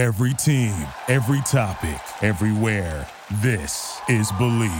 Every 0.00 0.32
team, 0.32 0.72
every 1.08 1.42
topic, 1.42 2.00
everywhere. 2.22 3.06
This 3.42 4.00
is 4.08 4.32
Believe. 4.38 4.72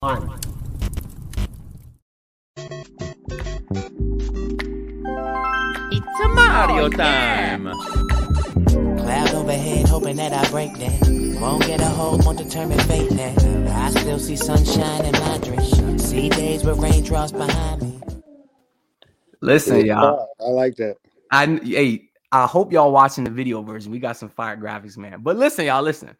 On. 0.00 0.40
It's 5.92 6.20
a 6.24 6.28
Mario 6.28 6.84
oh, 6.84 6.88
time. 6.88 7.64
Cloud 8.96 9.34
overhead, 9.34 9.88
hoping 9.88 10.16
that 10.16 10.32
I 10.32 10.50
break 10.50 10.72
that. 10.78 11.38
Won't 11.38 11.66
get 11.66 11.82
a 11.82 11.84
hold, 11.84 12.24
won't 12.24 12.38
determine 12.38 12.78
fate 12.78 13.10
that. 13.10 13.44
I 13.68 13.90
still 13.90 14.18
see 14.18 14.36
sunshine 14.36 15.04
in 15.04 15.12
my 15.12 15.36
dream. 15.42 15.98
See 15.98 16.30
days 16.30 16.64
with 16.64 16.78
raindrops 16.78 17.32
behind 17.32 17.82
me. 17.82 18.00
Listen, 19.42 19.84
y'all. 19.84 20.30
I 20.40 20.44
like 20.44 20.76
that. 20.76 20.96
I 21.30 21.60
hey, 21.62 22.08
I 22.32 22.46
hope 22.46 22.72
y'all 22.72 22.92
watching 22.92 23.24
the 23.24 23.30
video 23.30 23.62
version. 23.62 23.92
We 23.92 23.98
got 23.98 24.16
some 24.16 24.28
fire 24.28 24.56
graphics, 24.56 24.96
man. 24.96 25.20
But 25.22 25.36
listen, 25.36 25.66
y'all, 25.66 25.82
listen. 25.82 26.16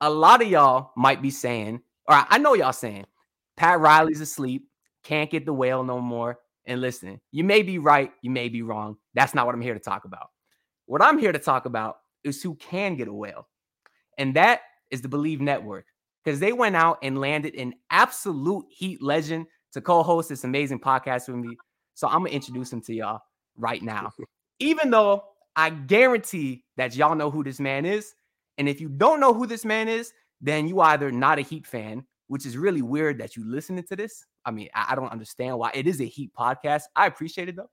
A 0.00 0.10
lot 0.10 0.42
of 0.42 0.48
y'all 0.48 0.92
might 0.96 1.22
be 1.22 1.30
saying, 1.30 1.80
or 2.08 2.24
I 2.28 2.38
know 2.38 2.54
y'all 2.54 2.72
saying, 2.72 3.04
Pat 3.56 3.80
Riley's 3.80 4.20
asleep, 4.20 4.66
can't 5.02 5.30
get 5.30 5.46
the 5.46 5.52
whale 5.52 5.84
no 5.84 6.00
more. 6.00 6.38
And 6.66 6.80
listen, 6.80 7.20
you 7.30 7.44
may 7.44 7.62
be 7.62 7.78
right, 7.78 8.10
you 8.22 8.30
may 8.30 8.48
be 8.48 8.62
wrong. 8.62 8.96
That's 9.14 9.34
not 9.34 9.46
what 9.46 9.54
I'm 9.54 9.60
here 9.60 9.74
to 9.74 9.80
talk 9.80 10.04
about. 10.04 10.28
What 10.86 11.02
I'm 11.02 11.18
here 11.18 11.32
to 11.32 11.38
talk 11.38 11.66
about 11.66 11.98
is 12.24 12.42
who 12.42 12.54
can 12.56 12.96
get 12.96 13.08
a 13.08 13.12
whale. 13.12 13.48
And 14.18 14.34
that 14.36 14.62
is 14.90 15.02
the 15.02 15.08
Believe 15.08 15.40
Network. 15.40 15.86
Because 16.24 16.40
they 16.40 16.52
went 16.52 16.74
out 16.74 16.98
and 17.02 17.20
landed 17.20 17.54
an 17.54 17.74
absolute 17.90 18.64
heat 18.70 19.02
legend 19.02 19.46
to 19.72 19.82
co-host 19.82 20.30
this 20.30 20.44
amazing 20.44 20.80
podcast 20.80 21.28
with 21.28 21.36
me. 21.36 21.56
So 21.92 22.08
I'm 22.08 22.20
gonna 22.20 22.30
introduce 22.30 22.72
him 22.72 22.80
to 22.82 22.94
y'all 22.94 23.20
right 23.56 23.82
now. 23.82 24.10
Even 24.58 24.90
though 24.90 25.24
I 25.56 25.70
guarantee 25.70 26.64
that 26.76 26.96
y'all 26.96 27.14
know 27.14 27.30
who 27.30 27.44
this 27.44 27.60
man 27.60 27.86
is. 27.86 28.14
And 28.58 28.68
if 28.68 28.80
you 28.80 28.88
don't 28.88 29.20
know 29.20 29.32
who 29.32 29.46
this 29.46 29.64
man 29.64 29.88
is, 29.88 30.12
then 30.40 30.68
you 30.68 30.80
either 30.80 31.10
not 31.10 31.38
a 31.38 31.42
Heat 31.42 31.66
fan, 31.66 32.04
which 32.26 32.46
is 32.46 32.56
really 32.56 32.82
weird 32.82 33.18
that 33.18 33.36
you 33.36 33.44
listening 33.44 33.84
to 33.84 33.96
this. 33.96 34.24
I 34.44 34.50
mean, 34.50 34.68
I, 34.74 34.88
I 34.90 34.94
don't 34.94 35.12
understand 35.12 35.58
why 35.58 35.70
it 35.74 35.86
is 35.86 36.00
a 36.00 36.04
Heat 36.04 36.32
podcast. 36.38 36.82
I 36.96 37.06
appreciate 37.06 37.48
it 37.48 37.56
though. 37.56 37.70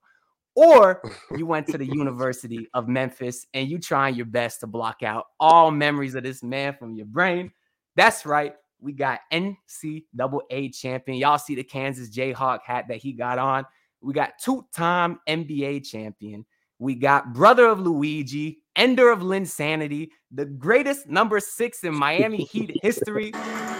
Or 0.54 1.02
you 1.36 1.46
went 1.46 1.68
to 1.68 1.78
the 1.78 1.86
University 1.94 2.68
of 2.74 2.88
Memphis 2.88 3.48
and 3.54 3.70
you 3.70 3.80
trying 3.80 4.16
your 4.16 4.26
best 4.26 4.60
to 4.60 4.68
block 4.68 5.02
out 5.02 5.28
all 5.40 5.72
memories 5.72 6.16
of 6.16 6.24
this 6.24 6.44
man 6.44 6.76
from 6.78 6.96
your 6.96 7.06
brain. 7.06 7.52
That's 7.96 8.26
right. 8.26 8.54
We 8.80 8.94
got 8.94 9.22
NCAA 9.32 10.76
champion. 10.76 11.18
Y'all 11.18 11.38
see 11.38 11.56
the 11.56 11.64
Kansas 11.64 12.10
Jayhawk 12.10 12.60
hat 12.66 12.86
that 12.90 12.98
he 12.98 13.14
got 13.14 13.38
on. 13.38 13.66
We 14.02 14.14
got 14.14 14.40
two-time 14.40 15.20
NBA 15.28 15.88
champion. 15.88 16.46
We 16.82 16.96
got 16.96 17.32
brother 17.32 17.68
of 17.68 17.80
Luigi, 17.80 18.64
ender 18.76 19.12
of 19.12 19.20
Linsanity, 19.20 20.10
the 20.32 20.46
greatest 20.46 21.06
number 21.06 21.40
six 21.40 21.84
in 21.84 21.94
Miami 21.94 22.38
Heat 22.52 22.80
history. 22.82 23.30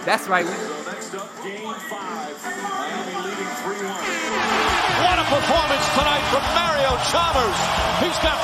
That's 0.04 0.28
right. 0.28 0.44
We, 0.44 0.52
Next 0.52 1.12
up, 1.16 1.28
game 1.42 1.74
five. 1.90 2.40
Miami 2.62 3.16
leading 3.28 3.50
3 3.58 3.74
1. 3.74 3.90
What 5.02 5.18
a 5.18 5.24
performance 5.24 5.84
tonight 5.98 6.22
from 6.30 6.44
Mario 6.54 6.94
Chalmers. 7.10 7.58
He's 7.98 8.18
got 8.22 8.38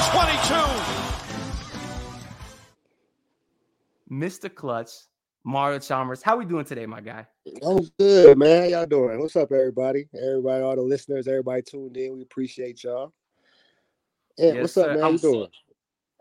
22. 4.10 4.12
Mr. 4.12 4.52
Clutch, 4.52 4.90
Mario 5.44 5.78
Chalmers. 5.78 6.20
How 6.20 6.36
we 6.36 6.44
doing 6.44 6.64
today, 6.64 6.86
my 6.86 7.00
guy? 7.00 7.24
I'm 7.62 7.88
good, 7.96 8.36
man. 8.36 8.62
How 8.64 8.68
y'all 8.68 8.86
doing? 8.86 9.20
What's 9.20 9.36
up, 9.36 9.52
everybody? 9.52 10.08
Everybody, 10.20 10.64
all 10.64 10.74
the 10.74 10.82
listeners, 10.82 11.28
everybody 11.28 11.62
tuned 11.62 11.96
in. 11.96 12.16
We 12.16 12.22
appreciate 12.22 12.82
y'all. 12.82 13.12
Yeah, 14.38 14.52
Yes, 14.54 14.62
what's 14.62 14.76
up, 14.78 14.84
sir. 14.84 14.92
man? 14.94 15.02
How 15.02 15.10
you 15.10 15.18
doing? 15.18 15.48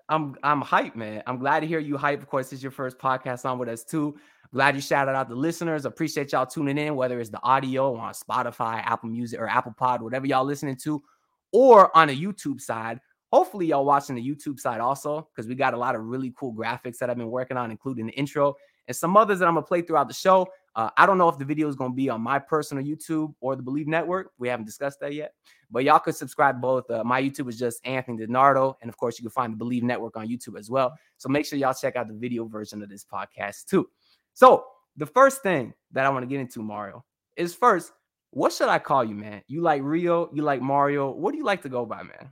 I'm 0.10 0.36
I'm 0.44 0.62
hyped, 0.62 0.96
man. 0.96 1.22
I'm 1.28 1.38
glad 1.38 1.60
to 1.62 1.68
hear 1.68 1.80
you 1.80 1.98
hype. 1.98 2.22
Of 2.22 2.28
course, 2.28 2.50
this 2.50 2.60
is 2.60 2.64
your 2.64 2.72
first 2.72 2.98
podcast 2.98 3.46
on 3.46 3.60
with 3.60 3.70
us 3.70 3.84
too. 3.84 4.18
Glad 4.54 4.76
you 4.76 4.82
shouted 4.82 5.12
out 5.12 5.28
the 5.28 5.36
listeners. 5.36 5.86
Appreciate 5.86 6.32
y'all 6.32 6.46
tuning 6.46 6.78
in, 6.78 6.96
whether 6.96 7.20
it's 7.20 7.30
the 7.30 7.42
audio 7.44 7.96
on 7.96 8.14
Spotify, 8.14 8.82
Apple 8.86 9.10
Music, 9.10 9.40
or 9.40 9.48
Apple 9.48 9.74
Pod, 9.78 10.02
whatever 10.02 10.26
y'all 10.26 10.46
listening 10.46 10.78
to, 10.84 11.04
or 11.52 11.96
on 11.96 12.10
a 12.10 12.16
YouTube 12.16 12.62
side. 12.62 13.02
Hopefully, 13.34 13.66
y'all 13.66 13.84
watching 13.84 14.16
the 14.16 14.26
YouTube 14.26 14.58
side 14.58 14.80
also, 14.80 15.28
because 15.36 15.50
we 15.50 15.56
got 15.56 15.74
a 15.74 15.78
lot 15.78 15.96
of 15.96 16.04
really 16.04 16.34
cool 16.40 16.54
graphics 16.54 16.98
that 17.00 17.10
I've 17.10 17.18
been 17.18 17.30
working 17.30 17.58
on, 17.58 17.72
including 17.72 18.06
the 18.06 18.14
intro 18.14 18.56
and 18.88 18.96
some 18.96 19.18
others 19.18 19.40
that 19.40 19.48
I'm 19.50 19.56
gonna 19.56 19.66
play 19.66 19.82
throughout 19.82 20.08
the 20.08 20.14
show. 20.14 20.48
Uh, 20.78 20.92
I 20.96 21.08
don't 21.08 21.18
know 21.18 21.28
if 21.28 21.40
the 21.40 21.44
video 21.44 21.68
is 21.68 21.76
gonna 21.76 21.96
be 21.96 22.08
on 22.08 22.22
my 22.22 22.38
personal 22.38 22.84
YouTube 22.84 23.34
or 23.42 23.56
the 23.56 23.64
Believe 23.64 23.88
Network. 23.88 24.32
We 24.38 24.48
haven't 24.48 24.68
discussed 24.68 25.00
that 25.00 25.16
yet, 25.16 25.34
but 25.72 25.84
y'all 25.84 25.98
could 25.98 26.16
subscribe 26.16 26.62
both. 26.62 26.90
Uh, 26.92 27.04
my 27.04 27.20
YouTube 27.20 27.50
is 27.50 27.58
just 27.58 27.84
Anthony 27.84 28.28
DiNardo, 28.28 28.76
and 28.82 28.88
of 28.88 28.96
course, 28.96 29.18
you 29.18 29.24
can 29.24 29.32
find 29.32 29.54
the 29.54 29.58
Believe 29.58 29.82
Network 29.82 30.16
on 30.16 30.28
YouTube 30.28 30.58
as 30.58 30.70
well. 30.70 30.94
So 31.18 31.30
make 31.30 31.48
sure 31.48 31.58
y'all 31.58 31.74
check 31.74 31.96
out 31.96 32.08
the 32.08 32.14
video 32.14 32.46
version 32.46 32.84
of 32.84 32.90
this 32.90 33.04
podcast 33.04 33.66
too. 33.66 33.90
So 34.36 34.66
the 34.98 35.08
first 35.08 35.42
thing 35.42 35.74
that 35.94 36.06
I 36.06 36.10
want 36.10 36.22
to 36.22 36.28
get 36.28 36.40
into, 36.40 36.62
Mario, 36.62 37.04
is 37.36 37.56
first, 37.56 37.92
what 38.30 38.54
should 38.54 38.70
I 38.70 38.78
call 38.78 39.04
you, 39.04 39.16
man? 39.16 39.42
You 39.48 39.62
like 39.62 39.82
Rio? 39.82 40.30
You 40.32 40.44
like 40.44 40.62
Mario? 40.62 41.10
What 41.10 41.32
do 41.32 41.40
you 41.40 41.44
like 41.44 41.64
to 41.64 41.70
go 41.70 41.88
by, 41.88 42.04
man? 42.04 42.30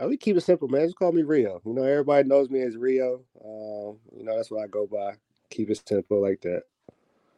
Uh, 0.00 0.06
we 0.06 0.16
keep 0.16 0.36
it 0.36 0.42
simple, 0.42 0.68
man. 0.68 0.86
Just 0.86 0.96
call 0.96 1.10
me 1.10 1.22
Rio. 1.22 1.60
You 1.64 1.74
know, 1.74 1.82
everybody 1.82 2.28
knows 2.28 2.50
me 2.50 2.62
as 2.62 2.76
Rio. 2.76 3.24
Um, 3.44 3.98
you 4.16 4.22
know, 4.22 4.36
that's 4.36 4.50
what 4.52 4.62
I 4.62 4.68
go 4.68 4.86
by. 4.86 5.14
Keep 5.50 5.70
it 5.70 5.82
simple 5.84 6.22
like 6.22 6.40
that. 6.42 6.62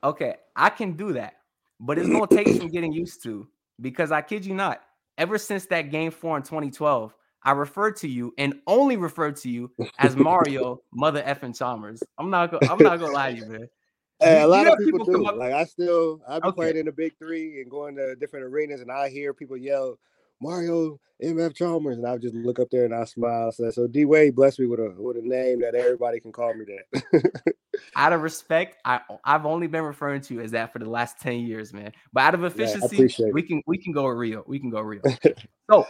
Okay, 0.05 0.35
I 0.55 0.69
can 0.69 0.93
do 0.93 1.15
that, 1.15 1.35
but 1.81 1.99
it's 1.99 2.11
gonna 2.11 2.27
take 2.27 2.49
some 2.49 2.69
getting 2.69 2.93
used 2.93 3.23
to 3.23 3.49
because 3.81 4.13
I 4.13 4.21
kid 4.21 4.45
you 4.45 4.55
not, 4.55 4.83
ever 5.17 5.39
since 5.39 5.65
that 5.67 5.91
game 5.91 6.11
four 6.11 6.37
in 6.37 6.43
2012, 6.43 7.15
I 7.43 7.53
referred 7.53 7.97
to 7.97 8.09
you 8.09 8.35
and 8.37 8.61
only 8.67 8.99
referred 8.99 9.37
to 9.37 9.49
you 9.49 9.71
as 9.99 10.15
Mario 10.15 10.83
Mother 10.95 11.23
effing 11.23 11.57
Chalmers. 11.57 12.03
I'm 12.19 12.29
not 12.29 12.51
gonna 12.51 12.71
I'm 12.71 12.83
not 12.83 12.99
gonna 12.99 13.13
lie 13.15 13.31
to 13.33 13.37
you, 13.37 13.45
man. 13.47 13.69
Hey, 14.21 14.43
a 14.43 14.47
lot 14.47 14.67
of 14.67 14.79
people, 14.79 15.01
people 15.01 15.21
do. 15.23 15.27
up- 15.27 15.37
Like 15.37 15.53
I 15.55 15.65
still, 15.65 16.21
I've 16.29 16.43
been 16.43 16.51
Okay. 16.51 16.57
playing 16.57 16.77
in 16.77 16.87
the 16.87 16.93
big 16.93 17.17
three 17.19 17.61
and 17.63 17.71
going 17.71 17.97
to 17.97 18.15
different 18.17 18.45
arenas, 18.45 18.81
and 18.83 18.91
I 18.91 19.09
hear 19.09 19.33
people 19.35 19.57
yell 19.57 19.99
Mario 20.41 20.99
MF 21.23 21.55
Chalmers, 21.55 21.97
and 21.97 22.07
I 22.07 22.19
just 22.19 22.35
look 22.35 22.59
up 22.59 22.69
there 22.71 22.85
and 22.85 22.95
I 22.95 23.05
smile. 23.05 23.53
So, 23.53 23.71
so 23.71 23.87
D 23.87 24.05
Wade 24.05 24.35
blessed 24.35 24.61
me 24.61 24.67
with 24.67 24.81
a 24.81 24.95
with 24.99 25.17
a 25.17 25.23
name 25.23 25.61
that 25.61 25.75
everybody 25.75 26.21
can 26.21 26.33
call 26.33 26.53
me 26.55 26.65
that. 26.65 27.55
Out 27.97 28.13
of 28.13 28.23
respect, 28.23 28.77
I 28.85 29.01
I've 29.25 29.47
only 29.47 29.67
been 29.67 29.85
referring 29.85 30.21
to 30.23 30.35
you 30.35 30.41
as 30.41 30.51
that 30.53 30.73
for 30.73 30.79
the 30.79 30.89
last 30.89 31.21
10 31.21 31.41
years, 31.41 31.73
man. 31.73 31.93
But 32.13 32.23
out 32.23 32.35
of 32.35 32.45
efficiency, 32.45 33.05
it. 33.23 33.33
we 33.33 33.43
can 33.43 33.63
we 33.67 33.79
can 33.79 33.93
go 33.93 34.07
real. 34.07 34.45
We 34.47 34.59
can 34.59 34.71
go 34.71 34.81
real. 34.81 35.03
so 35.71 35.87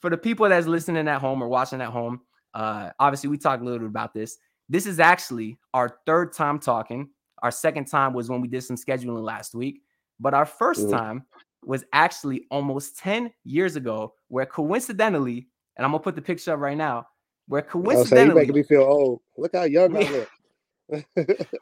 for 0.00 0.10
the 0.10 0.18
people 0.18 0.48
that's 0.48 0.66
listening 0.66 1.08
at 1.08 1.20
home 1.20 1.42
or 1.42 1.48
watching 1.48 1.80
at 1.80 1.88
home, 1.88 2.20
uh 2.54 2.90
obviously 2.98 3.30
we 3.30 3.38
talked 3.38 3.62
a 3.62 3.64
little 3.64 3.80
bit 3.80 3.88
about 3.88 4.12
this. 4.12 4.38
This 4.68 4.86
is 4.86 5.00
actually 5.00 5.58
our 5.72 5.98
third 6.06 6.32
time 6.32 6.58
talking. 6.58 7.08
Our 7.42 7.50
second 7.50 7.86
time 7.86 8.12
was 8.12 8.28
when 8.28 8.40
we 8.40 8.48
did 8.48 8.62
some 8.64 8.76
scheduling 8.76 9.22
last 9.22 9.54
week, 9.54 9.82
but 10.20 10.34
our 10.34 10.46
1st 10.46 10.86
Mhm. 10.86 10.90
time 10.90 11.24
was 11.64 11.84
actually 11.92 12.46
almost 12.50 12.98
10 12.98 13.32
years 13.44 13.76
ago, 13.76 14.14
where 14.28 14.46
coincidentally, 14.46 15.48
and 15.76 15.84
I'm 15.84 15.92
gonna 15.92 16.02
put 16.02 16.14
the 16.16 16.22
picture 16.22 16.52
up 16.52 16.60
right 16.60 16.76
now, 16.76 17.06
where 17.46 17.62
I 17.62 17.64
was 17.64 17.74
saying 17.74 17.82
you 17.82 17.94
coincidentally 17.94 18.40
making 18.40 18.54
me 18.54 18.62
feel 18.62 18.82
old. 18.82 19.20
Look 19.36 19.54
how 19.54 19.64
young 19.64 19.96
I 19.96 20.00
look. 20.90 21.06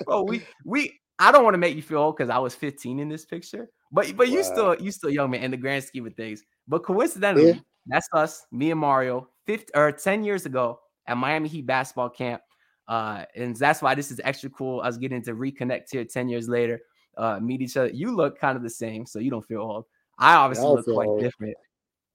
bro, 0.06 0.22
we 0.22 0.42
we 0.64 0.98
I 1.18 1.32
don't 1.32 1.44
want 1.44 1.54
to 1.54 1.58
make 1.58 1.76
you 1.76 1.82
feel 1.82 1.98
old 1.98 2.16
because 2.16 2.30
I 2.30 2.38
was 2.38 2.54
15 2.54 3.00
in 3.00 3.08
this 3.08 3.24
picture, 3.24 3.68
but 3.90 4.14
but 4.16 4.28
you 4.28 4.44
still 4.44 4.76
you 4.76 4.90
still 4.90 5.10
young 5.10 5.30
man 5.30 5.42
in 5.42 5.50
the 5.50 5.56
grand 5.56 5.84
scheme 5.84 6.06
of 6.06 6.14
things. 6.14 6.42
But 6.68 6.82
coincidentally, 6.82 7.52
Yeah. 7.52 7.58
that's 7.86 8.08
us, 8.12 8.46
me 8.52 8.70
and 8.70 8.80
Mario, 8.80 9.28
50 9.46 9.72
or 9.74 9.92
10 9.92 10.24
years 10.24 10.46
ago 10.46 10.80
at 11.06 11.16
Miami 11.16 11.48
Heat 11.48 11.66
basketball 11.66 12.10
camp. 12.10 12.42
Uh, 12.88 13.24
and 13.34 13.56
that's 13.56 13.82
why 13.82 13.94
this 13.94 14.10
is 14.10 14.20
extra 14.22 14.50
cool. 14.50 14.80
I 14.80 14.86
was 14.86 14.98
getting 14.98 15.22
to 15.22 15.34
reconnect 15.34 15.90
here 15.90 16.04
10 16.04 16.28
years 16.28 16.48
later, 16.48 16.80
uh, 17.16 17.40
meet 17.40 17.62
each 17.62 17.76
other. 17.76 17.88
You 17.88 18.14
look 18.14 18.38
kind 18.38 18.56
of 18.56 18.62
the 18.62 18.70
same, 18.70 19.06
so 19.06 19.18
you 19.18 19.30
don't 19.30 19.46
feel 19.46 19.60
old. 19.60 19.84
I 20.18 20.34
obviously 20.34 20.66
don't 20.66 20.76
look 20.76 20.86
quite 20.86 21.08
old. 21.08 21.22
different. 21.22 21.56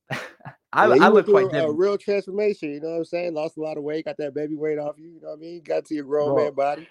I, 0.74 0.88
Yeah, 0.88 1.06
I 1.06 1.10
look 1.10 1.28
quite 1.28 1.46
a, 1.46 1.48
a 1.48 1.52
different. 1.52 1.80
real 1.80 1.98
transformation. 1.98 2.72
You 2.72 2.80
know 2.80 2.92
what 2.92 2.98
I'm 2.98 3.06
saying? 3.06 3.34
Lost 3.34 3.58
a 3.58 3.62
lot 3.62 3.78
of 3.78 3.84
weight, 3.84 4.06
got 4.06 4.18
that 4.18 4.34
baby 4.34 4.56
weight 4.56 4.80
off 4.80 4.98
you. 4.98 5.10
You 5.10 5.22
know 5.22 5.30
what 5.30 5.38
I 5.40 5.42
mean? 5.42 5.62
Got 5.62 5.86
to 5.86 5.96
your 5.96 6.06
grown 6.06 6.34
Bro. 6.34 6.46
man 6.46 6.54
body. 6.54 6.88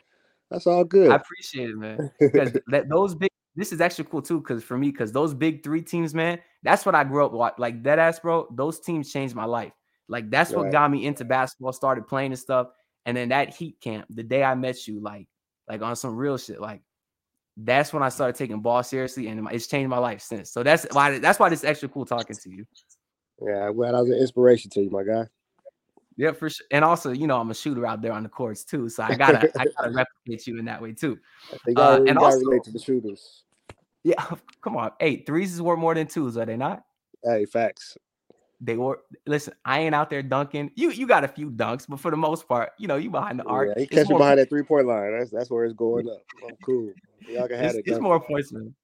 That's 0.50 0.66
all 0.66 0.84
good. 0.84 1.10
I 1.10 1.16
appreciate 1.16 1.70
it, 1.70 1.76
man. 1.76 2.10
Because 2.20 2.52
that 2.68 2.88
those 2.88 3.14
big 3.14 3.30
this 3.56 3.72
is 3.72 3.80
actually 3.80 4.04
cool 4.04 4.22
too. 4.22 4.40
Because 4.40 4.62
for 4.62 4.78
me, 4.78 4.90
because 4.90 5.12
those 5.12 5.34
big 5.34 5.62
three 5.62 5.82
teams, 5.82 6.14
man, 6.14 6.38
that's 6.62 6.84
what 6.86 6.94
I 6.94 7.04
grew 7.04 7.24
up 7.24 7.32
wa- 7.32 7.52
like. 7.58 7.82
That 7.82 7.98
ass, 7.98 8.20
bro. 8.20 8.46
Those 8.52 8.80
teams 8.80 9.12
changed 9.12 9.34
my 9.34 9.44
life. 9.44 9.72
Like 10.08 10.30
that's 10.30 10.52
what 10.52 10.70
got 10.72 10.90
me 10.90 11.06
into 11.06 11.24
basketball. 11.24 11.72
Started 11.72 12.06
playing 12.06 12.32
and 12.32 12.38
stuff. 12.38 12.68
And 13.06 13.16
then 13.16 13.30
that 13.30 13.54
Heat 13.54 13.80
camp, 13.80 14.06
the 14.10 14.22
day 14.22 14.42
I 14.42 14.54
met 14.54 14.86
you, 14.86 15.00
like 15.00 15.28
like 15.68 15.82
on 15.82 15.96
some 15.96 16.16
real 16.16 16.36
shit, 16.36 16.60
like 16.60 16.82
that's 17.56 17.92
when 17.92 18.02
I 18.02 18.08
started 18.08 18.36
taking 18.36 18.60
ball 18.60 18.82
seriously, 18.82 19.28
and 19.28 19.46
it's 19.52 19.66
changed 19.66 19.90
my 19.90 19.98
life 19.98 20.20
since. 20.20 20.50
So 20.50 20.62
that's 20.62 20.86
why 20.92 21.18
that's 21.18 21.38
why 21.38 21.48
this 21.48 21.64
extra 21.64 21.88
cool 21.88 22.06
talking 22.06 22.36
to 22.36 22.50
you. 22.50 22.66
yeah, 23.42 23.68
I'm 23.68 23.76
glad 23.76 23.94
I 23.94 24.00
was 24.00 24.10
an 24.10 24.18
inspiration 24.18 24.70
to 24.70 24.82
you, 24.82 24.90
my 24.90 25.02
guy. 25.02 25.26
Yeah, 26.16 26.32
for 26.32 26.50
sure. 26.50 26.66
And 26.70 26.84
also, 26.84 27.12
you 27.12 27.26
know, 27.26 27.40
I'm 27.40 27.50
a 27.50 27.54
shooter 27.54 27.86
out 27.86 28.02
there 28.02 28.12
on 28.12 28.22
the 28.22 28.28
courts 28.28 28.64
too, 28.64 28.88
so 28.88 29.02
I 29.02 29.14
gotta 29.14 29.50
I 29.58 29.64
gotta 29.76 29.90
replicate 29.94 30.46
you 30.46 30.58
in 30.58 30.66
that 30.66 30.80
way 30.80 30.92
too. 30.92 31.18
Uh, 31.76 32.02
and 32.06 32.18
also- 32.18 32.38
relate 32.40 32.64
to 32.64 32.70
the 32.70 32.78
shooters. 32.78 33.44
Yeah, 34.02 34.24
come 34.62 34.76
on. 34.76 34.92
Hey, 34.98 35.22
threes 35.24 35.54
is 35.54 35.62
worth 35.62 35.78
more 35.78 35.94
than 35.94 36.06
twos, 36.06 36.36
are 36.36 36.46
they 36.46 36.56
not? 36.56 36.84
Hey, 37.24 37.44
facts. 37.44 37.96
They 38.60 38.76
were 38.76 39.00
listen. 39.26 39.54
I 39.64 39.80
ain't 39.80 39.94
out 39.94 40.10
there 40.10 40.22
dunking. 40.22 40.70
You 40.74 40.90
you 40.90 41.06
got 41.06 41.24
a 41.24 41.28
few 41.28 41.50
dunks, 41.50 41.86
but 41.88 41.98
for 41.98 42.10
the 42.10 42.16
most 42.16 42.46
part, 42.46 42.72
you 42.78 42.86
know, 42.88 42.96
you 42.96 43.10
behind 43.10 43.38
the 43.38 43.44
arc. 43.44 43.68
Yeah, 43.68 43.74
he 43.78 43.82
It's 43.84 43.94
catch 43.94 44.06
me 44.08 44.10
more- 44.10 44.18
behind 44.20 44.38
that 44.38 44.48
three 44.50 44.62
point 44.62 44.86
line. 44.86 45.18
That's 45.18 45.30
that's 45.30 45.50
where 45.50 45.64
it's 45.64 45.74
going 45.74 46.08
up. 46.08 46.18
I'm 46.46 46.56
cool. 46.64 46.92
Y'all 47.28 47.48
can 47.48 47.58
have 47.58 47.74
it's, 47.74 47.78
it. 47.78 47.84
it's 47.86 48.00
more 48.00 48.20
points, 48.20 48.52
man. 48.52 48.74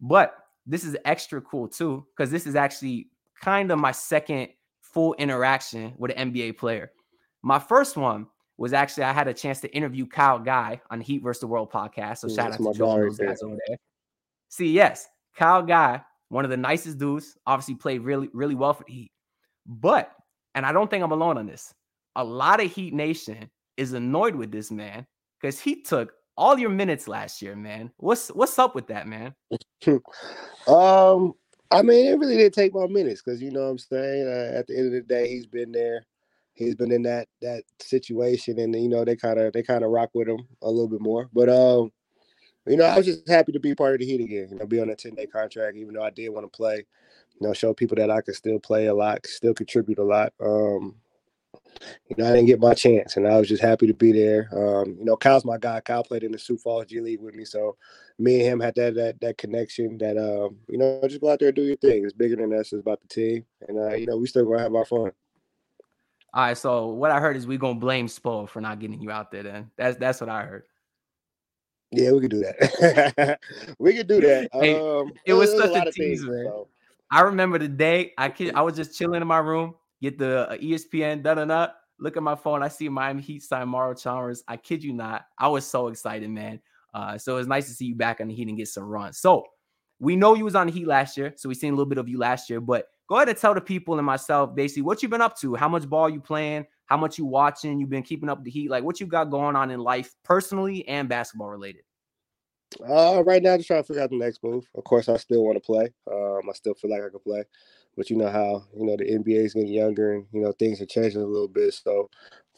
But 0.00 0.34
this 0.66 0.84
is 0.84 0.96
extra 1.04 1.40
cool 1.40 1.68
too, 1.68 2.06
because 2.16 2.30
this 2.30 2.46
is 2.46 2.54
actually 2.54 3.08
kind 3.40 3.70
of 3.72 3.78
my 3.78 3.92
second 3.92 4.48
full 4.80 5.14
interaction 5.14 5.92
with 5.98 6.12
an 6.16 6.32
NBA 6.32 6.56
player. 6.58 6.92
My 7.42 7.58
first 7.58 7.96
one 7.96 8.26
was 8.58 8.72
actually 8.72 9.04
I 9.04 9.12
had 9.12 9.26
a 9.28 9.34
chance 9.34 9.60
to 9.60 9.74
interview 9.74 10.06
Kyle 10.06 10.38
Guy 10.38 10.80
on 10.90 10.98
the 10.98 11.04
Heat 11.04 11.22
versus 11.22 11.40
the 11.40 11.46
World 11.46 11.70
podcast. 11.72 12.18
So 12.18 12.28
Yeah, 12.28 12.34
shout 12.36 12.52
out 12.52 12.56
to 12.58 12.62
my 12.62 12.72
Joe 12.72 12.96
right 12.98 13.02
those 13.08 13.18
guys 13.18 13.42
over 13.42 13.56
there. 13.66 13.76
See, 14.48 14.70
yes, 14.72 15.08
Kyle 15.36 15.62
Guy, 15.62 16.02
one 16.30 16.44
of 16.44 16.50
the 16.50 16.56
nicest 16.56 16.98
dudes, 16.98 17.36
obviously 17.46 17.74
played 17.74 18.00
really, 18.00 18.30
really 18.32 18.54
well 18.54 18.72
for 18.72 18.84
the 18.86 18.92
Heat. 18.92 19.12
But, 19.66 20.10
and 20.54 20.64
I 20.64 20.72
don't 20.72 20.88
think 20.88 21.04
I'm 21.04 21.12
alone 21.12 21.36
on 21.36 21.46
this, 21.46 21.74
a 22.16 22.24
lot 22.24 22.64
of 22.64 22.72
Heat 22.72 22.94
Nation 22.94 23.50
is 23.76 23.92
annoyed 23.92 24.34
with 24.34 24.50
this 24.50 24.70
man 24.70 25.06
because 25.40 25.60
he 25.60 25.82
took 25.82 26.12
all 26.36 26.58
your 26.58 26.70
minutes 26.70 27.08
last 27.08 27.42
year, 27.42 27.54
man. 27.54 27.90
What's 27.98 28.28
what's 28.28 28.58
up 28.58 28.74
with 28.74 28.86
that, 28.88 29.06
man? 29.06 29.34
Um, 30.68 31.32
I 31.70 31.82
mean, 31.82 32.06
it 32.06 32.18
really 32.18 32.36
didn't 32.36 32.54
take 32.54 32.74
my 32.74 32.86
minutes 32.86 33.22
because 33.22 33.40
you 33.40 33.50
know 33.50 33.62
what 33.62 33.70
I'm 33.70 33.78
saying. 33.78 34.26
Uh, 34.26 34.58
at 34.58 34.66
the 34.66 34.76
end 34.76 34.86
of 34.88 34.92
the 34.92 35.00
day, 35.00 35.28
he's 35.28 35.46
been 35.46 35.72
there. 35.72 36.04
He's 36.52 36.74
been 36.74 36.92
in 36.92 37.02
that 37.04 37.28
that 37.40 37.62
situation, 37.80 38.58
and 38.58 38.74
you 38.74 38.88
know 38.88 39.04
they 39.04 39.16
kind 39.16 39.38
of 39.38 39.52
they 39.52 39.62
kind 39.62 39.82
of 39.82 39.90
rock 39.90 40.10
with 40.12 40.28
him 40.28 40.40
a 40.62 40.68
little 40.68 40.88
bit 40.88 41.00
more. 41.00 41.28
But 41.32 41.48
um, 41.48 41.90
you 42.66 42.76
know, 42.76 42.84
I 42.84 42.96
was 42.96 43.06
just 43.06 43.28
happy 43.28 43.52
to 43.52 43.60
be 43.60 43.74
part 43.74 43.94
of 43.94 44.00
the 44.00 44.06
Heat 44.06 44.20
again. 44.20 44.48
You 44.50 44.58
know, 44.58 44.66
be 44.66 44.80
on 44.80 44.90
a 44.90 44.96
10 44.96 45.14
day 45.14 45.26
contract, 45.26 45.76
even 45.76 45.94
though 45.94 46.02
I 46.02 46.10
did 46.10 46.28
want 46.30 46.50
to 46.50 46.56
play. 46.56 46.84
You 47.40 47.46
know, 47.46 47.54
show 47.54 47.72
people 47.72 47.96
that 47.96 48.10
I 48.10 48.20
could 48.20 48.34
still 48.34 48.58
play 48.58 48.86
a 48.86 48.94
lot, 48.94 49.26
still 49.26 49.54
contribute 49.54 49.98
a 49.98 50.04
lot. 50.04 50.32
Um, 50.40 50.94
you 52.08 52.16
know, 52.16 52.28
I 52.28 52.32
didn't 52.32 52.46
get 52.46 52.60
my 52.60 52.74
chance, 52.74 53.16
and 53.16 53.26
I 53.26 53.38
was 53.38 53.48
just 53.48 53.62
happy 53.62 53.86
to 53.86 53.94
be 53.94 54.12
there. 54.12 54.48
Um, 54.52 54.96
you 54.98 55.04
know, 55.04 55.16
Kyle's 55.16 55.44
my 55.44 55.56
guy. 55.56 55.80
Kyle 55.80 56.04
played 56.04 56.22
in 56.22 56.32
the 56.32 56.38
Sioux 56.38 56.58
Falls 56.58 56.86
G 56.86 57.00
League 57.00 57.20
with 57.20 57.34
me, 57.34 57.44
so 57.44 57.76
me 58.18 58.40
and 58.40 58.42
him 58.42 58.60
had 58.60 58.74
that 58.74 58.94
that 58.96 59.20
that 59.20 59.38
connection. 59.38 59.96
That 59.98 60.18
um, 60.18 60.58
you 60.68 60.78
know, 60.78 61.00
just 61.08 61.20
go 61.20 61.30
out 61.30 61.38
there 61.38 61.48
and 61.48 61.56
do 61.56 61.62
your 61.62 61.76
thing. 61.76 62.04
It's 62.04 62.12
bigger 62.12 62.36
than 62.36 62.52
us. 62.52 62.72
It's 62.72 62.82
about 62.82 63.00
the 63.00 63.08
team, 63.08 63.44
and 63.68 63.78
uh, 63.78 63.94
you 63.94 64.06
know, 64.06 64.16
we 64.16 64.26
still 64.26 64.44
gonna 64.44 64.62
have 64.62 64.74
our 64.74 64.84
fun. 64.84 65.12
All 66.32 66.44
right, 66.44 66.56
so 66.56 66.88
what 66.88 67.10
I 67.10 67.18
heard 67.18 67.36
is 67.36 67.46
we 67.46 67.56
gonna 67.56 67.78
blame 67.78 68.06
Spo 68.06 68.48
for 68.48 68.60
not 68.60 68.78
getting 68.78 69.00
you 69.00 69.10
out 69.10 69.30
there. 69.30 69.42
Then 69.42 69.70
that's 69.76 69.96
that's 69.96 70.20
what 70.20 70.30
I 70.30 70.42
heard. 70.42 70.64
Yeah, 71.92 72.12
we 72.12 72.20
could 72.20 72.30
do 72.30 72.40
that. 72.40 73.38
we 73.78 73.94
could 73.94 74.06
do 74.06 74.20
that. 74.20 74.48
Hey, 74.60 74.74
um, 74.74 75.12
it 75.24 75.34
was 75.34 75.50
such 75.50 75.70
a 75.70 75.88
of 75.88 75.94
tease, 75.94 76.24
man. 76.24 76.44
so. 76.46 76.68
I 77.10 77.22
remember 77.22 77.58
the 77.58 77.68
day 77.68 78.12
I 78.16 78.28
kid, 78.28 78.54
I 78.54 78.62
was 78.62 78.76
just 78.76 78.96
chilling 78.96 79.20
in 79.20 79.26
my 79.26 79.38
room, 79.38 79.74
get 80.00 80.16
the 80.16 80.48
uh, 80.48 80.56
ESPN 80.56 81.22
da 81.22 81.34
da 81.34 81.44
da. 81.44 81.68
Look 81.98 82.16
at 82.16 82.22
my 82.22 82.36
phone, 82.36 82.62
I 82.62 82.68
see 82.68 82.88
Miami 82.88 83.22
Heat 83.22 83.42
sign 83.42 83.68
Mario 83.68 83.94
Chalmers. 83.94 84.42
I 84.46 84.56
kid 84.56 84.82
you 84.82 84.92
not, 84.92 85.26
I 85.36 85.48
was 85.48 85.66
so 85.66 85.88
excited, 85.88 86.30
man. 86.30 86.60
Uh, 86.94 87.18
so 87.18 87.36
it's 87.36 87.48
nice 87.48 87.66
to 87.66 87.74
see 87.74 87.86
you 87.86 87.94
back 87.94 88.20
on 88.20 88.28
the 88.28 88.34
Heat 88.34 88.48
and 88.48 88.56
get 88.56 88.68
some 88.68 88.84
runs. 88.84 89.18
So 89.18 89.44
we 89.98 90.16
know 90.16 90.34
you 90.34 90.44
was 90.44 90.54
on 90.54 90.68
the 90.68 90.72
Heat 90.72 90.86
last 90.86 91.16
year, 91.16 91.34
so 91.36 91.48
we 91.48 91.54
seen 91.54 91.72
a 91.72 91.76
little 91.76 91.88
bit 91.88 91.98
of 91.98 92.08
you 92.08 92.18
last 92.18 92.48
year. 92.48 92.60
But 92.60 92.86
go 93.08 93.16
ahead 93.16 93.28
and 93.28 93.36
tell 93.36 93.54
the 93.54 93.60
people 93.60 93.98
and 93.98 94.06
myself 94.06 94.54
basically 94.54 94.82
what 94.82 95.02
you've 95.02 95.10
been 95.10 95.20
up 95.20 95.36
to, 95.40 95.56
how 95.56 95.68
much 95.68 95.88
ball 95.88 96.08
you 96.08 96.20
playing, 96.20 96.64
how 96.90 96.96
much 96.96 97.18
you 97.18 97.24
watching, 97.24 97.78
you've 97.78 97.88
been 97.88 98.02
keeping 98.02 98.28
up 98.28 98.38
with 98.38 98.46
the 98.46 98.50
Heat, 98.50 98.68
like 98.68 98.82
what 98.82 98.98
you 98.98 99.06
got 99.06 99.30
going 99.30 99.54
on 99.54 99.70
in 99.70 99.78
life, 99.78 100.12
personally 100.24 100.86
and 100.88 101.08
basketball 101.08 101.48
related. 101.48 101.82
Uh, 102.80 103.22
right 103.24 103.42
now, 103.42 103.52
I'm 103.52 103.58
just 103.58 103.68
trying 103.68 103.82
to 103.82 103.86
figure 103.86 104.02
out 104.02 104.10
the 104.10 104.16
next 104.16 104.42
move. 104.42 104.64
Of 104.74 104.84
course, 104.84 105.08
I 105.08 105.16
still 105.16 105.44
want 105.44 105.56
to 105.56 105.60
play. 105.60 105.88
Um, 106.10 106.40
I 106.48 106.52
still 106.52 106.74
feel 106.74 106.90
like 106.90 107.02
I 107.02 107.08
can 107.08 107.20
play, 107.20 107.44
but 107.96 108.10
you 108.10 108.16
know 108.16 108.28
how 108.28 108.64
you 108.76 108.84
know 108.84 108.96
the 108.96 109.04
NBA 109.04 109.44
is 109.44 109.54
getting 109.54 109.72
younger, 109.72 110.14
and 110.14 110.26
you 110.32 110.40
know 110.40 110.52
things 110.52 110.80
are 110.80 110.86
changing 110.86 111.22
a 111.22 111.26
little 111.26 111.48
bit. 111.48 111.74
So, 111.74 112.10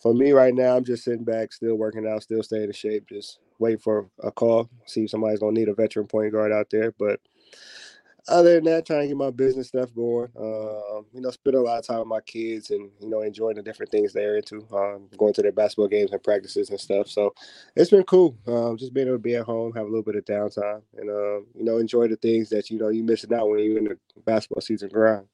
for 0.02 0.14
me 0.14 0.32
right 0.32 0.54
now, 0.54 0.76
I'm 0.76 0.84
just 0.84 1.04
sitting 1.04 1.24
back, 1.24 1.52
still 1.52 1.76
working 1.76 2.06
out, 2.06 2.22
still 2.22 2.42
staying 2.42 2.64
in 2.64 2.72
shape, 2.72 3.06
just 3.08 3.38
waiting 3.58 3.80
for 3.80 4.08
a 4.22 4.30
call, 4.30 4.68
see 4.86 5.04
if 5.04 5.10
somebody's 5.10 5.40
gonna 5.40 5.52
need 5.52 5.68
a 5.68 5.74
veteran 5.74 6.06
point 6.06 6.32
guard 6.32 6.52
out 6.52 6.68
there. 6.70 6.92
But 6.98 7.20
other 8.28 8.54
than 8.54 8.64
that, 8.64 8.86
trying 8.86 9.02
to 9.02 9.08
get 9.08 9.16
my 9.16 9.30
business 9.30 9.68
stuff 9.68 9.94
going. 9.94 10.28
Um, 10.38 11.06
you 11.12 11.20
know, 11.20 11.30
spend 11.30 11.56
a 11.56 11.60
lot 11.60 11.78
of 11.78 11.86
time 11.86 11.98
with 11.98 12.08
my 12.08 12.20
kids 12.20 12.70
and 12.70 12.90
you 13.00 13.08
know 13.08 13.22
enjoying 13.22 13.56
the 13.56 13.62
different 13.62 13.90
things 13.90 14.12
they're 14.12 14.36
into. 14.36 14.66
Um, 14.72 15.08
going 15.16 15.34
to 15.34 15.42
their 15.42 15.52
basketball 15.52 15.88
games 15.88 16.12
and 16.12 16.22
practices 16.22 16.70
and 16.70 16.80
stuff. 16.80 17.08
So 17.08 17.34
it's 17.76 17.90
been 17.90 18.04
cool. 18.04 18.36
Um, 18.46 18.76
just 18.76 18.94
being 18.94 19.08
able 19.08 19.16
to 19.16 19.22
be 19.22 19.36
at 19.36 19.44
home, 19.44 19.72
have 19.74 19.86
a 19.86 19.88
little 19.88 20.02
bit 20.02 20.16
of 20.16 20.24
downtime, 20.24 20.82
and 20.96 21.10
um, 21.10 21.46
you 21.54 21.64
know 21.64 21.78
enjoy 21.78 22.08
the 22.08 22.16
things 22.16 22.48
that 22.50 22.70
you 22.70 22.78
know 22.78 22.88
you 22.88 23.02
missing 23.04 23.32
out 23.34 23.48
when 23.48 23.60
you're 23.60 23.78
in 23.78 23.84
the 23.84 23.98
basketball 24.24 24.62
season 24.62 24.88
grind. 24.88 25.26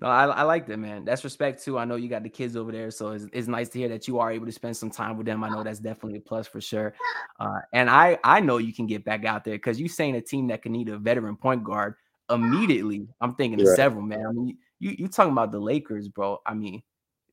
No, 0.00 0.06
I, 0.06 0.26
I 0.26 0.42
like 0.42 0.66
that, 0.68 0.78
man. 0.78 1.04
That's 1.04 1.24
respect 1.24 1.64
too. 1.64 1.76
I 1.76 1.84
know 1.84 1.96
you 1.96 2.08
got 2.08 2.22
the 2.22 2.28
kids 2.28 2.54
over 2.56 2.70
there, 2.70 2.90
so 2.92 3.10
it's, 3.10 3.26
it's 3.32 3.48
nice 3.48 3.68
to 3.70 3.78
hear 3.80 3.88
that 3.88 4.06
you 4.06 4.20
are 4.20 4.30
able 4.30 4.46
to 4.46 4.52
spend 4.52 4.76
some 4.76 4.90
time 4.90 5.16
with 5.16 5.26
them. 5.26 5.42
I 5.42 5.48
know 5.48 5.64
that's 5.64 5.80
definitely 5.80 6.18
a 6.18 6.20
plus 6.20 6.46
for 6.46 6.60
sure. 6.60 6.94
Uh, 7.40 7.58
and 7.72 7.90
I 7.90 8.16
I 8.22 8.38
know 8.38 8.58
you 8.58 8.72
can 8.72 8.86
get 8.86 9.04
back 9.04 9.24
out 9.24 9.44
there 9.44 9.54
because 9.54 9.80
you're 9.80 9.88
saying 9.88 10.14
a 10.14 10.20
team 10.20 10.46
that 10.48 10.62
can 10.62 10.70
need 10.70 10.88
a 10.88 10.98
veteran 10.98 11.34
point 11.36 11.64
guard 11.64 11.94
immediately. 12.30 13.08
I'm 13.20 13.34
thinking 13.34 13.60
of 13.60 13.66
Right. 13.66 13.76
several, 13.76 14.02
man. 14.02 14.24
I 14.24 14.30
mean, 14.30 14.58
you 14.78 14.94
you 14.98 15.08
talking 15.08 15.32
about 15.32 15.50
the 15.50 15.58
Lakers, 15.58 16.08
bro? 16.08 16.38
I 16.46 16.54
mean, 16.54 16.80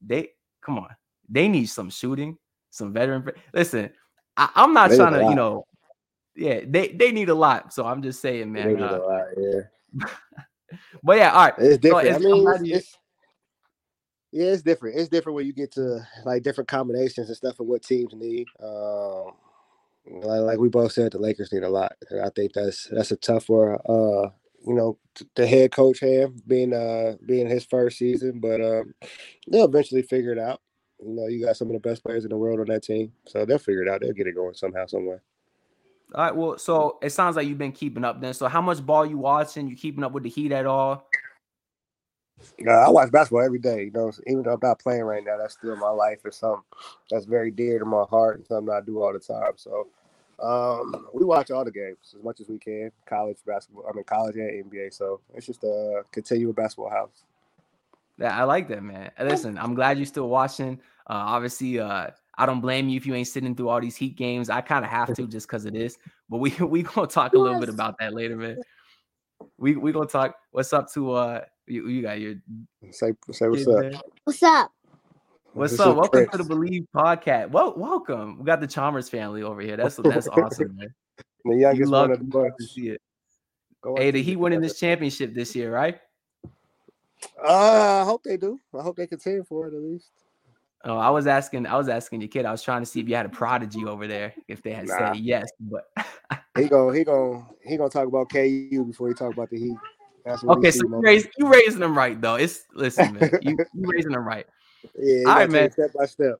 they 0.03 0.29
come 0.61 0.79
on, 0.79 0.89
they 1.29 1.47
need 1.47 1.67
some 1.67 1.91
shooting, 1.91 2.35
some 2.71 2.91
veteran. 2.93 3.29
Listen, 3.53 3.91
I, 4.37 4.49
I'm 4.55 4.73
not 4.73 4.89
They 4.89 4.97
trying 4.97 5.13
to, 5.13 5.23
you 5.23 5.35
know, 5.35 5.67
yeah, 6.35 6.61
they 6.65 6.87
they 6.87 7.11
need 7.11 7.29
a 7.29 7.35
lot. 7.35 7.73
So 7.75 7.85
I'm 7.85 8.01
just 8.01 8.21
saying, 8.21 8.51
They 8.53 8.61
man. 8.61 8.81
uh, 8.81 8.97
a 8.97 9.03
lot, 9.03 9.25
yeah. 9.37 10.07
but 11.03 11.17
yeah, 11.17 11.31
all 11.31 11.45
right. 11.45 11.53
It's 11.59 11.77
different. 11.79 12.09
it's- 12.11 12.21
I 12.21 12.23
mean, 12.23 12.49
it's, 12.51 12.63
you- 12.63 12.75
it's- 12.75 12.97
yeah, 14.31 14.47
it's 14.47 14.63
different. 14.63 14.97
It's 14.99 15.09
different 15.09 15.35
when 15.37 15.47
you 15.47 15.53
get 15.53 15.71
to 15.73 16.01
like 16.25 16.43
different 16.43 16.67
combinations 16.69 17.29
and 17.29 17.37
stuff 17.37 17.59
of 17.59 17.67
what 17.67 17.83
teams 17.83 18.13
need. 18.15 18.47
Um, 18.63 19.31
like, 20.07 20.41
like 20.41 20.59
we 20.59 20.69
both 20.69 20.93
said, 20.93 21.13
the 21.13 21.19
Lakers 21.19 21.53
need 21.53 21.63
a 21.63 21.69
lot. 21.69 21.93
And 22.11 22.21
I 22.21 22.29
think 22.35 22.53
that's 22.53 22.87
that's 22.91 23.11
a 23.11 23.17
tough 23.17 23.45
for 23.45 23.75
uh, 23.89 24.29
you 24.67 24.73
know, 24.75 24.99
t- 25.15 25.27
the 25.35 25.47
head 25.47 25.71
coach 25.71 25.99
Ham 26.01 26.37
being 26.47 26.73
uh 26.73 27.15
being 27.25 27.47
his 27.49 27.65
first 27.65 27.97
season, 27.99 28.39
but 28.41 28.61
um, 28.61 28.93
they'll 29.51 29.65
eventually 29.65 30.03
figure 30.03 30.33
it 30.33 30.39
out. 30.39 30.61
You 31.01 31.11
know, 31.15 31.27
you 31.27 31.45
got 31.45 31.57
some 31.57 31.69
of 31.69 31.73
the 31.73 31.79
best 31.89 32.03
players 32.03 32.25
in 32.25 32.29
the 32.31 32.37
world 32.37 32.59
on 32.61 32.67
that 32.67 32.83
team, 32.83 33.13
so 33.27 33.45
they'll 33.45 33.59
figure 33.59 33.83
it 33.83 33.89
out. 33.89 34.01
They'll 34.01 34.13
get 34.13 34.27
it 34.27 34.35
going 34.35 34.55
somehow, 34.55 34.87
somewhere. 34.87 35.23
All 36.13 36.23
right. 36.23 36.35
Well, 36.35 36.57
so 36.57 36.97
it 37.01 37.09
sounds 37.11 37.35
like 37.35 37.47
you've 37.47 37.57
been 37.57 37.71
keeping 37.71 38.03
up 38.03 38.21
then. 38.21 38.33
So 38.33 38.47
how 38.47 38.61
much 38.61 38.85
ball 38.85 39.05
you 39.05 39.17
watching? 39.17 39.67
You 39.67 39.75
keeping 39.75 40.03
up 40.03 40.11
with 40.11 40.23
the 40.23 40.29
Heat 40.29 40.51
at 40.51 40.65
all? 40.65 41.07
Uh, 42.65 42.71
I 42.71 42.89
watch 42.89 43.11
basketball 43.11 43.45
every 43.45 43.59
day. 43.59 43.85
You 43.85 43.91
know, 43.91 44.11
even 44.27 44.43
though 44.43 44.53
I'm 44.53 44.59
not 44.61 44.79
playing 44.79 45.03
right 45.03 45.23
now, 45.23 45.37
that's 45.37 45.53
still 45.53 45.75
my 45.77 45.89
life. 45.89 46.19
It's 46.25 46.37
something 46.37 46.63
that's 47.09 47.25
very 47.25 47.51
dear 47.51 47.79
to 47.79 47.85
my 47.85 48.03
heart 48.03 48.37
and 48.37 48.45
something 48.45 48.73
I 48.73 48.81
do 48.81 49.01
all 49.01 49.13
the 49.13 49.19
time. 49.19 49.53
So 49.55 49.87
um, 50.39 51.07
we 51.13 51.23
watch 51.23 51.49
all 51.51 51.63
the 51.63 51.71
games 51.71 52.13
as 52.15 52.23
much 52.23 52.41
as 52.41 52.49
we 52.49 52.59
can. 52.59 52.91
College 53.05 53.37
basketball, 53.45 53.85
I 53.89 53.93
mean 53.93 54.03
college 54.03 54.35
and 54.35 54.71
NBA. 54.71 54.93
So 54.93 55.21
it's 55.33 55.45
just 55.45 55.63
a 55.63 56.03
continual 56.11 56.53
basketball 56.53 56.89
house. 56.89 57.23
Yeah, 58.17 58.37
I 58.37 58.43
like 58.43 58.67
that, 58.69 58.83
man. 58.83 59.11
Listen, 59.19 59.57
I'm 59.57 59.73
glad 59.73 59.97
you're 59.97 60.05
still 60.05 60.29
watching. 60.29 60.79
Uh, 61.07 61.35
obviously, 61.35 61.79
uh, 61.79 62.07
I 62.37 62.45
don't 62.45 62.61
blame 62.61 62.89
you 62.89 62.97
if 62.97 63.05
you 63.05 63.13
ain't 63.15 63.27
sitting 63.27 63.55
through 63.55 63.69
all 63.69 63.79
these 63.81 63.95
Heat 63.95 64.15
games. 64.15 64.49
I 64.49 64.61
kind 64.61 64.83
of 64.83 64.91
have 64.91 65.13
to 65.15 65.27
just 65.27 65.47
because 65.47 65.65
of 65.65 65.73
this. 65.73 65.97
But 66.29 66.37
we 66.37 66.51
we 66.59 66.83
gonna 66.83 67.07
talk 67.07 67.33
a 67.33 67.39
little 67.39 67.59
bit 67.59 67.69
about 67.69 67.95
that 67.99 68.13
later, 68.13 68.35
man. 68.37 68.57
We 69.57 69.75
we 69.75 69.91
gonna 69.91 70.07
talk. 70.07 70.35
What's 70.51 70.73
up 70.73 70.91
to 70.93 71.11
uh? 71.11 71.41
You, 71.67 71.87
you 71.87 72.01
got 72.03 72.19
your 72.19 72.35
Say 72.91 73.13
say 73.31 73.47
what's 73.47 73.65
kids, 73.65 73.67
up. 73.67 73.81
man? 73.81 73.99
What's 74.23 74.43
up? 74.43 74.71
What's 75.53 75.71
This 75.71 75.79
up? 75.79 75.91
is 75.91 75.95
Welcome 75.95 76.29
to 76.31 76.37
the 76.37 76.43
Believe 76.43 76.85
podcast. 76.93 77.49
Well, 77.49 77.73
welcome. 77.77 78.39
We 78.39 78.45
got 78.45 78.59
the 78.59 78.67
Chalmers 78.67 79.07
family 79.07 79.41
over 79.41 79.61
here. 79.61 79.77
That's 79.77 79.95
that's 80.03 80.27
awesome, 80.27 80.75
man. 80.75 80.93
The 81.45 81.51
You 81.53 81.59
youngest 81.61 81.91
love, 81.91 82.09
one 82.09 82.11
of 82.11 82.19
the 82.19 82.39
you 82.39 82.51
to 82.59 82.67
see 82.67 82.89
it. 82.89 83.01
Go 83.81 83.95
Hey, 83.95 84.07
on, 84.07 84.13
the 84.13 84.19
keep 84.19 84.25
Heat 84.25 84.33
it 84.33 84.39
winning 84.39 84.61
this 84.61 84.79
championship 84.79 85.33
this 85.33 85.55
year, 85.55 85.71
right? 85.71 85.99
Uh, 87.41 88.01
I 88.01 88.03
hope 88.03 88.23
they 88.23 88.37
do. 88.37 88.59
I 88.77 88.81
hope 88.81 88.97
they 88.97 89.07
contend 89.07 89.47
for 89.47 89.67
it 89.67 89.73
at 89.73 89.81
least. 89.81 90.11
Oh, 90.85 90.97
I 90.97 91.09
was 91.09 91.25
asking, 91.25 91.65
I 91.65 91.75
was 91.77 91.89
asking 91.89 92.21
your 92.21 92.27
kid. 92.27 92.45
I 92.45 92.51
was 92.51 92.61
trying 92.61 92.81
to 92.81 92.85
see 92.85 92.99
if 92.99 93.09
you 93.09 93.15
had 93.15 93.25
a 93.25 93.29
prodigy 93.29 93.85
over 93.85 94.05
there, 94.07 94.33
if 94.47 94.61
they 94.61 94.71
had 94.71 94.87
Nah. 94.87 95.13
said 95.13 95.19
yes, 95.19 95.49
but 95.59 95.85
He 96.57 96.69
gonna 96.69 96.95
he 96.95 97.03
gonna 97.03 97.45
he 97.63 97.75
gonna 97.75 97.89
talk 97.89 98.07
about 98.07 98.29
KU 98.29 98.85
before 98.85 99.09
he 99.09 99.13
talk 99.13 99.33
about 99.33 99.49
the 99.49 99.57
Heat. 99.59 99.77
That's 100.23 100.43
what 100.43 100.57
okay. 100.59 100.71
So 100.71 100.87
you 100.87 100.99
raise, 101.01 101.27
you 101.37 101.51
raising 101.51 101.81
them 101.81 101.97
right 101.97 102.19
though. 102.19 102.35
It's 102.35 102.63
listen, 102.73 103.13
man. 103.13 103.31
You 103.41 103.57
you 103.73 103.89
raising 103.89 104.11
them 104.11 104.25
right. 104.25 104.45
Yeah, 104.99 105.29
All 105.29 105.35
right, 105.35 105.49
man. 105.49 105.71
step 105.71 105.93
by 105.97 106.05
step. 106.05 106.35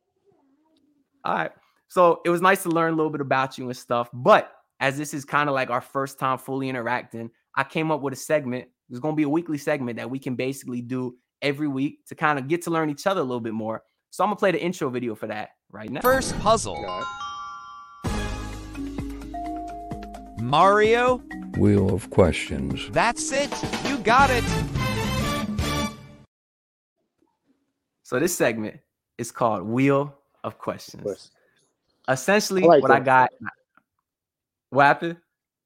All 1.24 1.34
right. 1.34 1.52
So 1.88 2.22
it 2.24 2.30
was 2.30 2.42
nice 2.42 2.62
to 2.64 2.70
learn 2.70 2.94
a 2.94 2.96
little 2.96 3.12
bit 3.12 3.22
about 3.22 3.58
you 3.58 3.66
and 3.66 3.76
stuff. 3.76 4.08
But 4.14 4.52
as 4.80 4.98
this 4.98 5.16
is 5.16 5.26
kind 5.26 5.50
of 5.50 5.56
like 5.56 5.72
our 5.72 5.82
first 5.82 6.20
time 6.20 6.38
fully 6.38 6.70
interacting, 6.70 7.32
I 7.56 7.64
came 7.64 7.90
up 7.90 8.02
with 8.02 8.14
a 8.14 8.18
segment. 8.18 8.68
It's 8.92 9.00
going 9.00 9.14
to 9.14 9.18
be 9.18 9.24
a 9.24 9.30
weekly 9.30 9.58
segment 9.58 9.98
that 9.98 10.10
we 10.12 10.20
can 10.20 10.36
basically 10.36 10.82
do 10.82 11.18
every 11.42 11.68
week 11.68 12.06
to 12.08 12.16
kind 12.16 12.38
of 12.38 12.48
get 12.48 12.62
to 12.64 12.70
learn 12.70 12.92
each 12.92 13.08
other 13.08 13.22
a 13.22 13.24
little 13.24 13.40
bit 13.40 13.54
more. 13.54 13.82
So 14.16 14.24
I'm 14.24 14.30
going 14.30 14.38
to 14.38 14.40
play 14.40 14.52
the 14.52 14.64
intro 14.64 14.90
video 14.90 15.14
for 15.14 15.28
that 15.28 15.50
right 15.70 15.90
now. 15.90 16.00
First 16.00 16.40
puzzle. 16.40 16.78
Mario? 20.42 21.18
Wheel 21.58 21.94
of 21.94 22.10
questions. 22.12 22.90
That's 22.92 23.34
it. 23.34 23.52
You 23.84 23.98
got 23.98 24.30
it. 24.32 24.46
So 28.04 28.18
this 28.18 28.34
segment 28.34 28.80
is 29.18 29.34
called 29.34 29.64
Wheel 29.64 30.16
of 30.46 30.58
Questions. 30.60 31.04
Question. 31.04 31.32
Essentially, 32.08 32.64
I 32.64 32.68
like 32.68 32.84
what 32.84 32.92
I 32.92 33.02
got. 33.02 33.32
What 34.70 34.84
happened? 34.84 35.18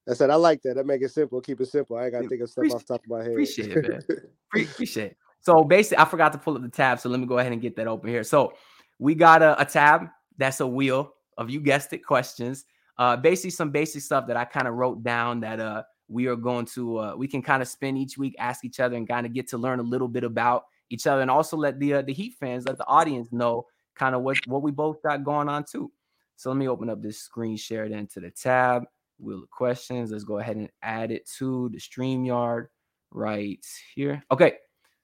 I 0.09 0.13
said 0.13 0.31
I 0.31 0.35
like 0.35 0.63
that. 0.63 0.73
That 0.73 0.87
make 0.87 1.03
it 1.03 1.11
simple. 1.11 1.39
Keep 1.39 1.61
it 1.61 1.67
simple. 1.67 1.97
I 1.97 2.05
ain't 2.05 2.13
gotta 2.13 2.27
think 2.27 2.41
of 2.41 2.49
stuff 2.49 2.65
off 2.71 2.83
the 2.83 2.93
top 2.95 3.03
of 3.03 3.09
my 3.11 3.21
head. 3.21 3.33
appreciate 3.33 3.77
it, 3.77 3.87
man. 3.87 4.01
Pre- 4.49 4.63
Appreciate 4.63 5.11
it. 5.11 5.17
So 5.41 5.63
basically, 5.63 5.97
I 5.97 6.05
forgot 6.05 6.31
to 6.33 6.37
pull 6.37 6.55
up 6.55 6.61
the 6.61 6.69
tab. 6.69 6.99
So 6.99 7.09
let 7.09 7.19
me 7.19 7.25
go 7.25 7.37
ahead 7.37 7.51
and 7.51 7.61
get 7.61 7.75
that 7.77 7.87
open 7.87 8.09
here. 8.09 8.23
So 8.23 8.53
we 8.99 9.15
got 9.15 9.41
a, 9.41 9.59
a 9.59 9.65
tab 9.65 10.07
that's 10.37 10.59
a 10.59 10.67
wheel 10.67 11.13
of 11.37 11.49
you 11.49 11.59
guessed 11.61 11.93
it 11.93 11.99
questions. 11.99 12.65
Uh, 12.97 13.15
basically 13.15 13.49
some 13.49 13.71
basic 13.71 14.01
stuff 14.01 14.27
that 14.27 14.35
I 14.35 14.43
kind 14.43 14.67
of 14.67 14.73
wrote 14.73 15.03
down 15.03 15.39
that 15.39 15.59
uh 15.61 15.83
we 16.09 16.27
are 16.27 16.35
going 16.35 16.65
to 16.65 16.97
uh 16.97 17.15
we 17.15 17.27
can 17.27 17.41
kind 17.41 17.61
of 17.61 17.67
spend 17.67 17.97
each 17.97 18.17
week, 18.17 18.35
ask 18.39 18.65
each 18.65 18.79
other, 18.79 18.97
and 18.97 19.07
kind 19.07 19.25
of 19.25 19.33
get 19.33 19.47
to 19.49 19.57
learn 19.57 19.79
a 19.79 19.83
little 19.83 20.09
bit 20.09 20.23
about 20.23 20.63
each 20.89 21.07
other, 21.07 21.21
and 21.21 21.31
also 21.31 21.55
let 21.55 21.79
the 21.79 21.93
uh, 21.93 22.01
the 22.01 22.13
Heat 22.13 22.33
fans, 22.39 22.65
let 22.65 22.77
the 22.77 22.87
audience 22.87 23.29
know 23.31 23.65
kind 23.95 24.15
of 24.15 24.21
what 24.21 24.37
what 24.47 24.61
we 24.61 24.71
both 24.71 25.01
got 25.01 25.23
going 25.23 25.47
on 25.47 25.63
too. 25.63 25.91
So 26.35 26.49
let 26.49 26.57
me 26.57 26.67
open 26.67 26.89
up 26.89 27.01
this 27.01 27.19
screen 27.19 27.57
shared 27.57 27.91
into 27.91 28.19
the 28.19 28.31
tab. 28.31 28.83
Wheel 29.19 29.43
of 29.43 29.49
questions. 29.49 30.11
Let's 30.11 30.23
go 30.23 30.39
ahead 30.39 30.55
and 30.55 30.69
add 30.81 31.11
it 31.11 31.29
to 31.37 31.69
the 31.69 31.77
StreamYard 31.77 32.67
right 33.11 33.65
here. 33.93 34.23
Okay. 34.31 34.53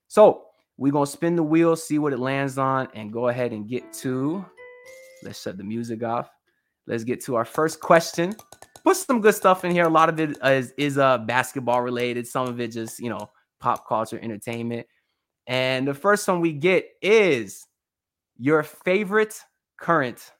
So 0.07 0.45
we're 0.77 0.91
gonna 0.91 1.07
spin 1.07 1.35
the 1.35 1.43
wheel, 1.43 1.75
see 1.75 1.99
what 1.99 2.13
it 2.13 2.19
lands 2.19 2.57
on, 2.57 2.87
and 2.93 3.11
go 3.11 3.29
ahead 3.29 3.51
and 3.51 3.67
get 3.67 3.91
to. 3.93 4.45
Let's 5.23 5.41
shut 5.41 5.57
the 5.57 5.63
music 5.63 6.03
off. 6.03 6.29
Let's 6.87 7.03
get 7.03 7.23
to 7.25 7.35
our 7.35 7.45
first 7.45 7.79
question. 7.79 8.35
Put 8.83 8.97
some 8.97 9.21
good 9.21 9.33
stuff 9.33 9.65
in 9.65 9.71
here. 9.71 9.85
A 9.85 9.89
lot 9.89 10.09
of 10.09 10.19
it 10.19 10.37
is, 10.43 10.73
is 10.77 10.97
uh 10.97 11.17
basketball 11.19 11.81
related. 11.81 12.27
Some 12.27 12.47
of 12.47 12.59
it 12.59 12.71
just 12.71 12.99
you 12.99 13.09
know 13.09 13.29
pop 13.59 13.87
culture, 13.87 14.19
entertainment. 14.21 14.85
And 15.47 15.87
the 15.87 15.93
first 15.93 16.27
one 16.27 16.41
we 16.41 16.53
get 16.53 16.85
is 17.01 17.65
your 18.37 18.63
favorite 18.63 19.39
current 19.79 20.31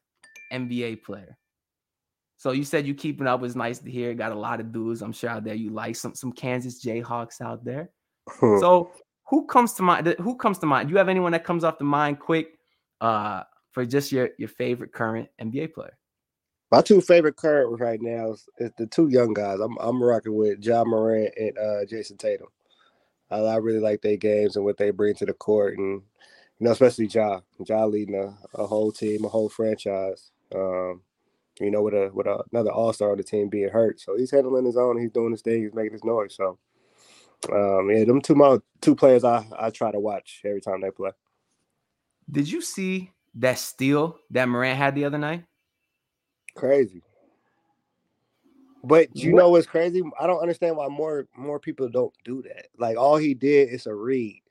NBA 0.52 1.04
player. 1.04 1.38
So 2.38 2.52
you 2.52 2.64
said 2.64 2.86
you 2.86 2.94
keeping 2.94 3.28
up 3.28 3.40
was 3.42 3.56
nice 3.56 3.80
to 3.80 3.90
hear. 3.90 4.14
Got 4.14 4.32
a 4.32 4.36
lot 4.36 4.60
of 4.60 4.72
dudes, 4.72 5.02
I'm 5.02 5.12
sure 5.14 5.30
out 5.30 5.44
there 5.44 5.56
you 5.56 5.72
like 5.72 5.96
some 5.96 6.14
some 6.14 6.32
Kansas 6.32 6.84
Jayhawks 6.84 7.42
out 7.42 7.64
there. 7.64 7.90
So 8.40 8.92
who 9.27 9.46
comes 9.46 9.74
to 9.74 9.84
mind? 9.84 10.15
Who 10.20 10.36
comes 10.36 10.60
to 10.60 10.65
mind? 10.65 10.88
Do 10.88 10.94
you 10.94 10.98
have 10.98 11.10
anyone 11.10 11.32
that 11.34 11.44
comes 11.44 11.63
off 11.63 11.77
the 11.77 11.86
mind 11.86 12.20
quick 12.20 12.58
uh 13.01 13.44
for 13.72 13.86
just 13.86 14.12
your 14.12 14.29
your 14.38 14.50
favorite 14.50 14.94
current 14.94 15.29
NBA 15.41 15.74
player? 15.74 15.98
My 16.72 16.82
two 16.82 17.00
favorite 17.00 17.36
current 17.36 17.79
right 17.79 18.01
now 18.01 18.32
is, 18.32 18.50
is 18.60 18.72
the 18.77 18.88
two 18.88 19.08
young 19.08 19.34
guys. 19.34 19.60
I'm 19.60 19.77
I'm 19.79 20.01
rocking 20.01 20.36
with 20.36 20.63
Ja 20.63 20.84
Morant 20.84 21.34
and 21.38 21.58
uh, 21.58 21.86
Jayson 21.86 22.17
Tatum. 22.17 22.48
I, 23.32 23.38
I 23.38 23.55
really 23.58 23.79
like 23.79 24.01
their 24.01 24.17
games 24.17 24.55
and 24.55 24.65
what 24.65 24.77
they 24.77 24.91
bring 24.91 25.15
to 25.15 25.25
the 25.25 25.34
court, 25.34 25.77
and 25.77 26.01
you 26.60 26.65
know, 26.65 26.72
especially 26.72 27.08
Ja. 27.08 27.41
Ja 27.65 27.86
leading 27.86 28.15
a, 28.15 28.38
a 28.62 28.65
whole 28.65 28.91
team, 28.91 29.25
a 29.25 29.29
whole 29.29 29.50
franchise. 29.50 30.32
Um, 30.53 31.01
you 31.60 31.72
know, 31.72 31.82
with 31.82 31.94
a 31.94 32.12
with 32.13 32.27
a, 32.27 32.44
another 32.51 32.72
All 32.72 32.94
Star 32.94 33.12
on 33.12 33.17
the 33.17 33.24
team 33.24 33.50
being 33.50 33.70
hurt, 33.70 34.00
so 34.00 34.17
he's 34.17 34.32
handling 34.32 34.65
his 34.65 34.77
own. 34.77 35.00
He's 35.00 35.12
doing 35.12 35.32
his 35.32 35.41
thing. 35.41 35.63
He's 35.63 35.74
making 35.74 35.94
his 35.94 36.03
noise. 36.03 36.36
So, 36.36 36.58
um, 37.51 37.89
yeah, 37.89 38.04
them 38.06 38.22
two 38.22 38.36
my 38.36 38.60
two 38.82 38.96
players 38.96 39.24
I 39.24 39.46
I 39.58 39.70
try 39.70 39.92
to 39.92 40.00
watch 40.00 40.42
every 40.46 40.62
time 40.62 40.82
they 40.82 40.92
play. 40.92 41.12
Did 42.30 42.50
you 42.50 42.62
see 42.62 43.12
that 43.36 43.60
steal 43.60 44.20
that 44.32 44.48
Morant 44.50 44.77
had 44.77 44.96
the 44.96 45.06
other 45.06 45.18
night? 45.18 45.46
Crazy. 46.56 47.01
But 48.84 49.15
you 49.15 49.34
What- 49.34 49.39
know 49.39 49.50
what's 49.50 49.68
crazy? 49.68 50.01
I 50.20 50.27
don't 50.27 50.42
understand 50.42 50.77
why 50.77 50.88
more 50.88 51.27
more 51.36 51.60
people 51.60 51.89
don't 51.89 52.13
do 52.24 52.42
that. 52.44 52.68
Like 52.77 52.98
all 52.98 53.18
he 53.18 53.34
did 53.34 53.70
is 53.70 53.88
a 53.88 53.94
read. 53.96 54.42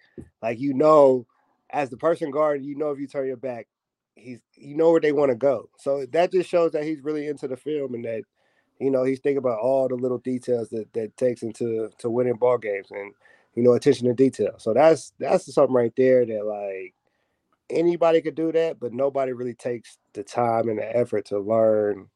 Like 0.43 0.59
you 0.61 0.75
know, 0.75 1.27
as 1.71 1.91
the 1.91 1.97
person 1.97 2.31
guard, 2.31 2.63
you 2.65 2.75
know 2.77 2.91
if 2.91 2.99
you 2.99 3.07
turn 3.07 3.27
your 3.27 3.37
back, 3.37 3.67
he's 4.17 4.41
you 4.57 4.77
know 4.77 4.91
where 4.91 5.01
they 5.01 5.13
want 5.13 5.31
to 5.31 5.37
go. 5.37 5.71
So 5.79 6.07
that 6.07 6.33
just 6.33 6.49
shows 6.51 6.73
that 6.73 6.85
he's 6.85 7.03
really 7.03 7.29
into 7.29 7.49
the 7.49 7.57
film 7.57 7.95
and 7.95 8.05
that 8.05 8.25
you 8.79 8.91
know 8.91 9.05
he's 9.05 9.21
thinking 9.21 9.39
about 9.39 9.61
all 9.61 9.89
the 9.89 9.95
little 9.95 10.19
details 10.19 10.69
that 10.71 10.93
that 10.93 11.17
takes 11.17 11.43
into 11.43 11.91
to 11.99 12.11
winning 12.11 12.37
ball 12.37 12.59
games 12.59 12.89
and 12.91 13.15
you 13.55 13.63
know 13.63 13.73
attention 13.73 14.07
to 14.07 14.15
detail. 14.15 14.55
So 14.59 14.75
that's 14.75 15.13
that's 15.19 15.53
something 15.53 15.75
right 15.75 15.93
there 15.97 16.27
that 16.27 16.45
like 16.45 16.95
anybody 17.71 18.21
could 18.21 18.35
do 18.35 18.53
that, 18.53 18.79
but 18.81 18.93
nobody 18.93 19.33
really 19.33 19.55
takes 19.55 19.99
the 20.13 20.23
time 20.23 20.69
and 20.69 20.79
the 20.79 20.97
effort 20.97 21.27
to 21.27 21.39
learn 21.39 22.09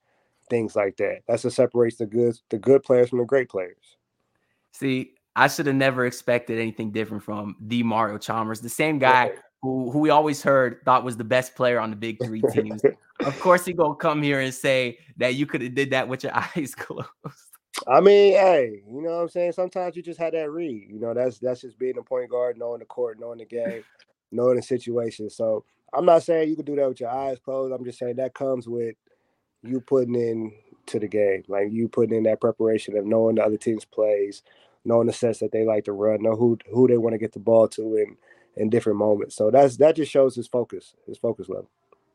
things 0.51 0.75
like 0.75 0.97
that. 0.97 1.23
That's 1.27 1.45
what 1.45 1.53
separates 1.53 1.97
the 1.97 2.07
good 2.07 2.37
the 2.51 2.59
good 2.59 2.83
players 2.83 3.11
from 3.11 3.19
the 3.19 3.25
great 3.25 3.49
players. 3.49 3.97
See, 4.73 5.15
I 5.37 5.49
should 5.49 5.67
have 5.67 5.77
never 5.77 6.07
expected 6.07 6.59
anything 6.59 6.91
different 6.91 7.23
from 7.23 7.57
the 7.61 7.83
Mario 7.83 8.19
Chalmers, 8.19 8.61
the 8.61 8.69
same 8.69 8.99
guy 8.99 9.33
who 9.63 9.91
who 9.91 9.99
we 9.99 10.11
always 10.11 10.43
heard 10.43 10.81
thought 10.85 11.05
was 11.05 11.17
the 11.17 11.25
best 11.25 11.55
player 11.55 11.81
on 11.81 11.91
the 11.91 11.97
big 11.97 12.23
three 12.25 12.43
teams. 12.53 12.83
of 13.21 13.41
course, 13.41 13.65
he 13.65 13.73
gonna 13.73 13.95
come 13.95 14.23
here 14.23 14.41
and 14.41 14.55
say 14.55 14.99
that 15.17 15.35
you 15.35 15.47
could 15.47 15.63
have 15.63 15.75
did 15.75 15.91
that 15.91 16.09
with 16.09 16.23
your 16.23 16.33
eyes 16.57 16.75
closed. 16.75 17.09
I 17.87 18.01
mean, 18.01 18.33
hey, 18.33 18.83
you 18.91 19.03
know 19.03 19.17
what 19.17 19.23
I'm 19.23 19.29
saying? 19.29 19.53
Sometimes 19.53 19.97
you 19.97 20.03
just 20.03 20.19
had 20.19 20.35
that 20.35 20.51
read. 20.51 20.89
You 20.91 20.99
know, 20.99 21.15
that's 21.15 21.39
that's 21.39 21.61
just 21.61 21.79
being 21.79 21.99
a 21.99 22.03
point 22.03 22.31
guard, 22.31 22.59
knowing 22.59 22.81
the 22.81 22.85
court, 22.85 23.19
knowing 23.21 23.39
the 23.39 23.45
game, 23.45 23.85
knowing 24.33 24.57
the 24.57 24.63
situation. 24.63 25.31
So 25.31 25.65
I'm 25.93 26.05
not 26.05 26.23
saying 26.23 26.49
you 26.49 26.57
can 26.57 26.65
do 26.65 26.77
that 26.77 26.89
with 26.89 27.01
your 27.01 27.11
eyes 27.11 27.39
closed. 27.39 27.73
I'm 27.73 27.85
just 27.85 27.99
saying 27.99 28.17
that 28.17 28.35
comes 28.35 28.69
with 28.69 28.97
you 29.63 29.81
putting 29.81 30.15
in 30.15 30.53
to 30.87 30.99
the 30.99 31.09
game, 31.09 31.45
like 31.49 31.71
you 31.71 31.89
putting 31.89 32.17
in 32.17 32.23
that 32.25 32.41
preparation 32.41 32.97
of 32.97 33.05
knowing 33.05 33.37
the 33.37 33.45
other 33.45 33.57
team's 33.57 33.85
plays, 33.85 34.43
knowing 34.85 35.07
the 35.07 35.13
sets 35.13 35.41
that 35.41 35.53
they 35.53 35.65
like 35.65 35.85
to 35.85 35.93
run, 35.93 36.23
know 36.23 36.37
who 36.37 36.59
who 36.73 36.89
they 36.89 36.99
want 36.99 37.15
to 37.15 37.19
get 37.19 37.33
the 37.33 37.39
ball 37.39 37.69
to 37.69 37.97
in 37.97 38.17
in 38.59 38.71
different 38.71 38.99
moments. 38.99 39.37
So 39.37 39.51
that's 39.51 39.77
that 39.79 39.97
just 39.97 40.11
shows 40.11 40.35
his 40.35 40.49
focus, 40.49 40.95
his 41.07 41.19
focus 41.19 41.49
level. 41.49 41.71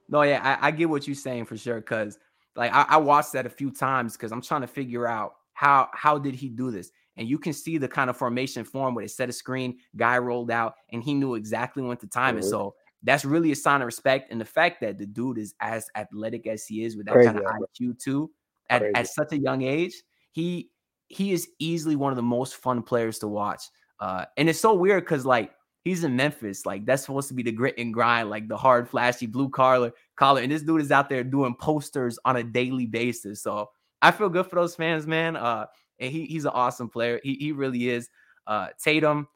No, 0.10 0.22
yeah, 0.22 0.58
I, 0.62 0.68
I 0.68 0.72
get 0.72 0.90
what 0.90 1.08
you're 1.08 1.16
saying 1.16 1.46
for 1.46 1.58
sure. 1.58 1.82
Cause 1.82 2.20
like 2.56 2.74
I, 2.74 2.86
I 2.90 2.98
watched 2.98 3.34
that 3.34 3.46
a 3.46 3.50
few 3.50 3.72
times 3.72 4.14
because 4.14 4.32
I'm 4.32 4.42
trying 4.42 4.62
to 4.62 4.68
figure 4.68 5.08
out 5.08 5.36
how 5.54 5.90
how 5.94 6.18
did 6.18 6.36
he 6.36 6.50
do 6.50 6.72
this? 6.72 6.92
And 7.18 7.28
you 7.28 7.38
can 7.38 7.54
see 7.54 7.78
the 7.78 7.88
kind 7.88 8.10
of 8.10 8.18
formation 8.18 8.64
form 8.64 8.96
where 8.96 9.04
they 9.04 9.08
set 9.08 9.30
a 9.30 9.34
screen, 9.34 9.78
guy 9.96 10.18
rolled 10.18 10.52
out, 10.52 10.76
and 10.92 11.04
he 11.04 11.14
knew 11.14 11.36
exactly 11.36 11.84
when 11.84 11.98
to 11.98 12.08
time 12.08 12.38
it. 12.38 12.44
Mhm. 12.44 12.50
So 12.50 12.76
that's 13.04 13.26
really 13.26 13.52
a 13.52 13.56
sign 13.56 13.82
of 13.82 13.86
respect. 13.86 14.32
And 14.32 14.40
the 14.40 14.46
fact 14.46 14.82
that 14.82 14.98
the 14.98 15.06
dude 15.06 15.38
is 15.38 15.54
as 15.60 15.88
athletic 15.96 16.48
as 16.48 16.66
he 16.66 16.84
is 16.84 16.96
with 16.96 17.06
that 17.06 17.14
Crazy 17.14 17.28
kind 17.28 17.40
of. 17.40 17.46
IQ 17.46 18.00
too, 18.00 18.32
at, 18.70 18.82
Crazy. 18.82 18.96
at 18.96 19.08
such 19.08 19.34
a 19.34 19.38
young 19.38 19.62
age, 19.62 19.94
he 20.32 20.70
he 21.08 21.32
is 21.32 21.48
easily 21.60 21.96
one 21.96 22.12
of 22.12 22.16
the 22.16 22.24
most 22.24 22.56
fun 22.56 22.82
players 22.82 23.20
to 23.20 23.28
watch. 23.28 23.64
Uh, 24.00 24.26
and 24.38 24.50
it's 24.50 24.60
so 24.60 24.74
weird 24.74 25.04
because 25.04 25.26
like 25.26 25.52
he's 25.84 26.04
in 26.04 26.16
Memphis, 26.16 26.66
like 26.66 26.86
that's 26.86 27.06
supposed 27.06 27.28
to 27.28 27.34
be 27.34 27.44
the 27.44 27.52
grit 27.52 27.76
and 27.78 27.94
grind, 27.94 28.30
like 28.30 28.48
the 28.48 28.58
hard, 28.58 28.90
flashy 28.90 29.26
blue 29.26 29.50
collar 29.50 29.92
collar. 30.16 30.42
And 30.42 30.52
this 30.52 30.62
dude 30.62 30.82
is 30.82 30.92
out 30.92 31.10
there 31.10 31.24
doing 31.24 31.56
posters 31.56 32.18
on 32.26 32.38
a 32.38 32.44
daily 32.44 32.86
basis. 32.86 33.42
So 33.42 33.70
I 34.02 34.12
feel 34.12 34.30
good 34.30 34.48
for 34.48 34.56
those 34.56 34.76
fans, 34.76 35.08
man. 35.08 35.36
Uh, 35.36 35.66
and 36.00 36.12
he, 36.12 36.26
he's 36.26 36.46
an 36.46 36.52
awesome 36.54 36.90
player. 36.90 37.20
He, 37.24 37.36
he 37.36 37.52
really 37.52 37.90
is. 37.90 38.10
Uh, 38.48 38.68
Tatum, 38.82 39.28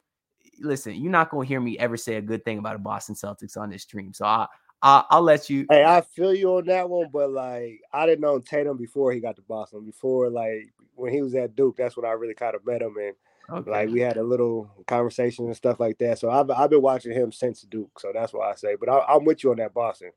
listen, 0.60 0.94
you're 0.94 1.12
not 1.12 1.30
gonna 1.30 1.46
hear 1.46 1.60
me 1.60 1.78
ever 1.78 1.96
say 1.96 2.16
a 2.16 2.22
good 2.22 2.44
thing 2.44 2.58
about 2.58 2.76
a 2.76 2.78
Boston 2.78 3.14
Celtics 3.14 3.56
on 3.56 3.70
this 3.70 3.82
stream. 3.82 4.12
So 4.12 4.24
I, 4.24 4.46
I 4.82 5.04
I'll 5.10 5.22
let 5.22 5.48
you. 5.48 5.66
Hey, 5.70 5.84
I 5.84 6.00
feel 6.00 6.34
you 6.34 6.56
on 6.56 6.66
that 6.66 6.88
one, 6.88 7.08
but 7.12 7.30
like 7.30 7.80
I 7.92 8.06
didn't 8.06 8.20
know 8.20 8.38
Tatum 8.38 8.76
before 8.76 9.12
he 9.12 9.20
got 9.20 9.36
to 9.36 9.42
Boston. 9.42 9.84
Before 9.84 10.28
like 10.30 10.72
when 10.94 11.12
he 11.12 11.22
was 11.22 11.34
at 11.34 11.56
Duke, 11.56 11.76
that's 11.76 11.96
when 11.96 12.06
I 12.06 12.12
really 12.12 12.34
kind 12.34 12.54
of 12.54 12.66
met 12.66 12.82
him 12.82 12.96
and 12.98 13.14
Okay. 13.50 13.70
like 13.70 13.88
we 13.88 14.00
had 14.00 14.18
a 14.18 14.22
little 14.22 14.70
conversation 14.86 15.46
and 15.46 15.56
stuff 15.56 15.80
like 15.80 15.96
that. 15.98 16.18
So 16.18 16.30
I've 16.30 16.50
I've 16.50 16.70
been 16.70 16.82
watching 16.82 17.12
him 17.12 17.32
since 17.32 17.62
Duke, 17.62 17.98
so 17.98 18.12
that's 18.12 18.32
why 18.32 18.50
I 18.50 18.54
say. 18.54 18.76
But 18.78 18.90
I, 18.90 18.98
I'm 19.08 19.24
with 19.24 19.42
you 19.42 19.50
on 19.50 19.56
that 19.56 19.72
Boston. 19.72 20.10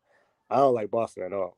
I 0.50 0.58
don't 0.58 0.74
like 0.74 0.92
Boston 0.92 1.24
at 1.24 1.34
all. 1.34 1.58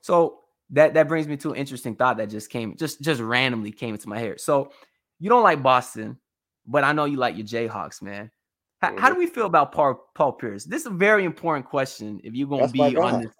So 0.00 0.40
that 0.70 0.94
that 0.94 1.08
brings 1.08 1.26
me 1.26 1.36
to 1.38 1.50
an 1.50 1.56
interesting 1.56 1.96
thought 1.96 2.18
that 2.18 2.30
just 2.30 2.50
came 2.50 2.76
just 2.76 3.00
just 3.02 3.20
randomly 3.20 3.72
came 3.72 3.94
into 3.94 4.08
my 4.08 4.18
head. 4.18 4.40
So 4.40 4.70
you 5.18 5.28
don't 5.28 5.42
like 5.42 5.62
Boston, 5.62 6.18
but 6.66 6.84
I 6.84 6.92
know 6.92 7.04
you 7.04 7.16
like 7.16 7.36
your 7.36 7.46
Jayhawks, 7.46 8.00
man. 8.00 8.24
H- 8.24 8.30
How 8.80 8.90
mm-hmm. 8.90 9.14
do 9.14 9.18
we 9.18 9.26
feel 9.26 9.46
about 9.46 9.72
Paul, 9.72 10.08
Paul 10.14 10.32
Pierce? 10.32 10.64
This 10.64 10.80
is 10.82 10.86
a 10.86 10.90
very 10.90 11.24
important 11.24 11.66
question. 11.66 12.20
If 12.24 12.34
you're 12.34 12.48
gonna 12.48 12.62
That's 12.62 12.72
be 12.72 12.96
on 12.96 13.22
this, 13.22 13.32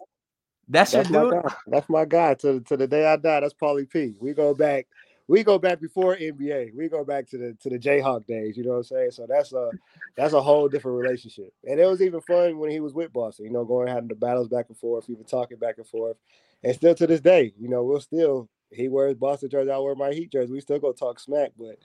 that's, 0.69 0.93
That's 0.93 1.11
your 1.11 1.25
my 1.25 1.31
dude. 1.31 1.43
guy. 1.43 1.55
That's 1.67 1.89
my 1.89 2.05
guy 2.05 2.35
to 2.35 2.61
to 2.61 2.77
the 2.77 2.87
day 2.87 3.07
I 3.07 3.17
die. 3.17 3.41
That's 3.41 3.55
Paulie 3.55 3.89
P. 3.89 4.15
We 4.19 4.33
go 4.33 4.55
back. 4.55 4.87
We 5.29 5.45
go 5.45 5.59
back 5.59 5.81
before 5.81 6.17
NBA. 6.17 6.75
We 6.75 6.89
go 6.89 7.05
back 7.05 7.29
to 7.31 7.39
the 7.39 7.57
to 7.63 7.71
the 7.71 7.79
Jayhawk 7.79 8.27
days. 8.27 8.57
You 8.57 8.65
know 8.65 8.71
what 8.71 8.77
I'm 8.79 8.83
saying? 8.85 9.11
So 9.13 9.27
that's 9.29 9.53
a 9.53 9.71
that's 10.17 10.35
a 10.35 10.43
whole 10.43 10.69
different 10.69 10.99
relationship. 10.99 11.53
And 11.65 11.79
it 11.79 11.87
was 11.87 12.03
even 12.03 12.21
fun 12.21 12.59
when 12.59 12.71
he 12.71 12.81
was 12.81 12.93
with 12.93 13.13
Boston. 13.13 13.47
You 13.47 13.53
know, 13.53 13.65
going 13.65 13.89
having 13.89 14.09
the 14.09 14.15
battles 14.15 14.49
back 14.49 14.67
and 14.69 14.77
forth, 14.77 15.09
even 15.09 15.25
talking 15.25 15.59
back 15.59 15.79
and 15.79 15.87
forth. 15.87 16.17
And 16.65 16.75
still 16.75 16.95
to 16.95 17.07
this 17.07 17.21
day, 17.21 17.53
you 17.59 17.69
know, 17.69 17.83
we'll 17.85 18.01
still 18.01 18.49
he 18.71 18.89
wears 18.89 19.15
Boston 19.15 19.51
jersey, 19.51 19.71
I 19.71 19.79
wear 19.79 19.95
my 19.95 20.13
Heat 20.13 20.33
jersey. 20.33 20.53
We 20.53 20.61
still 20.61 20.79
go 20.79 20.93
talk 20.93 21.21
smack, 21.21 21.53
but 21.59 21.79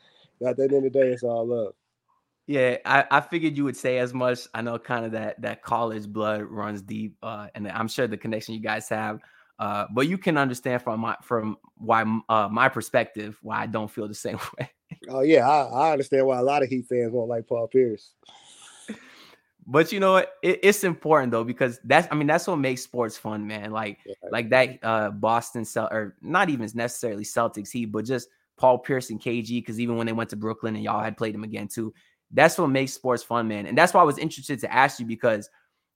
at 0.47 0.57
the 0.57 0.63
end 0.63 0.73
of 0.73 0.83
the 0.83 0.89
day, 0.89 1.09
it's 1.09 1.23
all 1.23 1.47
love. 1.47 1.73
Yeah, 2.47 2.77
I, 2.85 3.03
I 3.11 3.21
figured 3.21 3.57
you 3.57 3.65
would 3.65 3.75
say 3.75 3.97
as 3.97 4.13
much. 4.13 4.47
I 4.53 4.61
know 4.61 4.79
kind 4.79 5.05
of 5.05 5.11
that 5.11 5.41
that 5.41 5.61
college 5.61 6.07
blood 6.07 6.43
runs 6.43 6.81
deep, 6.81 7.17
uh, 7.21 7.47
and 7.53 7.67
I'm 7.67 7.89
sure 7.89 8.07
the 8.07 8.17
connection 8.17 8.55
you 8.55 8.61
guys 8.61 8.87
have. 8.89 9.19
Uh, 9.59 9.85
but 9.91 10.07
you 10.07 10.17
can 10.17 10.37
understand 10.37 10.81
from 10.81 10.99
my 10.99 11.15
from 11.21 11.57
why 11.75 12.03
uh, 12.29 12.47
my 12.51 12.69
perspective 12.69 13.37
why 13.41 13.61
I 13.61 13.65
don't 13.65 13.89
feel 13.89 14.07
the 14.07 14.13
same 14.27 14.39
way. 14.57 14.71
Oh 15.09 15.21
yeah, 15.21 15.47
I, 15.47 15.63
I 15.63 15.91
understand 15.91 16.25
why 16.25 16.39
a 16.39 16.43
lot 16.43 16.63
of 16.63 16.69
Heat 16.69 16.85
fans 16.87 17.11
won't 17.11 17.29
like 17.29 17.47
Paul 17.47 17.67
Pierce. 17.67 18.13
But 19.69 19.91
you 19.91 19.99
know 19.99 20.13
what? 20.13 20.33
It, 20.41 20.59
it's 20.63 20.85
important 20.85 21.31
though 21.31 21.43
because 21.43 21.79
that's 21.83 22.07
I 22.09 22.15
mean 22.15 22.27
that's 22.27 22.47
what 22.47 22.55
makes 22.55 22.81
sports 22.81 23.17
fun, 23.17 23.45
man. 23.45 23.71
Like 23.71 23.99
Yeah. 24.05 24.13
like 24.31 24.49
that 24.49 24.79
uh 24.81 25.11
Boston 25.11 25.65
Cel 25.65 25.89
or 25.91 26.15
not 26.21 26.49
even 26.49 26.69
necessarily 26.73 27.25
Celtics 27.25 27.71
Heat, 27.71 27.87
but 27.87 28.05
just 28.05 28.29
Paul 28.57 28.79
Pierce 28.79 29.09
and 29.09 29.19
KG. 29.21 29.49
Because 29.49 29.79
even 29.79 29.97
when 29.97 30.07
they 30.07 30.13
went 30.13 30.29
to 30.29 30.37
Brooklyn 30.37 30.75
and 30.75 30.83
y'all 30.83 31.03
had 31.03 31.17
played 31.17 31.33
them 31.33 31.43
again 31.43 31.67
too, 31.67 31.93
that's 32.31 32.57
what 32.57 32.67
makes 32.67 32.93
sports 32.93 33.23
fun, 33.23 33.49
man. 33.49 33.65
And 33.65 33.77
that's 33.77 33.93
why 33.93 33.99
I 33.99 34.05
was 34.05 34.17
interested 34.17 34.59
to 34.61 34.73
ask 34.73 35.01
you 35.01 35.05
because 35.05 35.49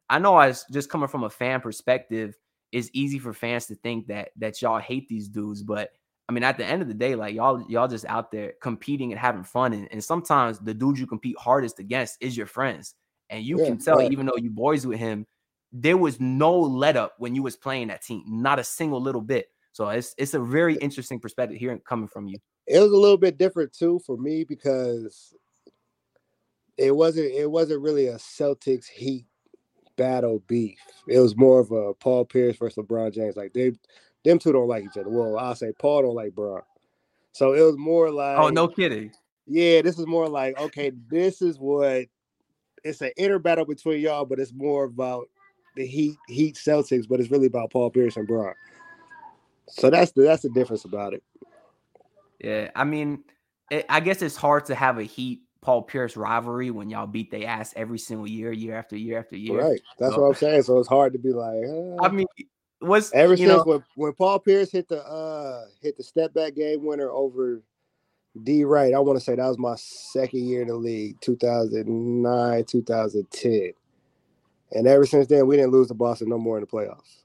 I 0.09 0.19
know 0.19 0.35
I 0.35 0.47
was 0.47 0.65
just 0.69 0.89
coming 0.89 1.07
from 1.07 1.23
a 1.23 1.29
fan 1.29 1.61
perspective. 1.61 2.35
It's 2.71 2.89
easy 2.93 3.19
for 3.19 3.33
fans 3.33 3.65
to 3.67 3.75
think 3.75 4.07
that 4.07 4.29
that 4.37 4.61
y'all 4.61 4.79
hate 4.79 5.07
these 5.09 5.27
dudes, 5.27 5.63
but 5.63 5.91
I 6.29 6.33
mean, 6.33 6.43
at 6.45 6.57
the 6.57 6.65
end 6.65 6.81
of 6.81 6.87
the 6.87 6.93
day, 6.93 7.15
like 7.15 7.35
y'all, 7.35 7.61
y'all 7.67 7.89
just 7.89 8.05
out 8.05 8.31
there 8.31 8.53
competing 8.61 9.11
and 9.11 9.19
having 9.19 9.43
fun. 9.43 9.73
And, 9.73 9.89
and 9.91 10.01
sometimes 10.01 10.59
the 10.59 10.73
dude 10.73 10.97
you 10.97 11.05
compete 11.05 11.37
hardest 11.37 11.79
against 11.79 12.17
is 12.21 12.37
your 12.37 12.45
friends. 12.45 12.95
And 13.29 13.43
you 13.43 13.57
Yeah, 13.57 13.65
can 13.65 13.77
tell, 13.77 13.97
right. 13.97 14.09
even 14.09 14.25
though 14.27 14.37
you 14.37 14.49
boys 14.49 14.87
with 14.87 14.97
him, 14.97 15.27
there 15.73 15.97
was 15.97 16.21
no 16.21 16.57
let 16.57 16.95
up 16.95 17.15
when 17.17 17.35
you 17.35 17.43
was 17.43 17.57
playing 17.57 17.89
that 17.89 18.01
team, 18.01 18.23
not 18.27 18.59
a 18.59 18.63
single 18.63 19.01
little 19.01 19.21
bit. 19.21 19.47
So 19.73 19.89
it's 19.89 20.15
it's 20.17 20.33
a 20.33 20.39
very 20.39 20.75
interesting 20.75 21.19
perspective 21.19 21.57
here 21.57 21.77
coming 21.79 22.07
from 22.07 22.27
you. 22.27 22.39
it 22.67 22.79
was 22.79 22.91
a 22.91 22.97
little 22.97 23.17
bit 23.17 23.37
different 23.37 23.73
too 23.73 23.99
for 24.05 24.17
me 24.17 24.43
because 24.43 25.33
it 26.77 26.95
wasn't 26.95 27.31
it 27.33 27.49
wasn't 27.49 27.81
really 27.81 28.07
a 28.07 28.15
Celtics 28.15 28.87
Heat 28.87 29.25
battle 30.01 30.41
beef. 30.47 30.79
It 31.07 31.19
was 31.19 31.37
more 31.37 31.59
of 31.59 31.71
a 31.71 31.93
Paul 31.93 32.25
Pierce 32.25 32.57
versus 32.57 32.83
LeBron 32.83 33.13
James. 33.13 33.35
Like 33.35 33.53
they 33.53 33.73
them 34.25 34.39
two 34.39 34.51
don't 34.51 34.67
like 34.67 34.83
each 34.83 34.97
other. 34.97 35.09
Well, 35.09 35.37
I'll 35.37 35.53
say 35.55 35.71
Paul 35.77 36.01
don't 36.01 36.15
like 36.15 36.33
Bron. 36.33 36.61
So 37.33 37.53
it 37.53 37.61
was 37.61 37.77
more 37.77 38.09
like 38.09 38.39
Oh, 38.39 38.49
no 38.49 38.67
kidding. 38.67 39.11
yeah, 39.45 39.83
this 39.83 39.99
is 39.99 40.07
more 40.07 40.27
like 40.27 40.59
okay, 40.59 40.91
this 41.07 41.41
is 41.43 41.59
what 41.59 42.05
it's 42.83 43.01
an 43.01 43.11
inner 43.15 43.37
battle 43.37 43.65
between 43.65 44.01
y'all, 44.01 44.25
but 44.25 44.39
it's 44.39 44.53
more 44.53 44.85
about 44.85 45.27
the 45.75 45.85
Heat 45.85 46.15
Heat 46.27 46.55
Celtics, 46.55 47.07
but 47.07 47.19
it's 47.19 47.29
really 47.29 47.45
about 47.45 47.71
Paul 47.71 47.91
Pierce 47.91 48.17
and 48.17 48.27
Bron. 48.27 48.53
So 49.67 49.91
that's 49.91 50.11
the 50.13 50.23
that's 50.23 50.41
the 50.41 50.49
difference 50.49 50.83
about 50.85 51.13
it. 51.13 51.23
Yeah, 52.39 52.71
I 52.75 52.85
mean, 52.85 53.23
it, 53.69 53.85
I 53.87 53.99
guess 53.99 54.23
it's 54.23 54.35
hard 54.35 54.65
to 54.65 54.75
have 54.75 54.97
a 54.97 55.03
Heat 55.03 55.41
Paul 55.61 55.83
Pierce 55.83 56.17
rivalry 56.17 56.71
when 56.71 56.89
y'all 56.89 57.05
beat 57.07 57.29
their 57.31 57.47
ass 57.47 57.73
every 57.75 57.99
single 57.99 58.27
year, 58.27 58.51
year 58.51 58.75
after 58.75 58.97
year 58.97 59.19
after 59.19 59.37
year. 59.37 59.61
Right. 59.61 59.81
That's 59.99 60.15
So- 60.15 60.21
what 60.21 60.27
I'm 60.29 60.33
saying. 60.35 60.63
So 60.63 60.79
it's 60.79 60.87
hard 60.87 61.13
to 61.13 61.19
be 61.19 61.33
like, 61.33 61.63
uh, 61.63 62.03
I 62.03 62.09
mean, 62.09 62.25
what's 62.79 63.13
ever 63.13 63.37
since 63.37 63.47
know, 63.47 63.63
when, 63.63 63.83
when 63.95 64.13
Paul 64.13 64.39
Pierce 64.39 64.71
hit 64.71 64.87
the 64.89 65.05
uh 65.05 65.65
hit 65.81 65.97
the 65.97 66.03
step 66.03 66.33
back 66.33 66.55
game 66.55 66.83
winner 66.83 67.11
over 67.11 67.61
D 68.43 68.63
Wright, 68.63 68.93
I 68.93 68.99
want 68.99 69.19
to 69.19 69.23
say 69.23 69.35
that 69.35 69.45
was 69.47 69.59
my 69.59 69.75
second 69.75 70.43
year 70.45 70.61
in 70.63 70.69
the 70.69 70.75
league, 70.75 71.19
2009, 71.21 72.63
2010. 72.65 73.73
And 74.71 74.87
ever 74.87 75.05
since 75.05 75.27
then, 75.27 75.45
we 75.47 75.57
didn't 75.57 75.71
lose 75.71 75.89
to 75.89 75.93
Boston 75.93 76.29
no 76.29 76.37
more 76.37 76.57
in 76.57 76.61
the 76.61 76.67
playoffs. 76.67 77.23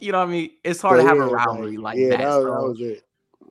you 0.00 0.12
know 0.12 0.18
what 0.18 0.28
I 0.28 0.32
mean? 0.32 0.50
It's 0.64 0.82
hard 0.82 0.98
So, 0.98 1.02
to 1.04 1.08
have 1.08 1.16
yeah, 1.18 1.24
a 1.24 1.28
rivalry 1.28 1.76
like, 1.76 1.96
yeah, 1.98 2.08
that. 2.10 2.18
that, 2.18 2.36
was, 2.36 2.44
that 2.44 2.50
was 2.50 2.80
it. 2.80 3.04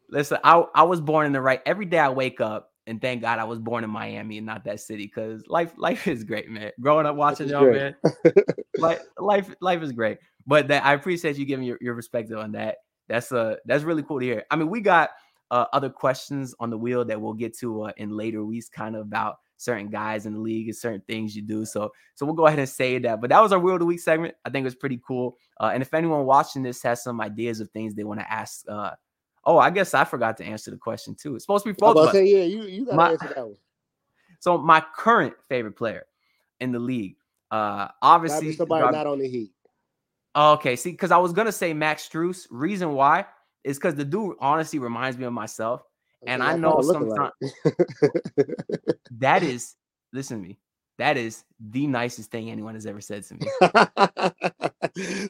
Listen, 0.10 0.38
I, 0.44 0.66
I 0.76 0.84
was 0.84 1.00
born 1.02 1.26
in 1.26 1.32
the 1.32 1.42
right. 1.42 1.62
Every 1.66 1.86
day 1.86 2.00
I 2.00 2.10
wake 2.10 2.42
up 2.42 2.74
and 2.88 3.02
thank 3.02 3.22
God 3.22 3.38
I 3.38 3.44
was 3.44 3.60
born 3.60 3.84
in 3.84 3.90
Miami 3.90 4.38
and 4.38 4.48
not 4.48 4.64
that 4.64 4.80
city 4.80 5.04
because 5.04 5.46
life 5.48 5.74
life 5.78 6.08
is 6.08 6.24
great, 6.24 6.50
man. 6.50 6.72
Growing 6.80 7.06
up 7.06 7.16
watching 7.16 7.50
y'all, 7.50 7.72
man. 7.72 7.96
Like 8.80 9.02
life 9.18 9.54
life 9.60 9.82
is 9.82 9.92
great. 9.92 10.20
But 10.46 10.68
that 10.68 10.86
I 10.86 10.94
appreciate 10.94 11.38
you 11.38 11.46
giving 11.46 11.66
your, 11.66 11.78
your 11.82 11.96
perspective 11.96 12.38
on 12.38 12.52
that. 12.52 12.78
That's 13.10 13.32
uh 13.32 13.56
that's 13.66 13.84
really 13.84 14.04
cool 14.04 14.20
to 14.20 14.26
hear. 14.26 14.44
I 14.52 14.56
mean, 14.56 14.70
we 14.70 14.82
got 14.82 15.10
uh, 15.50 15.66
other 15.74 15.90
questions 15.90 16.54
on 16.60 16.70
the 16.70 16.78
wheel 16.78 17.06
that 17.06 17.20
we'll 17.20 17.34
get 17.34 17.58
to 17.58 17.84
uh, 17.84 17.92
in 17.98 18.10
later 18.10 18.44
weeks, 18.44 18.70
kind 18.70 18.96
of 18.96 19.02
about 19.02 19.38
certain 19.58 19.90
guys 19.90 20.26
in 20.26 20.34
the 20.34 20.40
league 20.40 20.68
and 20.68 20.76
certain 20.76 21.02
things 21.08 21.36
you 21.36 21.42
do. 21.42 21.66
So 21.66 21.92
so 22.16 22.26
we'll 22.26 22.36
go 22.36 22.46
ahead 22.48 22.60
and 22.60 22.70
say 22.70 23.00
that. 23.00 23.20
But 23.20 23.32
that 23.32 23.42
was 23.42 23.52
our 23.52 23.60
wheel 23.60 23.76
of 23.76 23.80
the 23.80 23.86
week 23.86 24.00
segment. 24.00 24.36
I 24.46 24.50
think 24.50 24.64
it 24.64 24.68
was 24.68 24.76
pretty 24.76 25.02
cool. 25.06 25.38
Uh, 25.60 25.72
and 25.74 25.82
if 25.82 25.94
anyone 25.94 26.26
watching 26.26 26.64
this 26.64 26.84
has 26.84 27.04
some 27.04 27.20
ideas 27.20 27.60
of 27.60 27.70
things 27.72 27.96
they 27.96 28.04
want 28.04 28.20
to 28.20 28.32
ask 28.32 28.64
uh, 28.70 28.92
Oh, 29.48 29.58
I 29.58 29.70
guess 29.72 29.94
I 29.94 30.04
forgot 30.04 30.36
to 30.38 30.44
answer 30.44 30.70
the 30.72 30.78
question 30.78 31.16
too. 31.16 31.36
It's 31.36 31.46
supposed 31.46 31.64
to 31.66 31.72
be 31.72 31.78
both. 31.80 31.92
about 31.94 32.02
of 32.02 32.06
to 32.08 32.10
us. 32.10 32.14
say, 32.16 32.26
yeah, 32.28 32.44
you, 32.44 32.64
you 32.64 32.86
got 32.86 32.92
to 32.92 32.98
My- 32.98 33.12
answer 33.12 33.28
that 33.36 33.48
one. 33.48 33.56
So 34.40 34.56
my 34.60 34.84
current 34.96 35.34
favorite 35.50 35.76
player 35.76 36.06
in 36.60 36.72
the 36.72 36.78
league, 36.78 37.16
uh, 37.50 37.88
obviously, 38.04 38.54
somebody 38.54 38.84
Rob- 38.84 38.94
not 38.94 39.08
on 39.08 39.18
the 39.18 39.28
Heat. 39.28 39.52
Okay. 40.36 40.76
See, 40.76 40.92
because 40.92 41.10
I 41.10 41.18
was 41.18 41.34
gonna 41.34 41.52
say 41.52 41.74
Max 41.74 42.08
Strus. 42.08 42.46
Reason 42.52 42.92
why 42.94 43.26
is 43.64 43.78
because 43.78 43.96
the 43.96 44.06
dude 44.06 44.36
honestly 44.40 44.78
reminds 44.78 45.18
me 45.18 45.26
of 45.26 45.34
myself. 45.34 45.82
And 46.28 46.44
I 46.44 46.56
know 46.56 46.76
kinda. 46.82 47.32
That 49.20 49.42
is, 49.44 49.76
listen 50.14 50.40
to 50.42 50.48
me. 50.48 50.60
That 51.00 51.18
is 51.18 51.44
the 51.60 51.88
nicest 51.88 52.30
thing 52.30 52.52
anyone 52.52 52.76
has 52.76 52.86
ever 52.86 53.02
said 53.02 53.24
to 53.24 53.36
me. 53.36 53.48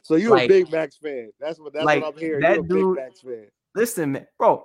so 0.02 0.16
you 0.16 0.30
Like- 0.30 0.44
a 0.44 0.48
big 0.48 0.70
Max 0.72 0.96
fan. 0.98 1.30
That's 1.40 1.58
what 1.58 1.72
that's 1.72 1.86
like, 1.86 2.02
what 2.02 2.14
I'm 2.14 2.18
hearing. 2.20 2.40
that 2.42 2.56
You 2.56 2.62
a 2.62 2.66
dude- 2.66 2.96
big 2.96 3.04
Max 3.04 3.20
fan. 3.20 3.46
Listen, 3.74 4.12
man, 4.12 4.26
bro. 4.38 4.64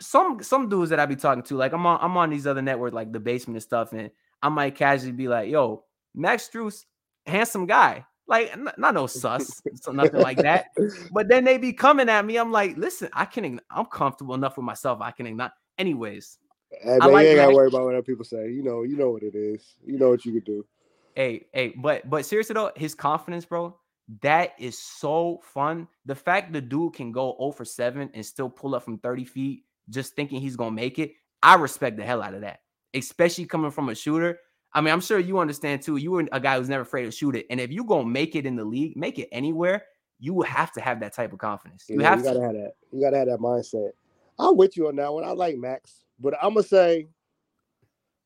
Some 0.00 0.42
some 0.42 0.68
dudes 0.68 0.90
that 0.90 1.00
I 1.00 1.06
be 1.06 1.16
talking 1.16 1.42
to, 1.44 1.56
like 1.56 1.72
I'm 1.72 1.86
on 1.86 1.98
I'm 2.02 2.16
on 2.16 2.30
these 2.30 2.46
other 2.46 2.60
networks, 2.62 2.94
like 2.94 3.12
the 3.12 3.20
basement 3.20 3.56
and 3.56 3.62
stuff, 3.62 3.92
and 3.92 4.10
I 4.42 4.50
might 4.50 4.74
casually 4.74 5.12
be 5.12 5.26
like, 5.26 5.50
"Yo, 5.50 5.84
Max 6.14 6.48
Strus, 6.48 6.84
handsome 7.26 7.66
guy." 7.66 8.04
Like, 8.28 8.52
n- 8.52 8.68
not 8.76 8.92
no 8.94 9.06
sus, 9.06 9.62
so 9.74 9.92
nothing 9.92 10.20
like 10.20 10.36
that. 10.38 10.66
But 11.12 11.28
then 11.28 11.44
they 11.44 11.58
be 11.58 11.72
coming 11.72 12.08
at 12.08 12.24
me. 12.26 12.36
I'm 12.36 12.52
like, 12.52 12.76
listen, 12.76 13.08
I 13.12 13.24
can. 13.24 13.60
I'm 13.70 13.86
comfortable 13.86 14.34
enough 14.34 14.56
with 14.56 14.64
myself. 14.64 15.00
I 15.00 15.12
can 15.12 15.26
ignore. 15.26 15.52
Anyways, 15.78 16.38
Hey, 16.82 16.90
I 16.94 16.98
man, 16.98 17.10
like 17.12 17.24
you 17.24 17.30
ain't 17.30 17.36
gotta 17.38 17.54
worry 17.54 17.68
about 17.68 17.84
what 17.84 17.94
other 17.94 18.02
people 18.02 18.24
say. 18.24 18.50
You 18.50 18.62
know, 18.62 18.82
you 18.82 18.96
know 18.96 19.10
what 19.10 19.22
it 19.22 19.34
is. 19.34 19.76
You 19.84 19.98
know 19.98 20.10
what 20.10 20.24
you 20.24 20.32
could 20.32 20.44
do. 20.44 20.66
hey, 21.14 21.46
hey, 21.52 21.74
but 21.76 22.08
but 22.08 22.26
seriously 22.26 22.54
though, 22.54 22.72
his 22.76 22.94
confidence, 22.94 23.44
bro, 23.44 23.78
that 24.22 24.52
is 24.58 24.78
so 24.78 25.40
fun. 25.42 25.88
The 26.04 26.14
fact 26.14 26.52
the 26.52 26.60
dude 26.60 26.94
can 26.94 27.12
go 27.12 27.36
0 27.38 27.52
for 27.52 27.64
7 27.64 28.10
and 28.14 28.24
still 28.24 28.48
pull 28.48 28.74
up 28.74 28.84
from 28.84 28.98
30 28.98 29.24
feet, 29.24 29.64
just 29.90 30.14
thinking 30.14 30.40
he's 30.40 30.56
gonna 30.56 30.70
make 30.70 30.98
it. 30.98 31.12
I 31.42 31.54
respect 31.56 31.96
the 31.96 32.04
hell 32.04 32.22
out 32.22 32.34
of 32.34 32.40
that, 32.42 32.60
especially 32.94 33.46
coming 33.46 33.70
from 33.70 33.88
a 33.88 33.94
shooter. 33.94 34.38
I 34.72 34.80
mean, 34.80 34.92
I'm 34.92 35.00
sure 35.00 35.18
you 35.18 35.38
understand 35.38 35.82
too. 35.82 35.96
You 35.96 36.12
were 36.12 36.28
a 36.32 36.40
guy 36.40 36.58
who's 36.58 36.68
never 36.68 36.82
afraid 36.82 37.04
to 37.04 37.10
shoot 37.10 37.36
it, 37.36 37.46
and 37.50 37.60
if 37.60 37.70
you 37.70 37.84
gonna 37.84 38.06
make 38.08 38.36
it 38.36 38.46
in 38.46 38.56
the 38.56 38.64
league, 38.64 38.96
make 38.96 39.18
it 39.18 39.28
anywhere, 39.32 39.84
you 40.18 40.34
will 40.34 40.44
have 40.46 40.72
to 40.72 40.80
have 40.80 41.00
that 41.00 41.12
type 41.12 41.32
of 41.32 41.38
confidence. 41.38 41.84
You 41.88 42.00
Yeah, 42.00 42.10
have 42.10 42.18
you 42.18 42.24
to. 42.24 42.28
gotta 42.34 42.40
have 42.42 42.54
that. 42.54 42.72
You 42.92 43.00
gotta 43.00 43.18
have 43.18 43.28
that 43.28 43.38
mindset. 43.38 43.90
I'm 44.38 44.56
with 44.56 44.76
you 44.76 44.88
on 44.88 44.96
that 44.96 45.12
one. 45.12 45.24
I 45.24 45.32
like 45.32 45.56
Max, 45.56 46.04
but 46.20 46.34
I'm 46.42 46.54
gonna 46.54 46.62
say 46.62 47.08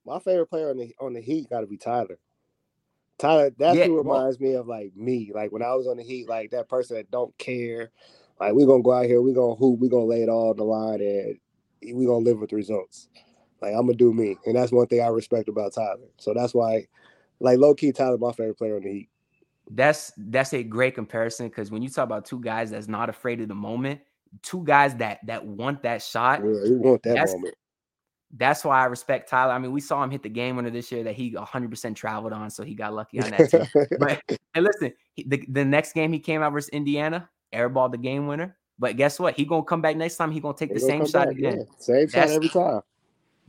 my 0.04 0.18
favorite 0.18 0.46
player 0.46 0.70
on 0.70 0.76
the 0.76 0.94
on 1.00 1.12
the 1.12 1.20
Heat 1.20 1.48
got 1.50 1.60
to 1.60 1.66
be 1.66 1.76
Tyler. 1.76 2.18
Tyler, 3.20 3.50
that's 3.58 3.76
Yeah, 3.76 3.86
who 3.86 4.02
well- 4.02 4.18
reminds 4.18 4.40
me 4.40 4.54
of 4.54 4.66
like 4.66 4.96
me. 4.96 5.30
Like 5.34 5.52
when 5.52 5.62
I 5.62 5.74
was 5.74 5.86
on 5.86 5.96
the 5.98 6.02
Heat, 6.02 6.28
like 6.28 6.50
that 6.50 6.68
person 6.68 6.96
that 6.96 7.10
don't 7.10 7.36
care. 7.38 7.90
Like 8.40 8.54
we're 8.54 8.66
gonna 8.66 8.82
go 8.82 8.92
out 8.92 9.04
here, 9.06 9.20
we're 9.20 9.34
gonna 9.34 9.54
hoop, 9.54 9.78
we're 9.80 9.90
gonna 9.90 10.04
lay 10.06 10.22
it 10.22 10.28
all 10.30 10.50
on 10.50 10.56
the 10.56 10.64
line, 10.64 11.00
and 11.02 11.38
we're 11.96 12.06
gonna 12.08 12.24
live 12.24 12.38
with 12.40 12.50
the 12.50 12.56
results. 12.56 13.08
Like 13.60 13.74
I'm 13.74 13.82
gonna 13.82 13.94
do 13.94 14.14
me, 14.14 14.36
and 14.46 14.56
that's 14.56 14.72
one 14.72 14.86
thing 14.86 15.02
I 15.02 15.08
respect 15.08 15.48
about 15.50 15.74
Tyler. 15.74 16.08
So 16.16 16.32
that's 16.32 16.54
why, 16.54 16.86
like 17.40 17.58
low 17.58 17.74
key, 17.74 17.92
Tyler, 17.92 18.16
my 18.16 18.32
favorite 18.32 18.56
player 18.56 18.76
on 18.76 18.82
the 18.82 18.90
Heat. 18.92 19.08
that's 19.72 20.12
that's 20.16 20.52
a 20.54 20.62
great 20.62 20.94
comparison 20.94 21.48
because 21.48 21.70
when 21.70 21.82
you 21.82 21.88
talk 21.90 22.04
about 22.04 22.24
two 22.24 22.40
guys 22.40 22.70
that's 22.70 22.88
not 22.88 23.08
afraid 23.10 23.40
of 23.42 23.48
the 23.48 23.54
moment, 23.54 24.00
two 24.42 24.64
guys 24.64 24.94
that 24.96 25.18
that 25.26 25.44
want 25.44 25.82
that 25.82 26.02
shot, 26.02 26.40
Yeah, 26.42 26.76
want 26.76 27.02
that 27.02 27.10
That's- 27.14 27.34
moment. 27.34 27.54
That's 28.36 28.64
why 28.64 28.80
I 28.80 28.84
respect 28.86 29.28
Tyler. 29.28 29.52
I 29.52 29.58
mean, 29.58 29.72
we 29.72 29.80
saw 29.80 30.02
him 30.02 30.10
hit 30.10 30.22
the 30.22 30.28
game 30.28 30.56
winner 30.56 30.70
this 30.70 30.92
year 30.92 31.02
that 31.04 31.14
he 31.14 31.32
100% 31.32 31.96
traveled 31.96 32.32
on, 32.32 32.50
so 32.50 32.62
he 32.62 32.74
got 32.74 32.94
lucky 32.94 33.20
on 33.20 33.30
that 33.30 33.50
too. 33.50 33.86
but 33.98 34.22
and 34.54 34.64
listen, 34.64 34.92
he, 35.14 35.24
the, 35.24 35.44
the 35.48 35.64
next 35.64 35.92
game 35.92 36.12
he 36.12 36.20
came 36.20 36.42
out 36.42 36.52
versus 36.52 36.68
Indiana, 36.70 37.28
airballed 37.52 37.92
the 37.92 37.98
game 37.98 38.26
winner. 38.26 38.56
But 38.78 38.96
guess 38.96 39.18
what? 39.18 39.34
He 39.34 39.44
gonna 39.44 39.64
come 39.64 39.82
back 39.82 39.96
next 39.96 40.16
time. 40.16 40.30
He 40.30 40.40
gonna 40.40 40.56
take 40.56 40.70
They 40.70 40.76
the 40.76 40.80
gonna 40.80 40.90
same 40.90 41.06
shot 41.06 41.26
back, 41.26 41.36
again. 41.36 41.58
yeah. 41.58 41.64
Same 41.78 42.08
shot 42.08 42.28
every 42.28 42.48
time. 42.48 42.80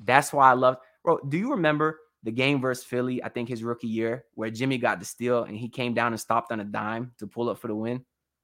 That's 0.04 0.34
why 0.34 0.50
I 0.50 0.54
love. 0.54 0.78
Bro, 1.04 1.20
do 1.30 1.38
you 1.38 1.52
remember 1.52 2.00
the 2.24 2.32
game 2.32 2.60
versus 2.60 2.84
Philly? 2.84 3.24
I 3.24 3.30
think 3.30 3.48
his 3.48 3.64
rookie 3.64 3.88
year 3.88 4.26
where 4.34 4.50
Jimmy 4.50 4.78
got 4.78 5.00
the 5.00 5.06
steal 5.06 5.44
and 5.44 5.56
he 5.56 5.70
came 5.70 5.94
down 5.94 6.12
and 6.12 6.20
stopped 6.20 6.52
on 6.52 6.60
a 6.60 6.66
dime 6.66 7.14
to 7.20 7.28
pull 7.28 7.50
up 7.50 7.60
for 7.60 7.68
the 7.68 7.76
win. 7.76 8.04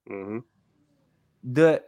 Mm-hmm. 0.09 0.39
The 1.51 1.83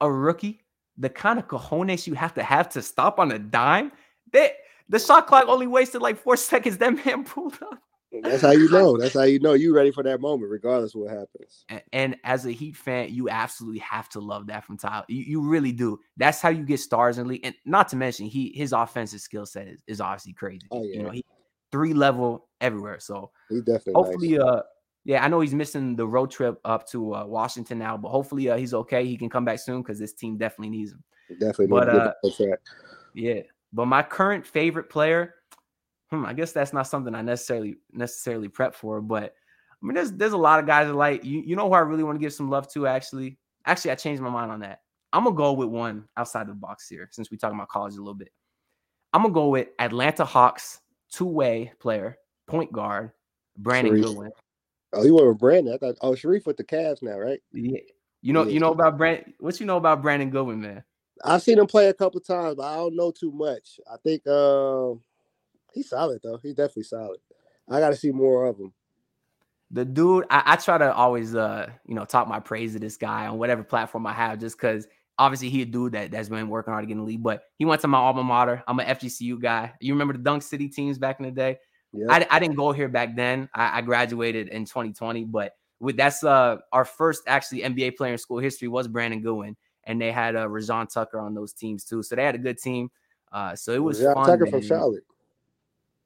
a 0.00 0.10
rookie, 0.10 0.60
the 0.98 1.08
kind 1.10 1.38
of 1.38 1.46
cojones 1.48 2.06
you 2.06 2.14
have 2.14 2.34
to 2.34 2.42
have 2.42 2.68
to 2.70 2.82
stop 2.82 3.18
on 3.18 3.32
a 3.32 3.38
dime. 3.38 3.92
That 4.32 4.52
the 4.88 4.98
shot 4.98 5.26
clock 5.26 5.44
only 5.48 5.66
wasted 5.66 6.02
like 6.02 6.16
four 6.16 6.36
seconds. 6.36 6.78
That 6.78 7.04
man 7.04 7.24
pulled 7.24 7.54
up. 7.62 7.78
That's 8.22 8.40
how 8.42 8.52
you 8.52 8.70
know. 8.70 8.96
That's 8.96 9.14
how 9.14 9.24
you 9.24 9.40
know 9.40 9.52
you 9.52 9.74
ready 9.74 9.90
for 9.90 10.02
that 10.04 10.20
moment, 10.20 10.50
regardless 10.50 10.94
of 10.94 11.02
what 11.02 11.10
happens. 11.10 11.64
A- 11.70 11.82
And 11.92 12.16
as 12.24 12.46
a 12.46 12.50
Heat 12.52 12.76
fan, 12.76 13.12
you 13.12 13.28
absolutely 13.28 13.80
have 13.80 14.08
to 14.10 14.20
love 14.20 14.46
that 14.46 14.64
from 14.64 14.78
Tyler. 14.78 15.04
You, 15.08 15.22
you 15.22 15.40
really 15.42 15.72
do. 15.72 15.98
That's 16.16 16.40
how 16.40 16.48
you 16.48 16.64
get 16.64 16.80
stars 16.80 17.18
in 17.18 17.24
the 17.24 17.30
league. 17.30 17.44
And 17.44 17.54
not 17.66 17.88
to 17.88 17.96
mention, 17.96 18.26
he 18.26 18.52
his 18.54 18.72
offensive 18.72 19.20
skill 19.20 19.44
set 19.44 19.66
is, 19.68 19.82
is 19.86 20.00
obviously 20.00 20.32
crazy. 20.32 20.66
Oh, 20.70 20.82
You 20.82 21.02
know, 21.02 21.10
he 21.10 21.24
three 21.72 21.92
level 21.92 22.48
everywhere. 22.60 23.00
So 23.00 23.32
He's 23.50 23.62
definitely 23.62 23.94
hopefully, 23.94 24.38
nice. 24.38 24.48
uh, 24.48 24.62
yeah, 25.06 25.24
I 25.24 25.28
know 25.28 25.38
he's 25.38 25.54
missing 25.54 25.94
the 25.94 26.06
road 26.06 26.32
trip 26.32 26.58
up 26.64 26.88
to 26.88 27.14
uh, 27.14 27.24
Washington 27.24 27.78
now, 27.78 27.96
but 27.96 28.08
hopefully 28.08 28.50
uh, 28.50 28.56
he's 28.56 28.74
okay. 28.74 29.06
He 29.06 29.16
can 29.16 29.30
come 29.30 29.44
back 29.44 29.60
soon 29.60 29.80
because 29.80 30.00
this 30.00 30.12
team 30.12 30.36
definitely 30.36 30.76
needs 30.76 30.90
him. 30.90 31.04
Definitely 31.38 31.68
but, 31.68 31.88
uh, 31.88 31.92
get 31.92 32.04
back 32.04 32.14
on 32.24 32.32
track. 32.32 32.58
Yeah. 33.14 33.40
But 33.72 33.86
my 33.86 34.02
current 34.02 34.44
favorite 34.44 34.90
player, 34.90 35.34
hmm, 36.10 36.26
I 36.26 36.32
guess 36.32 36.50
that's 36.50 36.72
not 36.72 36.88
something 36.88 37.14
I 37.14 37.22
necessarily 37.22 37.76
necessarily 37.92 38.48
prep 38.48 38.74
for, 38.74 39.00
but 39.00 39.34
I 39.80 39.86
mean, 39.86 39.94
there's 39.94 40.10
there's 40.10 40.32
a 40.32 40.38
lot 40.38 40.58
of 40.58 40.66
guys 40.66 40.88
that 40.88 40.94
like 40.94 41.24
you. 41.24 41.40
You 41.40 41.54
know 41.54 41.68
who 41.68 41.74
I 41.74 41.80
really 41.80 42.02
want 42.02 42.18
to 42.18 42.20
give 42.20 42.32
some 42.32 42.50
love 42.50 42.68
to? 42.72 42.88
Actually, 42.88 43.38
actually, 43.64 43.92
I 43.92 43.94
changed 43.94 44.20
my 44.20 44.30
mind 44.30 44.50
on 44.50 44.60
that. 44.60 44.80
I'm 45.12 45.22
gonna 45.22 45.36
go 45.36 45.52
with 45.52 45.68
one 45.68 46.08
outside 46.16 46.48
the 46.48 46.54
box 46.54 46.88
here, 46.88 47.08
since 47.12 47.30
we're 47.30 47.36
talking 47.36 47.58
about 47.58 47.68
college 47.68 47.94
a 47.94 47.98
little 47.98 48.14
bit. 48.14 48.30
I'm 49.12 49.22
gonna 49.22 49.34
go 49.34 49.50
with 49.50 49.68
Atlanta 49.78 50.24
Hawks 50.24 50.80
two-way 51.12 51.72
player, 51.78 52.18
point 52.48 52.72
guard, 52.72 53.12
Brandon 53.56 53.92
Sharif. 53.92 54.06
Goodwin. 54.06 54.30
Oh, 54.96 55.04
you 55.04 55.14
went 55.14 55.28
with 55.28 55.38
Brandon. 55.38 55.74
I 55.74 55.78
thought 55.78 55.96
oh 56.00 56.14
Sharif 56.14 56.46
with 56.46 56.56
the 56.56 56.64
Cavs 56.64 57.02
now, 57.02 57.18
right? 57.18 57.40
Yeah. 57.52 57.78
You 58.22 58.32
know, 58.32 58.44
Yeah. 58.44 58.52
you 58.54 58.60
know 58.60 58.72
about 58.72 58.96
Brand. 58.98 59.32
What 59.38 59.60
you 59.60 59.66
know 59.66 59.76
about 59.76 60.02
Brandon 60.02 60.30
Goodwin, 60.30 60.60
man? 60.60 60.84
I've 61.24 61.42
seen 61.42 61.58
him 61.58 61.66
play 61.66 61.88
a 61.88 61.94
couple 61.94 62.20
times, 62.20 62.56
but 62.56 62.64
I 62.64 62.76
don't 62.76 62.96
know 62.96 63.10
too 63.10 63.32
much. 63.32 63.80
I 63.90 63.96
think 64.02 64.26
um 64.26 65.00
he's 65.72 65.90
solid 65.90 66.20
though. 66.22 66.38
He's 66.42 66.54
definitely 66.54 66.84
solid. 66.84 67.18
I 67.68 67.80
got 67.80 67.90
to 67.90 67.96
see 67.96 68.10
more 68.12 68.46
of 68.46 68.58
him. 68.58 68.72
the 69.72 69.84
dude 69.84 70.24
I, 70.30 70.42
I 70.46 70.56
try 70.56 70.78
to 70.78 70.94
always 70.94 71.34
uh 71.34 71.68
you 71.86 71.94
know 71.94 72.04
talk 72.04 72.28
my 72.28 72.38
praise 72.40 72.74
to 72.74 72.78
this 72.78 72.96
guy 72.96 73.26
on 73.26 73.38
whatever 73.38 73.64
platform 73.64 74.06
i 74.06 74.12
have 74.12 74.38
just 74.38 74.56
because 74.56 74.86
obviously 75.18 75.48
he 75.50 75.62
a 75.62 75.64
dude 75.64 75.92
that, 75.92 76.12
that's 76.12 76.28
been 76.28 76.48
working 76.48 76.72
hard 76.72 76.84
to 76.84 76.86
get 76.86 76.92
in 76.92 76.98
the 76.98 77.04
league 77.04 77.22
but 77.24 77.42
he 77.58 77.64
went 77.64 77.80
to 77.80 77.88
my 77.88 77.98
alma 77.98 78.22
mater 78.22 78.62
i'm 78.68 78.78
an 78.78 78.86
fgcu 78.86 79.40
guy 79.42 79.72
you 79.80 79.92
remember 79.92 80.12
the 80.12 80.20
dunk 80.22 80.42
city 80.44 80.68
teams 80.68 80.98
back 80.98 81.18
in 81.18 81.24
the 81.26 81.32
day 81.32 81.58
Yeah. 81.96 82.06
I, 82.08 82.26
I 82.30 82.38
didn't 82.38 82.56
go 82.56 82.72
here 82.72 82.88
back 82.88 83.16
then 83.16 83.48
I, 83.54 83.78
I 83.78 83.80
graduated 83.82 84.48
in 84.48 84.64
2020 84.64 85.24
but 85.24 85.56
with 85.80 85.96
that's 85.96 86.24
uh 86.24 86.56
our 86.72 86.84
first 86.84 87.22
actually 87.26 87.62
nba 87.62 87.96
player 87.96 88.12
in 88.12 88.18
school 88.18 88.38
history 88.38 88.68
was 88.68 88.88
brandon 88.88 89.22
goodwin 89.22 89.56
and 89.84 90.00
they 90.00 90.12
had 90.12 90.36
uh 90.36 90.46
rayjon 90.46 90.88
tucker 90.92 91.18
on 91.18 91.34
those 91.34 91.52
teams 91.52 91.84
too 91.84 92.02
so 92.02 92.16
they 92.16 92.24
had 92.24 92.34
a 92.34 92.38
good 92.38 92.58
team 92.58 92.90
uh 93.32 93.54
so 93.54 93.72
it 93.72 93.82
was 93.82 94.00
yeah, 94.00 94.14
fun 94.14 94.26
Tucker 94.26 94.46
from. 94.46 94.62
Charlotte. 94.62 95.04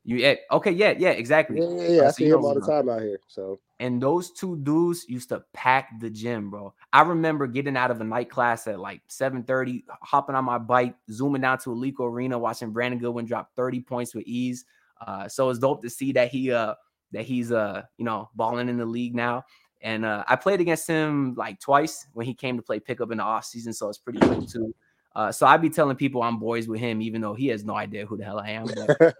you 0.04 0.16
yeah, 0.16 0.34
okay 0.50 0.72
yeah 0.72 0.94
yeah 0.98 1.10
exactly 1.10 1.60
Yeah, 1.60 1.68
yeah, 1.68 1.88
yeah. 1.88 2.02
Uh, 2.02 2.08
I 2.08 2.10
see 2.10 2.28
him 2.28 2.44
all 2.44 2.54
the 2.54 2.60
time 2.60 2.88
out 2.88 3.02
here. 3.02 3.20
So 3.28 3.60
And 3.80 4.02
those 4.02 4.30
two 4.30 4.56
dudes 4.56 5.06
used 5.08 5.30
to 5.30 5.42
pack 5.54 6.00
the 6.00 6.10
gym, 6.10 6.50
bro. 6.50 6.74
I 6.92 7.02
remember 7.02 7.46
getting 7.46 7.76
out 7.76 7.90
of 7.90 8.00
a 8.00 8.04
night 8.04 8.28
class 8.28 8.66
at 8.66 8.78
like 8.78 9.00
7:30, 9.08 9.84
hopping 10.02 10.34
on 10.34 10.44
my 10.44 10.58
bike, 10.58 10.94
zooming 11.10 11.40
down 11.40 11.58
to 11.60 11.70
Alico 11.70 12.00
Arena, 12.00 12.38
watching 12.38 12.72
Brandon 12.72 12.98
Goodwin 12.98 13.24
drop 13.24 13.50
30 13.56 13.80
points 13.80 14.14
with 14.14 14.24
ease. 14.26 14.66
Uh, 15.00 15.28
so 15.28 15.50
it's 15.50 15.58
dope 15.58 15.82
to 15.82 15.90
see 15.90 16.12
that 16.12 16.28
he 16.30 16.52
uh 16.52 16.74
that 17.12 17.24
he's 17.24 17.52
uh 17.52 17.82
you 17.96 18.04
know 18.04 18.28
balling 18.34 18.68
in 18.68 18.76
the 18.76 18.86
league 18.86 19.14
now. 19.14 19.44
And 19.82 20.04
uh, 20.04 20.24
I 20.28 20.36
played 20.36 20.60
against 20.60 20.86
him 20.86 21.34
like 21.36 21.58
twice 21.58 22.06
when 22.12 22.26
he 22.26 22.34
came 22.34 22.56
to 22.56 22.62
play 22.62 22.80
pickup 22.80 23.10
in 23.12 23.18
the 23.18 23.24
off 23.24 23.46
season, 23.46 23.72
so 23.72 23.88
it's 23.88 23.96
pretty 23.96 24.18
cool 24.18 24.44
too. 24.44 24.74
Uh, 25.16 25.32
so 25.32 25.46
I'd 25.46 25.62
be 25.62 25.70
telling 25.70 25.96
people 25.96 26.22
I'm 26.22 26.38
boys 26.38 26.68
with 26.68 26.80
him, 26.80 27.02
even 27.02 27.20
though 27.20 27.34
he 27.34 27.48
has 27.48 27.64
no 27.64 27.74
idea 27.74 28.06
who 28.06 28.16
the 28.16 28.24
hell 28.24 28.38
I 28.38 28.50
am. 28.50 28.66
But 28.66 29.14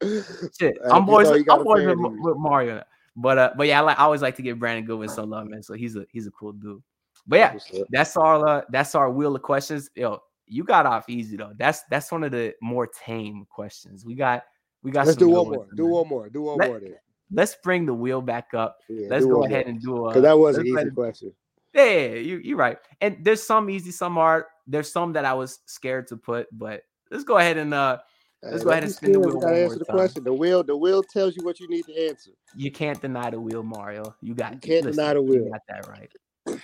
shit, 0.58 0.76
I'm 0.90 1.06
boys. 1.06 1.30
With, 1.30 1.48
I'm 1.48 1.64
boys 1.64 1.86
with, 1.86 1.98
with 1.98 2.36
Mario. 2.36 2.82
But 3.16 3.38
uh, 3.38 3.50
but 3.56 3.66
yeah, 3.66 3.78
I 3.78 3.82
like 3.82 3.98
I 3.98 4.02
always 4.02 4.22
like 4.22 4.36
to 4.36 4.42
give 4.42 4.58
Brandon 4.58 4.84
Goodwin 4.84 5.08
some 5.08 5.30
love, 5.30 5.48
man. 5.48 5.62
So 5.62 5.74
he's 5.74 5.96
a 5.96 6.04
he's 6.10 6.26
a 6.26 6.30
cool 6.32 6.52
dude. 6.52 6.82
But 7.26 7.38
yeah, 7.38 7.52
What's 7.54 7.70
that's 7.90 8.16
our 8.16 8.46
uh, 8.46 8.62
that's 8.70 8.94
our 8.94 9.10
wheel 9.10 9.34
of 9.34 9.42
questions. 9.42 9.88
Yo, 9.94 10.20
you 10.46 10.64
got 10.64 10.84
off 10.84 11.08
easy 11.08 11.36
though. 11.36 11.52
That's 11.56 11.82
that's 11.84 12.10
one 12.12 12.24
of 12.24 12.32
the 12.32 12.54
more 12.60 12.86
tame 12.86 13.46
questions. 13.48 14.04
We 14.04 14.14
got 14.14 14.44
we 14.82 14.90
got. 14.90 15.06
Let's 15.06 15.16
do 15.16 15.28
one 15.28 15.48
more. 15.48 15.66
Do 15.74 15.86
one 15.86 16.08
more. 16.08 16.28
Do 16.28 16.42
one 16.42 16.58
Let- 16.58 16.68
more 16.68 16.80
then. 16.80 16.94
Let's 17.34 17.56
bring 17.64 17.86
the 17.86 17.94
wheel 17.94 18.20
back 18.20 18.48
up. 18.52 18.76
Yeah, 18.90 19.06
Let's 19.08 19.24
go 19.24 19.44
ahead 19.44 19.64
more. 19.64 19.70
and 19.70 19.80
do 19.82 20.04
a. 20.04 20.08
Because 20.08 20.22
that 20.22 20.38
was 20.38 20.58
an 20.58 20.66
easy 20.66 20.90
question. 20.90 21.32
Yeah, 21.72 22.08
you 22.08 22.36
you're 22.44 22.58
right. 22.58 22.76
And 23.00 23.16
there's 23.22 23.42
some 23.42 23.70
easy, 23.70 23.90
some 23.90 24.18
are. 24.18 24.48
There's 24.66 24.92
some 24.92 25.14
that 25.14 25.24
I 25.24 25.32
was 25.32 25.60
scared 25.64 26.08
to 26.08 26.16
put, 26.18 26.46
but 26.52 26.82
let's 27.10 27.24
go 27.24 27.38
ahead 27.38 27.56
and 27.56 27.72
uh 27.72 27.98
Let's 28.42 28.64
go 28.64 28.70
ahead 28.70 28.82
and 28.82 28.92
spin 28.92 29.12
the 29.12 29.20
wheel 29.20 29.34
gotta 29.34 29.46
one 29.46 29.54
answer 29.54 29.66
more 29.68 29.78
the 29.78 29.84
time. 29.86 29.96
question. 29.96 30.24
The 30.24 30.34
wheel, 30.34 30.62
the 30.64 30.76
wheel 30.76 31.02
tells 31.02 31.36
you 31.36 31.44
what 31.44 31.58
you 31.60 31.68
need 31.68 31.86
to 31.86 32.06
answer. 32.08 32.32
you 32.56 32.70
can't 32.72 33.00
deny 33.00 33.30
the 33.30 33.40
wheel, 33.40 33.62
Mario. 33.62 34.14
You 34.20 34.34
got 34.34 34.54
You 34.54 34.58
can't 34.58 34.84
deny 34.94 35.14
the 35.14 35.22
wheel. 35.22 35.48
got 35.48 35.60
that 35.68 35.86
right. 35.88 36.60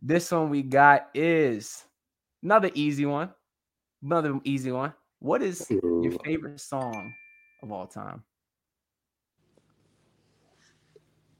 This 0.00 0.30
one 0.30 0.50
we 0.50 0.62
got 0.62 1.08
is 1.14 1.84
another 2.42 2.70
easy 2.74 3.06
one. 3.06 3.30
Another 4.02 4.40
easy 4.44 4.72
one. 4.72 4.92
What 5.22 5.40
is 5.40 5.70
your 5.70 6.18
favorite 6.24 6.60
song 6.60 7.14
of 7.62 7.70
all 7.70 7.86
time? 7.86 8.24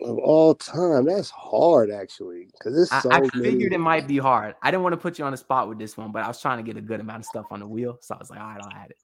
Of 0.01 0.19
all 0.19 0.55
time, 0.55 1.05
that's 1.05 1.31
hard 1.31 1.91
actually. 1.91 2.47
Because 2.53 2.81
it's 2.81 2.93
I, 2.93 3.19
I 3.19 3.29
figured 3.29 3.73
it 3.73 3.79
might 3.79 4.07
be 4.07 4.19
hard. 4.19 4.55
I 4.63 4.71
didn't 4.71 4.85
want 4.85 4.93
to 4.93 4.99
put 4.99 5.19
you 5.19 5.25
on 5.25 5.33
the 5.33 5.37
spot 5.37 5.69
with 5.69 5.81
this 5.81 5.97
one, 5.97 6.13
but 6.13 6.23
I 6.23 6.29
was 6.29 6.41
trying 6.41 6.59
to 6.59 6.63
get 6.63 6.77
a 6.77 6.81
good 6.81 7.01
amount 7.01 7.21
of 7.21 7.27
stuff 7.27 7.47
on 7.51 7.59
the 7.59 7.67
wheel. 7.67 7.99
So 8.01 8.15
I 8.15 8.19
was 8.19 8.31
like, 8.31 8.39
all 8.41 8.47
right, 8.47 8.61
I'll 8.63 8.73
add 8.73 8.93
it. 8.93 8.99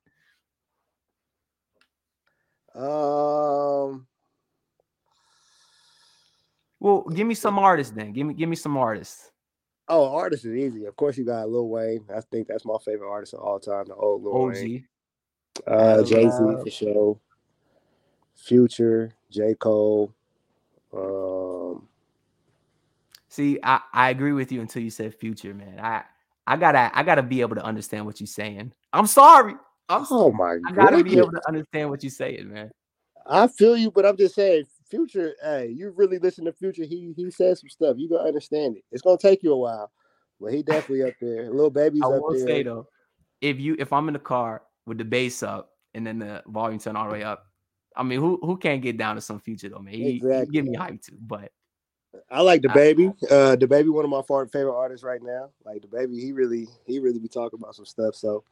Um, 2.80 4.06
Well, 6.78 7.02
give 7.02 7.26
me 7.26 7.34
some 7.34 7.58
artists 7.58 7.92
then. 7.92 8.12
Give 8.12 8.26
me 8.26 8.34
give 8.34 8.48
me 8.48 8.54
some 8.54 8.76
artists. 8.76 9.32
Oh, 9.88 10.14
artist 10.14 10.44
is 10.44 10.55
easy. 10.55 10.85
Of 10.87 10.96
course, 10.96 11.16
you 11.16 11.24
got 11.24 11.48
Lil 11.48 11.68
Wayne. 11.68 12.05
I 12.14 12.20
think 12.20 12.48
that's 12.48 12.64
my 12.64 12.77
favorite 12.85 13.11
artist 13.11 13.35
of 13.35 13.40
all 13.40 13.61
time. 13.61 13.87
The 13.88 13.94
old 13.94 14.22
Lil 14.22 14.46
OG. 14.46 14.55
Wayne. 14.55 14.88
Uh, 15.66 16.03
Jay 16.05 16.24
Z 16.24 16.31
for 16.31 16.70
sure. 16.70 17.20
Future, 18.37 19.12
J 19.31 19.55
Cole. 19.55 20.14
Um, 20.92 21.88
See, 23.29 23.59
I, 23.62 23.81
I 23.92 24.11
agree 24.11 24.33
with 24.33 24.51
you 24.51 24.61
until 24.61 24.83
you 24.83 24.90
said 24.90 25.14
future, 25.14 25.55
man. 25.55 25.79
I 25.81 26.03
I 26.46 26.57
gotta 26.57 26.90
I 26.92 27.03
gotta 27.03 27.22
be 27.22 27.40
able 27.40 27.57
to 27.57 27.64
understand 27.64 28.07
what 28.07 28.20
you're 28.20 28.27
saying. 28.27 28.72
I'm 28.92 29.07
sorry. 29.07 29.55
I'm 29.88 30.05
sorry. 30.05 30.22
oh 30.22 30.33
my 30.33 30.57
god! 30.57 30.72
I 30.72 30.72
gotta 30.72 31.05
be 31.05 31.18
able 31.18 31.33
to 31.33 31.42
understand 31.46 31.90
what 31.90 32.03
you're 32.03 32.11
saying, 32.11 32.53
man. 32.53 32.70
I 33.27 33.46
feel 33.46 33.77
you, 33.77 33.90
but 33.90 34.07
I'm 34.07 34.16
just 34.16 34.35
saying, 34.35 34.64
Future. 34.90 35.35
Hey, 35.42 35.68
you 35.74 35.92
really 35.96 36.18
listen 36.18 36.44
to 36.46 36.53
Future? 36.53 36.85
He 36.85 37.12
he 37.16 37.31
said 37.31 37.59
some 37.59 37.68
stuff. 37.68 37.96
You 37.98 38.09
gonna 38.09 38.27
understand 38.27 38.77
it. 38.77 38.85
It's 38.90 39.03
gonna 39.03 39.18
take 39.18 39.42
you 39.42 39.53
a 39.53 39.59
while, 39.59 39.90
but 40.40 40.53
he 40.53 40.62
definitely 40.62 41.05
up 41.05 41.14
there. 41.20 41.51
Little 41.51 41.70
baby's 41.70 42.03
up 42.03 42.11
there. 42.11 42.16
I 42.16 42.18
up 42.18 42.22
will 42.22 42.35
there. 42.35 42.46
say 42.46 42.62
though, 42.62 42.88
if 43.40 43.59
you 43.61 43.77
if 43.79 43.92
I'm 43.92 44.09
in 44.09 44.14
the 44.14 44.20
car 44.20 44.62
with 44.87 44.98
the 44.98 45.05
bass 45.05 45.42
up 45.42 45.70
and 45.94 46.07
then 46.07 46.18
the 46.18 46.42
volume 46.46 46.79
turned 46.79 46.96
all 46.96 47.07
the 47.07 47.12
way 47.12 47.22
up, 47.22 47.46
I 47.96 48.03
mean, 48.03 48.20
who 48.20 48.38
who 48.42 48.57
can't 48.57 48.83
get 48.83 48.96
down 48.96 49.16
to 49.16 49.20
some 49.20 49.40
future 49.40 49.68
though, 49.68 49.81
man? 49.81 49.94
He, 49.94 50.22
he 50.22 50.46
give 50.46 50.64
me 50.64 50.74
hype 50.74 51.03
too, 51.03 51.18
but 51.20 51.51
I 52.31 52.40
like 52.42 52.62
the 52.62 52.68
baby. 52.70 53.12
Uh, 53.31 53.57
the 53.57 53.66
baby, 53.66 53.88
one 53.88 54.05
of 54.05 54.11
my 54.11 54.22
fa- 54.22 54.48
favorite 54.51 54.77
artists 54.77 55.05
right 55.05 55.22
now. 55.22 55.51
Like 55.64 55.83
the 55.83 55.88
baby, 55.88 56.18
he 56.18 56.33
really 56.33 56.68
he 56.87 56.98
really 56.98 57.18
be 57.18 57.29
talking 57.29 57.59
about 57.61 57.74
some 57.74 57.85
stuff. 57.85 58.14
So, 58.14 58.44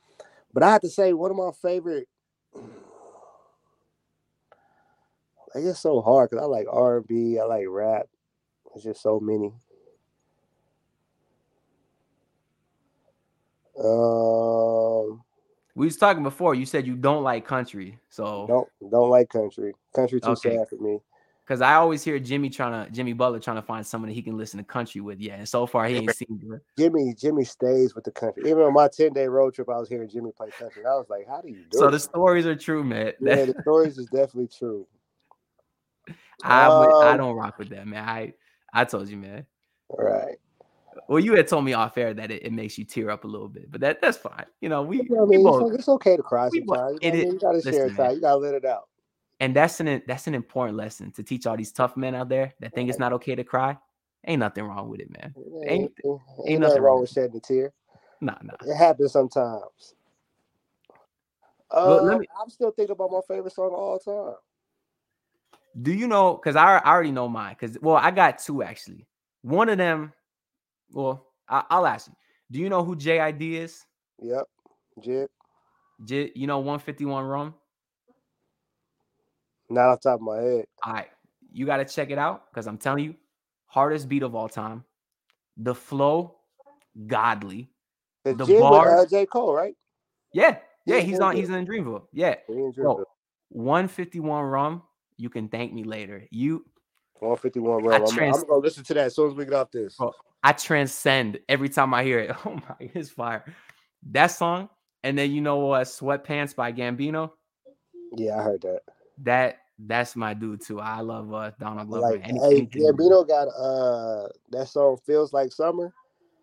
but 0.52 0.62
I 0.62 0.72
have 0.72 0.82
to 0.82 0.90
say, 0.90 1.12
one 1.12 1.30
of 1.30 1.36
my 1.36 1.50
favorite. 1.62 2.08
It's 5.64 5.80
so 5.80 6.00
hard 6.00 6.30
because 6.30 6.42
I 6.42 6.46
like 6.46 6.66
R 6.70 6.98
and 6.98 7.06
B, 7.06 7.38
I 7.38 7.44
like 7.44 7.64
rap. 7.68 8.06
It's 8.74 8.84
just 8.84 9.02
so 9.02 9.20
many. 9.20 9.52
Um, 13.78 15.22
we 15.74 15.86
was 15.86 15.96
talking 15.96 16.22
before. 16.22 16.54
You 16.54 16.66
said 16.66 16.86
you 16.86 16.96
don't 16.96 17.22
like 17.22 17.46
country, 17.46 17.98
so 18.08 18.46
don't 18.48 18.68
don't 18.90 19.10
like 19.10 19.28
country. 19.28 19.72
Country 19.94 20.20
too 20.20 20.30
Okay. 20.30 20.56
sad 20.56 20.68
for 20.68 20.76
me. 20.76 21.00
because 21.44 21.60
I 21.60 21.74
always 21.74 22.02
hear 22.02 22.18
Jimmy 22.18 22.48
trying 22.50 22.86
to 22.86 22.90
Jimmy 22.90 23.12
Butler 23.12 23.38
trying 23.40 23.56
to 23.56 23.62
find 23.62 23.86
someone 23.86 24.08
that 24.08 24.14
he 24.14 24.22
can 24.22 24.36
listen 24.36 24.58
to 24.58 24.64
country 24.64 25.00
with. 25.00 25.20
Yeah, 25.20 25.34
and 25.34 25.48
so 25.48 25.66
far 25.66 25.86
he 25.86 25.96
ain't 25.96 26.12
seen 26.12 26.40
it. 26.52 26.62
Jimmy 26.78 27.14
Jimmy 27.14 27.44
stays 27.44 27.94
with 27.94 28.04
the 28.04 28.10
country. 28.10 28.44
Even 28.46 28.62
on 28.62 28.72
my 28.72 28.88
ten 28.88 29.12
day 29.12 29.28
road 29.28 29.54
trip, 29.54 29.68
I 29.68 29.78
was 29.78 29.88
hearing 29.88 30.08
Jimmy 30.08 30.32
play 30.36 30.48
country. 30.58 30.84
I 30.86 30.94
was 30.96 31.06
like, 31.08 31.26
how 31.28 31.40
do 31.42 31.48
you 31.48 31.64
do 31.70 31.76
it? 31.76 31.80
So 31.80 31.88
it? 31.88 31.90
the 31.90 32.00
stories 32.00 32.46
are 32.46 32.56
true, 32.56 32.82
man. 32.82 33.12
yeah, 33.20 33.44
the 33.44 33.54
stories 33.62 33.98
is 33.98 34.06
definitely 34.06 34.48
true. 34.48 34.86
I 36.42 36.68
would, 36.68 36.88
I 37.02 37.12
Um, 37.12 37.16
don't 37.18 37.34
rock 37.36 37.58
with 37.58 37.70
that, 37.70 37.86
man. 37.86 38.06
I 38.08 38.34
I 38.72 38.84
told 38.84 39.08
you, 39.08 39.16
man. 39.16 39.46
Right. 39.96 40.36
Well, 41.08 41.20
you 41.20 41.34
had 41.34 41.46
told 41.46 41.64
me 41.64 41.72
off 41.72 41.96
air 41.98 42.14
that 42.14 42.30
it, 42.30 42.44
it 42.46 42.52
makes 42.52 42.78
you 42.78 42.84
tear 42.84 43.10
up 43.10 43.24
a 43.24 43.26
little 43.26 43.48
bit, 43.48 43.70
but 43.70 43.80
that 43.82 44.00
that's 44.00 44.16
fine. 44.18 44.46
You 44.60 44.68
know, 44.68 44.82
we, 44.82 44.98
You 44.98 45.02
know 45.10 45.16
what 45.16 45.22
I 45.22 45.24
we 45.26 45.36
mean, 45.36 45.44
both, 45.44 45.74
it's, 45.74 45.88
okay 45.88 46.16
to 46.16 46.22
cry 46.22 46.48
sometimes. 46.48 46.58
You, 46.58 46.68
know 46.74 46.78
what 46.78 47.04
I 47.04 47.10
mean? 47.12 47.32
you 47.32 47.38
gotta 47.38 47.62
share 47.62 47.86
listen, 47.86 48.00
it 48.00 48.00
out. 48.06 48.14
You 48.14 48.20
gotta 48.20 48.36
let 48.36 48.54
it 48.54 48.64
out. 48.64 48.88
and 49.40 49.54
that's 49.54 49.78
an 49.80 50.02
that's 50.06 50.26
an 50.26 50.34
important 50.34 50.76
lesson 50.76 51.12
to 51.12 51.22
teach 51.22 51.46
all 51.46 51.56
these 51.56 51.72
tough 51.72 51.96
men 51.96 52.14
out 52.14 52.28
there 52.28 52.54
that 52.60 52.74
think 52.74 52.88
it's 52.88 52.98
not 52.98 53.12
okay 53.14 53.34
to 53.34 53.44
cry. 53.44 53.76
Ain't 54.26 54.40
nothing 54.40 54.64
wrong 54.64 54.88
with 54.88 55.00
it, 55.00 55.10
man. 55.10 55.34
Ain't, 55.36 55.70
Ain't- 55.70 55.92
ain't, 56.04 56.20
ain't 56.46 56.60
nothing 56.60 56.82
wrong 56.82 57.00
with 57.00 57.10
shedding 57.10 57.36
a 57.36 57.40
tear. 57.40 57.72
Nah, 58.20 58.36
nah. 58.42 58.54
It 58.66 58.74
happens 58.74 59.12
sometimes. 59.12 59.94
Well, 61.72 62.02
let 62.02 62.16
Uh, 62.16 62.18
me- 62.20 62.26
I'm 62.42 62.48
still 62.48 62.70
thinking 62.70 62.92
about 62.92 63.10
my 63.12 63.20
favorite 63.28 63.52
song 63.52 63.68
of 63.68 63.74
all 63.74 63.98
time. 63.98 64.36
Do 65.80 65.92
you 65.92 66.06
know? 66.06 66.34
Because 66.34 66.56
I, 66.56 66.78
I 66.78 66.90
already 66.90 67.12
know 67.12 67.28
mine. 67.28 67.56
Because 67.58 67.78
well, 67.80 67.96
I 67.96 68.10
got 68.10 68.38
two 68.38 68.62
actually. 68.62 69.06
One 69.42 69.68
of 69.68 69.78
them, 69.78 70.12
well, 70.90 71.26
I, 71.48 71.64
I'll 71.70 71.86
ask 71.86 72.08
you. 72.08 72.14
Do 72.50 72.58
you 72.60 72.68
know 72.68 72.84
who 72.84 72.96
JID 72.96 73.40
is? 73.40 73.84
Yep. 74.22 74.44
JID. 75.04 75.28
J, 76.04 76.32
you 76.34 76.46
know 76.46 76.58
151 76.58 77.24
Rum. 77.24 77.54
Not 79.68 79.88
off 79.88 80.00
the 80.00 80.10
top 80.10 80.20
of 80.20 80.22
my 80.22 80.36
head. 80.38 80.66
All 80.84 80.92
right, 80.92 81.08
you 81.52 81.66
got 81.66 81.78
to 81.78 81.84
check 81.84 82.10
it 82.10 82.18
out 82.18 82.50
because 82.50 82.66
I'm 82.66 82.78
telling 82.78 83.04
you, 83.04 83.14
hardest 83.66 84.08
beat 84.08 84.22
of 84.22 84.34
all 84.34 84.48
time. 84.48 84.84
The 85.56 85.74
flow, 85.74 86.36
godly. 87.06 87.70
The, 88.24 88.34
The 88.34 88.44
JID 88.44 88.70
with 88.70 88.88
uh, 88.88 89.06
J. 89.06 89.26
Cole, 89.26 89.54
right? 89.54 89.74
Yeah, 90.32 90.58
yeah, 90.84 90.96
Yeah, 90.96 91.00
he's 91.00 91.20
on. 91.20 91.36
He's 91.36 91.48
in 91.50 91.66
Dreamville. 91.66 92.02
Yeah, 92.12 92.36
Me 92.48 92.64
and 92.64 92.74
Bro, 92.74 92.94
Drew. 92.96 93.04
151 93.50 94.44
rum. 94.44 94.82
You 95.16 95.30
can 95.30 95.48
thank 95.48 95.72
me 95.72 95.84
later. 95.84 96.24
You 96.30 96.64
151 97.20 97.82
rum. 97.84 98.02
I'm, 98.02 98.08
trans- 98.14 98.42
I'm 98.42 98.48
gonna 98.48 98.60
listen 98.60 98.84
to 98.84 98.94
that 98.94 99.06
as 99.06 99.14
soon 99.14 99.28
as 99.30 99.34
we 99.34 99.44
get 99.44 99.54
off 99.54 99.70
this. 99.70 99.96
Bro, 99.96 100.12
I 100.42 100.52
transcend 100.52 101.38
every 101.48 101.68
time 101.68 101.94
I 101.94 102.04
hear 102.04 102.18
it. 102.20 102.36
Oh 102.44 102.54
my, 102.54 102.90
it's 102.94 103.10
fire. 103.10 103.44
That 104.10 104.28
song, 104.28 104.68
and 105.02 105.16
then 105.16 105.30
you 105.32 105.40
know 105.40 105.56
what? 105.58 105.86
Sweatpants 105.86 106.54
by 106.54 106.72
Gambino. 106.72 107.30
Yeah, 108.16 108.38
I 108.38 108.42
heard 108.42 108.60
that. 108.62 108.80
That 109.22 109.58
that's 109.78 110.14
my 110.16 110.34
dude 110.34 110.60
too. 110.62 110.80
I 110.80 111.00
love 111.00 111.32
uh 111.32 111.50
Donald 111.58 111.88
Glover. 111.88 112.12
Like, 112.12 112.22
hey, 112.24 112.30
anything 112.30 112.68
he 112.72 112.80
does. 112.80 112.92
Gambino 112.92 113.26
got 113.26 113.48
uh 113.48 114.28
that 114.50 114.68
song 114.68 114.98
feels 115.06 115.32
like 115.32 115.52
summer. 115.52 115.92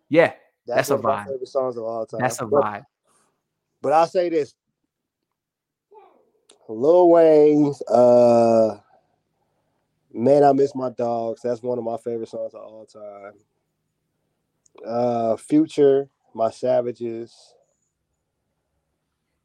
Yeah, 0.08 0.32
That's 0.66 0.90
a 0.90 0.94
of 0.94 1.02
my 1.02 1.10
vibe. 1.22 1.26
favorite 1.28 1.48
songs 1.48 1.76
of 1.76 1.84
all 1.84 2.04
time. 2.06 2.20
that's 2.20 2.40
a 2.40 2.46
But- 2.46 2.62
vibe. 2.62 2.84
But 3.80 3.92
I'll 3.92 4.06
say 4.06 4.28
this. 4.30 4.54
Lil 6.68 7.10
Wayne's 7.10 7.82
uh 7.82 8.78
Man, 10.12 10.44
I 10.44 10.52
Miss 10.52 10.74
My 10.74 10.90
Dogs. 10.90 11.42
That's 11.42 11.62
one 11.62 11.76
of 11.78 11.84
my 11.84 11.96
favorite 11.96 12.28
songs 12.28 12.54
of 12.54 12.60
all 12.60 12.86
time. 12.86 13.34
Uh 14.86 15.36
Future, 15.36 16.08
My 16.34 16.50
Savages. 16.50 17.54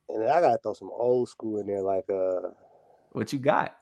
And 0.10 0.22
then 0.24 0.30
I 0.30 0.42
gotta 0.42 0.58
throw 0.62 0.74
some 0.74 0.92
old 0.94 1.30
school 1.30 1.60
in 1.60 1.68
there, 1.68 1.82
like 1.82 2.10
uh 2.10 2.50
What 3.12 3.34
you 3.34 3.40
got? 3.40 3.76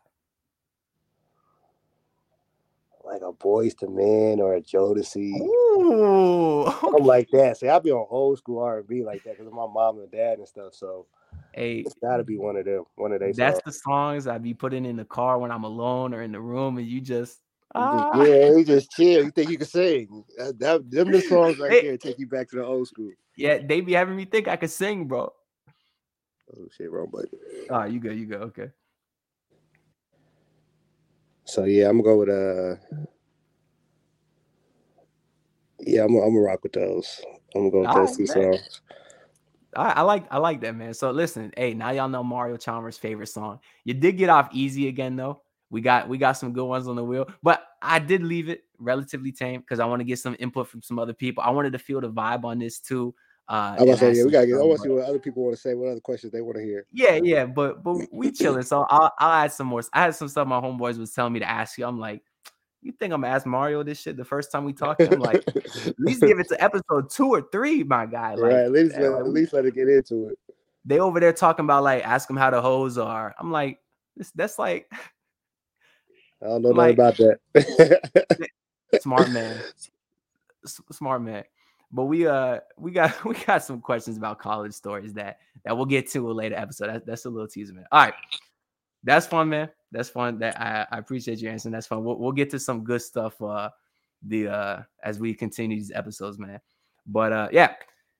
like 3.07 3.21
a 3.21 3.31
Boyz 3.31 3.73
II 3.81 3.89
Men 3.89 4.41
or 4.41 4.55
a 4.55 4.61
Jodeci. 4.61 5.39
Ooh, 5.39 6.69
Something 6.81 7.05
like 7.05 7.29
that. 7.31 7.57
See, 7.57 7.69
I 7.69 7.79
be 7.79 7.91
on 7.91 8.05
old 8.09 8.37
school 8.37 8.59
R 8.59 8.79
and 8.79 8.87
B 8.87 9.01
like 9.01 9.23
that 9.23 9.31
because 9.31 9.47
of 9.47 9.53
my 9.53 9.65
mom 9.65 9.99
and 9.99 10.11
dad 10.11 10.39
and 10.39 10.47
stuff. 10.47 10.73
So 10.73 11.05
hey, 11.57 11.79
it's 11.79 11.95
gotta 12.01 12.23
be 12.23 12.37
one 12.37 12.55
of 12.55 12.65
them, 12.65 12.83
one 12.95 13.11
of 13.11 13.19
they 13.19 13.31
that's 13.31 13.59
songs. 13.59 13.63
the 13.65 13.73
songs 13.73 14.27
I 14.27 14.37
be 14.37 14.53
putting 14.53 14.85
in 14.85 14.95
the 14.95 15.05
car 15.05 15.39
when 15.39 15.51
I'm 15.51 15.63
alone 15.63 16.13
or 16.13 16.21
in 16.21 16.31
the 16.31 16.39
room, 16.39 16.77
and 16.77 16.87
you 16.87 17.01
just 17.01 17.39
ah. 17.73 18.05
yeah, 18.15 18.51
you 18.51 18.63
just 18.63 18.91
chill. 18.91 19.25
You 19.25 19.31
think 19.31 19.49
you 19.49 19.57
can 19.57 19.67
sing? 19.67 20.23
That, 20.37 20.59
that 20.59 20.91
them 20.91 21.11
the 21.11 21.21
songs 21.29 21.57
right 21.57 21.81
there 21.81 21.97
take 21.97 22.19
you 22.19 22.27
back 22.27 22.49
to 22.49 22.57
the 22.57 22.65
old 22.65 22.87
school. 22.87 23.11
yeah, 23.35 23.57
they 23.57 23.81
be 23.81 23.93
having 23.93 24.15
me 24.15 24.25
think 24.25 24.47
I 24.47 24.55
could 24.55 24.69
sing, 24.69 25.07
bro. 25.07 25.33
Oh 26.55 26.67
shit, 26.77 26.91
wrong 26.91 27.09
button. 27.11 27.29
Ah, 27.69 27.85
you 27.85 27.99
go, 27.99 28.11
you 28.11 28.27
go, 28.27 28.37
okay. 28.37 28.69
So 31.45 31.63
yeah, 31.63 31.89
I'm 31.89 32.01
gonna 32.01 32.03
go 32.03 32.17
with 32.19 32.29
uh. 32.29 33.07
Yeah, 35.79 36.03
I'm, 36.03 36.15
I'm 36.15 36.33
gonna 36.33 36.41
rock 36.41 36.63
with 36.63 36.73
those. 36.73 37.21
I'm 37.55 37.69
gonna 37.69 37.71
go 37.71 37.81
with 37.81 37.89
All 37.89 38.05
those 38.05 38.17
two 38.17 38.25
man. 38.25 38.53
songs. 38.53 38.81
I, 39.77 39.91
I 39.91 40.01
like 40.01 40.25
I 40.31 40.37
like 40.37 40.61
that 40.61 40.75
man. 40.75 40.93
So 40.93 41.11
listen, 41.11 41.53
hey, 41.55 41.73
now 41.73 41.91
y'all 41.91 42.09
know 42.09 42.23
Mario 42.23 42.57
Chalmers' 42.57 42.97
favorite 42.97 43.27
song. 43.27 43.59
You 43.85 43.93
did 43.93 44.17
get 44.17 44.29
off 44.29 44.49
easy 44.51 44.87
again 44.87 45.15
though. 45.15 45.41
We 45.69 45.81
got 45.81 46.09
we 46.09 46.17
got 46.17 46.33
some 46.33 46.53
good 46.53 46.65
ones 46.65 46.87
on 46.87 46.95
the 46.95 47.03
wheel, 47.03 47.27
but 47.43 47.63
I 47.81 47.99
did 47.99 48.23
leave 48.23 48.49
it 48.49 48.63
relatively 48.79 49.31
tame 49.31 49.61
because 49.61 49.79
I 49.79 49.85
want 49.85 49.99
to 49.99 50.05
get 50.05 50.19
some 50.19 50.35
input 50.39 50.67
from 50.67 50.81
some 50.81 50.97
other 50.97 51.13
people. 51.13 51.43
I 51.43 51.51
wanted 51.51 51.73
to 51.73 51.79
feel 51.79 52.01
the 52.01 52.09
vibe 52.09 52.43
on 52.43 52.59
this 52.59 52.79
too. 52.79 53.13
Uh, 53.49 53.75
I'm 53.77 53.83
about 53.83 53.99
to 53.99 54.13
say, 54.13 54.17
yeah, 54.17 54.23
we 54.25 54.31
gotta 54.31 54.47
get. 54.47 54.55
I 54.55 54.63
want 54.63 54.77
to 54.79 54.83
see 54.83 54.89
what 54.89 55.05
other 55.05 55.19
people 55.19 55.43
want 55.43 55.55
to 55.55 55.61
say. 55.61 55.73
What 55.73 55.89
other 55.89 56.01
questions 56.01 56.33
they 56.33 56.41
want 56.41 56.57
to 56.57 56.63
hear. 56.63 56.85
Yeah, 56.91 57.19
yeah, 57.21 57.45
but 57.45 57.83
but 57.83 57.97
we 58.11 58.31
chilling. 58.31 58.63
So 58.63 58.85
I'll 58.89 59.13
I'll 59.19 59.45
add 59.45 59.51
some 59.51 59.67
more. 59.67 59.81
I 59.93 60.03
had 60.03 60.15
some 60.15 60.27
stuff 60.27 60.47
my 60.47 60.59
homeboys 60.59 60.97
was 60.97 61.13
telling 61.13 61.33
me 61.33 61.39
to 61.39 61.49
ask 61.49 61.77
you. 61.77 61.85
I'm 61.85 61.99
like, 61.99 62.23
you 62.87 62.93
think 62.93 63.13
I'm 63.13 63.21
gonna 63.21 63.33
ask 63.33 63.45
Mario 63.45 63.83
this 63.83 64.01
shit 64.01 64.17
the 64.17 64.25
first 64.25 64.51
time 64.51 64.63
we 64.65 64.73
talked? 64.83 65.01
I'm 65.01 65.19
like, 65.19 65.43
at 65.55 65.99
least 65.99 66.21
give 66.21 66.39
it 66.39 66.47
to 66.49 66.63
episode 66.63 67.09
two 67.11 67.27
or 67.29 67.43
three, 67.51 67.83
my 67.83 68.05
guy. 68.05 68.33
Like, 68.35 68.53
right. 68.53 68.63
At 68.65 68.71
least, 68.71 68.95
let, 68.97 69.11
at 69.13 69.27
least 69.27 69.53
let 69.53 69.65
it 69.65 69.75
get 69.75 69.87
into 69.89 70.29
it. 70.29 70.39
they 70.85 70.99
over 70.99 71.19
there 71.19 71.33
talking 71.33 71.65
about 71.65 71.83
like 71.83 72.03
ask 72.05 72.27
them 72.27 72.37
how 72.37 72.49
the 72.49 72.61
hoes 72.61 72.97
are. 72.97 73.35
I'm 73.39 73.51
like, 73.51 73.79
this 74.15 74.31
that's 74.31 74.57
like 74.57 74.91
I 76.41 76.45
don't 76.47 76.61
know 76.63 76.69
Like- 76.69 76.97
nothing 76.97 77.31
about 77.53 77.67
that. 77.77 78.49
smart 79.01 79.29
man, 79.31 79.57
S- 80.65 80.81
smart 80.91 81.21
man. 81.21 81.43
But 81.91 82.03
we 82.05 82.27
uh 82.27 82.59
we 82.77 82.91
got 82.91 83.23
we 83.25 83.35
got 83.35 83.63
some 83.63 83.81
questions 83.81 84.17
about 84.17 84.39
college 84.39 84.73
stories 84.73 85.13
that 85.13 85.39
that 85.65 85.75
we'll 85.75 85.85
get 85.85 86.09
to 86.11 86.29
a 86.29 86.33
later 86.33 86.55
episode. 86.55 86.87
That, 86.87 87.05
that's 87.05 87.25
a 87.25 87.29
little 87.29 87.47
teaser, 87.47 87.73
man. 87.73 87.85
All 87.91 88.01
right, 88.05 88.13
that's 89.03 89.25
fun, 89.27 89.49
man. 89.49 89.69
That's 89.91 90.09
fun. 90.09 90.39
That 90.39 90.59
I, 90.59 90.85
I 90.91 90.97
appreciate 90.99 91.39
you 91.39 91.49
answering. 91.49 91.73
That's 91.73 91.87
fun. 91.87 92.03
We'll, 92.03 92.17
we'll 92.17 92.31
get 92.31 92.49
to 92.51 92.59
some 92.59 92.83
good 92.83 93.01
stuff 93.01 93.41
uh 93.41 93.69
the 94.25 94.47
uh 94.47 94.81
as 95.03 95.19
we 95.19 95.33
continue 95.33 95.77
these 95.77 95.91
episodes, 95.91 96.37
man. 96.39 96.59
But 97.05 97.31
uh 97.31 97.49
yeah, 97.51 97.75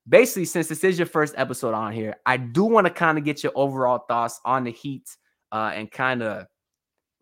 basically 0.08 0.46
since 0.46 0.68
this 0.68 0.84
is 0.84 0.98
your 0.98 1.08
first 1.08 1.34
episode 1.38 1.74
on 1.74 1.92
here, 1.94 2.16
I 2.26 2.38
do 2.38 2.64
want 2.64 2.88
to 2.88 2.94
kind 2.94 3.18
of 3.18 3.24
get 3.24 3.44
your 3.44 3.52
overall 3.56 4.00
thoughts 4.08 4.40
on 4.46 4.64
the 4.64 4.72
Heat 4.72 5.10
uh 5.52 5.72
and 5.74 5.92
kind 5.92 6.24
of 6.24 6.48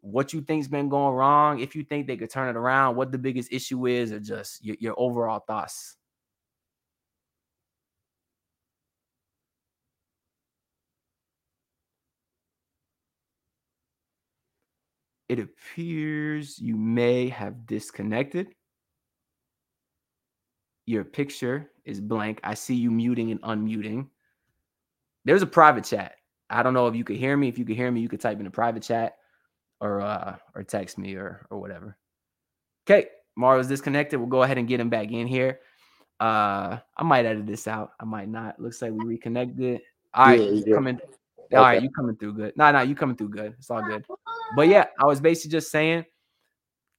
what 0.01 0.33
you 0.33 0.41
think's 0.41 0.67
been 0.67 0.87
going 0.87 1.15
wrong, 1.15 1.59
if 1.59 1.75
you 1.75 1.83
think 1.83 2.05
they 2.05 2.15
could 2.15 2.29
turn 2.29 2.47
it 2.47 2.55
around, 2.55 2.95
what 2.95 3.11
the 3.11 3.17
biggest 3.17 3.51
issue 3.51 3.87
is, 3.87 4.11
or 4.11 4.19
just 4.19 4.63
your, 4.63 4.75
your 4.79 4.93
overall 4.99 5.39
thoughts. 5.39 5.97
It 15.27 15.39
appears 15.39 16.59
you 16.59 16.75
may 16.75 17.29
have 17.29 17.65
disconnected. 17.65 18.53
Your 20.85 21.03
picture 21.03 21.71
is 21.83 21.99
blank. 21.99 22.39
I 22.43 22.53
see 22.53 22.75
you 22.75 22.91
muting 22.91 23.31
and 23.31 23.41
unmuting. 23.41 24.07
There's 25.23 25.41
a 25.41 25.47
private 25.47 25.83
chat. 25.83 26.15
I 26.51 26.61
don't 26.61 26.75
know 26.75 26.87
if 26.87 26.95
you 26.95 27.03
could 27.03 27.15
hear 27.15 27.35
me. 27.35 27.47
If 27.47 27.57
you 27.57 27.65
could 27.65 27.75
hear 27.75 27.89
me, 27.91 28.01
you 28.01 28.09
could 28.09 28.21
type 28.21 28.39
in 28.39 28.45
a 28.45 28.51
private 28.51 28.83
chat 28.83 29.15
or 29.81 30.01
uh 30.01 30.35
or 30.53 30.63
text 30.63 30.99
me 30.99 31.15
or 31.15 31.47
or 31.49 31.59
whatever. 31.59 31.97
Okay, 32.87 33.07
Mario's 33.35 33.67
disconnected. 33.67 34.19
We'll 34.19 34.29
go 34.29 34.43
ahead 34.43 34.59
and 34.59 34.67
get 34.67 34.79
him 34.79 34.89
back 34.89 35.11
in 35.11 35.25
here. 35.25 35.59
Uh 36.19 36.77
I 36.95 37.03
might 37.03 37.25
edit 37.25 37.47
this 37.47 37.67
out. 37.67 37.93
I 37.99 38.05
might 38.05 38.29
not. 38.29 38.59
Looks 38.61 38.83
like 38.83 38.91
we 38.91 39.03
reconnected. 39.03 39.81
All 40.13 40.27
right, 40.27 40.39
Yeah, 40.39 40.45
you 40.49 40.55
you 40.57 40.63
good. 40.65 40.73
coming. 40.75 40.99
All 41.53 41.61
right, 41.61 41.77
Okay. 41.77 41.83
you 41.83 41.89
coming 41.89 42.15
through 42.15 42.33
good. 42.33 42.55
No, 42.55 42.71
no, 42.71 42.81
you 42.81 42.93
coming 42.93 43.15
through 43.15 43.29
good. 43.29 43.55
It's 43.57 43.71
all 43.71 43.81
good. 43.81 44.05
But 44.55 44.67
yeah, 44.67 44.85
I 44.99 45.05
was 45.05 45.19
basically 45.21 45.51
just 45.51 45.71
saying, 45.71 46.05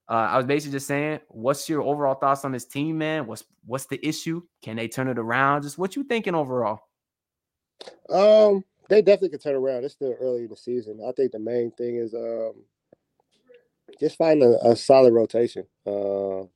uh, 0.09 0.13
I 0.13 0.37
was 0.37 0.47
basically 0.47 0.73
just 0.73 0.87
saying, 0.87 1.21
what's 1.29 1.69
your 1.69 1.83
overall 1.83 2.15
thoughts 2.15 2.45
on 2.45 2.53
this 2.53 2.65
team, 2.65 2.99
man? 2.99 3.27
What's 3.27 3.45
what's 3.65 3.87
the 3.87 4.05
issue? 4.07 4.43
Can 4.63 4.77
they 4.77 4.89
turn 4.89 5.09
it 5.09 5.19
around? 5.19 5.63
Just 5.63 5.79
what 5.79 5.97
you 5.97 6.05
thinking 6.05 6.35
overall? 6.35 6.81
Um, 8.09 8.65
they 8.89 9.03
definitely 9.03 9.31
could 9.31 9.43
turn 9.43 9.57
around. 9.57 9.85
It's 9.85 9.95
still 9.95 10.17
early 10.21 10.45
in 10.45 10.49
the 10.49 10.57
season. 10.57 11.01
I 11.07 11.13
think 11.13 11.33
the 11.33 11.39
main 11.39 11.73
thing 11.73 11.97
is 11.97 12.15
um 12.15 12.65
just 13.99 14.17
finding 14.17 14.57
a, 14.63 14.71
a 14.71 14.77
solid 14.77 15.13
rotation. 15.13 15.67
Uh, 15.87 16.47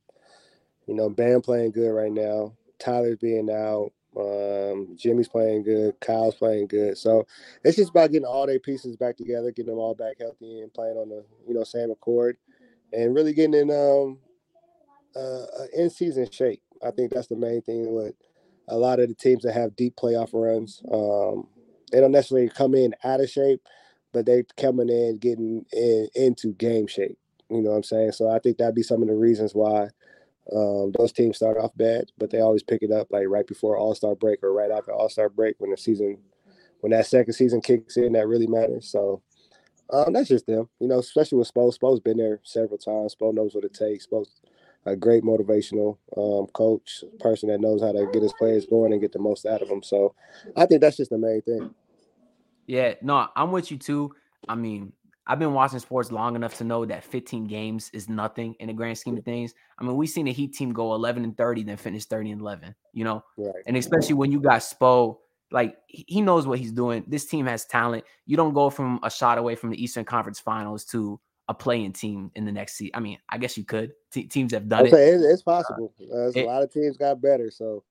you 0.87 0.95
know, 0.95 1.09
Bam 1.09 1.41
playing 1.41 1.71
good 1.71 1.91
right 1.91 2.11
now. 2.11 2.53
Tyler's 2.79 3.17
being 3.17 3.49
out. 3.49 3.91
Um, 4.17 4.95
Jimmy's 4.95 5.29
playing 5.29 5.63
good. 5.63 5.99
Kyle's 6.01 6.35
playing 6.35 6.67
good. 6.67 6.97
So 6.97 7.25
it's 7.63 7.77
just 7.77 7.91
about 7.91 8.11
getting 8.11 8.25
all 8.25 8.45
their 8.45 8.59
pieces 8.59 8.97
back 8.97 9.17
together, 9.17 9.51
getting 9.51 9.71
them 9.71 9.79
all 9.79 9.95
back 9.95 10.17
healthy 10.19 10.59
and 10.61 10.73
playing 10.73 10.97
on 10.97 11.09
the 11.09 11.23
you 11.47 11.53
know 11.53 11.63
same 11.63 11.91
accord, 11.91 12.37
and 12.91 13.15
really 13.15 13.33
getting 13.33 13.53
in 13.53 13.71
um 13.71 14.19
uh 15.15 15.45
in 15.75 15.89
season 15.89 16.29
shape. 16.29 16.61
I 16.85 16.91
think 16.91 17.11
that's 17.11 17.27
the 17.27 17.35
main 17.35 17.61
thing 17.61 17.93
with 17.93 18.15
a 18.67 18.77
lot 18.77 18.99
of 18.99 19.09
the 19.09 19.15
teams 19.15 19.43
that 19.43 19.53
have 19.53 19.75
deep 19.75 19.95
playoff 19.95 20.29
runs. 20.33 20.81
Um, 20.91 21.47
they 21.91 21.99
don't 21.99 22.11
necessarily 22.11 22.49
come 22.49 22.73
in 22.73 22.95
out 23.03 23.21
of 23.21 23.29
shape, 23.29 23.61
but 24.13 24.25
they 24.25 24.43
coming 24.57 24.89
in 24.89 25.17
getting 25.17 25.65
in, 25.73 26.07
into 26.15 26.53
game 26.53 26.87
shape. 26.87 27.17
You 27.49 27.61
know 27.61 27.71
what 27.71 27.77
I'm 27.77 27.83
saying? 27.83 28.13
So 28.13 28.29
I 28.29 28.39
think 28.39 28.57
that'd 28.57 28.75
be 28.75 28.83
some 28.83 29.01
of 29.01 29.09
the 29.09 29.15
reasons 29.15 29.53
why 29.53 29.89
um, 30.55 30.91
those 30.97 31.11
teams 31.11 31.37
start 31.37 31.57
off 31.57 31.71
bad, 31.75 32.11
but 32.17 32.29
they 32.29 32.39
always 32.39 32.63
pick 32.63 32.81
it 32.81 32.91
up 32.91 33.07
like 33.11 33.27
right 33.27 33.47
before 33.47 33.77
All 33.77 33.95
Star 33.95 34.15
break 34.15 34.43
or 34.43 34.53
right 34.53 34.71
after 34.71 34.91
All 34.91 35.09
Star 35.09 35.29
break 35.29 35.55
when 35.59 35.71
the 35.71 35.77
season, 35.77 36.17
when 36.81 36.91
that 36.91 37.05
second 37.05 37.33
season 37.33 37.61
kicks 37.61 37.97
in, 37.97 38.13
that 38.13 38.27
really 38.27 38.47
matters. 38.47 38.89
So 38.89 39.21
um, 39.91 40.13
that's 40.13 40.29
just 40.29 40.47
them, 40.47 40.69
you 40.79 40.87
know, 40.87 40.99
especially 40.99 41.37
with 41.37 41.53
Spo. 41.53 41.73
Spo's 41.73 41.99
been 41.99 42.17
there 42.17 42.39
several 42.43 42.77
times. 42.77 43.15
Spo 43.15 43.33
knows 43.33 43.53
what 43.53 43.65
it 43.65 43.73
takes. 43.73 44.07
Spo's 44.07 44.41
a 44.85 44.95
great 44.95 45.23
motivational 45.23 45.97
um, 46.17 46.47
coach, 46.53 47.03
person 47.19 47.49
that 47.49 47.61
knows 47.61 47.81
how 47.81 47.91
to 47.91 48.07
get 48.11 48.23
his 48.23 48.33
players 48.33 48.65
going 48.65 48.91
and 48.93 49.01
get 49.01 49.11
the 49.11 49.19
most 49.19 49.45
out 49.45 49.61
of 49.61 49.67
them. 49.67 49.83
So 49.83 50.15
I 50.55 50.65
think 50.65 50.81
that's 50.81 50.97
just 50.97 51.11
the 51.11 51.17
main 51.17 51.41
thing. 51.43 51.73
Yeah, 52.65 52.95
no, 53.01 53.27
I'm 53.35 53.51
with 53.51 53.69
you 53.69 53.77
too. 53.77 54.15
I 54.47 54.55
mean, 54.55 54.93
I've 55.27 55.39
been 55.39 55.53
watching 55.53 55.79
sports 55.79 56.11
long 56.11 56.35
enough 56.35 56.57
to 56.57 56.63
know 56.63 56.83
that 56.85 57.03
15 57.03 57.45
games 57.45 57.89
is 57.93 58.09
nothing 58.09 58.55
in 58.59 58.67
the 58.67 58.73
grand 58.73 58.97
scheme 58.97 59.17
of 59.17 59.23
things. 59.23 59.53
I 59.77 59.83
mean, 59.83 59.95
we've 59.95 60.09
seen 60.09 60.25
the 60.25 60.31
Heat 60.33 60.53
team 60.53 60.73
go 60.73 60.93
11 60.95 61.23
and 61.23 61.37
30, 61.37 61.63
then 61.63 61.77
finish 61.77 62.05
30 62.05 62.31
and 62.31 62.41
11. 62.41 62.73
You 62.93 63.03
know, 63.03 63.23
Right. 63.37 63.53
and 63.67 63.77
especially 63.77 64.15
when 64.15 64.31
you 64.31 64.39
got 64.41 64.61
Spo, 64.61 65.19
like 65.51 65.77
he 65.87 66.21
knows 66.21 66.47
what 66.47 66.59
he's 66.59 66.71
doing. 66.71 67.03
This 67.07 67.25
team 67.25 67.45
has 67.45 67.65
talent. 67.65 68.03
You 68.25 68.35
don't 68.37 68.53
go 68.53 68.69
from 68.69 68.99
a 69.03 69.11
shot 69.11 69.37
away 69.37 69.55
from 69.55 69.69
the 69.69 69.81
Eastern 69.83 70.05
Conference 70.05 70.39
Finals 70.39 70.85
to 70.85 71.19
a 71.49 71.53
playing 71.53 71.91
team 71.93 72.31
in 72.35 72.45
the 72.45 72.51
next 72.51 72.73
season. 72.75 72.91
I 72.95 72.99
mean, 73.01 73.17
I 73.29 73.37
guess 73.37 73.57
you 73.57 73.65
could. 73.65 73.91
Te- 74.11 74.27
teams 74.27 74.53
have 74.53 74.69
done 74.69 74.85
it. 74.87 74.93
it's, 74.93 75.43
possible. 75.43 75.91
Uh, 76.01 76.29
it- 76.29 76.37
a 76.37 76.45
lot 76.45 76.63
of 76.63 76.71
teams 76.71 76.95
got 76.97 77.21
better, 77.21 77.51
so 77.51 77.83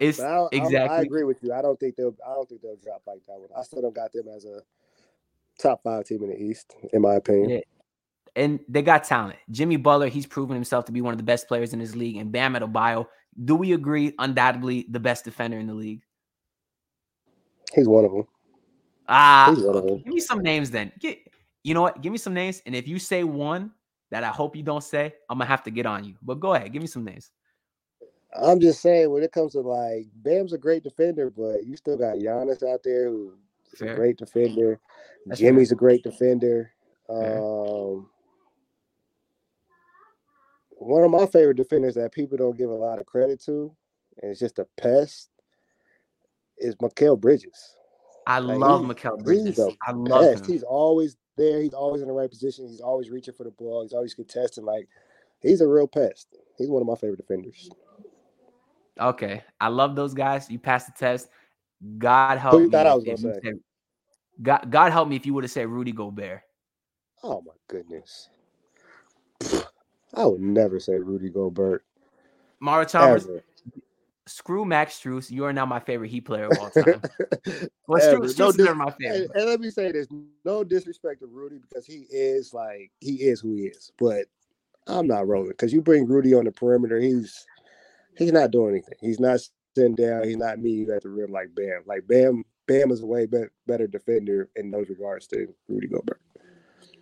It's 0.00 0.20
I, 0.20 0.32
don't, 0.34 0.54
I'm- 0.54 0.90
I 0.90 1.00
agree 1.00 1.24
with 1.24 1.42
you. 1.42 1.52
I 1.52 1.60
don't 1.60 1.78
think 1.80 1.96
they'll. 1.96 2.14
I 2.24 2.32
don't 2.34 2.48
think 2.48 2.62
they'll 2.62 2.76
drop 2.76 3.02
like 3.06 3.20
that 3.26 3.38
one. 3.38 3.48
I 3.56 3.62
still 3.62 3.82
don't 3.82 3.94
got 3.94 4.12
them 4.12 4.28
as 4.28 4.44
a 4.44 4.62
top 5.58 5.82
five 5.82 6.04
team 6.04 6.22
in 6.22 6.30
the 6.30 6.40
East, 6.40 6.74
in 6.92 7.02
my 7.02 7.14
opinion. 7.14 7.50
Yeah. 7.50 7.60
And 8.36 8.60
they 8.68 8.82
got 8.82 9.04
talent. 9.04 9.38
Jimmy 9.50 9.76
Butler, 9.76 10.08
he's 10.08 10.26
proven 10.26 10.54
himself 10.54 10.84
to 10.84 10.92
be 10.92 11.00
one 11.00 11.12
of 11.12 11.18
the 11.18 11.24
best 11.24 11.48
players 11.48 11.72
in 11.72 11.80
his 11.80 11.96
league. 11.96 12.16
And 12.16 12.30
Bam 12.30 12.54
Adebayo, 12.54 13.06
do 13.44 13.56
we 13.56 13.72
agree? 13.72 14.14
Undoubtedly 14.18 14.86
the 14.88 15.00
best 15.00 15.24
defender 15.24 15.58
in 15.58 15.66
the 15.66 15.74
league. 15.74 16.02
He's 17.74 17.88
one 17.88 18.04
of 18.04 18.12
them. 18.12 18.26
Ah, 19.08 19.54
one 19.56 20.02
give 20.04 20.14
me 20.14 20.20
some 20.20 20.40
names 20.40 20.70
then. 20.70 20.92
Get, 21.00 21.18
you 21.64 21.74
know 21.74 21.82
what? 21.82 22.00
Give 22.00 22.12
me 22.12 22.18
some 22.18 22.34
names. 22.34 22.62
And 22.66 22.76
if 22.76 22.86
you 22.86 22.98
say 22.98 23.24
one 23.24 23.72
that 24.10 24.22
I 24.24 24.28
hope 24.28 24.54
you 24.54 24.62
don't 24.62 24.84
say, 24.84 25.14
I'm 25.28 25.38
gonna 25.38 25.48
have 25.48 25.64
to 25.64 25.70
get 25.70 25.86
on 25.86 26.04
you. 26.04 26.14
But 26.22 26.40
go 26.40 26.54
ahead, 26.54 26.72
give 26.72 26.82
me 26.82 26.88
some 26.88 27.04
names. 27.04 27.30
I'm 28.36 28.60
just 28.60 28.82
saying, 28.82 29.10
when 29.10 29.22
it 29.22 29.32
comes 29.32 29.52
to 29.52 29.60
like 29.60 30.06
Bam's 30.16 30.52
a 30.52 30.58
great 30.58 30.82
defender, 30.82 31.30
but 31.30 31.66
you 31.66 31.76
still 31.76 31.96
got 31.96 32.16
Giannis 32.16 32.62
out 32.62 32.80
there 32.84 33.10
who's 33.70 33.80
Fair. 33.80 33.92
a 33.92 33.96
great 33.96 34.16
defender. 34.16 34.80
That's 35.26 35.40
Jimmy's 35.40 35.72
a 35.72 35.76
great 35.76 36.02
defender. 36.02 36.72
Um, 37.08 38.08
one 40.70 41.04
of 41.04 41.10
my 41.10 41.26
favorite 41.26 41.56
defenders 41.56 41.94
that 41.96 42.12
people 42.12 42.36
don't 42.38 42.56
give 42.56 42.70
a 42.70 42.74
lot 42.74 43.00
of 43.00 43.06
credit 43.06 43.42
to, 43.46 43.74
and 44.22 44.30
it's 44.30 44.40
just 44.40 44.58
a 44.58 44.66
pest, 44.76 45.30
is 46.58 46.74
Mikal 46.76 47.18
Bridges. 47.18 47.74
I 48.26 48.38
Like, 48.40 48.58
love 48.58 48.82
Mikal 48.82 49.22
Bridges. 49.22 49.58
I 49.86 49.92
love 49.92 50.22
pest. 50.34 50.44
him. 50.46 50.52
He's 50.52 50.62
always 50.62 51.16
there. 51.36 51.60
He's 51.62 51.72
always 51.74 52.02
in 52.02 52.08
the 52.08 52.14
right 52.14 52.28
position. 52.30 52.68
He's 52.68 52.80
always 52.80 53.10
reaching 53.10 53.34
for 53.34 53.44
the 53.44 53.50
ball. 53.50 53.82
He's 53.82 53.92
always 53.94 54.14
contesting. 54.14 54.64
Like 54.64 54.88
he's 55.40 55.60
a 55.60 55.66
real 55.68 55.88
pest. 55.88 56.28
He's 56.56 56.68
one 56.68 56.82
of 56.82 56.88
my 56.88 56.94
favorite 56.96 57.18
defenders. 57.18 57.70
Okay, 59.00 59.42
I 59.60 59.68
love 59.68 59.94
those 59.96 60.12
guys. 60.12 60.50
You 60.50 60.58
passed 60.58 60.86
the 60.88 60.92
test. 60.98 61.28
God 61.98 62.38
help 62.38 62.52
Who 62.54 62.60
you 62.60 62.66
me. 62.66 62.72
thought 62.72 62.86
I 62.86 62.94
was 62.94 63.04
if 63.04 63.20
gonna 63.20 63.28
you 63.28 63.34
say? 63.34 63.40
said- 63.48 63.60
God, 64.40 64.70
God 64.70 64.92
help 64.92 65.08
me 65.08 65.16
if 65.16 65.26
you 65.26 65.34
would 65.34 65.44
have 65.44 65.50
said 65.50 65.68
Rudy 65.68 65.92
Gobert. 65.92 66.42
Oh 67.22 67.42
my 67.44 67.52
goodness. 67.66 68.28
I 70.14 70.26
would 70.26 70.40
never 70.40 70.78
say 70.80 70.94
Rudy 70.94 71.28
Gobert. 71.28 71.84
Mario 72.60 72.86
Chalmers, 72.88 73.24
Ever. 73.26 73.42
screw 74.26 74.64
Max 74.64 74.98
Strus. 75.00 75.30
You 75.30 75.44
are 75.44 75.52
now 75.52 75.66
my 75.66 75.80
favorite 75.80 76.10
Heat 76.10 76.22
player 76.22 76.50
of 76.52 76.58
all 76.58 76.70
time. 76.70 77.02
Well, 77.86 78.00
Strus, 78.00 78.34
Strus 78.34 78.38
No 78.38 78.48
is 78.48 78.56
dis- 78.56 78.68
my 78.76 78.92
and, 79.00 79.28
and 79.34 79.46
let 79.46 79.60
me 79.60 79.70
say 79.70 79.90
this: 79.90 80.06
no 80.44 80.62
disrespect 80.62 81.20
to 81.20 81.26
Rudy 81.26 81.58
because 81.58 81.86
he 81.86 82.06
is 82.10 82.52
like 82.52 82.90
he 83.00 83.22
is 83.22 83.40
who 83.40 83.54
he 83.54 83.62
is. 83.62 83.90
But 83.98 84.26
I'm 84.86 85.06
not 85.06 85.26
rolling 85.26 85.48
because 85.50 85.72
you 85.72 85.80
bring 85.82 86.06
Rudy 86.06 86.34
on 86.34 86.44
the 86.44 86.52
perimeter, 86.52 87.00
he's 87.00 87.46
he's 88.16 88.32
not 88.32 88.50
doing 88.50 88.70
anything. 88.70 88.98
He's 89.00 89.18
not 89.20 89.40
sitting 89.78 89.94
down. 89.94 90.24
He's 90.24 90.36
not 90.36 90.58
meeting 90.58 90.86
you 90.86 90.92
at 90.94 91.02
the 91.02 91.08
rim 91.08 91.30
like 91.30 91.54
Bam. 91.54 91.82
Like 91.86 92.06
Bam, 92.08 92.44
Bam 92.66 92.90
is 92.90 93.00
a 93.02 93.06
way 93.06 93.26
be- 93.26 93.44
better 93.66 93.86
defender 93.86 94.48
in 94.56 94.70
those 94.70 94.88
regards 94.88 95.26
to 95.28 95.46
Rudy 95.68 95.86
Gobert. 95.86 96.20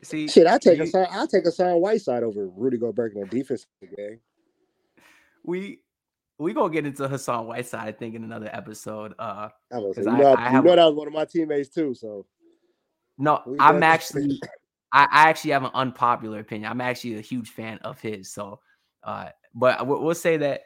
See, 0.03 0.29
Shit, 0.29 0.47
I 0.47 0.59
take 0.59 0.79
a 0.79 0.85
you- 0.85 0.91
sign. 0.91 1.07
I 1.11 1.27
take 1.27 1.47
a 1.47 1.51
sign 1.51 1.77
Whiteside 1.81 2.23
over 2.23 2.49
Rudy 2.49 2.77
Gobert 2.77 3.15
in 3.17 3.23
a 3.23 3.27
defensive 3.27 3.67
game. 3.97 4.21
we 5.43 5.81
we 6.39 6.53
gonna 6.53 6.73
get 6.73 6.85
into 6.85 7.09
Hassan 7.09 7.47
Whiteside, 7.47 7.89
I 7.89 7.93
think, 7.93 8.15
in 8.15 8.23
another 8.23 8.51
episode. 8.53 9.15
Uh, 9.19 9.49
I 9.73 9.79
was, 9.79 9.97
'Cause 9.97 10.05
you 10.05 10.13
I- 10.13 10.19
know, 10.19 10.35
I 10.35 10.53
you 10.53 10.63
know 10.63 10.73
a- 10.73 10.77
that 10.77 10.85
was 10.85 10.95
one 10.95 11.07
of 11.07 11.13
my 11.15 11.25
teammates 11.25 11.71
too. 11.71 11.95
So 11.95 12.27
no, 13.19 13.41
We 13.47 13.57
I'm 13.59 13.83
actually, 13.83 14.39
I, 14.93 15.05
I 15.11 15.29
actually 15.31 15.53
have 15.53 15.65
an 15.65 15.71
unpopular 15.73 16.41
opinion. 16.41 16.71
I'm 16.71 16.83
actually 16.83 17.17
a 17.17 17.23
huge 17.23 17.49
fan 17.51 17.79
of 17.79 17.99
his. 18.01 18.31
So, 18.31 18.61
uh, 19.03 19.31
but 19.55 19.87
we'll, 19.87 20.03
we'll 20.05 20.15
say 20.15 20.37
that. 20.37 20.63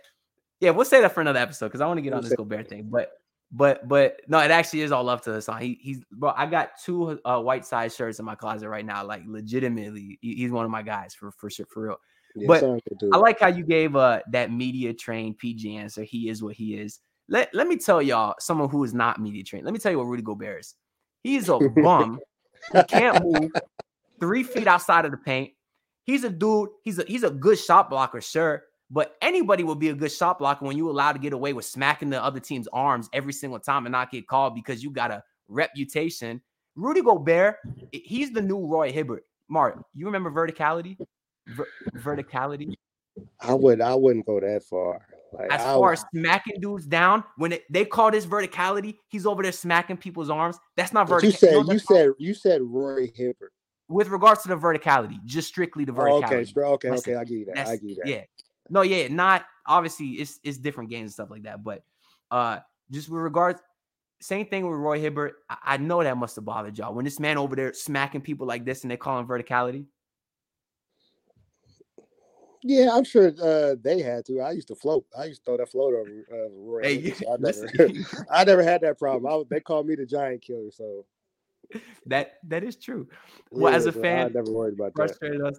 Yeah, 0.60 0.70
we'll 0.70 0.84
say 0.84 1.00
that 1.00 1.12
for 1.12 1.20
another 1.20 1.38
episode 1.38 1.66
because 1.68 1.80
I 1.80 1.86
want 1.86 1.98
to 1.98 2.02
get 2.02 2.10
We'll 2.10 2.18
on 2.18 2.24
this 2.24 2.34
Gobert 2.34 2.68
thing. 2.68 2.88
But, 2.90 3.12
but, 3.50 3.88
but 3.88 4.20
no, 4.28 4.38
it 4.38 4.50
actually 4.50 4.82
is 4.82 4.92
all 4.92 5.02
love 5.02 5.22
to 5.22 5.32
Hassan. 5.32 5.60
He, 5.60 5.78
he's 5.80 6.04
bro. 6.12 6.32
I 6.36 6.46
got 6.46 6.72
two 6.84 7.18
uh, 7.24 7.40
Whiteside 7.40 7.92
shirts 7.92 8.18
in 8.18 8.24
my 8.24 8.34
closet 8.34 8.68
right 8.68 8.84
now. 8.84 9.04
Like 9.04 9.22
legitimately, 9.26 10.18
he's 10.20 10.50
one 10.50 10.64
of 10.64 10.70
my 10.70 10.82
guys 10.82 11.14
for 11.14 11.32
for 11.32 11.50
sure, 11.50 11.66
for 11.66 11.82
real. 11.84 11.96
yeah, 12.36 12.46
But 12.46 12.60
sounds 12.60 12.82
good, 12.88 12.98
dude. 12.98 13.14
I 13.14 13.18
like 13.18 13.40
how 13.40 13.48
you 13.48 13.64
gave 13.64 13.96
uh 13.96 14.20
that 14.30 14.52
media 14.52 14.92
trained 14.92 15.38
PG 15.38 15.76
answer. 15.76 16.04
He 16.04 16.28
is 16.28 16.42
what 16.42 16.54
he 16.54 16.76
is. 16.76 17.00
Let 17.28 17.52
let 17.54 17.66
me 17.66 17.76
tell 17.76 18.02
y'all 18.02 18.34
someone 18.38 18.68
who 18.68 18.84
is 18.84 18.92
not 18.94 19.20
media 19.20 19.42
trained. 19.42 19.64
Let 19.64 19.72
me 19.72 19.80
tell 19.80 19.90
you 19.90 19.98
what 19.98 20.06
Rudy 20.06 20.22
Gobert 20.22 20.60
is. 20.60 20.74
He's 21.22 21.48
a 21.48 21.58
bum. 21.82 22.20
he 22.72 22.82
can't 22.84 23.24
move 23.24 23.50
three 24.20 24.42
feet 24.42 24.66
outside 24.66 25.06
of 25.06 25.10
the 25.10 25.16
paint. 25.16 25.52
He's 26.04 26.24
a 26.24 26.30
dude. 26.30 26.68
He's 26.82 26.98
a 26.98 27.04
he's 27.06 27.24
a 27.24 27.30
good 27.30 27.58
shot 27.58 27.90
blocker, 27.90 28.20
sure. 28.20 28.64
But 28.90 29.16
anybody 29.22 29.62
will 29.62 29.76
be 29.76 29.88
a 29.90 29.94
good 29.94 30.10
shot 30.10 30.38
blocker 30.40 30.64
when 30.64 30.76
you 30.76 30.90
allow 30.90 31.12
to 31.12 31.18
get 31.18 31.32
away 31.32 31.52
with 31.52 31.64
smacking 31.64 32.10
the 32.10 32.22
other 32.22 32.40
team's 32.40 32.66
arms 32.72 33.08
every 33.12 33.32
single 33.32 33.60
time 33.60 33.86
and 33.86 33.92
not 33.92 34.10
get 34.10 34.26
called 34.26 34.54
because 34.54 34.82
you 34.82 34.90
got 34.90 35.10
a 35.12 35.22
reputation. 35.48 36.40
Rudy 36.74 37.02
Gobert, 37.02 37.56
he's 37.92 38.32
the 38.32 38.42
new 38.42 38.66
Roy 38.66 38.90
Hibbert. 38.92 39.24
Mark, 39.48 39.82
you 39.94 40.06
remember 40.06 40.30
verticality? 40.30 40.96
Ver- 41.48 41.68
verticality. 41.98 42.74
I 43.40 43.54
would 43.54 43.80
I 43.80 43.94
wouldn't 43.94 44.26
go 44.26 44.40
that 44.40 44.62
far. 44.64 45.06
Like 45.32 45.52
As 45.52 45.60
I 45.60 45.64
far 45.74 45.80
would- 45.80 45.92
as 45.92 46.04
smacking 46.14 46.60
dudes 46.60 46.86
down, 46.86 47.22
when 47.36 47.52
it, 47.52 47.64
they 47.70 47.84
call 47.84 48.10
this 48.10 48.26
verticality, 48.26 48.96
he's 49.08 49.26
over 49.26 49.42
there 49.42 49.52
smacking 49.52 49.96
people's 49.96 50.30
arms. 50.30 50.58
That's 50.76 50.92
not 50.92 51.08
but 51.08 51.22
you 51.22 51.30
said 51.30 51.66
you 51.68 51.78
said 51.78 52.10
you 52.18 52.34
said 52.34 52.62
Roy 52.62 53.08
Hibbert. 53.14 53.52
with 53.88 54.08
regards 54.08 54.42
to 54.42 54.48
the 54.48 54.56
verticality, 54.56 55.22
just 55.24 55.48
strictly 55.48 55.84
the 55.84 55.92
Oh, 55.92 55.96
verticality. 55.96 56.56
okay, 56.56 56.60
okay, 56.60 56.88
That's 56.90 57.02
okay. 57.02 57.14
I 57.16 57.24
give 57.24 57.38
you 57.38 57.44
that. 57.46 57.68
I 57.68 57.78
you 57.82 57.94
that. 57.96 58.06
Yeah. 58.06 58.22
No, 58.70 58.82
yeah, 58.82 59.08
not 59.08 59.44
obviously 59.66 60.06
it's 60.12 60.40
it's 60.42 60.58
different 60.58 60.90
games 60.90 61.02
and 61.02 61.12
stuff 61.12 61.30
like 61.30 61.42
that. 61.42 61.62
But 61.62 61.82
uh 62.30 62.60
just 62.90 63.08
with 63.08 63.20
regards, 63.20 63.60
same 64.20 64.46
thing 64.46 64.68
with 64.68 64.78
Roy 64.78 65.00
Hibbert. 65.00 65.34
I, 65.48 65.56
I 65.64 65.76
know 65.76 66.02
that 66.02 66.16
must 66.16 66.36
have 66.36 66.44
bothered 66.44 66.78
y'all 66.78 66.94
when 66.94 67.04
this 67.04 67.20
man 67.20 67.38
over 67.38 67.56
there 67.56 67.72
smacking 67.72 68.20
people 68.20 68.46
like 68.46 68.64
this 68.64 68.82
and 68.82 68.90
they 68.90 68.96
call 68.96 69.18
him 69.18 69.26
verticality. 69.26 69.86
Yeah, 72.62 72.90
I'm 72.92 73.04
sure 73.04 73.32
uh, 73.42 73.76
they 73.82 74.02
had 74.02 74.26
to. 74.26 74.40
I 74.40 74.50
used 74.52 74.68
to 74.68 74.74
float. 74.74 75.06
I 75.18 75.24
used 75.24 75.40
to 75.40 75.44
throw 75.46 75.56
that 75.56 75.70
float 75.70 75.94
over 75.94 76.10
uh, 76.30 76.50
Roy. 76.52 76.82
Hey, 76.82 77.00
Hibbert, 77.00 77.16
so 77.16 77.32
I, 77.32 77.36
never, 77.38 78.00
I 78.30 78.44
never 78.44 78.62
had 78.62 78.82
that 78.82 78.98
problem. 78.98 79.32
I, 79.32 79.42
they 79.48 79.60
called 79.60 79.86
me 79.86 79.94
the 79.94 80.04
giant 80.04 80.42
killer, 80.42 80.70
so 80.70 81.06
that 82.06 82.32
that 82.48 82.62
is 82.62 82.76
true. 82.76 83.08
Well, 83.50 83.72
as 83.72 83.86
a 83.86 83.88
yeah, 83.88 83.92
so 83.92 84.00
I 84.00 84.02
fan, 84.02 84.32
never 84.34 84.52
worried 84.52 84.74
about 84.74 84.94
that. 84.94 84.96
frustrated 84.96 85.40
us. 85.42 85.58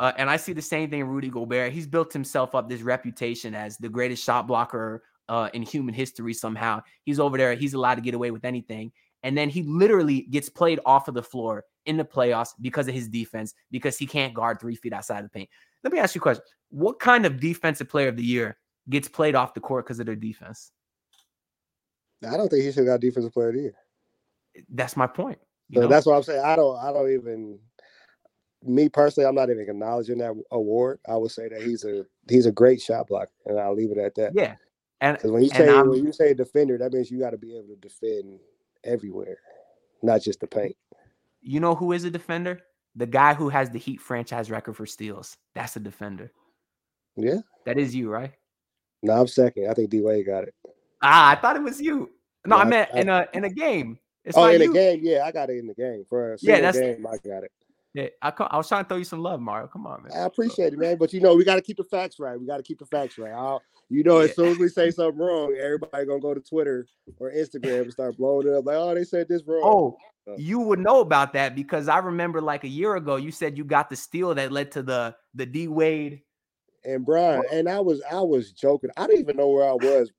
Uh, 0.00 0.12
and 0.16 0.30
I 0.30 0.36
see 0.36 0.52
the 0.52 0.62
same 0.62 0.90
thing 0.90 1.00
in 1.00 1.08
Rudy 1.08 1.28
Gobert. 1.28 1.72
He's 1.72 1.86
built 1.86 2.12
himself 2.12 2.54
up 2.54 2.68
this 2.68 2.82
reputation 2.82 3.54
as 3.54 3.76
the 3.78 3.88
greatest 3.88 4.22
shot 4.22 4.46
blocker 4.46 5.02
uh, 5.28 5.50
in 5.52 5.62
human 5.62 5.94
history 5.94 6.34
somehow. 6.34 6.82
He's 7.04 7.20
over 7.20 7.36
there. 7.36 7.54
He's 7.54 7.74
allowed 7.74 7.96
to 7.96 8.00
get 8.00 8.14
away 8.14 8.30
with 8.30 8.44
anything. 8.44 8.92
And 9.22 9.36
then 9.36 9.48
he 9.48 9.62
literally 9.64 10.22
gets 10.22 10.48
played 10.48 10.80
off 10.86 11.08
of 11.08 11.14
the 11.14 11.22
floor 11.22 11.64
in 11.86 11.96
the 11.96 12.04
playoffs 12.04 12.50
because 12.60 12.86
of 12.86 12.94
his 12.94 13.08
defense, 13.08 13.54
because 13.70 13.98
he 13.98 14.06
can't 14.06 14.34
guard 14.34 14.60
three 14.60 14.76
feet 14.76 14.92
outside 14.92 15.18
of 15.18 15.24
the 15.24 15.30
paint. 15.30 15.48
Let 15.82 15.92
me 15.92 15.98
ask 15.98 16.14
you 16.14 16.20
a 16.20 16.22
question. 16.22 16.44
What 16.70 17.00
kind 17.00 17.26
of 17.26 17.40
defensive 17.40 17.88
player 17.88 18.08
of 18.08 18.16
the 18.16 18.24
year 18.24 18.58
gets 18.88 19.08
played 19.08 19.34
off 19.34 19.54
the 19.54 19.60
court 19.60 19.86
because 19.86 19.98
of 19.98 20.06
their 20.06 20.16
defense? 20.16 20.70
I 22.26 22.36
don't 22.36 22.48
think 22.48 22.64
he 22.64 22.70
should 22.70 22.86
have 22.86 22.86
got 22.86 23.00
defensive 23.00 23.32
player 23.32 23.48
of 23.48 23.54
the 23.54 23.60
year. 23.62 23.74
That's 24.70 24.96
my 24.96 25.06
point. 25.06 25.38
So 25.72 25.86
that's 25.86 26.06
what 26.06 26.14
I'm 26.14 26.22
saying. 26.22 26.42
I 26.44 26.56
don't. 26.56 26.78
I 26.78 26.92
don't 26.92 27.12
even. 27.12 27.58
Me 28.64 28.88
personally, 28.88 29.26
I'm 29.28 29.34
not 29.36 29.50
even 29.50 29.62
acknowledging 29.68 30.18
that 30.18 30.34
award. 30.50 30.98
I 31.08 31.16
would 31.16 31.30
say 31.30 31.48
that 31.48 31.62
he's 31.62 31.84
a 31.84 32.04
he's 32.28 32.46
a 32.46 32.52
great 32.52 32.80
shot 32.80 33.06
blocker, 33.06 33.30
and 33.46 33.58
I'll 33.58 33.74
leave 33.74 33.92
it 33.92 33.98
at 33.98 34.14
that. 34.16 34.32
yeah. 34.34 34.56
And, 35.00 35.16
when 35.22 35.44
you 35.44 35.50
and 35.54 35.56
say 35.56 35.68
I'm- 35.68 35.88
when 35.88 36.04
you 36.04 36.12
say 36.12 36.34
defender, 36.34 36.76
that 36.78 36.92
means 36.92 37.08
you 37.10 37.20
got 37.20 37.30
to 37.30 37.38
be 37.38 37.56
able 37.56 37.68
to 37.68 37.76
defend 37.76 38.40
everywhere, 38.82 39.38
not 40.02 40.22
just 40.22 40.40
the 40.40 40.48
paint. 40.48 40.76
You 41.40 41.60
know 41.60 41.76
who 41.76 41.92
is 41.92 42.02
a 42.02 42.10
defender? 42.10 42.60
The 42.96 43.06
guy 43.06 43.34
who 43.34 43.48
has 43.48 43.70
the 43.70 43.78
Heat 43.78 44.00
franchise 44.00 44.50
record 44.50 44.74
for 44.76 44.86
steals. 44.86 45.36
That's 45.54 45.76
a 45.76 45.80
defender. 45.80 46.32
Yeah. 47.16 47.38
That 47.64 47.78
is 47.78 47.94
you, 47.94 48.10
right? 48.10 48.32
No, 49.04 49.12
I'm 49.12 49.28
second. 49.28 49.68
I 49.70 49.74
think 49.74 49.90
D 49.90 50.00
Wade 50.00 50.26
got 50.26 50.42
it. 50.44 50.54
Ah, 51.00 51.30
I 51.30 51.36
thought 51.36 51.54
it 51.54 51.62
was 51.62 51.80
you. 51.80 52.10
No, 52.44 52.56
I 52.56 52.64
meant 52.64 52.90
I- 52.92 53.00
in 53.00 53.08
a 53.08 53.28
in 53.34 53.44
a 53.44 53.50
game. 53.50 54.00
It's 54.24 54.36
oh, 54.36 54.46
in 54.48 54.60
you. 54.60 54.68
the 54.68 54.74
game, 54.74 55.00
yeah, 55.04 55.22
I 55.24 55.30
got 55.30 55.48
it 55.48 55.58
in 55.58 55.68
the 55.68 55.74
game 55.74 56.04
for 56.08 56.34
a 56.34 56.38
Yeah, 56.40 56.60
that's- 56.60 56.76
game. 56.76 57.06
I 57.06 57.16
got 57.18 57.44
it. 57.44 57.52
Yeah, 57.94 58.08
I, 58.22 58.32
I 58.50 58.56
was 58.56 58.68
trying 58.68 58.84
to 58.84 58.88
throw 58.88 58.98
you 58.98 59.04
some 59.04 59.20
love, 59.22 59.40
Mario. 59.40 59.66
Come 59.66 59.86
on, 59.86 60.02
man. 60.02 60.12
I 60.14 60.26
appreciate 60.26 60.72
it, 60.74 60.78
man. 60.78 60.98
But 60.98 61.12
you 61.12 61.20
know, 61.20 61.34
we 61.34 61.44
got 61.44 61.56
to 61.56 61.62
keep 61.62 61.78
the 61.78 61.84
facts 61.84 62.18
right. 62.20 62.38
We 62.38 62.46
got 62.46 62.58
to 62.58 62.62
keep 62.62 62.78
the 62.78 62.86
facts 62.86 63.16
right. 63.18 63.32
I'll, 63.32 63.62
you 63.88 64.02
know, 64.04 64.18
as 64.18 64.28
Yeah. 64.30 64.34
soon 64.34 64.48
as 64.48 64.58
we 64.58 64.68
say 64.68 64.90
something 64.90 65.18
wrong, 65.18 65.54
everybody 65.58 66.04
gonna 66.06 66.20
go 66.20 66.34
to 66.34 66.40
Twitter 66.40 66.86
or 67.18 67.32
Instagram 67.32 67.82
and 67.82 67.92
start 67.92 68.16
blowing 68.18 68.46
it 68.46 68.52
up. 68.54 68.66
Like, 68.66 68.76
oh, 68.76 68.94
they 68.94 69.04
said 69.04 69.26
this 69.28 69.42
wrong. 69.46 69.62
Oh, 69.64 69.98
Uh, 70.30 70.36
you 70.36 70.60
would 70.60 70.78
know 70.78 71.00
about 71.00 71.32
that 71.32 71.54
because 71.54 71.88
I 71.88 71.98
remember 71.98 72.42
like 72.42 72.62
a 72.64 72.68
year 72.68 72.94
ago 72.96 73.16
you 73.16 73.30
said 73.30 73.56
you 73.56 73.64
got 73.64 73.88
the 73.88 73.96
steal 73.96 74.34
that 74.34 74.52
led 74.52 74.70
to 74.72 74.82
the 74.82 75.16
the 75.34 75.46
D 75.46 75.68
Wade. 75.68 76.20
and 76.84 77.04
Brian, 77.06 77.42
and 77.50 77.68
I 77.68 77.80
was 77.80 78.02
I 78.10 78.20
was 78.20 78.52
joking. 78.52 78.90
I 78.98 79.06
didn't 79.06 79.20
even 79.20 79.36
know 79.38 79.48
where 79.48 79.66
I 79.68 79.72
was. 79.72 80.12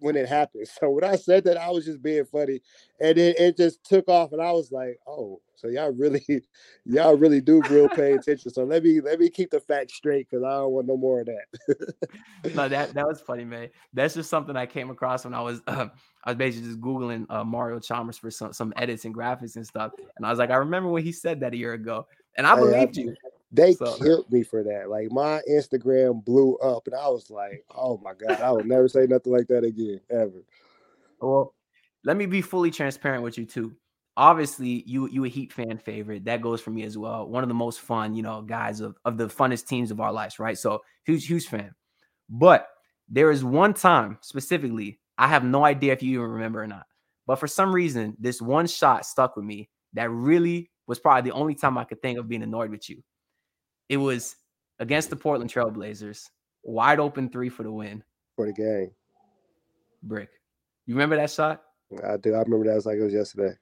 When 0.00 0.16
it 0.16 0.28
happened. 0.28 0.66
So 0.68 0.90
when 0.90 1.04
I 1.04 1.16
said 1.16 1.44
that, 1.44 1.56
I 1.56 1.70
was 1.70 1.84
just 1.84 2.02
being 2.02 2.24
funny, 2.24 2.60
and 3.00 3.16
then 3.16 3.34
it 3.38 3.56
just 3.56 3.84
took 3.84 4.08
off, 4.08 4.32
and 4.32 4.40
I 4.40 4.52
was 4.52 4.72
like, 4.72 4.98
"Oh, 5.06 5.40
so 5.56 5.68
y'all 5.68 5.92
really, 5.92 6.24
y'all 6.84 7.16
really 7.16 7.40
do 7.40 7.62
real 7.68 7.88
pay 7.88 8.12
attention." 8.14 8.50
So 8.50 8.64
let 8.64 8.82
me 8.82 9.00
let 9.00 9.18
me 9.18 9.28
keep 9.30 9.50
the 9.50 9.60
facts 9.60 9.94
straight 9.94 10.28
because 10.30 10.44
I 10.44 10.50
don't 10.50 10.72
want 10.72 10.86
no 10.86 10.96
more 10.96 11.20
of 11.20 11.26
that. 11.26 12.54
no, 12.54 12.68
that 12.68 12.94
that 12.94 13.06
was 13.06 13.20
funny, 13.20 13.44
man. 13.44 13.68
That's 13.92 14.14
just 14.14 14.30
something 14.30 14.56
I 14.56 14.66
came 14.66 14.90
across 14.90 15.24
when 15.24 15.34
I 15.34 15.40
was 15.40 15.60
uh, 15.66 15.88
I 16.24 16.30
was 16.30 16.36
basically 16.36 16.68
just 16.68 16.80
googling 16.80 17.26
uh, 17.30 17.44
Mario 17.44 17.78
Chalmers 17.80 18.18
for 18.18 18.30
some 18.30 18.52
some 18.52 18.72
edits 18.76 19.04
and 19.04 19.14
graphics 19.14 19.56
and 19.56 19.66
stuff, 19.66 19.92
and 20.16 20.26
I 20.26 20.30
was 20.30 20.38
like, 20.38 20.50
I 20.50 20.56
remember 20.56 20.90
when 20.90 21.04
he 21.04 21.12
said 21.12 21.40
that 21.40 21.52
a 21.52 21.56
year 21.56 21.74
ago, 21.74 22.06
and 22.36 22.46
I 22.46 22.54
believed 22.54 22.96
you. 22.96 23.14
They 23.52 23.74
so. 23.74 23.96
killed 23.96 24.30
me 24.30 24.42
for 24.42 24.62
that. 24.62 24.88
Like 24.88 25.10
my 25.10 25.40
Instagram 25.50 26.24
blew 26.24 26.56
up, 26.58 26.86
and 26.86 26.94
I 26.94 27.08
was 27.08 27.30
like, 27.30 27.64
"Oh 27.74 27.98
my 27.98 28.14
god, 28.14 28.40
I 28.40 28.52
would 28.52 28.66
never 28.66 28.88
say 28.88 29.06
nothing 29.06 29.32
like 29.32 29.48
that 29.48 29.64
again, 29.64 30.00
ever." 30.10 30.44
Well, 31.20 31.54
let 32.04 32.16
me 32.16 32.26
be 32.26 32.42
fully 32.42 32.70
transparent 32.70 33.22
with 33.22 33.36
you 33.36 33.44
too. 33.44 33.74
Obviously, 34.16 34.84
you 34.86 35.08
you 35.08 35.24
a 35.24 35.28
Heat 35.28 35.52
fan 35.52 35.78
favorite. 35.78 36.24
That 36.26 36.42
goes 36.42 36.60
for 36.60 36.70
me 36.70 36.84
as 36.84 36.96
well. 36.96 37.28
One 37.28 37.42
of 37.42 37.48
the 37.48 37.54
most 37.54 37.80
fun, 37.80 38.14
you 38.14 38.22
know, 38.22 38.42
guys 38.42 38.80
of, 38.80 38.96
of 39.04 39.16
the 39.16 39.26
funnest 39.26 39.66
teams 39.66 39.90
of 39.90 40.00
our 40.00 40.12
lives, 40.12 40.38
right? 40.38 40.56
So 40.56 40.80
huge, 41.04 41.26
huge 41.26 41.46
fan. 41.46 41.74
But 42.28 42.68
there 43.08 43.32
is 43.32 43.42
one 43.42 43.74
time 43.74 44.18
specifically, 44.20 45.00
I 45.18 45.26
have 45.26 45.42
no 45.42 45.64
idea 45.64 45.92
if 45.92 46.02
you 46.02 46.20
even 46.20 46.30
remember 46.30 46.62
or 46.62 46.66
not. 46.68 46.86
But 47.26 47.36
for 47.36 47.48
some 47.48 47.74
reason, 47.74 48.16
this 48.18 48.40
one 48.40 48.66
shot 48.66 49.04
stuck 49.04 49.36
with 49.36 49.44
me 49.44 49.68
that 49.94 50.10
really 50.10 50.70
was 50.86 50.98
probably 50.98 51.28
the 51.30 51.36
only 51.36 51.54
time 51.54 51.76
I 51.76 51.84
could 51.84 52.00
think 52.00 52.18
of 52.18 52.28
being 52.28 52.42
annoyed 52.42 52.70
with 52.70 52.88
you. 52.88 53.02
It 53.90 53.96
was 53.96 54.36
against 54.78 55.10
the 55.10 55.16
Portland 55.16 55.52
Trailblazers, 55.52 56.30
wide 56.62 57.00
open 57.00 57.28
three 57.28 57.48
for 57.48 57.64
the 57.64 57.72
win. 57.72 58.04
For 58.36 58.46
the 58.46 58.52
game. 58.52 58.92
Brick. 60.04 60.30
You 60.86 60.94
remember 60.94 61.16
that 61.16 61.28
shot? 61.28 61.62
I 62.08 62.16
do. 62.16 62.34
I 62.34 62.38
remember 62.38 62.66
that 62.66 62.76
was 62.76 62.86
like 62.86 62.98
it 62.98 63.02
was 63.02 63.12
yesterday. 63.12 63.56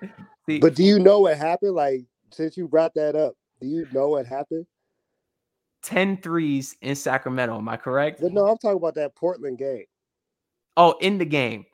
See, 0.46 0.58
but 0.58 0.74
do 0.74 0.82
you 0.82 0.98
know 0.98 1.20
what 1.20 1.36
happened? 1.36 1.74
Like, 1.74 2.06
since 2.30 2.56
you 2.56 2.66
brought 2.66 2.94
that 2.94 3.14
up, 3.14 3.34
do 3.60 3.68
you 3.68 3.86
know 3.92 4.08
what 4.08 4.24
happened? 4.24 4.64
10 5.82 6.22
threes 6.22 6.74
in 6.80 6.96
Sacramento. 6.96 7.58
Am 7.58 7.68
I 7.68 7.76
correct? 7.76 8.22
But 8.22 8.32
no, 8.32 8.46
I'm 8.46 8.56
talking 8.56 8.78
about 8.78 8.94
that 8.94 9.14
Portland 9.14 9.58
game. 9.58 9.84
Oh, 10.78 10.94
in 11.02 11.18
the 11.18 11.26
game. 11.26 11.66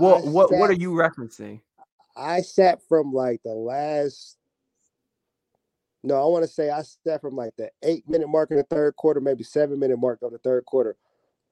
Well, 0.00 0.20
what 0.28 0.50
sat, 0.50 0.58
what 0.58 0.70
are 0.70 0.74
you 0.74 0.90
referencing? 0.90 1.60
I 2.16 2.40
sat 2.40 2.80
from 2.88 3.12
like 3.12 3.40
the 3.44 3.54
last 3.54 4.35
no, 6.06 6.22
I 6.22 6.26
want 6.26 6.44
to 6.44 6.48
say 6.50 6.70
I 6.70 6.82
sat 6.82 7.20
from 7.20 7.34
like 7.34 7.56
the 7.56 7.68
eight 7.82 8.08
minute 8.08 8.28
mark 8.28 8.52
in 8.52 8.56
the 8.56 8.62
third 8.62 8.94
quarter, 8.94 9.20
maybe 9.20 9.42
seven 9.42 9.78
minute 9.80 9.98
mark 9.98 10.22
of 10.22 10.30
the 10.30 10.38
third 10.38 10.64
quarter, 10.64 10.96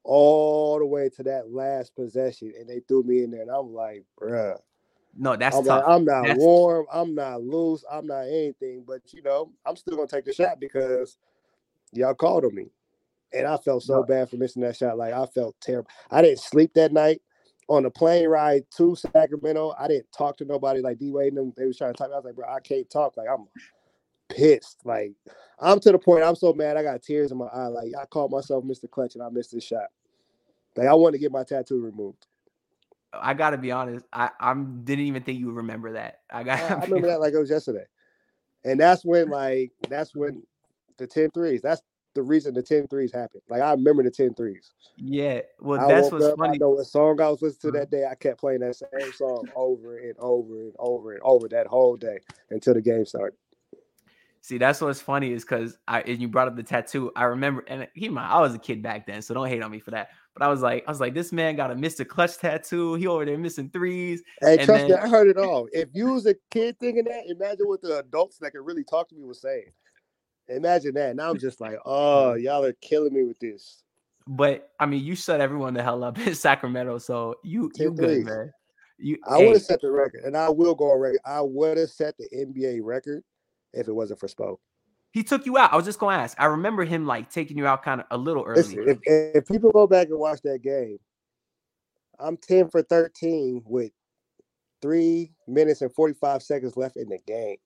all 0.05 0.79
the 0.79 0.85
way 0.85 1.09
to 1.09 1.23
that 1.23 1.51
last 1.51 1.93
possession, 1.93 2.53
and 2.57 2.69
they 2.69 2.79
threw 2.87 3.03
me 3.03 3.23
in 3.23 3.31
there, 3.31 3.41
and 3.41 3.51
I'm 3.51 3.73
like, 3.73 4.05
bruh. 4.19 4.57
No, 5.17 5.35
that's 5.35 5.57
I'm 5.57 5.65
tough. 5.65 5.83
Like, 5.85 5.89
I'm 5.89 6.05
not 6.05 6.27
that's 6.27 6.39
warm. 6.39 6.85
I'm 6.91 7.15
not 7.15 7.41
loose. 7.41 7.83
I'm 7.91 8.07
not 8.07 8.27
anything. 8.27 8.83
But 8.87 9.01
you 9.13 9.21
know, 9.21 9.51
I'm 9.65 9.75
still 9.75 9.97
gonna 9.97 10.07
take 10.07 10.25
the 10.25 10.33
shot 10.33 10.59
because 10.59 11.17
y'all 11.91 12.13
called 12.13 12.45
on 12.45 12.55
me, 12.55 12.67
and 13.33 13.45
I 13.45 13.57
felt 13.57 13.83
so 13.83 13.95
no. 13.95 14.03
bad 14.03 14.29
for 14.29 14.37
missing 14.37 14.61
that 14.61 14.77
shot. 14.77 14.97
Like 14.97 15.13
I 15.13 15.25
felt 15.25 15.55
terrible. 15.61 15.89
I 16.11 16.21
didn't 16.21 16.39
sleep 16.39 16.73
that 16.75 16.93
night 16.93 17.21
on 17.67 17.83
the 17.83 17.89
plane 17.89 18.29
ride 18.29 18.63
to 18.77 18.95
Sacramento. 18.95 19.73
I 19.77 19.89
didn't 19.89 20.11
talk 20.17 20.37
to 20.37 20.45
nobody. 20.45 20.81
Like 20.81 20.99
D 20.99 21.11
Wade 21.11 21.33
and 21.33 21.37
them, 21.37 21.53
they 21.57 21.65
was 21.65 21.77
trying 21.77 21.93
to 21.93 21.97
talk. 21.97 22.11
I 22.11 22.15
was 22.15 22.25
like, 22.25 22.35
bro, 22.35 22.47
I 22.47 22.59
can't 22.59 22.89
talk. 22.89 23.17
Like 23.17 23.27
I'm 23.29 23.47
pissed. 24.29 24.79
Like 24.85 25.13
I'm 25.59 25.79
to 25.81 25.91
the 25.91 25.99
point 25.99 26.23
I'm 26.23 26.35
so 26.35 26.53
mad 26.53 26.77
I 26.77 26.83
got 26.83 27.01
tears 27.01 27.31
in 27.31 27.37
my 27.37 27.47
eye. 27.47 27.67
Like 27.67 27.91
I 27.99 28.05
called 28.05 28.31
myself 28.31 28.63
Mr. 28.63 28.89
Clutch 28.89 29.15
and 29.15 29.23
I 29.23 29.29
missed 29.29 29.51
this 29.51 29.63
shot. 29.63 29.87
Like 30.75 30.87
I 30.87 30.93
wanted 30.93 31.13
to 31.13 31.21
get 31.21 31.31
my 31.31 31.43
tattoo 31.43 31.81
removed. 31.81 32.25
I 33.13 33.33
gotta 33.33 33.57
be 33.57 33.71
honest. 33.71 34.05
I 34.11 34.29
I 34.39 34.53
didn't 34.53 35.05
even 35.05 35.23
think 35.23 35.39
you 35.39 35.47
would 35.47 35.55
remember 35.55 35.93
that. 35.93 36.19
I 36.31 36.43
got. 36.43 36.59
I, 36.59 36.75
I 36.75 36.85
remember 36.85 37.07
that 37.07 37.21
like 37.21 37.33
it 37.33 37.39
was 37.39 37.49
yesterday, 37.49 37.85
and 38.63 38.79
that's 38.79 39.05
when 39.05 39.29
like 39.29 39.71
that's 39.89 40.15
when 40.15 40.43
the 40.97 41.07
10 41.07 41.31
threes. 41.31 41.61
That's 41.61 41.81
the 42.13 42.23
reason 42.23 42.53
the 42.53 42.63
10 42.63 42.87
threes 42.87 43.13
happened. 43.13 43.43
Like 43.49 43.61
I 43.61 43.71
remember 43.71 44.03
the 44.03 44.11
10 44.11 44.33
threes. 44.33 44.71
Yeah. 44.97 45.41
Well, 45.59 45.79
I 45.79 45.87
that's 45.87 46.11
what's 46.11 46.25
up, 46.25 46.39
funny. 46.39 46.55
I 46.55 46.57
know 46.57 46.71
what 46.71 46.85
song 46.87 47.21
I 47.21 47.29
was 47.29 47.41
listening 47.41 47.73
to 47.73 47.79
that 47.79 47.95
uh-huh. 47.95 48.01
day. 48.03 48.07
I 48.09 48.15
kept 48.15 48.39
playing 48.39 48.61
that 48.61 48.75
same 48.75 49.13
song 49.13 49.47
over 49.55 49.97
and 49.97 50.15
over 50.17 50.61
and 50.61 50.73
over 50.79 51.13
and 51.13 51.21
over 51.23 51.47
that 51.49 51.67
whole 51.67 51.95
day 51.95 52.19
until 52.49 52.73
the 52.73 52.81
game 52.81 53.05
started. 53.05 53.37
See, 54.45 54.59
that's 54.59 54.79
what's 54.79 55.01
funny 55.01 55.33
is 55.33 55.43
because 55.43 55.75
I 55.87 56.01
and 56.01 56.21
you 56.21 56.27
brought 56.27 56.47
up 56.47 56.55
the 56.55 56.61
tattoo. 56.61 57.11
I 57.15 57.23
remember, 57.23 57.65
and 57.67 57.87
he 57.95 58.09
might 58.09 58.29
I 58.29 58.39
was 58.41 58.53
a 58.53 58.59
kid 58.59 58.83
back 58.83 59.07
then, 59.07 59.23
so 59.23 59.33
don't 59.33 59.47
hate 59.47 59.63
on 59.63 59.71
me 59.71 59.79
for 59.79 59.89
that. 59.89 60.09
But 60.35 60.43
I 60.43 60.49
was 60.49 60.61
like, 60.61 60.83
I 60.85 60.91
was 60.91 60.99
like, 60.99 61.15
this 61.15 61.31
man 61.31 61.55
got 61.55 61.71
a 61.71 61.73
Mr. 61.73 62.07
Clutch 62.07 62.37
tattoo. 62.37 62.93
He 62.93 63.07
over 63.07 63.25
there 63.25 63.39
missing 63.39 63.71
threes. 63.71 64.21
Hey, 64.41 64.57
trust 64.57 64.67
then, 64.67 64.87
me, 64.89 64.93
I 64.93 65.07
heard 65.07 65.29
it 65.29 65.37
all. 65.37 65.67
If 65.73 65.89
you 65.93 66.11
was 66.11 66.27
a 66.27 66.35
kid 66.51 66.77
thinking 66.79 67.05
that, 67.05 67.23
imagine 67.27 67.67
what 67.67 67.81
the 67.81 67.97
adults 67.97 68.37
that 68.37 68.51
could 68.51 68.63
really 68.63 68.83
talk 68.83 69.09
to 69.09 69.15
me 69.15 69.23
was 69.23 69.41
saying. 69.41 69.71
Imagine 70.49 70.93
that. 70.93 71.15
Now 71.15 71.31
I'm 71.31 71.39
just 71.39 71.59
like, 71.59 71.79
oh, 71.83 72.33
y'all 72.35 72.63
are 72.63 72.73
killing 72.81 73.15
me 73.15 73.23
with 73.23 73.39
this. 73.39 73.81
But 74.27 74.69
I 74.79 74.85
mean, 74.85 75.03
you 75.03 75.15
shut 75.15 75.41
everyone 75.41 75.73
the 75.73 75.81
hell 75.81 76.03
up 76.03 76.19
in 76.27 76.35
Sacramento, 76.35 76.99
so 76.99 77.33
you 77.43 77.71
you 77.77 77.89
good, 77.89 78.23
man. 78.23 78.51
You, 78.99 79.17
I 79.27 79.37
hey. 79.37 79.47
would 79.47 79.55
have 79.55 79.63
set 79.63 79.81
the 79.81 79.89
record, 79.89 80.21
and 80.23 80.37
I 80.37 80.49
will 80.49 80.75
go 80.75 80.91
on 80.91 80.99
record. 80.99 81.21
I 81.25 81.41
would 81.41 81.79
have 81.79 81.89
set 81.89 82.15
the 82.19 82.29
NBA 82.31 82.81
record 82.83 83.23
if 83.75 83.87
it 83.87 83.93
wasn't 83.93 84.19
for 84.19 84.27
Spo. 84.27 84.57
He 85.11 85.23
took 85.23 85.45
you 85.45 85.57
out. 85.57 85.71
I 85.71 85.75
was 85.75 85.85
just 85.85 85.99
going 85.99 86.17
to 86.17 86.21
ask. 86.21 86.39
I 86.39 86.45
remember 86.45 86.83
him 86.83 87.05
like 87.05 87.29
taking 87.29 87.57
you 87.57 87.65
out 87.65 87.83
kind 87.83 88.01
of 88.01 88.07
a 88.11 88.17
little 88.17 88.43
early. 88.43 88.75
if, 88.79 88.99
if 89.05 89.47
people 89.47 89.71
go 89.71 89.87
back 89.87 90.07
and 90.07 90.19
watch 90.19 90.41
that 90.43 90.61
game, 90.61 90.97
I'm 92.19 92.37
10 92.37 92.69
for 92.69 92.81
13 92.81 93.63
with 93.65 93.91
three 94.81 95.31
minutes 95.47 95.81
and 95.81 95.93
45 95.93 96.43
seconds 96.43 96.75
left 96.75 96.97
in 96.97 97.09
the 97.09 97.19
game. 97.25 97.57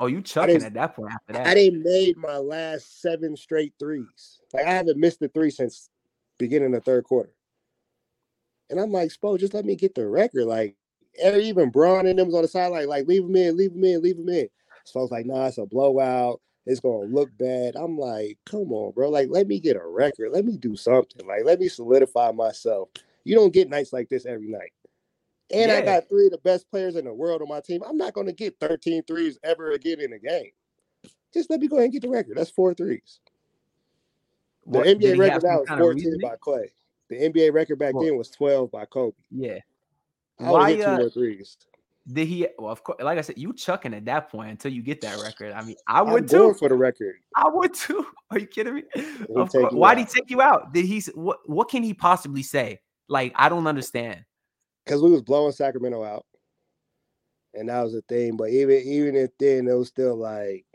Oh, 0.00 0.06
you 0.06 0.22
chucking 0.22 0.62
at 0.62 0.74
that 0.74 0.96
point 0.96 1.12
after 1.12 1.32
that. 1.34 1.46
I 1.46 1.54
didn't 1.54 1.82
made 1.82 2.16
my 2.16 2.36
last 2.36 3.00
seven 3.00 3.36
straight 3.36 3.72
threes. 3.78 4.40
Like 4.52 4.66
I 4.66 4.70
haven't 4.70 4.98
missed 4.98 5.20
the 5.20 5.28
three 5.28 5.50
since 5.50 5.88
beginning 6.38 6.74
of 6.74 6.84
the 6.84 6.90
third 6.90 7.04
quarter. 7.04 7.32
And 8.70 8.80
I'm 8.80 8.90
like, 8.90 9.10
Spo, 9.10 9.38
just 9.38 9.54
let 9.54 9.64
me 9.64 9.76
get 9.76 9.94
the 9.94 10.06
record. 10.06 10.46
Like 10.46 10.76
even 11.22 11.70
Bron 11.70 12.06
and 12.06 12.18
them 12.18 12.26
was 12.26 12.34
on 12.34 12.42
the 12.42 12.48
sideline, 12.48 12.88
like 12.88 13.06
leave 13.06 13.24
him 13.24 13.36
in, 13.36 13.56
leave 13.56 13.72
him 13.72 13.84
in, 13.84 14.02
leave 14.02 14.18
him 14.18 14.28
in. 14.28 14.48
So 14.84 15.00
I 15.00 15.02
was 15.02 15.10
like, 15.10 15.26
nah, 15.26 15.46
it's 15.46 15.58
a 15.58 15.66
blowout. 15.66 16.40
It's 16.66 16.80
gonna 16.80 17.06
look 17.06 17.36
bad. 17.36 17.76
I'm 17.76 17.98
like, 17.98 18.38
come 18.46 18.72
on, 18.72 18.92
bro. 18.92 19.10
Like, 19.10 19.28
let 19.30 19.46
me 19.46 19.60
get 19.60 19.76
a 19.76 19.86
record. 19.86 20.30
Let 20.32 20.44
me 20.44 20.56
do 20.56 20.76
something. 20.76 21.26
Like, 21.26 21.44
let 21.44 21.60
me 21.60 21.68
solidify 21.68 22.32
myself. 22.32 22.88
You 23.24 23.34
don't 23.34 23.52
get 23.52 23.68
nights 23.68 23.92
like 23.92 24.08
this 24.08 24.24
every 24.24 24.48
night. 24.48 24.72
And 25.52 25.70
yeah. 25.70 25.76
I 25.76 25.80
got 25.82 26.08
three 26.08 26.26
of 26.26 26.32
the 26.32 26.38
best 26.38 26.70
players 26.70 26.96
in 26.96 27.04
the 27.04 27.12
world 27.12 27.42
on 27.42 27.48
my 27.48 27.60
team. 27.60 27.82
I'm 27.86 27.98
not 27.98 28.14
gonna 28.14 28.32
get 28.32 28.56
13 28.60 29.02
threes 29.02 29.38
ever 29.42 29.72
again 29.72 30.00
in 30.00 30.12
a 30.12 30.18
game. 30.18 30.52
Just 31.34 31.50
let 31.50 31.60
me 31.60 31.68
go 31.68 31.76
ahead 31.76 31.84
and 31.84 31.92
get 31.92 32.02
the 32.02 32.08
record. 32.08 32.36
That's 32.36 32.50
four 32.50 32.72
threes. 32.74 33.20
The 34.66 34.78
what, 34.78 34.86
NBA 34.86 35.18
record 35.18 35.42
now 35.42 35.62
is 35.62 35.68
14 35.68 36.18
by 36.22 36.36
Clay. 36.40 36.72
The 37.10 37.16
NBA 37.16 37.52
record 37.52 37.78
back 37.78 37.94
then 38.00 38.16
was 38.16 38.30
12 38.30 38.70
by 38.70 38.86
Kobe. 38.86 39.16
Yeah. 39.30 39.58
I 40.40 40.50
would 40.50 40.68
hit 40.68 40.76
two 40.78 40.84
uh, 40.84 40.96
more 40.96 41.10
threes. 41.10 41.58
Did 42.12 42.28
he? 42.28 42.46
Well, 42.58 42.70
of 42.70 42.84
course, 42.84 42.98
like 43.02 43.16
I 43.16 43.22
said, 43.22 43.38
you 43.38 43.54
chucking 43.54 43.94
at 43.94 44.04
that 44.04 44.30
point 44.30 44.50
until 44.50 44.72
you 44.72 44.82
get 44.82 45.00
that 45.00 45.18
record. 45.22 45.52
I 45.52 45.62
mean, 45.62 45.76
I 45.88 46.02
would 46.02 46.24
I'm 46.24 46.28
too. 46.28 46.54
for 46.54 46.68
the 46.68 46.74
record. 46.74 47.16
I 47.34 47.48
would 47.48 47.72
too. 47.72 48.06
Are 48.30 48.38
you 48.38 48.46
kidding 48.46 48.74
me? 48.74 48.82
Why 49.28 49.94
did 49.94 50.08
he 50.08 50.20
take 50.20 50.30
you 50.30 50.42
out? 50.42 50.74
Did 50.74 50.84
he? 50.84 51.00
What? 51.14 51.38
What 51.48 51.70
can 51.70 51.82
he 51.82 51.94
possibly 51.94 52.42
say? 52.42 52.80
Like, 53.08 53.32
I 53.36 53.48
don't 53.48 53.66
understand. 53.66 54.24
Because 54.84 55.02
we 55.02 55.10
was 55.10 55.22
blowing 55.22 55.52
Sacramento 55.52 56.04
out, 56.04 56.26
and 57.54 57.70
that 57.70 57.82
was 57.82 57.94
the 57.94 58.02
thing. 58.02 58.36
But 58.36 58.50
even 58.50 58.82
even 58.84 59.16
if 59.16 59.30
then, 59.38 59.66
it 59.66 59.72
was 59.72 59.88
still 59.88 60.16
like, 60.16 60.66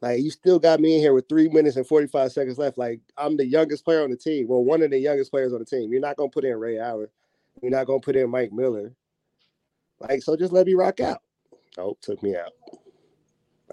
like 0.00 0.20
you 0.20 0.30
still 0.30 0.58
got 0.58 0.80
me 0.80 0.96
in 0.96 1.00
here 1.00 1.14
with 1.14 1.28
three 1.28 1.48
minutes 1.48 1.76
and 1.76 1.86
forty 1.86 2.08
five 2.08 2.32
seconds 2.32 2.58
left. 2.58 2.76
Like 2.76 3.00
I'm 3.16 3.36
the 3.36 3.46
youngest 3.46 3.84
player 3.84 4.02
on 4.02 4.10
the 4.10 4.16
team. 4.16 4.48
Well, 4.48 4.64
one 4.64 4.82
of 4.82 4.90
the 4.90 4.98
youngest 4.98 5.30
players 5.30 5.52
on 5.52 5.60
the 5.60 5.64
team. 5.64 5.92
You're 5.92 6.00
not 6.00 6.16
gonna 6.16 6.28
put 6.28 6.44
in 6.44 6.58
Ray 6.58 6.80
Allen. 6.80 7.08
You're 7.62 7.70
not 7.70 7.86
gonna 7.86 8.00
put 8.00 8.16
in 8.16 8.28
Mike 8.30 8.50
Miller. 8.50 8.92
Like, 10.08 10.22
so 10.22 10.36
just 10.36 10.52
let 10.52 10.66
me 10.66 10.74
rock 10.74 11.00
out. 11.00 11.22
Oh, 11.78 11.96
took 12.00 12.22
me 12.22 12.36
out. 12.36 12.52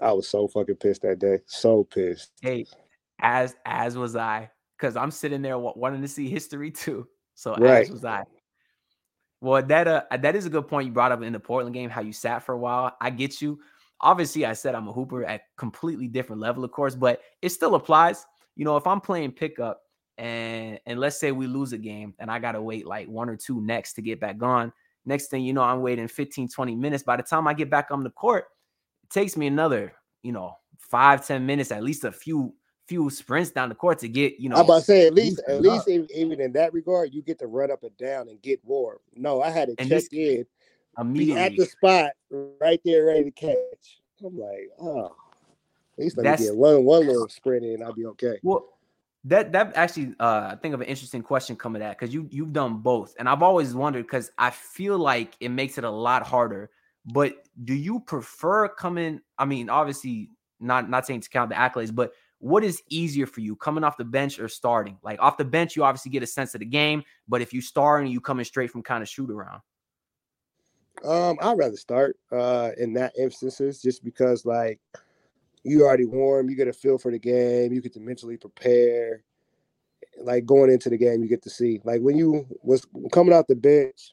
I 0.00 0.12
was 0.12 0.28
so 0.28 0.48
fucking 0.48 0.76
pissed 0.76 1.02
that 1.02 1.18
day. 1.18 1.40
So 1.46 1.84
pissed. 1.84 2.32
Hey, 2.40 2.66
as 3.20 3.56
as 3.66 3.96
was 3.96 4.16
I, 4.16 4.50
because 4.76 4.96
I'm 4.96 5.10
sitting 5.10 5.42
there 5.42 5.58
wanting 5.58 6.00
to 6.02 6.08
see 6.08 6.28
history 6.28 6.70
too. 6.70 7.06
So 7.34 7.54
right. 7.56 7.84
as 7.84 7.90
was 7.90 8.04
I. 8.04 8.24
Well, 9.40 9.62
that 9.62 9.88
uh 9.88 10.02
that 10.18 10.36
is 10.36 10.46
a 10.46 10.50
good 10.50 10.68
point 10.68 10.86
you 10.86 10.92
brought 10.92 11.12
up 11.12 11.22
in 11.22 11.32
the 11.32 11.40
Portland 11.40 11.74
game, 11.74 11.90
how 11.90 12.00
you 12.00 12.12
sat 12.12 12.42
for 12.42 12.54
a 12.54 12.58
while. 12.58 12.96
I 13.00 13.10
get 13.10 13.42
you. 13.42 13.58
Obviously, 14.00 14.46
I 14.46 14.54
said 14.54 14.74
I'm 14.74 14.88
a 14.88 14.92
hooper 14.92 15.24
at 15.24 15.42
completely 15.58 16.08
different 16.08 16.40
level, 16.40 16.64
of 16.64 16.70
course, 16.70 16.94
but 16.94 17.20
it 17.42 17.50
still 17.50 17.74
applies. 17.74 18.24
You 18.56 18.64
know, 18.64 18.76
if 18.76 18.86
I'm 18.86 19.00
playing 19.00 19.32
pickup 19.32 19.82
and 20.16 20.78
and 20.86 20.98
let's 20.98 21.18
say 21.18 21.32
we 21.32 21.46
lose 21.46 21.72
a 21.72 21.78
game 21.78 22.14
and 22.18 22.30
I 22.30 22.38
gotta 22.38 22.62
wait 22.62 22.86
like 22.86 23.08
one 23.08 23.28
or 23.28 23.36
two 23.36 23.60
next 23.60 23.94
to 23.94 24.02
get 24.02 24.20
back 24.20 24.42
on, 24.42 24.72
Next 25.06 25.28
thing 25.28 25.42
you 25.42 25.52
know, 25.52 25.62
I'm 25.62 25.80
waiting 25.82 26.08
15, 26.08 26.48
20 26.48 26.74
minutes. 26.76 27.02
By 27.02 27.16
the 27.16 27.22
time 27.22 27.48
I 27.48 27.54
get 27.54 27.70
back 27.70 27.88
on 27.90 28.02
the 28.04 28.10
court, 28.10 28.46
it 29.02 29.10
takes 29.10 29.36
me 29.36 29.46
another, 29.46 29.92
you 30.22 30.32
know, 30.32 30.56
five, 30.78 31.26
10 31.26 31.44
minutes, 31.46 31.72
at 31.72 31.82
least 31.82 32.04
a 32.04 32.12
few 32.12 32.54
few 32.86 33.08
sprints 33.08 33.52
down 33.52 33.68
the 33.68 33.74
court 33.74 34.00
to 34.00 34.08
get 34.08 34.40
you 34.40 34.48
know. 34.48 34.56
I'm 34.56 34.64
about 34.64 34.80
to 34.80 34.84
say 34.84 35.06
at 35.06 35.14
least 35.14 35.40
at 35.46 35.60
least 35.62 35.86
even, 35.88 36.08
even 36.12 36.40
in 36.40 36.52
that 36.54 36.72
regard, 36.72 37.14
you 37.14 37.22
get 37.22 37.38
to 37.38 37.46
run 37.46 37.70
up 37.70 37.84
and 37.84 37.96
down 37.96 38.28
and 38.28 38.42
get 38.42 38.58
warm. 38.64 38.98
No, 39.14 39.40
I 39.42 39.50
had 39.50 39.68
to 39.68 39.74
And 39.78 39.88
check 39.88 40.02
in, 40.12 40.44
immediately. 40.98 41.40
at 41.40 41.56
the 41.56 41.66
spot 41.66 42.10
right 42.60 42.80
there, 42.84 43.06
ready 43.06 43.24
to 43.24 43.30
catch. 43.30 44.00
I'm 44.24 44.36
like, 44.36 44.70
oh, 44.80 45.06
at 45.06 46.02
least 46.04 46.16
let 46.16 46.24
That's- 46.24 46.40
me 46.40 46.46
get 46.46 46.56
one 46.56 46.84
one 46.84 47.06
little 47.06 47.28
sprint 47.28 47.64
in, 47.64 47.80
I'll 47.80 47.92
be 47.92 48.06
okay. 48.06 48.40
Well, 48.42 48.66
that 49.24 49.52
that 49.52 49.76
actually 49.76 50.14
uh 50.18 50.50
I 50.52 50.56
think 50.56 50.74
of 50.74 50.80
an 50.80 50.86
interesting 50.86 51.22
question 51.22 51.56
coming 51.56 51.82
at 51.82 51.98
because 51.98 52.12
you 52.14 52.28
you've 52.30 52.52
done 52.52 52.78
both, 52.78 53.14
and 53.18 53.28
I've 53.28 53.42
always 53.42 53.74
wondered 53.74 54.04
because 54.04 54.30
I 54.38 54.50
feel 54.50 54.98
like 54.98 55.36
it 55.40 55.50
makes 55.50 55.78
it 55.78 55.84
a 55.84 55.90
lot 55.90 56.26
harder. 56.26 56.70
But 57.04 57.34
do 57.64 57.74
you 57.74 58.00
prefer 58.00 58.68
coming? 58.68 59.20
I 59.38 59.44
mean, 59.44 59.68
obviously 59.68 60.30
not 60.58 60.88
not 60.88 61.06
saying 61.06 61.22
to 61.22 61.28
count 61.30 61.50
the 61.50 61.56
accolades, 61.56 61.94
but 61.94 62.12
what 62.38 62.64
is 62.64 62.82
easier 62.88 63.26
for 63.26 63.40
you, 63.40 63.54
coming 63.54 63.84
off 63.84 63.98
the 63.98 64.04
bench 64.04 64.38
or 64.38 64.48
starting? 64.48 64.96
Like 65.02 65.20
off 65.20 65.36
the 65.36 65.44
bench, 65.44 65.76
you 65.76 65.84
obviously 65.84 66.10
get 66.10 66.22
a 66.22 66.26
sense 66.26 66.54
of 66.54 66.60
the 66.60 66.66
game, 66.66 67.02
but 67.28 67.42
if 67.42 67.52
you 67.52 67.60
start 67.60 68.02
and 68.02 68.10
you 68.10 68.20
coming 68.20 68.46
straight 68.46 68.70
from 68.70 68.82
kind 68.82 69.02
of 69.02 69.08
shoot 69.08 69.30
around, 69.30 69.60
Um, 71.04 71.38
I'd 71.40 71.58
rather 71.58 71.76
start 71.76 72.16
uh 72.32 72.70
in 72.78 72.92
that 72.94 73.12
instances 73.18 73.80
just 73.82 74.04
because 74.04 74.44
like 74.44 74.80
you 75.62 75.84
already 75.84 76.06
warm, 76.06 76.48
you 76.48 76.56
get 76.56 76.68
a 76.68 76.72
feel 76.72 76.98
for 76.98 77.10
the 77.10 77.18
game, 77.18 77.72
you 77.72 77.80
get 77.80 77.92
to 77.94 78.00
mentally 78.00 78.36
prepare. 78.36 79.22
Like 80.22 80.44
going 80.44 80.70
into 80.70 80.90
the 80.90 80.98
game, 80.98 81.22
you 81.22 81.28
get 81.28 81.42
to 81.42 81.50
see. 81.50 81.80
Like 81.84 82.00
when 82.00 82.16
you 82.16 82.46
was 82.62 82.86
coming 83.12 83.34
out 83.34 83.48
the 83.48 83.54
bench, 83.54 84.12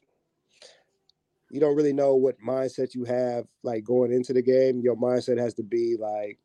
you 1.50 1.60
don't 1.60 1.76
really 1.76 1.92
know 1.92 2.14
what 2.14 2.40
mindset 2.40 2.94
you 2.94 3.04
have 3.04 3.46
like 3.62 3.84
going 3.84 4.12
into 4.12 4.32
the 4.32 4.42
game. 4.42 4.80
Your 4.80 4.96
mindset 4.96 5.38
has 5.38 5.54
to 5.54 5.62
be 5.62 5.96
like 5.98 6.38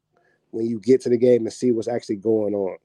when 0.52 0.66
you 0.66 0.80
get 0.80 1.02
to 1.02 1.10
the 1.10 1.18
game 1.18 1.46
and 1.46 1.54
see 1.54 1.72
what's 1.72 1.88
actually 1.88 2.18
going 2.18 2.54
on. 2.54 2.78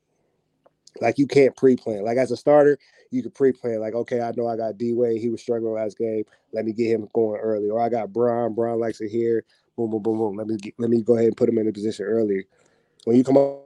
Like 1.01 1.19
you 1.19 1.27
can't 1.27 1.57
pre-plan. 1.57 2.05
Like 2.05 2.17
as 2.17 2.31
a 2.31 2.37
starter, 2.37 2.79
you 3.11 3.23
could 3.23 3.35
pre-plan. 3.35 3.81
Like, 3.81 3.95
okay, 3.95 4.21
I 4.21 4.33
know 4.37 4.49
I 4.49 4.57
got 4.57 4.79
D 4.79 4.95
Wade. 4.95 5.21
He 5.21 5.29
was 5.29 5.41
struggling 5.41 5.75
last 5.75 5.99
game. 5.99 6.25
Let 6.53 6.65
me 6.65 6.73
get 6.73 6.91
him 6.91 7.09
going 7.15 7.41
early. 7.41 7.71
Or 7.71 7.81
I 7.81 7.89
got 7.89 8.13
Bron. 8.13 8.55
Bron 8.55 8.81
likes 8.81 9.01
it 9.01 9.11
here. 9.11 9.45
Boom, 9.79 9.91
boom, 9.91 10.03
boom, 10.03 10.19
boom. 10.19 10.37
Let 10.37 10.49
me 10.49 10.57
get, 10.57 10.75
let 10.77 10.91
me 10.91 11.03
go 11.03 11.15
ahead 11.15 11.29
and 11.29 11.37
put 11.37 11.49
him 11.49 11.57
in 11.59 11.69
a 11.69 11.73
position 11.73 12.05
early. 12.05 12.47
When 13.05 13.17
you 13.17 13.23
come 13.23 13.37
up, 13.37 13.65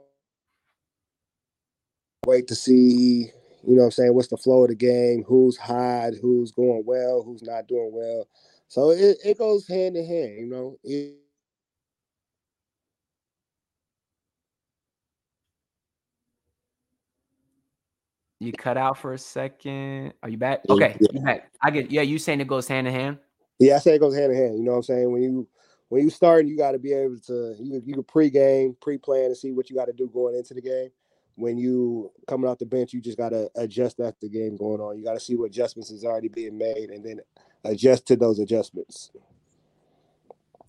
wait 2.27 2.47
to 2.49 2.55
see. 2.55 3.31
You 3.65 3.75
know 3.75 3.79
what 3.79 3.85
I'm 3.85 3.91
saying? 3.91 4.13
What's 4.13 4.27
the 4.27 4.37
flow 4.37 4.61
of 4.61 4.69
the 4.69 4.75
game? 4.75 5.23
Who's 5.23 5.57
hot? 5.57 6.11
Who's 6.21 6.51
going 6.51 6.83
well? 6.85 7.23
Who's 7.23 7.41
not 7.41 7.67
doing 7.67 7.89
well? 7.91 8.27
So 8.67 8.91
it, 8.91 9.17
it 9.25 9.39
goes 9.39 9.67
hand 9.67 9.97
in 9.97 10.05
hand. 10.05 10.37
You 10.37 10.45
know. 10.45 10.77
It, 10.83 11.15
you 18.39 18.51
cut 18.51 18.77
out 18.77 18.99
for 18.99 19.13
a 19.13 19.17
second. 19.17 20.13
Are 20.21 20.29
you 20.29 20.37
back? 20.37 20.61
Okay, 20.69 20.95
yeah. 20.99 21.07
you 21.11 21.21
back. 21.21 21.49
I 21.63 21.71
get. 21.71 21.89
Yeah, 21.89 22.03
you 22.03 22.19
saying 22.19 22.39
it 22.39 22.47
goes 22.47 22.67
hand 22.67 22.85
in 22.85 22.93
hand. 22.93 23.17
Yeah, 23.57 23.77
I 23.77 23.79
say 23.79 23.95
it 23.95 23.99
goes 23.99 24.15
hand 24.15 24.31
in 24.31 24.37
hand. 24.37 24.57
You 24.59 24.63
know 24.63 24.73
what 24.73 24.77
I'm 24.77 24.83
saying? 24.83 25.11
When 25.11 25.23
you 25.23 25.47
when 25.93 26.01
you 26.01 26.09
start, 26.09 26.47
you 26.47 26.57
got 26.57 26.71
to 26.71 26.79
be 26.79 26.91
able 26.91 27.19
to 27.19 27.55
you 27.59 27.79
you 27.85 27.93
can 27.93 28.03
pre-game, 28.03 28.75
pre-plan 28.81 29.25
and 29.25 29.37
see 29.37 29.51
what 29.51 29.69
you 29.69 29.75
got 29.75 29.85
to 29.85 29.93
do 29.93 30.09
going 30.11 30.33
into 30.33 30.55
the 30.55 30.61
game. 30.61 30.89
When 31.35 31.55
you 31.55 32.11
coming 32.27 32.49
off 32.49 32.57
the 32.57 32.65
bench, 32.65 32.93
you 32.93 32.99
just 32.99 33.15
got 33.15 33.29
to 33.29 33.47
adjust 33.55 33.99
as 33.99 34.13
the 34.19 34.27
game 34.27 34.57
going 34.57 34.81
on. 34.81 34.97
You 34.97 35.03
got 35.03 35.13
to 35.13 35.19
see 35.19 35.35
what 35.35 35.51
adjustments 35.51 35.91
is 35.91 36.03
already 36.03 36.29
being 36.29 36.57
made, 36.57 36.89
and 36.89 37.05
then 37.05 37.19
adjust 37.63 38.07
to 38.07 38.15
those 38.15 38.39
adjustments. 38.39 39.11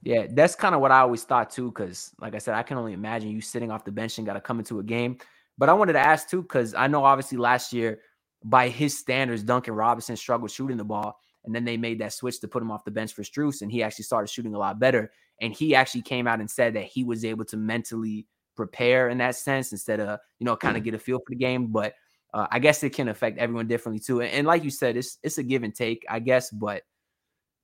Yeah, 0.02 0.26
that's 0.28 0.54
kind 0.54 0.74
of 0.74 0.82
what 0.82 0.92
I 0.92 1.00
always 1.00 1.24
thought 1.24 1.48
too. 1.48 1.68
Because, 1.68 2.12
like 2.20 2.34
I 2.34 2.38
said, 2.38 2.54
I 2.54 2.62
can 2.62 2.76
only 2.76 2.92
imagine 2.92 3.30
you 3.30 3.40
sitting 3.40 3.70
off 3.70 3.86
the 3.86 3.92
bench 3.92 4.18
and 4.18 4.26
got 4.26 4.34
to 4.34 4.42
come 4.42 4.58
into 4.58 4.78
a 4.78 4.82
game. 4.82 5.16
But 5.56 5.70
I 5.70 5.72
wanted 5.72 5.94
to 5.94 6.00
ask 6.00 6.28
too, 6.28 6.42
because 6.42 6.74
I 6.74 6.86
know 6.86 7.02
obviously 7.02 7.38
last 7.38 7.72
year, 7.72 8.00
by 8.44 8.68
his 8.68 8.98
standards, 8.98 9.42
Duncan 9.42 9.72
Robinson 9.72 10.16
struggled 10.16 10.50
shooting 10.50 10.76
the 10.76 10.84
ball, 10.84 11.18
and 11.44 11.54
then 11.54 11.64
they 11.64 11.76
made 11.76 12.00
that 12.00 12.12
switch 12.12 12.40
to 12.40 12.48
put 12.48 12.62
him 12.62 12.70
off 12.70 12.84
the 12.84 12.90
bench 12.90 13.12
for 13.12 13.22
Strus, 13.22 13.62
and 13.62 13.70
he 13.70 13.82
actually 13.82 14.04
started 14.04 14.28
shooting 14.28 14.54
a 14.54 14.58
lot 14.58 14.78
better. 14.78 15.10
And 15.40 15.52
he 15.52 15.74
actually 15.74 16.02
came 16.02 16.26
out 16.26 16.40
and 16.40 16.50
said 16.50 16.74
that 16.74 16.84
he 16.84 17.04
was 17.04 17.24
able 17.24 17.44
to 17.46 17.56
mentally 17.56 18.26
prepare 18.56 19.08
in 19.08 19.18
that 19.18 19.34
sense 19.34 19.72
instead 19.72 20.00
of 20.00 20.20
you 20.38 20.44
know 20.44 20.56
kind 20.56 20.76
of 20.76 20.84
get 20.84 20.94
a 20.94 20.98
feel 20.98 21.18
for 21.18 21.30
the 21.30 21.36
game. 21.36 21.68
But 21.68 21.94
uh, 22.32 22.46
I 22.50 22.58
guess 22.58 22.82
it 22.82 22.90
can 22.90 23.08
affect 23.08 23.38
everyone 23.38 23.66
differently 23.66 24.00
too. 24.00 24.20
And, 24.20 24.30
and 24.30 24.46
like 24.46 24.64
you 24.64 24.70
said, 24.70 24.96
it's 24.96 25.18
it's 25.22 25.38
a 25.38 25.42
give 25.42 25.62
and 25.62 25.74
take, 25.74 26.04
I 26.08 26.18
guess. 26.18 26.50
But 26.50 26.82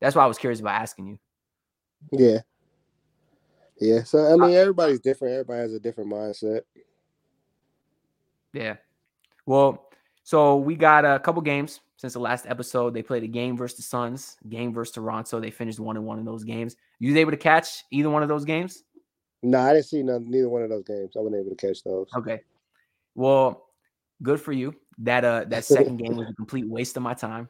that's 0.00 0.16
why 0.16 0.24
I 0.24 0.28
was 0.28 0.38
curious 0.38 0.60
about 0.60 0.80
asking 0.80 1.06
you. 1.06 1.18
Yeah, 2.12 2.38
yeah. 3.80 4.02
So 4.04 4.32
I 4.32 4.36
mean, 4.36 4.54
everybody's 4.54 5.00
different. 5.00 5.34
Everybody 5.34 5.60
has 5.60 5.74
a 5.74 5.80
different 5.80 6.10
mindset. 6.10 6.62
Yeah. 8.52 8.76
Well, 9.46 9.89
so 10.30 10.54
we 10.58 10.76
got 10.76 11.04
a 11.04 11.18
couple 11.18 11.42
games 11.42 11.80
since 11.96 12.12
the 12.12 12.20
last 12.20 12.46
episode. 12.46 12.94
They 12.94 13.02
played 13.02 13.24
a 13.24 13.26
game 13.26 13.56
versus 13.56 13.78
the 13.78 13.82
Suns, 13.82 14.36
game 14.48 14.72
versus 14.72 14.94
Toronto. 14.94 15.40
They 15.40 15.50
finished 15.50 15.80
one 15.80 15.96
and 15.96 16.06
one 16.06 16.20
in 16.20 16.24
those 16.24 16.44
games. 16.44 16.76
You 17.00 17.10
was 17.10 17.16
able 17.16 17.32
to 17.32 17.36
catch 17.36 17.82
either 17.90 18.08
one 18.10 18.22
of 18.22 18.28
those 18.28 18.44
games? 18.44 18.84
No, 19.42 19.58
I 19.58 19.72
didn't 19.72 19.86
see 19.86 20.04
none, 20.04 20.30
neither 20.30 20.48
one 20.48 20.62
of 20.62 20.70
those 20.70 20.84
games. 20.84 21.16
I 21.16 21.18
wasn't 21.18 21.40
able 21.44 21.56
to 21.56 21.56
catch 21.56 21.82
those. 21.82 22.06
Okay. 22.16 22.42
Well, 23.16 23.70
good 24.22 24.40
for 24.40 24.52
you. 24.52 24.72
That 24.98 25.24
uh 25.24 25.46
that 25.48 25.64
second 25.76 25.96
game 25.96 26.14
was 26.14 26.28
a 26.28 26.34
complete 26.34 26.68
waste 26.68 26.96
of 26.96 27.02
my 27.02 27.14
time. 27.14 27.48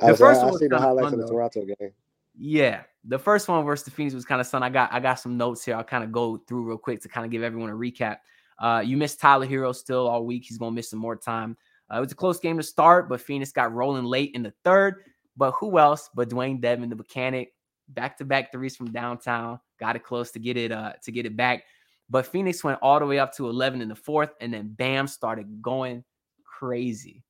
I, 0.00 0.06
The 0.06 0.12
was, 0.12 0.18
first 0.20 0.40
I, 0.40 0.44
one 0.46 0.54
I 0.54 0.66
the 0.66 0.78
highlights 0.78 1.10
fun, 1.10 1.20
of 1.20 1.26
the. 1.26 1.26
Toronto 1.26 1.66
game. 1.66 1.92
Yeah. 2.38 2.84
The 3.04 3.18
first 3.18 3.48
one 3.48 3.62
versus 3.66 3.84
the 3.84 3.90
Phoenix 3.90 4.14
was 4.14 4.24
kind 4.24 4.40
of 4.40 4.48
fun. 4.48 4.62
I 4.62 4.70
got 4.70 4.90
I 4.94 4.98
got 4.98 5.20
some 5.20 5.36
notes 5.36 5.62
here. 5.62 5.76
I'll 5.76 5.84
kind 5.84 6.02
of 6.02 6.10
go 6.10 6.38
through 6.38 6.62
real 6.62 6.78
quick 6.78 7.02
to 7.02 7.08
kind 7.10 7.26
of 7.26 7.30
give 7.30 7.42
everyone 7.42 7.68
a 7.68 7.74
recap. 7.74 8.16
Uh, 8.58 8.82
you 8.82 8.96
missed 8.96 9.20
Tyler 9.20 9.46
Herro 9.46 9.74
still 9.74 10.08
all 10.08 10.24
week. 10.24 10.46
He's 10.48 10.56
gonna 10.56 10.72
miss 10.72 10.88
some 10.88 11.00
more 11.00 11.16
time. 11.16 11.58
Uh, 11.92 11.98
it 11.98 12.00
was 12.00 12.12
a 12.12 12.16
close 12.16 12.40
game 12.40 12.56
to 12.56 12.62
start, 12.62 13.08
but 13.08 13.20
Phoenix 13.20 13.52
got 13.52 13.72
rolling 13.72 14.04
late 14.04 14.32
in 14.34 14.42
the 14.42 14.52
third. 14.64 15.02
But 15.36 15.52
who 15.52 15.78
else 15.78 16.10
but 16.14 16.28
Dewayne 16.28 16.62
Dedmon, 16.62 16.90
the 16.90 16.96
mechanic, 16.96 17.52
back 17.88 18.16
to 18.18 18.24
back 18.24 18.52
threes 18.52 18.76
from 18.76 18.92
downtown, 18.92 19.58
got 19.78 19.96
it 19.96 20.04
close 20.04 20.30
to 20.32 20.38
get 20.38 20.56
it 20.56 20.72
uh 20.72 20.92
to 21.02 21.12
get 21.12 21.26
it 21.26 21.36
back. 21.36 21.64
But 22.08 22.26
Phoenix 22.26 22.62
went 22.62 22.78
all 22.82 23.00
the 23.00 23.06
way 23.06 23.18
up 23.18 23.34
to 23.36 23.48
11 23.48 23.80
in 23.80 23.88
the 23.88 23.94
fourth, 23.94 24.30
and 24.40 24.52
then 24.52 24.68
Bam 24.68 25.06
started 25.06 25.62
going 25.62 26.04
crazy 26.44 27.24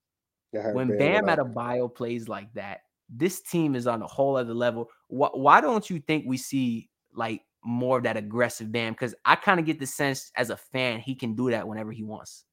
when 0.72 0.88
Bam 0.96 1.26
Bam 1.26 1.36
Adebayo 1.36 1.92
plays 1.92 2.28
like 2.28 2.52
that, 2.54 2.82
this 3.08 3.40
team 3.40 3.74
is 3.74 3.86
on 3.86 4.02
a 4.02 4.06
whole 4.06 4.36
other 4.36 4.54
level. 4.54 4.88
Why, 5.08 5.28
why 5.32 5.60
don't 5.60 5.88
you 5.90 5.98
think 6.00 6.24
we 6.26 6.36
see 6.36 6.88
like 7.12 7.42
more 7.64 7.98
of 7.98 8.04
that 8.04 8.16
aggressive 8.16 8.70
Bam? 8.70 8.92
Because 8.92 9.14
I 9.24 9.34
kind 9.34 9.58
of 9.58 9.66
get 9.66 9.80
the 9.80 9.86
sense 9.86 10.30
as 10.36 10.50
a 10.50 10.56
fan 10.56 11.00
he 11.00 11.14
can 11.14 11.34
do 11.34 11.50
that 11.50 11.66
whenever 11.66 11.90
he 11.90 12.04
wants. 12.04 12.44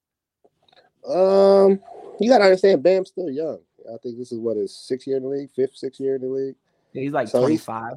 Um, 1.08 1.80
you 2.20 2.30
gotta 2.30 2.46
understand, 2.46 2.84
Bam's 2.84 3.10
still 3.10 3.30
young. 3.30 3.60
I 3.92 3.98
think 4.04 4.18
this 4.18 4.32
is 4.32 4.40
what 4.40 4.58
his 4.58 4.76
sixth 4.76 5.08
year 5.08 5.18
in 5.18 5.24
the 5.24 5.30
league, 5.30 5.50
fifth, 5.52 5.76
sixth 5.76 6.00
year 6.00 6.16
in 6.16 6.22
the 6.22 6.28
league. 6.28 6.56
He's 6.94 7.12
like 7.14 7.28
So 7.28 7.46
he's- 7.46 7.66
25. 7.66 7.94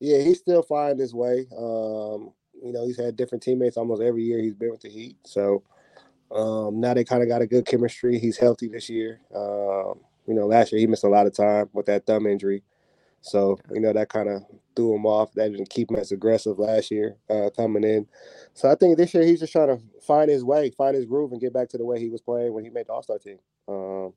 Yeah, 0.00 0.18
he's 0.18 0.40
still 0.40 0.62
finding 0.62 0.98
his 0.98 1.14
way. 1.14 1.46
Um, 1.56 2.32
you 2.62 2.72
know, 2.72 2.84
he's 2.86 2.98
had 2.98 3.16
different 3.16 3.42
teammates 3.42 3.76
almost 3.76 4.02
every 4.02 4.22
year 4.24 4.38
he's 4.40 4.54
been 4.54 4.70
with 4.70 4.80
the 4.82 4.90
Heat. 4.90 5.16
So 5.24 5.62
um, 6.30 6.80
now 6.80 6.92
they 6.94 7.04
kind 7.04 7.22
of 7.22 7.28
got 7.28 7.42
a 7.42 7.46
good 7.46 7.64
chemistry. 7.64 8.18
He's 8.18 8.36
healthy 8.36 8.68
this 8.68 8.90
year. 8.90 9.20
Um, 9.34 10.00
you 10.26 10.34
know, 10.34 10.46
last 10.46 10.72
year 10.72 10.80
he 10.80 10.86
missed 10.86 11.04
a 11.04 11.08
lot 11.08 11.26
of 11.26 11.34
time 11.34 11.70
with 11.72 11.86
that 11.86 12.04
thumb 12.06 12.26
injury. 12.26 12.62
So, 13.24 13.58
you 13.72 13.80
know, 13.80 13.94
that 13.94 14.10
kind 14.10 14.28
of 14.28 14.42
threw 14.76 14.94
him 14.94 15.06
off. 15.06 15.32
That 15.32 15.50
didn't 15.50 15.70
keep 15.70 15.90
him 15.90 15.96
as 15.96 16.12
aggressive 16.12 16.58
last 16.58 16.90
year 16.90 17.16
uh, 17.30 17.48
coming 17.56 17.82
in. 17.82 18.06
So 18.52 18.70
I 18.70 18.74
think 18.74 18.98
this 18.98 19.14
year 19.14 19.24
he's 19.24 19.40
just 19.40 19.52
trying 19.52 19.68
to 19.68 19.82
find 20.06 20.30
his 20.30 20.44
way, 20.44 20.70
find 20.70 20.94
his 20.94 21.06
groove, 21.06 21.32
and 21.32 21.40
get 21.40 21.54
back 21.54 21.70
to 21.70 21.78
the 21.78 21.86
way 21.86 21.98
he 21.98 22.10
was 22.10 22.20
playing 22.20 22.52
when 22.52 22.64
he 22.64 22.70
made 22.70 22.86
the 22.86 22.92
All 22.92 23.02
Star 23.02 23.18
team. 23.18 23.38
Um, 23.66 24.12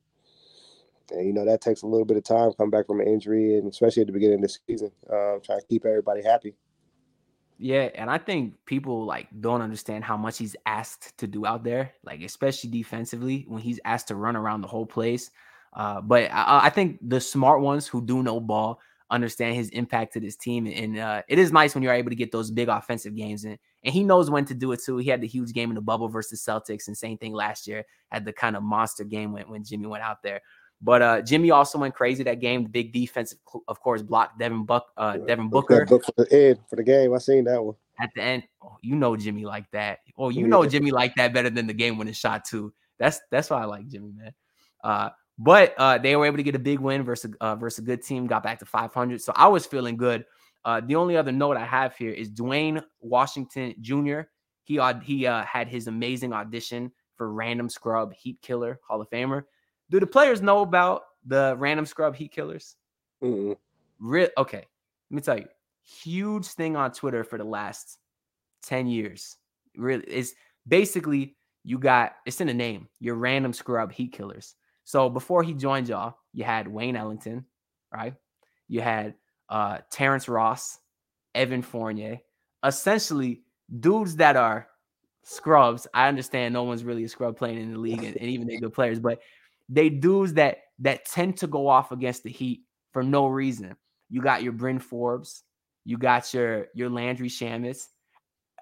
and 1.10 1.26
you 1.26 1.32
know 1.32 1.46
that 1.46 1.62
takes 1.62 1.80
a 1.80 1.86
little 1.86 2.04
bit 2.04 2.18
of 2.18 2.24
time 2.24 2.52
come 2.58 2.68
back 2.68 2.86
from 2.86 3.00
an 3.00 3.08
injury, 3.08 3.56
and 3.56 3.66
especially 3.66 4.02
at 4.02 4.08
the 4.08 4.12
beginning 4.12 4.44
of 4.44 4.50
the 4.50 4.58
season, 4.68 4.90
uh, 5.08 5.38
trying 5.42 5.60
to 5.60 5.66
keep 5.66 5.86
everybody 5.86 6.22
happy. 6.22 6.54
Yeah, 7.56 7.88
and 7.94 8.10
I 8.10 8.18
think 8.18 8.56
people 8.66 9.06
like 9.06 9.28
don't 9.40 9.62
understand 9.62 10.04
how 10.04 10.18
much 10.18 10.36
he's 10.36 10.54
asked 10.66 11.16
to 11.16 11.26
do 11.26 11.46
out 11.46 11.64
there, 11.64 11.94
like 12.04 12.20
especially 12.20 12.68
defensively 12.68 13.46
when 13.48 13.62
he's 13.62 13.80
asked 13.86 14.08
to 14.08 14.16
run 14.16 14.36
around 14.36 14.60
the 14.60 14.68
whole 14.68 14.86
place. 14.86 15.30
Uh, 15.72 16.02
but 16.02 16.30
I, 16.30 16.66
I 16.66 16.70
think 16.70 16.98
the 17.00 17.22
smart 17.22 17.62
ones 17.62 17.86
who 17.86 18.04
do 18.04 18.22
know 18.22 18.38
ball 18.38 18.80
understand 19.10 19.56
his 19.56 19.70
impact 19.70 20.12
to 20.12 20.20
this 20.20 20.36
team, 20.36 20.66
and 20.66 20.98
uh, 20.98 21.22
it 21.28 21.38
is 21.38 21.52
nice 21.52 21.74
when 21.74 21.82
you're 21.82 21.92
able 21.92 22.10
to 22.10 22.16
get 22.16 22.32
those 22.32 22.50
big 22.50 22.68
offensive 22.68 23.14
games, 23.14 23.44
and 23.44 23.58
and 23.84 23.94
he 23.94 24.04
knows 24.04 24.30
when 24.30 24.44
to 24.46 24.54
do 24.54 24.72
it 24.72 24.82
too. 24.82 24.98
He 24.98 25.08
had 25.08 25.20
the 25.20 25.26
huge 25.26 25.52
game 25.52 25.70
in 25.70 25.74
the 25.74 25.80
bubble 25.80 26.08
versus 26.08 26.44
Celtics, 26.44 26.88
and 26.88 26.96
same 26.96 27.18
thing 27.18 27.32
last 27.32 27.66
year 27.66 27.84
had 28.10 28.24
the 28.24 28.32
kind 28.32 28.56
of 28.56 28.62
monster 28.62 29.04
game 29.04 29.32
when 29.32 29.48
when 29.48 29.64
Jimmy 29.64 29.86
went 29.86 30.02
out 30.02 30.22
there. 30.22 30.40
But 30.80 31.02
uh, 31.02 31.22
Jimmy 31.22 31.50
also 31.50 31.78
went 31.78 31.94
crazy 31.94 32.22
that 32.22 32.40
game. 32.40 32.62
The 32.62 32.68
big 32.68 32.92
defensive, 32.92 33.38
of 33.66 33.80
course, 33.80 34.02
blocked 34.02 34.38
Devin 34.38 34.64
Buck, 34.64 34.86
uh, 34.96 35.16
Devin 35.16 35.48
Booker 35.48 35.84
book 35.86 36.04
for 36.04 36.24
the 36.24 36.32
end 36.32 36.58
for 36.68 36.76
the 36.76 36.84
game. 36.84 37.12
I 37.14 37.18
seen 37.18 37.44
that 37.44 37.62
one. 37.62 37.74
at 38.00 38.10
the 38.14 38.22
end, 38.22 38.44
oh, 38.62 38.76
you 38.80 38.94
know 38.94 39.16
Jimmy 39.16 39.44
like 39.44 39.68
that. 39.72 39.98
Or 40.16 40.30
you 40.30 40.46
know 40.46 40.66
Jimmy 40.66 40.90
like 40.90 41.14
that 41.16 41.32
better 41.32 41.50
than 41.50 41.66
the 41.66 41.72
game 41.72 41.98
winning 41.98 42.14
shot 42.14 42.44
too. 42.44 42.72
That's 42.98 43.20
that's 43.30 43.50
why 43.50 43.62
I 43.62 43.64
like 43.64 43.88
Jimmy, 43.88 44.12
man. 44.16 44.32
Uh, 44.82 45.10
but 45.38 45.74
uh, 45.78 45.98
they 45.98 46.16
were 46.16 46.26
able 46.26 46.36
to 46.36 46.42
get 46.42 46.54
a 46.54 46.60
big 46.60 46.80
win 46.80 47.02
versus 47.02 47.34
uh, 47.40 47.54
versus 47.54 47.78
a 47.78 47.82
good 47.82 48.02
team. 48.02 48.26
Got 48.26 48.42
back 48.42 48.58
to 48.58 48.66
500, 48.66 49.20
so 49.20 49.32
I 49.36 49.48
was 49.48 49.66
feeling 49.66 49.96
good. 49.96 50.24
Uh, 50.64 50.80
the 50.84 50.96
only 50.96 51.16
other 51.16 51.32
note 51.32 51.56
I 51.56 51.64
have 51.64 51.96
here 51.96 52.10
is 52.10 52.28
Duane 52.28 52.82
Washington 53.00 53.74
Jr. 53.80 54.22
He 54.64 54.80
he 55.02 55.26
uh, 55.26 55.44
had 55.44 55.68
his 55.68 55.86
amazing 55.86 56.32
audition 56.32 56.92
for 57.16 57.32
Random 57.32 57.68
Scrub 57.68 58.12
Heat 58.12 58.38
Killer 58.42 58.80
Hall 58.86 59.00
of 59.00 59.08
Famer. 59.10 59.44
Do 59.90 60.00
the 60.00 60.06
players 60.06 60.42
know 60.42 60.60
about 60.60 61.02
the 61.26 61.54
Random 61.58 61.86
Scrub 61.86 62.14
Heat 62.14 62.32
Killers? 62.32 62.76
Mm-mm. 63.22 63.56
Re- 63.98 64.30
okay, 64.36 64.64
let 65.10 65.14
me 65.14 65.20
tell 65.20 65.38
you, 65.38 65.48
huge 65.82 66.46
thing 66.46 66.76
on 66.76 66.92
Twitter 66.92 67.24
for 67.24 67.38
the 67.38 67.44
last 67.44 67.98
10 68.62 68.86
years. 68.86 69.36
Really, 69.76 70.04
it's 70.04 70.34
basically 70.66 71.36
you 71.64 71.78
got 71.78 72.16
it's 72.26 72.40
in 72.40 72.46
the 72.46 72.54
name, 72.54 72.88
your 73.00 73.14
random 73.14 73.52
scrub 73.52 73.92
heat 73.92 74.12
killers. 74.12 74.54
So 74.88 75.10
before 75.10 75.42
he 75.42 75.52
joined 75.52 75.90
y'all, 75.90 76.16
you 76.32 76.44
had 76.44 76.66
Wayne 76.66 76.96
Ellington, 76.96 77.44
right? 77.92 78.14
You 78.68 78.80
had 78.80 79.16
uh 79.50 79.80
Terrence 79.90 80.30
Ross, 80.30 80.78
Evan 81.34 81.60
Fournier, 81.60 82.20
essentially 82.64 83.42
dudes 83.80 84.16
that 84.16 84.36
are 84.36 84.66
scrubs. 85.24 85.86
I 85.92 86.08
understand 86.08 86.54
no 86.54 86.62
one's 86.62 86.84
really 86.84 87.04
a 87.04 87.08
scrub 87.10 87.36
playing 87.36 87.60
in 87.60 87.74
the 87.74 87.78
league, 87.78 88.02
and, 88.02 88.16
and 88.16 88.30
even 88.30 88.46
they 88.46 88.56
good 88.56 88.72
players, 88.72 88.98
but 88.98 89.20
they 89.68 89.90
dudes 89.90 90.32
that 90.34 90.60
that 90.78 91.04
tend 91.04 91.36
to 91.36 91.46
go 91.46 91.68
off 91.68 91.92
against 91.92 92.22
the 92.22 92.30
Heat 92.30 92.62
for 92.94 93.02
no 93.02 93.26
reason. 93.26 93.76
You 94.08 94.22
got 94.22 94.42
your 94.42 94.54
Bryn 94.54 94.78
Forbes, 94.78 95.42
you 95.84 95.98
got 95.98 96.32
your 96.32 96.68
your 96.72 96.88
Landry 96.88 97.28
Shamet. 97.28 97.84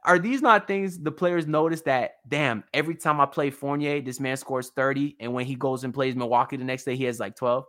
Are 0.06 0.20
these 0.20 0.40
not 0.40 0.68
things 0.68 0.98
the 1.00 1.10
players 1.10 1.48
notice 1.48 1.82
that 1.82 2.18
damn, 2.28 2.62
every 2.72 2.94
time 2.94 3.20
I 3.20 3.26
play 3.26 3.50
Fournier, 3.50 4.00
this 4.00 4.20
man 4.20 4.36
scores 4.36 4.70
30, 4.70 5.16
and 5.18 5.34
when 5.34 5.46
he 5.46 5.56
goes 5.56 5.82
and 5.82 5.92
plays 5.92 6.14
Milwaukee 6.14 6.56
the 6.56 6.64
next 6.64 6.84
day, 6.84 6.94
he 6.94 7.04
has 7.04 7.18
like 7.18 7.34
12? 7.34 7.64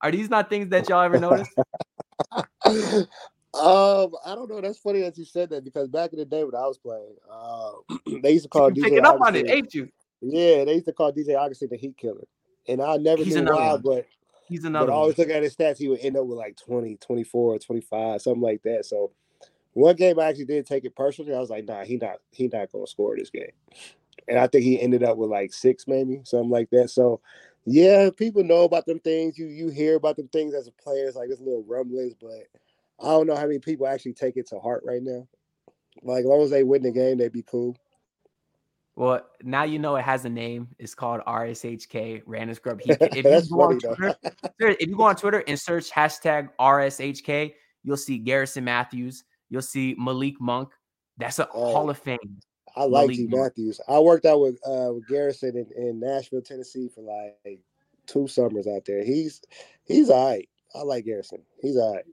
Are 0.00 0.10
these 0.10 0.30
not 0.30 0.48
things 0.48 0.70
that 0.70 0.88
y'all 0.88 1.02
ever 1.02 1.20
notice? 1.20 1.48
um, 2.34 3.06
I 3.54 4.34
don't 4.34 4.48
know. 4.48 4.60
That's 4.62 4.78
funny 4.78 5.02
that 5.02 5.18
you 5.18 5.26
said 5.26 5.50
that 5.50 5.64
because 5.64 5.88
back 5.88 6.12
in 6.14 6.18
the 6.18 6.24
day 6.24 6.42
when 6.44 6.54
I 6.54 6.66
was 6.66 6.78
playing, 6.78 7.14
uh, 7.30 7.72
they 8.22 8.32
used 8.32 8.44
to 8.44 8.48
call 8.48 8.70
DJ 8.70 8.82
picking 8.84 9.04
up 9.04 9.20
on 9.20 9.36
it, 9.36 9.50
ain't 9.50 9.74
you? 9.74 9.88
Yeah, 10.22 10.64
they 10.64 10.74
used 10.74 10.86
to 10.86 10.92
call 10.92 11.12
DJ 11.12 11.36
Augustin 11.36 11.68
the 11.70 11.76
Heat 11.76 11.96
Killer, 11.98 12.24
and 12.66 12.80
I 12.80 12.96
never 12.96 13.22
He's 13.22 13.36
knew 13.36 13.44
why, 13.44 13.72
one. 13.72 13.82
but 13.82 14.06
He's 14.48 14.62
but 14.62 14.68
another 14.68 14.92
I 14.92 14.94
always 14.94 15.18
look 15.18 15.28
at 15.28 15.42
his 15.42 15.54
stats. 15.54 15.78
He 15.78 15.88
would 15.88 16.00
end 16.00 16.16
up 16.16 16.24
with 16.26 16.38
like 16.38 16.56
20, 16.56 16.96
24, 16.96 17.58
25, 17.58 18.22
something 18.22 18.40
like 18.40 18.62
that. 18.62 18.86
So 18.86 19.12
one 19.74 19.96
game 19.96 20.18
I 20.18 20.24
actually 20.24 20.44
did 20.46 20.66
take 20.66 20.84
it 20.84 20.94
personally. 20.94 21.34
I 21.34 21.40
was 21.40 21.50
like, 21.50 21.64
nah, 21.66 21.84
he 21.84 21.96
not 21.96 22.18
he 22.30 22.48
not 22.48 22.70
gonna 22.72 22.86
score 22.86 23.16
this 23.16 23.30
game. 23.30 23.52
And 24.28 24.38
I 24.38 24.46
think 24.46 24.64
he 24.64 24.80
ended 24.80 25.02
up 25.02 25.16
with 25.16 25.30
like 25.30 25.52
six, 25.52 25.86
maybe 25.86 26.20
something 26.24 26.50
like 26.50 26.70
that. 26.70 26.90
So 26.90 27.20
yeah, 27.64 28.10
people 28.16 28.44
know 28.44 28.64
about 28.64 28.86
them 28.86 29.00
things. 29.00 29.38
You 29.38 29.46
you 29.46 29.68
hear 29.68 29.96
about 29.96 30.16
them 30.16 30.28
things 30.28 30.54
as 30.54 30.68
a 30.68 30.72
player. 30.72 31.06
It's 31.06 31.16
like 31.16 31.28
this 31.28 31.40
little 31.40 31.64
rumblings, 31.66 32.14
but 32.20 32.48
I 33.00 33.06
don't 33.06 33.26
know 33.26 33.36
how 33.36 33.46
many 33.46 33.58
people 33.58 33.86
actually 33.86 34.14
take 34.14 34.36
it 34.36 34.48
to 34.48 34.58
heart 34.58 34.82
right 34.84 35.02
now. 35.02 35.26
Like 36.02 36.20
as 36.20 36.26
long 36.26 36.42
as 36.42 36.50
they 36.50 36.64
win 36.64 36.82
the 36.82 36.90
game, 36.90 37.18
they'd 37.18 37.32
be 37.32 37.42
cool. 37.42 37.76
Well, 38.94 39.22
now 39.42 39.64
you 39.64 39.78
know 39.78 39.96
it 39.96 40.02
has 40.02 40.26
a 40.26 40.28
name. 40.28 40.68
It's 40.78 40.94
called 40.94 41.22
RSHK 41.26 42.22
Random 42.26 42.54
Scrub 42.54 42.80
Heat. 42.80 42.98
If 43.00 43.24
you 43.24 43.56
go 43.56 43.62
on. 43.62 43.78
Twitter, 43.78 44.14
if 44.58 44.88
you 44.88 44.96
go 44.96 45.04
on 45.04 45.16
Twitter 45.16 45.42
and 45.46 45.58
search 45.58 45.90
hashtag 45.90 46.50
RSHK, 46.60 47.54
you'll 47.84 47.96
see 47.96 48.18
Garrison 48.18 48.64
Matthews. 48.64 49.24
You'll 49.52 49.60
see 49.60 49.94
Malik 49.98 50.40
Monk. 50.40 50.70
That's 51.18 51.38
a 51.38 51.46
Oh. 51.52 51.72
Hall 51.72 51.90
of 51.90 51.98
Fame. 51.98 52.40
I 52.74 52.84
like 52.84 53.02
Malik 53.08 53.16
G 53.16 53.26
Monk. 53.26 53.42
Matthews. 53.42 53.80
I 53.86 54.00
worked 54.00 54.24
out 54.24 54.40
with 54.40 54.58
uh 54.66 54.94
with 54.94 55.06
Garrison 55.06 55.56
in, 55.58 55.66
in 55.76 56.00
Nashville, 56.00 56.40
Tennessee 56.40 56.88
for 56.94 57.02
like 57.02 57.60
two 58.06 58.26
summers 58.26 58.66
out 58.66 58.86
there. 58.86 59.04
He's 59.04 59.42
he's 59.84 60.08
all 60.08 60.30
right. 60.30 60.48
I 60.74 60.82
like 60.82 61.04
Garrison. 61.04 61.42
He's 61.60 61.76
all 61.76 61.94
right. 61.94 62.04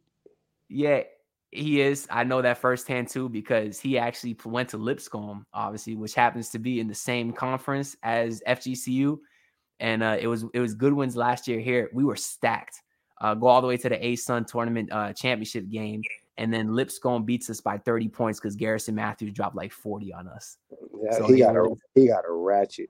Yeah, 0.67 1.03
he 1.51 1.79
is. 1.79 2.07
I 2.11 2.25
know 2.25 2.41
that 2.41 2.57
firsthand 2.57 3.07
too 3.07 3.29
because 3.29 3.79
he 3.79 3.97
actually 3.97 4.37
went 4.43 4.67
to 4.69 4.77
Lipscomb, 4.77 5.45
obviously, 5.53 5.95
which 5.95 6.13
happens 6.13 6.49
to 6.49 6.59
be 6.59 6.81
in 6.81 6.89
the 6.89 6.93
same 6.93 7.31
conference 7.31 7.95
as 8.03 8.43
FGCU. 8.45 9.17
And 9.79 10.03
uh, 10.03 10.17
it 10.19 10.27
was 10.27 10.43
it 10.53 10.59
was 10.59 10.73
Goodwin's 10.75 11.15
last 11.15 11.47
year 11.47 11.61
here. 11.61 11.89
We 11.93 12.03
were 12.03 12.17
stacked. 12.17 12.81
Uh, 13.21 13.33
go 13.33 13.47
all 13.47 13.61
the 13.61 13.67
way 13.67 13.77
to 13.77 13.89
the 13.89 13.97
ASUN 13.97 14.45
tournament 14.45 14.91
uh, 14.91 15.13
championship 15.13 15.69
game, 15.69 16.01
and 16.39 16.53
then 16.53 16.73
Lipscomb 16.73 17.23
beats 17.23 17.49
us 17.49 17.59
by 17.59 17.77
30 17.77 18.07
points 18.07 18.39
because 18.39 18.55
Garrison 18.55 18.95
Matthews 18.95 19.33
dropped 19.33 19.57
like 19.57 19.73
40 19.73 20.13
on 20.13 20.27
us. 20.29 20.57
Yeah, 21.03 21.11
So 21.11 21.27
he 21.27 21.33
he 21.33 21.39
got 21.41 21.55
a 21.57 21.75
he 21.93 22.07
got 22.07 22.23
a 22.27 22.31
ratchet. 22.31 22.89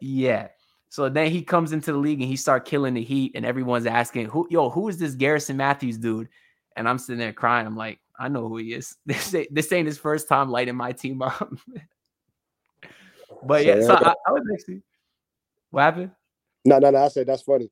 Yeah. 0.00 0.48
So 0.88 1.10
then 1.10 1.30
he 1.30 1.42
comes 1.42 1.72
into 1.72 1.92
the 1.92 1.98
league 1.98 2.20
and 2.20 2.28
he 2.28 2.36
start 2.36 2.64
killing 2.64 2.94
the 2.94 3.04
Heat, 3.04 3.32
and 3.34 3.44
everyone's 3.44 3.86
asking, 3.86 4.26
"Who, 4.26 4.48
yo, 4.50 4.70
who 4.70 4.88
is 4.88 4.96
this 4.96 5.14
Garrison 5.14 5.58
Matthews 5.58 5.98
dude?" 5.98 6.28
And 6.74 6.88
I'm 6.88 6.98
sitting 6.98 7.18
there 7.18 7.34
crying. 7.34 7.66
I'm 7.66 7.76
like, 7.76 8.00
I 8.18 8.28
know 8.28 8.48
who 8.48 8.56
he 8.56 8.72
is. 8.72 8.96
This 9.06 9.34
ain't, 9.34 9.54
this 9.54 9.70
ain't 9.72 9.86
his 9.86 9.98
first 9.98 10.26
time 10.26 10.50
lighting 10.50 10.74
my 10.74 10.92
team 10.92 11.20
up. 11.20 11.52
but 13.44 13.64
yeah, 13.64 13.82
so 13.82 13.94
I, 13.94 14.14
I 14.26 14.32
was 14.32 14.42
actually 14.52 14.82
what 15.70 15.82
happened? 15.82 16.12
No, 16.64 16.78
no, 16.78 16.90
no. 16.90 17.04
I 17.04 17.08
said 17.08 17.26
that's 17.26 17.42
funny. 17.42 17.70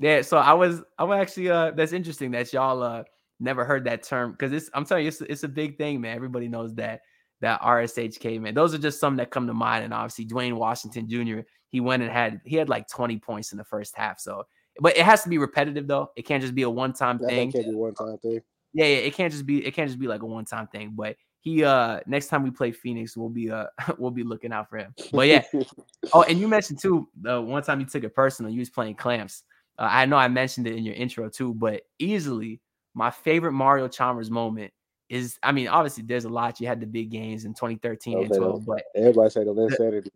Yeah, 0.00 0.22
so 0.22 0.38
I 0.38 0.54
was 0.54 0.82
I 0.98 1.04
was 1.04 1.20
actually 1.20 1.50
uh 1.50 1.70
that's 1.70 1.92
interesting 1.92 2.32
that 2.32 2.52
y'all 2.52 2.82
uh 2.82 3.04
never 3.40 3.64
heard 3.64 3.84
that 3.84 4.02
term 4.02 4.32
because 4.32 4.52
it's 4.52 4.70
I'm 4.74 4.84
telling 4.84 5.04
you 5.04 5.08
it's 5.08 5.20
it's 5.22 5.42
a 5.42 5.48
big 5.48 5.78
thing, 5.78 6.00
man. 6.00 6.14
Everybody 6.14 6.48
knows 6.48 6.74
that 6.74 7.00
that 7.40 7.60
RSHK 7.62 8.40
man. 8.40 8.54
Those 8.54 8.74
are 8.74 8.78
just 8.78 9.00
some 9.00 9.16
that 9.16 9.30
come 9.30 9.46
to 9.46 9.54
mind, 9.54 9.84
and 9.84 9.94
obviously 9.94 10.24
Duane 10.24 10.56
Washington 10.56 11.08
Jr. 11.08 11.40
He 11.68 11.80
went 11.80 12.02
and 12.02 12.12
had 12.12 12.40
he 12.44 12.56
had 12.56 12.68
like 12.68 12.88
20 12.88 13.18
points 13.18 13.52
in 13.52 13.58
the 13.58 13.64
first 13.64 13.96
half. 13.96 14.20
So, 14.20 14.44
but 14.80 14.96
it 14.96 15.04
has 15.04 15.22
to 15.22 15.28
be 15.28 15.38
repetitive 15.38 15.86
though. 15.86 16.10
It 16.16 16.22
can't 16.22 16.42
just 16.42 16.54
be 16.54 16.62
a 16.62 16.70
one 16.70 16.92
time 16.92 17.18
thing. 17.18 17.52
can't 17.52 17.66
be 17.66 17.74
one 17.74 17.94
time 17.94 18.18
thing. 18.18 18.40
Yeah, 18.72 18.86
yeah, 18.86 18.96
it 18.98 19.14
can't 19.14 19.32
just 19.32 19.46
be 19.46 19.64
it 19.64 19.72
can't 19.72 19.88
just 19.88 19.98
be 20.00 20.06
like 20.06 20.22
a 20.22 20.26
one 20.26 20.44
time 20.44 20.68
thing. 20.68 20.92
But 20.94 21.16
he 21.40 21.64
uh 21.64 22.00
next 22.06 22.26
time 22.26 22.42
we 22.42 22.50
play 22.50 22.72
Phoenix, 22.72 23.16
we'll 23.16 23.30
be 23.30 23.50
uh 23.50 23.66
we'll 23.98 24.10
be 24.10 24.22
looking 24.22 24.52
out 24.52 24.68
for 24.68 24.78
him. 24.78 24.94
But 25.12 25.28
yeah, 25.28 25.42
Oh, 26.12 26.22
and 26.22 26.38
you 26.38 26.48
mentioned 26.48 26.80
too 26.80 27.08
the 27.20 27.40
one 27.40 27.62
time 27.62 27.80
you 27.80 27.86
took 27.86 28.04
it 28.04 28.14
personal, 28.14 28.52
you 28.52 28.58
was 28.58 28.70
playing 28.70 28.96
clamps. 28.96 29.44
Uh, 29.78 29.88
I 29.90 30.06
know 30.06 30.16
I 30.16 30.28
mentioned 30.28 30.66
it 30.66 30.76
in 30.76 30.84
your 30.84 30.94
intro 30.94 31.28
too, 31.30 31.54
but 31.54 31.82
easily 31.98 32.60
my 32.94 33.10
favorite 33.10 33.52
Mario 33.52 33.88
Chalmers 33.88 34.30
moment 34.30 34.72
is, 35.08 35.38
I 35.42 35.52
mean, 35.52 35.68
obviously 35.68 36.04
there's 36.04 36.24
a 36.24 36.28
lot. 36.28 36.60
You 36.60 36.66
had 36.66 36.80
the 36.80 36.86
big 36.86 37.10
games 37.10 37.44
in 37.44 37.54
2013 37.54 38.18
and 38.18 38.28
12, 38.32 38.64
but 38.66 38.82
Everybody 38.94 39.30
say 39.30 39.44
the 39.44 39.54
Linsanity. 39.54 40.08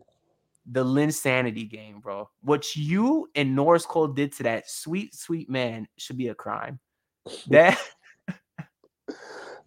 the 0.70 0.84
Linsanity 0.84 1.68
game, 1.68 2.00
bro. 2.00 2.28
What 2.42 2.74
you 2.76 3.28
and 3.34 3.54
Norris 3.56 3.86
Cole 3.86 4.08
did 4.08 4.32
to 4.34 4.42
that 4.44 4.68
sweet, 4.70 5.14
sweet 5.14 5.50
man 5.50 5.88
should 5.98 6.16
be 6.16 6.28
a 6.28 6.34
crime. 6.34 6.78
That 7.48 7.78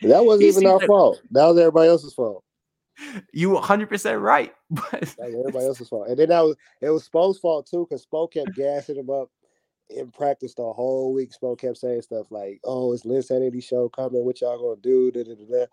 That 0.02 0.24
wasn't 0.26 0.44
even 0.58 0.68
our 0.68 0.80
fault. 0.82 1.22
That 1.32 1.46
was 1.46 1.58
everybody 1.58 1.90
else's 1.90 2.14
fault. 2.14 2.44
you 3.34 3.50
100% 3.52 4.22
right. 4.22 4.54
But 4.70 4.92
That 4.92 5.02
was 5.02 5.36
everybody 5.40 5.66
else's 5.66 5.90
fault. 5.90 6.08
And 6.08 6.18
then 6.18 6.30
that 6.30 6.42
was 6.42 6.56
it 6.82 6.90
was 6.90 7.08
Spo's 7.08 7.40
fault 7.40 7.68
too, 7.68 7.86
because 7.90 8.06
Spo 8.06 8.32
kept 8.32 8.56
gassing 8.56 8.96
him 8.98 9.10
up 9.10 9.30
in 9.90 10.12
practice 10.12 10.54
the 10.54 10.64
whole 10.64 11.14
week. 11.14 11.32
Spo 11.32 11.58
kept 11.58 11.78
saying 11.78 12.02
stuff 12.02 12.28
like, 12.32 12.60
"Oh, 12.64 12.94
it's 12.94 13.04
Linsanity 13.04 13.64
show 13.64 13.90
coming. 13.90 14.26
What 14.26 14.42
y'all 14.42 14.58
gonna 14.58 14.82
do?" 14.82 15.12
Da, 15.12 15.24
da, 15.24 15.34
da. 15.36 15.66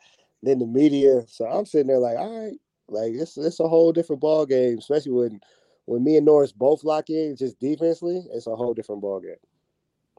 Then 0.43 0.59
the 0.59 0.67
media. 0.67 1.25
So 1.27 1.47
I'm 1.47 1.67
sitting 1.67 1.87
there 1.89 1.99
like, 1.99 2.19
all 2.19 2.45
right, 2.45 2.59
like 2.89 3.13
it's 3.15 3.37
it's 3.37 3.61
a 3.61 3.69
whole 3.69 3.93
different 3.93 4.21
ball 4.21 4.47
game, 4.47 4.79
especially 4.79 5.13
when 5.13 5.41
when 5.87 6.05
me 6.05 6.17
and 6.17 6.27
Norris 6.27 6.53
both 6.53 6.85
lock 6.85 7.11
in 7.11 7.37
just 7.37 7.59
defensively. 7.61 8.23
It's 8.33 8.47
a 8.47 8.57
whole 8.57 8.75
different 8.75 9.03
ball 9.03 9.21
game. 9.21 9.37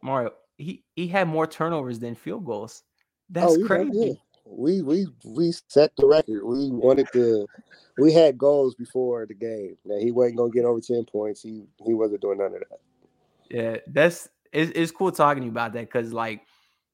Mario, 0.02 0.34
he, 0.58 0.84
he 0.96 1.08
had 1.08 1.28
more 1.28 1.48
turnovers 1.48 2.00
than 2.00 2.16
field 2.16 2.46
goals. 2.46 2.84
That's 3.30 3.54
Oh, 3.54 3.66
crazy. 3.66 4.22
We 4.46 4.82
we 4.84 5.08
we 5.24 5.54
set 5.68 5.96
the 5.98 6.06
record. 6.06 6.44
We 6.44 6.70
wanted 6.70 7.08
to. 7.14 7.48
We 7.98 8.14
had 8.14 8.38
goals 8.38 8.76
before 8.76 9.26
the 9.26 9.34
game 9.34 9.78
that 9.86 10.02
he 10.02 10.12
wasn't 10.12 10.38
gonna 10.38 10.52
get 10.52 10.66
over 10.66 10.82
ten 10.82 11.06
points. 11.06 11.42
He 11.42 11.64
he 11.84 11.94
wasn't 11.94 12.22
doing 12.22 12.38
none 12.38 12.54
of 12.54 12.60
that. 12.60 12.80
Yeah, 13.50 13.78
that's 13.88 14.28
it's, 14.52 14.72
it's 14.76 14.92
cool 14.92 15.12
talking 15.12 15.42
to 15.42 15.46
you 15.46 15.52
about 15.52 15.74
that 15.74 15.82
because 15.82 16.14
like 16.14 16.42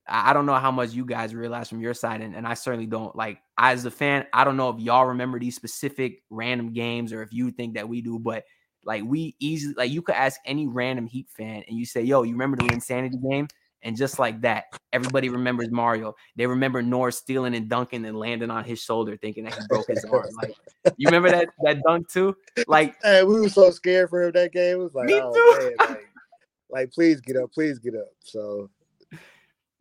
I 0.07 0.33
don't 0.33 0.45
know 0.45 0.55
how 0.55 0.71
much 0.71 0.91
you 0.91 1.05
guys 1.05 1.33
realize 1.33 1.69
from 1.69 1.79
your 1.79 1.93
side, 1.93 2.21
and, 2.21 2.35
and 2.35 2.47
I 2.47 2.55
certainly 2.55 2.87
don't. 2.87 3.15
Like 3.15 3.39
as 3.57 3.85
a 3.85 3.91
fan, 3.91 4.25
I 4.33 4.43
don't 4.43 4.57
know 4.57 4.69
if 4.69 4.79
y'all 4.79 5.05
remember 5.05 5.39
these 5.39 5.55
specific 5.55 6.23
random 6.29 6.73
games 6.73 7.13
or 7.13 7.21
if 7.21 7.31
you 7.31 7.51
think 7.51 7.75
that 7.75 7.87
we 7.87 8.01
do, 8.01 8.19
but 8.19 8.43
like 8.83 9.03
we 9.05 9.35
easily 9.39 9.75
like 9.77 9.91
you 9.91 10.01
could 10.01 10.15
ask 10.15 10.39
any 10.45 10.67
random 10.67 11.05
Heat 11.07 11.27
fan 11.29 11.63
and 11.67 11.77
you 11.77 11.85
say, 11.85 12.01
"Yo, 12.01 12.23
you 12.23 12.33
remember 12.33 12.57
the 12.57 12.63
Linsanity 12.63 13.21
game?" 13.29 13.47
And 13.83 13.97
just 13.97 14.19
like 14.19 14.41
that, 14.41 14.65
everybody 14.93 15.29
remembers 15.29 15.71
Mario. 15.71 16.13
They 16.35 16.45
remember 16.45 16.83
Norris 16.83 17.17
stealing 17.17 17.55
and 17.55 17.67
dunking 17.67 18.05
and 18.05 18.17
landing 18.17 18.51
on 18.51 18.63
his 18.63 18.79
shoulder, 18.79 19.17
thinking 19.17 19.45
that 19.45 19.55
he 19.55 19.61
broke 19.69 19.87
his 19.87 20.05
arm. 20.05 20.29
Like 20.41 20.55
you 20.97 21.07
remember 21.07 21.31
that 21.31 21.49
that 21.63 21.81
dunk 21.83 22.09
too? 22.09 22.35
Like 22.67 22.95
Hey, 23.01 23.23
we 23.23 23.39
were 23.39 23.49
so 23.49 23.71
scared 23.71 24.09
for 24.09 24.23
him 24.23 24.31
that 24.33 24.51
game. 24.51 24.79
It 24.79 24.83
was 24.83 24.93
like, 24.93 25.07
Me 25.07 25.19
oh 25.21 25.33
too. 25.33 25.75
man, 25.79 25.89
like, 25.89 26.10
like 26.71 26.91
please 26.91 27.21
get 27.21 27.37
up, 27.37 27.51
please 27.51 27.79
get 27.79 27.95
up. 27.95 28.09
So 28.19 28.69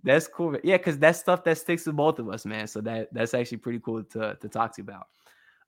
That's 0.03 0.26
cool. 0.26 0.57
Yeah, 0.64 0.78
because 0.78 0.99
that's 0.99 1.18
stuff 1.18 1.45
that 1.45 1.59
sticks 1.59 1.86
with 1.86 1.97
both 1.97 2.18
of 2.18 2.28
us, 2.28 2.47
man. 2.47 2.66
So 2.66 2.80
that 2.82 3.12
that's 3.12 3.34
actually 3.34 3.59
pretty 3.59 3.80
cool 3.80 4.03
to 4.03 4.36
to 4.41 4.49
talk 4.49 4.74
to 4.76 4.82
you 4.82 4.84
about. 4.88 5.07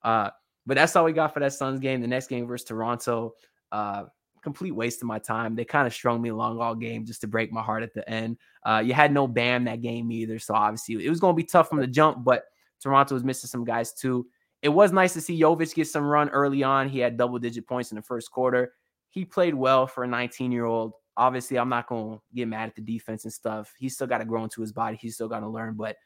Uh, 0.03 0.31
but 0.67 0.77
that's 0.77 0.97
all 0.97 1.05
we 1.05 1.13
got 1.13 1.35
for 1.35 1.41
that 1.41 1.53
Suns 1.53 1.81
game. 1.81 2.01
The 2.01 2.07
next 2.07 2.29
game 2.29 2.47
versus 2.47 2.67
Toronto. 2.67 3.35
Uh, 3.71 4.05
complete 4.43 4.73
waste 4.73 5.03
of 5.03 5.07
my 5.09 5.19
time. 5.19 5.55
They 5.55 5.65
kind 5.65 5.87
of 5.87 5.95
strung 5.95 6.21
me 6.21 6.31
along 6.31 6.61
all 6.61 6.75
game 6.75 7.05
just 7.05 7.21
to 7.21 7.29
break 7.29 7.53
my 7.53 7.63
heart 7.63 7.83
at 7.83 7.95
the 7.95 8.09
end. 8.09 8.39
Uh, 8.65 8.83
you 8.85 8.93
had 8.93 9.13
no 9.13 9.27
Bam 9.27 9.65
that 9.65 9.83
game 9.83 10.11
either, 10.11 10.39
so 10.39 10.55
obviously 10.55 11.05
it 11.05 11.11
was 11.11 11.21
going 11.21 11.35
to 11.35 11.37
be 11.37 11.45
tough 11.45 11.69
from 11.69 11.79
the 11.79 11.87
jump. 11.87 12.25
But 12.25 12.45
Toronto 12.81 13.15
was 13.15 13.25
missing 13.25 13.49
some 13.49 13.65
guys 13.65 13.93
too. 13.93 14.27
it 14.63 14.69
was 14.69 14.93
nice 14.93 15.13
to 15.13 15.21
see 15.21 15.41
Jovic 15.41 15.75
get 15.75 15.89
some 15.89 16.05
run 16.05 16.29
early 16.31 16.63
on. 16.63 16.89
He 16.89 16.99
had 16.99 17.17
double 17.17 17.39
digit 17.39 17.67
points 17.67 17.93
in 17.93 17.97
the 17.97 18.03
first 18.03 18.31
quarter. 18.31 18.73
He 19.11 19.25
played 19.25 19.55
well 19.55 19.87
for 19.87 20.05
a 20.05 20.09
19 20.09 20.51
year 20.53 20.65
old. 20.65 20.93
Obviously, 21.17 21.59
I'm 21.59 21.69
not 21.69 21.89
going 21.89 22.17
to 22.17 22.23
get 22.35 22.49
mad 22.49 22.69
at 22.69 22.75
the 22.75 22.83
defense 22.83 23.25
and 23.25 23.33
stuff. 23.33 23.73
He's 23.79 23.95
still 23.95 24.07
got 24.07 24.19
to 24.19 24.25
grow 24.25 24.45
into 24.45 24.61
his 24.61 24.73
body. 24.73 24.97
He's 25.01 25.15
still 25.15 25.29
got 25.29 25.41
to 25.41 25.49
learn. 25.49 25.75
But 25.75 25.97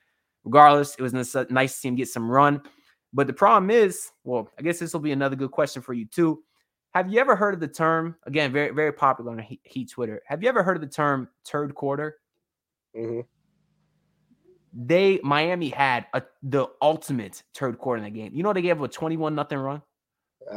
regardless, 0.44 0.96
it 0.96 1.02
was 1.02 1.12
nice 1.12 1.32
to 1.32 1.68
see 1.68 1.88
him 1.88 1.96
get 1.96 2.08
some 2.08 2.30
run. 2.30 2.62
But 3.12 3.26
the 3.28 3.32
problem 3.32 3.70
is, 3.70 4.10
well, 4.24 4.50
I 4.58 4.62
guess 4.62 4.78
this 4.78 4.92
will 4.92 5.00
be 5.00 5.12
another 5.12 5.36
good 5.36 5.52
question 5.52 5.80
for 5.80 5.94
you 5.94 6.06
too. 6.06 6.42
Have 6.90 7.10
you 7.10 7.20
ever 7.20 7.36
heard 7.36 7.54
of 7.54 7.60
the 7.60 7.68
term? 7.68 8.16
Again, 8.24 8.52
very 8.52 8.70
very 8.70 8.92
popular 8.92 9.32
on 9.32 9.46
Heat 9.62 9.90
Twitter. 9.90 10.22
Have 10.26 10.42
you 10.42 10.48
ever 10.48 10.62
heard 10.62 10.76
of 10.76 10.80
the 10.80 10.88
term 10.88 11.28
third 11.46 11.74
quarter? 11.74 12.16
Mm-hmm. 12.96 13.20
They 14.72 15.20
Miami 15.22 15.68
had 15.70 16.06
a 16.14 16.22
the 16.42 16.66
ultimate 16.82 17.42
third 17.54 17.78
quarter 17.78 17.98
in 17.98 18.04
the 18.04 18.18
game. 18.18 18.34
You 18.34 18.42
know 18.42 18.52
they 18.52 18.62
gave 18.62 18.78
up 18.82 18.88
a 18.88 18.92
twenty-one 18.92 19.34
nothing 19.34 19.58
run 19.58 19.82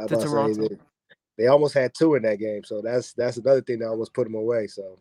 to 0.08 0.16
Toronto. 0.16 0.68
They, 1.40 1.46
almost 1.46 1.74
had 1.74 1.94
two 1.94 2.14
in 2.14 2.22
that 2.24 2.38
game, 2.38 2.64
so 2.64 2.82
that's 2.82 3.12
that's 3.14 3.38
another 3.38 3.62
thing 3.62 3.78
that 3.78 3.88
almost 3.88 4.12
put 4.12 4.24
them 4.24 4.34
away. 4.34 4.66
So 4.66 4.98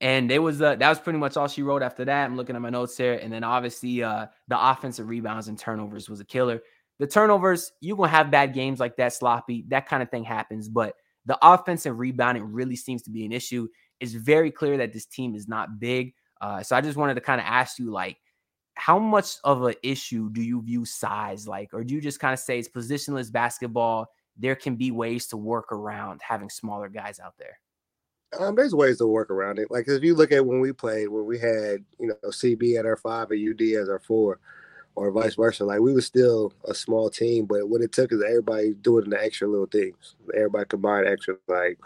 and 0.00 0.30
it 0.30 0.38
was 0.38 0.60
uh, 0.60 0.76
that 0.76 0.88
was 0.88 1.00
pretty 1.00 1.18
much 1.18 1.36
all 1.36 1.48
she 1.48 1.62
wrote 1.62 1.82
after 1.82 2.04
that. 2.04 2.24
I'm 2.24 2.36
looking 2.36 2.54
at 2.54 2.62
my 2.62 2.70
notes 2.70 2.96
here, 2.96 3.14
and 3.14 3.32
then 3.32 3.42
obviously 3.44 4.02
uh, 4.02 4.26
the 4.48 4.70
offensive 4.70 5.08
rebounds 5.08 5.48
and 5.48 5.58
turnovers 5.58 6.08
was 6.08 6.20
a 6.20 6.24
killer. 6.24 6.62
The 6.98 7.06
turnovers, 7.06 7.72
you're 7.80 7.96
gonna 7.96 8.08
have 8.08 8.30
bad 8.30 8.54
games 8.54 8.80
like 8.80 8.96
that, 8.96 9.12
sloppy, 9.12 9.64
that 9.68 9.88
kind 9.88 10.02
of 10.02 10.10
thing 10.10 10.24
happens. 10.24 10.68
But 10.68 10.94
the 11.24 11.38
offensive 11.42 11.98
rebounding 11.98 12.44
really 12.44 12.76
seems 12.76 13.02
to 13.02 13.10
be 13.10 13.24
an 13.24 13.32
issue. 13.32 13.68
It's 14.00 14.12
very 14.12 14.50
clear 14.50 14.76
that 14.78 14.92
this 14.92 15.06
team 15.06 15.34
is 15.34 15.48
not 15.48 15.80
big. 15.80 16.14
Uh, 16.40 16.62
so 16.62 16.76
I 16.76 16.82
just 16.82 16.98
wanted 16.98 17.14
to 17.14 17.20
kind 17.22 17.40
of 17.40 17.46
ask 17.46 17.78
you, 17.78 17.90
like, 17.90 18.18
how 18.74 18.98
much 18.98 19.36
of 19.44 19.62
an 19.62 19.74
issue 19.82 20.30
do 20.30 20.42
you 20.42 20.62
view 20.62 20.84
size 20.84 21.48
like, 21.48 21.72
or 21.72 21.82
do 21.82 21.94
you 21.94 22.00
just 22.00 22.20
kind 22.20 22.34
of 22.34 22.38
say 22.38 22.58
it's 22.58 22.68
positionless 22.68 23.32
basketball? 23.32 24.06
There 24.38 24.56
can 24.56 24.76
be 24.76 24.90
ways 24.90 25.26
to 25.28 25.36
work 25.36 25.72
around 25.72 26.20
having 26.26 26.50
smaller 26.50 26.88
guys 26.88 27.18
out 27.18 27.34
there. 27.38 27.58
Um, 28.38 28.54
there's 28.54 28.74
ways 28.74 28.98
to 28.98 29.06
work 29.06 29.30
around 29.30 29.58
it. 29.58 29.70
Like 29.70 29.88
if 29.88 30.02
you 30.02 30.14
look 30.14 30.32
at 30.32 30.44
when 30.44 30.60
we 30.60 30.72
played, 30.72 31.08
when 31.08 31.24
we 31.24 31.38
had 31.38 31.84
you 31.98 32.08
know 32.08 32.14
CB 32.26 32.78
at 32.78 32.86
our 32.86 32.96
five 32.96 33.30
and 33.30 33.48
UD 33.48 33.62
as 33.80 33.88
our 33.88 34.00
four, 34.00 34.40
or 34.96 35.10
vice 35.10 35.34
versa. 35.34 35.64
Like 35.64 35.80
we 35.80 35.92
were 35.92 36.00
still 36.00 36.52
a 36.64 36.74
small 36.74 37.10
team, 37.10 37.44
but 37.44 37.68
what 37.68 37.82
it 37.82 37.92
took 37.92 38.12
is 38.12 38.22
everybody 38.26 38.72
doing 38.72 39.10
the 39.10 39.22
extra 39.22 39.46
little 39.46 39.66
things. 39.66 40.16
Everybody 40.34 40.64
combined 40.64 41.06
extra. 41.06 41.36
Like, 41.46 41.78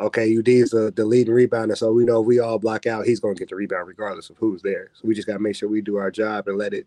okay, 0.00 0.36
UD 0.36 0.48
is 0.48 0.70
the, 0.70 0.92
the 0.94 1.04
leading 1.04 1.32
rebounder, 1.32 1.78
so 1.78 1.92
we 1.92 2.04
know 2.04 2.20
if 2.20 2.26
we 2.26 2.40
all 2.40 2.58
block 2.58 2.86
out, 2.86 3.06
he's 3.06 3.20
going 3.20 3.36
to 3.36 3.38
get 3.38 3.48
the 3.48 3.54
rebound 3.54 3.86
regardless 3.86 4.30
of 4.30 4.36
who's 4.36 4.62
there. 4.62 4.90
So 4.94 5.06
we 5.06 5.14
just 5.14 5.28
got 5.28 5.34
to 5.34 5.38
make 5.38 5.54
sure 5.54 5.68
we 5.68 5.80
do 5.80 5.96
our 5.96 6.10
job 6.10 6.48
and 6.48 6.58
let 6.58 6.74
it 6.74 6.86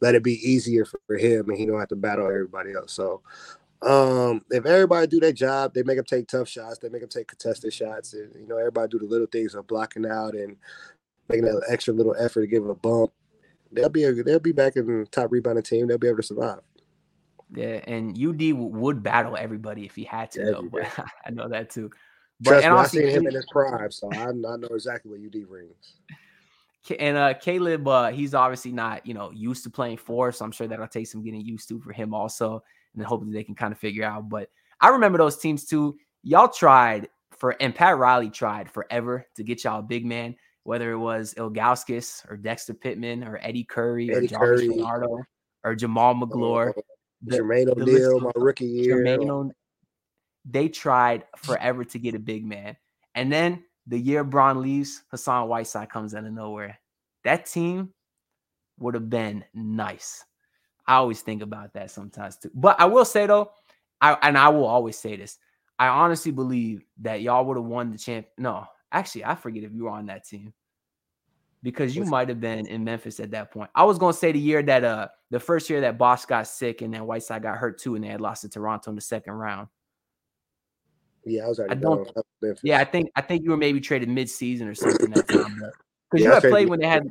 let 0.00 0.16
it 0.16 0.24
be 0.24 0.34
easier 0.46 0.84
for, 0.84 1.00
for 1.06 1.16
him, 1.16 1.48
and 1.48 1.56
he 1.56 1.64
don't 1.64 1.78
have 1.78 1.88
to 1.88 1.96
battle 1.96 2.26
everybody 2.26 2.72
else. 2.74 2.92
So 2.92 3.22
um, 3.82 4.40
if 4.50 4.64
everybody 4.64 5.06
do 5.06 5.20
their 5.20 5.32
job, 5.32 5.74
they 5.74 5.82
make 5.82 5.96
them 5.96 6.04
take 6.04 6.26
tough 6.26 6.48
shots, 6.48 6.78
they 6.78 6.88
make 6.88 7.02
them 7.02 7.10
take 7.10 7.28
contested 7.28 7.72
shots, 7.72 8.14
and 8.14 8.32
you 8.34 8.46
know 8.46 8.56
everybody 8.56 8.88
do 8.88 8.98
the 8.98 9.04
little 9.04 9.26
things 9.26 9.54
of 9.54 9.66
blocking 9.66 10.06
out 10.06 10.34
and 10.34 10.56
making 11.28 11.44
that 11.44 11.66
extra 11.68 11.92
little 11.92 12.14
effort 12.18 12.42
to 12.42 12.46
give 12.46 12.66
a 12.68 12.74
bump. 12.74 13.12
They'll 13.72 13.88
be 13.88 14.04
a, 14.04 14.12
they'll 14.12 14.38
be 14.38 14.52
back 14.52 14.76
in 14.76 14.86
the 14.86 15.06
top 15.06 15.32
rebounding 15.32 15.64
team. 15.64 15.86
They'll 15.86 15.98
be 15.98 16.08
able 16.08 16.18
to 16.18 16.22
survive. 16.22 16.60
Yeah, 17.54 17.80
and 17.86 18.16
UD 18.18 18.52
would 18.54 19.02
battle 19.02 19.36
everybody 19.36 19.84
if 19.84 19.94
he 19.94 20.04
had 20.04 20.30
to, 20.32 20.44
though. 20.44 20.68
But 20.70 20.88
I 21.26 21.30
know 21.30 21.48
that 21.48 21.70
too. 21.70 21.90
But 22.40 22.50
Trust 22.50 22.64
and 22.64 22.74
me, 22.74 22.80
I've 22.80 22.90
seen 22.90 23.08
him 23.08 23.26
in 23.26 23.34
his 23.34 23.46
prime, 23.50 23.90
so 23.90 24.10
I, 24.12 24.28
I 24.28 24.32
know 24.32 24.68
exactly 24.70 25.10
what 25.10 25.20
UD 25.20 25.48
brings. 25.48 25.96
And 26.98 27.16
uh, 27.16 27.34
Caleb, 27.34 27.88
uh, 27.88 28.08
he's 28.10 28.34
obviously 28.34 28.72
not, 28.72 29.06
you 29.06 29.14
know, 29.14 29.30
used 29.30 29.64
to 29.64 29.70
playing 29.70 29.96
four, 29.96 30.32
so 30.32 30.44
I'm 30.44 30.52
sure 30.52 30.66
that'll 30.66 30.86
take 30.86 31.06
some 31.06 31.22
getting 31.22 31.40
used 31.40 31.68
to 31.70 31.80
for 31.80 31.92
him 31.92 32.12
also 32.12 32.62
and 32.94 33.00
then 33.00 33.08
hopefully 33.08 33.32
they 33.32 33.44
can 33.44 33.54
kind 33.54 33.72
of 33.72 33.78
figure 33.78 34.04
out. 34.04 34.28
But 34.28 34.48
I 34.80 34.88
remember 34.88 35.18
those 35.18 35.38
teams 35.38 35.64
too. 35.64 35.96
Y'all 36.22 36.48
tried 36.48 37.08
for, 37.36 37.56
and 37.60 37.74
Pat 37.74 37.98
Riley 37.98 38.30
tried 38.30 38.70
forever 38.70 39.26
to 39.36 39.42
get 39.42 39.64
y'all 39.64 39.80
a 39.80 39.82
big 39.82 40.06
man, 40.06 40.36
whether 40.62 40.92
it 40.92 40.98
was 40.98 41.34
Ilgauskas 41.34 42.30
or 42.30 42.36
Dexter 42.36 42.74
Pittman 42.74 43.24
or 43.24 43.38
Eddy 43.42 43.64
Curry 43.64 44.10
Eddie 44.14 44.26
or 44.26 44.28
Jarvis 44.28 44.60
Curry. 44.60 44.68
Renardo 44.68 45.22
or 45.64 45.74
Jamal 45.74 46.14
Magloire. 46.14 46.74
Uh, 46.76 46.82
Jermaine 47.26 47.68
O'Neal, 47.68 48.20
my 48.20 48.30
rookie 48.36 48.66
year. 48.66 49.04
Jermaine 49.04 49.50
they 50.44 50.68
tried 50.68 51.24
forever 51.38 51.84
to 51.84 51.98
get 51.98 52.14
a 52.14 52.18
big 52.18 52.44
man. 52.44 52.76
And 53.14 53.32
then 53.32 53.64
the 53.86 53.98
year 53.98 54.24
Bron 54.24 54.60
leaves, 54.60 55.02
Hassan 55.10 55.48
Whiteside 55.48 55.90
comes 55.90 56.14
out 56.14 56.24
of 56.24 56.32
nowhere. 56.32 56.78
That 57.24 57.46
team 57.46 57.94
would 58.78 58.94
have 58.94 59.08
been 59.08 59.44
nice. 59.54 60.24
I 60.86 60.96
always 60.96 61.22
think 61.22 61.42
about 61.42 61.72
that 61.74 61.90
sometimes 61.90 62.36
too. 62.36 62.50
But 62.54 62.80
I 62.80 62.84
will 62.84 63.04
say 63.04 63.26
though, 63.26 63.52
I 64.00 64.16
and 64.22 64.36
I 64.36 64.48
will 64.48 64.66
always 64.66 64.98
say 64.98 65.16
this. 65.16 65.38
I 65.78 65.88
honestly 65.88 66.30
believe 66.30 66.84
that 67.02 67.22
y'all 67.22 67.44
would 67.44 67.56
have 67.56 67.66
won 67.66 67.90
the 67.90 67.98
champ. 67.98 68.26
No, 68.38 68.66
actually, 68.92 69.24
I 69.24 69.34
forget 69.34 69.64
if 69.64 69.72
you 69.72 69.84
were 69.84 69.90
on 69.90 70.06
that 70.06 70.26
team 70.26 70.52
because 71.64 71.96
you 71.96 72.04
might 72.04 72.28
have 72.28 72.40
been 72.40 72.66
in 72.66 72.84
Memphis 72.84 73.18
at 73.18 73.30
that 73.30 73.50
point. 73.50 73.70
I 73.74 73.84
was 73.84 73.98
gonna 73.98 74.12
say 74.12 74.30
the 74.30 74.38
year 74.38 74.62
that 74.62 74.84
uh 74.84 75.08
the 75.30 75.40
first 75.40 75.68
year 75.70 75.80
that 75.80 75.98
Bosh 75.98 76.26
got 76.26 76.46
sick 76.46 76.82
and 76.82 76.92
then 76.92 77.06
Whiteside 77.06 77.42
got 77.42 77.56
hurt 77.56 77.78
too, 77.80 77.94
and 77.94 78.04
they 78.04 78.08
had 78.08 78.20
lost 78.20 78.42
to 78.42 78.48
Toronto 78.48 78.90
in 78.90 78.94
the 78.94 79.00
second 79.00 79.32
round. 79.32 79.68
Yeah, 81.24 81.46
I 81.46 81.48
was 81.48 81.58
already. 81.58 81.76
I 81.76 81.80
don't, 81.80 82.10
yeah, 82.62 82.78
I 82.78 82.84
think 82.84 83.10
I 83.16 83.22
think 83.22 83.42
you 83.42 83.50
were 83.50 83.56
maybe 83.56 83.80
traded 83.80 84.10
mid 84.10 84.28
season 84.28 84.68
or 84.68 84.74
something 84.74 85.10
that 85.10 85.26
time. 85.26 85.54
Because 86.10 86.24
yeah, 86.24 86.28
you 86.28 86.30
had 86.32 86.42
played 86.42 86.68
when 86.68 86.80
they 86.80 86.86
had 86.86 87.10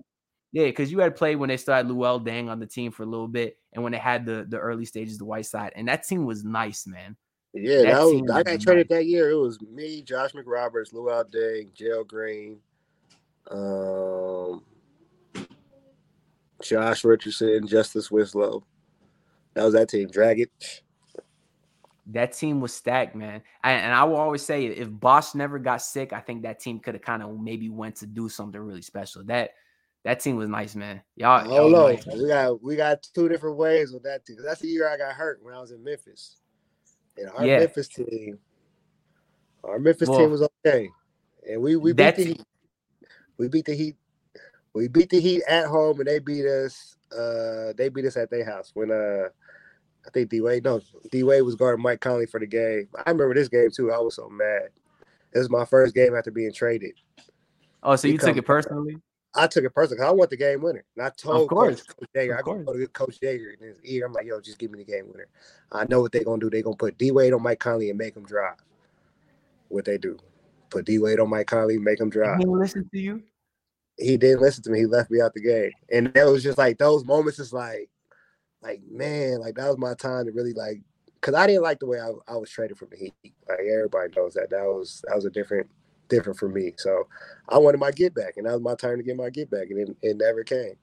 yeah, 0.53 0.65
because 0.65 0.91
you 0.91 0.99
had 0.99 1.15
played 1.15 1.35
when 1.35 1.49
they 1.49 1.57
started 1.57 1.91
Luol 1.91 2.23
Deng 2.23 2.47
on 2.47 2.59
the 2.59 2.67
team 2.67 2.91
for 2.91 3.01
a 3.01 3.07
little 3.07 3.27
bit, 3.27 3.57
and 3.73 3.83
when 3.83 3.91
they 3.91 3.97
had 3.97 4.23
the 4.23 4.45
the 4.47 4.59
early 4.59 4.85
stages, 4.85 5.17
the 5.17 5.25
Whiteside, 5.25 5.73
and 5.75 5.87
that 5.87 6.07
team 6.07 6.25
was 6.25 6.45
nice, 6.45 6.85
man. 6.85 7.17
Yeah, 7.55 7.77
that, 7.77 7.85
that 7.85 8.01
was, 8.01 8.31
I 8.31 8.43
got 8.43 8.61
traded 8.61 8.89
that 8.89 9.07
year. 9.07 9.31
It 9.31 9.35
was 9.35 9.59
me, 9.61 10.03
Josh 10.03 10.31
McRoberts, 10.33 10.93
Luol 10.93 11.25
Deng, 11.33 11.73
Gerald 11.73 12.07
Green, 12.07 12.59
um, 13.49 14.63
Josh 16.61 17.03
Richardson, 17.03 17.67
Justice 17.67 18.11
Winslow. 18.11 18.63
That 19.55 19.63
was 19.65 19.73
that 19.73 19.89
team. 19.89 20.07
Drag 20.07 20.39
it. 20.39 20.81
That 22.07 22.33
team 22.33 22.59
was 22.61 22.73
stacked, 22.73 23.15
man. 23.15 23.41
I, 23.63 23.71
and 23.73 23.93
I 23.93 24.03
will 24.03 24.17
always 24.17 24.43
say, 24.43 24.65
if 24.65 24.89
Bosh 24.89 25.33
never 25.35 25.57
got 25.57 25.81
sick, 25.81 26.13
I 26.13 26.19
think 26.19 26.43
that 26.43 26.59
team 26.59 26.79
could 26.79 26.95
have 26.95 27.01
kind 27.01 27.23
of 27.23 27.39
maybe 27.39 27.69
went 27.69 27.95
to 27.97 28.05
do 28.05 28.29
something 28.29 28.59
really 28.59 28.81
special. 28.81 29.23
That 29.23 29.51
that 30.03 30.19
team 30.19 30.35
was 30.35 30.49
nice, 30.49 30.75
man. 30.75 31.01
Y'all, 31.15 31.47
y'all 31.47 31.69
know. 31.69 31.87
Nice, 31.87 32.05
we 32.05 32.27
got 32.27 32.63
we 32.63 32.75
got 32.75 33.03
two 33.13 33.29
different 33.29 33.57
ways 33.57 33.91
with 33.91 34.03
that 34.03 34.25
team. 34.25 34.37
That's 34.43 34.59
the 34.59 34.67
year 34.67 34.89
I 34.89 34.97
got 34.97 35.13
hurt 35.13 35.39
when 35.41 35.53
I 35.53 35.61
was 35.61 35.71
in 35.71 35.83
Memphis. 35.83 36.37
And 37.17 37.29
our 37.29 37.45
yeah. 37.45 37.59
Memphis 37.59 37.87
team, 37.87 38.39
our 39.63 39.79
Memphis 39.79 40.09
well, 40.09 40.19
team 40.19 40.31
was 40.31 40.47
okay, 40.65 40.89
and 41.49 41.61
we 41.61 41.75
we 41.77 41.93
beat 41.93 42.15
the 42.15 42.25
Heat. 42.25 42.43
We 43.37 43.47
beat 43.47 43.65
the 43.65 43.75
Heat. 43.75 43.95
We 44.73 44.87
beat 44.87 45.09
the 45.09 45.21
Heat 45.21 45.43
at 45.47 45.67
home, 45.67 45.99
and 45.99 46.07
they 46.07 46.19
beat 46.19 46.45
us. 46.45 46.97
Uh, 47.11 47.73
they 47.77 47.89
beat 47.89 48.05
us 48.05 48.17
at 48.17 48.29
their 48.29 48.43
house 48.43 48.71
when 48.73 48.91
uh, 48.91 49.29
I 50.05 50.09
think 50.11 50.29
D 50.29 50.41
Wade. 50.41 50.65
No, 50.65 50.81
D 51.11 51.23
Wade 51.23 51.43
was 51.43 51.55
guarding 51.55 51.83
Mike 51.83 52.01
Conley 52.01 52.25
for 52.25 52.39
the 52.39 52.47
game. 52.47 52.89
I 53.05 53.11
remember 53.11 53.35
this 53.35 53.47
game 53.47 53.69
too. 53.71 53.91
I 53.91 53.99
was 53.99 54.15
so 54.15 54.27
mad. 54.27 54.69
This 55.31 55.41
was 55.41 55.49
my 55.49 55.65
first 55.65 55.95
game 55.95 56.15
after 56.15 56.31
being 56.31 56.51
traded. 56.51 56.93
Oh, 57.83 57.95
so 57.95 58.07
you 58.07 58.17
took 58.17 58.37
it 58.37 58.45
personally? 58.45 58.97
I 59.35 59.47
took 59.47 59.63
it 59.63 59.71
personal 59.71 59.97
because 59.97 60.09
I 60.09 60.13
want 60.13 60.29
the 60.29 60.37
game 60.37 60.61
winner. 60.61 60.83
And 60.95 61.05
I 61.05 61.09
told 61.09 61.49
Coach, 61.49 61.81
Coach 61.87 62.09
Joerger, 62.15 62.37
I 62.37 62.41
go 62.41 62.73
to 62.73 62.87
Coach 62.87 63.19
Joerger 63.19 63.59
in 63.59 63.67
his 63.67 63.79
ear. 63.83 64.05
I'm 64.05 64.13
like, 64.13 64.25
yo, 64.25 64.39
just 64.39 64.59
give 64.59 64.71
me 64.71 64.79
the 64.79 64.91
game 64.91 65.07
winner. 65.11 65.27
I 65.71 65.85
know 65.85 66.01
what 66.01 66.11
they're 66.11 66.23
gonna 66.23 66.39
do. 66.39 66.49
They're 66.49 66.61
gonna 66.61 66.75
put 66.75 66.97
D 66.97 67.11
Wade 67.11 67.33
on 67.33 67.41
Mike 67.41 67.59
Conley 67.59 67.89
and 67.89 67.97
make 67.97 68.15
him 68.15 68.25
drive. 68.25 68.57
What 69.69 69.85
they 69.85 69.97
do. 69.97 70.17
Put 70.69 70.85
D 70.85 70.99
Wade 70.99 71.19
on 71.19 71.29
Mike 71.29 71.47
Conley, 71.47 71.79
make 71.79 71.99
him 71.99 72.09
drive. 72.09 72.39
He 72.39 72.45
listen 72.45 72.87
to 72.91 72.99
you. 72.99 73.23
He 73.97 74.17
didn't 74.17 74.41
listen 74.41 74.63
to 74.63 74.69
me. 74.69 74.79
He 74.79 74.85
left 74.85 75.09
me 75.11 75.21
out 75.21 75.33
the 75.33 75.41
game. 75.41 75.71
And 75.91 76.07
that 76.13 76.25
was 76.25 76.43
just 76.43 76.57
like 76.57 76.77
those 76.77 77.05
moments 77.05 77.39
is 77.39 77.53
like, 77.53 77.89
like, 78.61 78.81
man, 78.89 79.39
like 79.39 79.55
that 79.55 79.67
was 79.67 79.77
my 79.77 79.93
time 79.95 80.25
to 80.25 80.31
really 80.31 80.53
like 80.53 80.81
because 81.15 81.35
I 81.35 81.47
didn't 81.47 81.63
like 81.63 81.79
the 81.79 81.85
way 81.85 81.99
I, 81.99 82.11
I 82.27 82.35
was 82.35 82.49
traded 82.49 82.77
from 82.77 82.89
the 82.91 82.97
Heat. 82.97 83.13
Like 83.47 83.59
everybody 83.59 84.11
knows 84.15 84.33
that. 84.33 84.49
That 84.49 84.63
was 84.63 85.03
that 85.07 85.15
was 85.15 85.25
a 85.25 85.29
different 85.29 85.69
different 86.13 86.39
for 86.39 86.49
me. 86.49 86.73
So 86.77 87.07
I 87.49 87.57
wanted 87.57 87.79
my 87.79 87.91
get 87.91 88.13
back, 88.13 88.37
and 88.37 88.45
that 88.45 88.53
was 88.53 88.61
my 88.61 88.75
turn 88.75 88.97
to 88.97 89.03
get 89.03 89.17
my 89.17 89.29
get 89.29 89.49
back, 89.49 89.69
and 89.69 89.79
it, 89.79 89.97
it 90.01 90.17
never 90.17 90.43
came. 90.43 90.75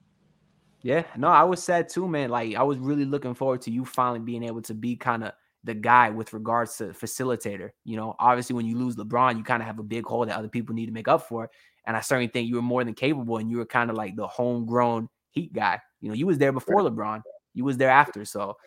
Yeah, 0.83 1.03
no, 1.15 1.27
I 1.27 1.43
was 1.43 1.63
sad 1.63 1.89
too, 1.89 2.07
man. 2.07 2.29
Like 2.29 2.55
I 2.55 2.63
was 2.63 2.77
really 2.77 3.05
looking 3.05 3.35
forward 3.35 3.61
to 3.63 3.71
you 3.71 3.85
finally 3.85 4.19
being 4.19 4.43
able 4.43 4.61
to 4.63 4.73
be 4.73 4.95
kind 4.95 5.23
of 5.23 5.33
the 5.63 5.75
guy 5.75 6.09
with 6.09 6.33
regards 6.33 6.77
to 6.77 6.85
facilitator. 6.85 7.69
You 7.83 7.97
know, 7.97 8.15
obviously 8.17 8.55
when 8.55 8.65
you 8.65 8.77
lose 8.77 8.95
LeBron, 8.95 9.37
you 9.37 9.43
kind 9.43 9.61
of 9.61 9.67
have 9.67 9.77
a 9.77 9.83
big 9.83 10.05
hole 10.05 10.25
that 10.25 10.35
other 10.35 10.47
people 10.47 10.73
need 10.73 10.87
to 10.87 10.91
make 10.91 11.07
up 11.07 11.27
for. 11.27 11.51
And 11.85 11.95
I 11.95 12.01
certainly 12.01 12.27
think 12.27 12.47
you 12.47 12.55
were 12.55 12.63
more 12.63 12.83
than 12.83 12.95
capable, 12.95 13.37
and 13.37 13.49
you 13.49 13.57
were 13.57 13.65
kind 13.65 13.89
of 13.89 13.95
like 13.95 14.15
the 14.15 14.27
homegrown 14.27 15.09
Heat 15.29 15.53
guy. 15.53 15.79
You 16.01 16.09
know, 16.09 16.15
you 16.15 16.27
was 16.27 16.39
there 16.39 16.51
before 16.51 16.81
LeBron, 16.81 17.21
you 17.53 17.63
was 17.63 17.77
there 17.77 17.89
after. 17.89 18.25
So 18.25 18.57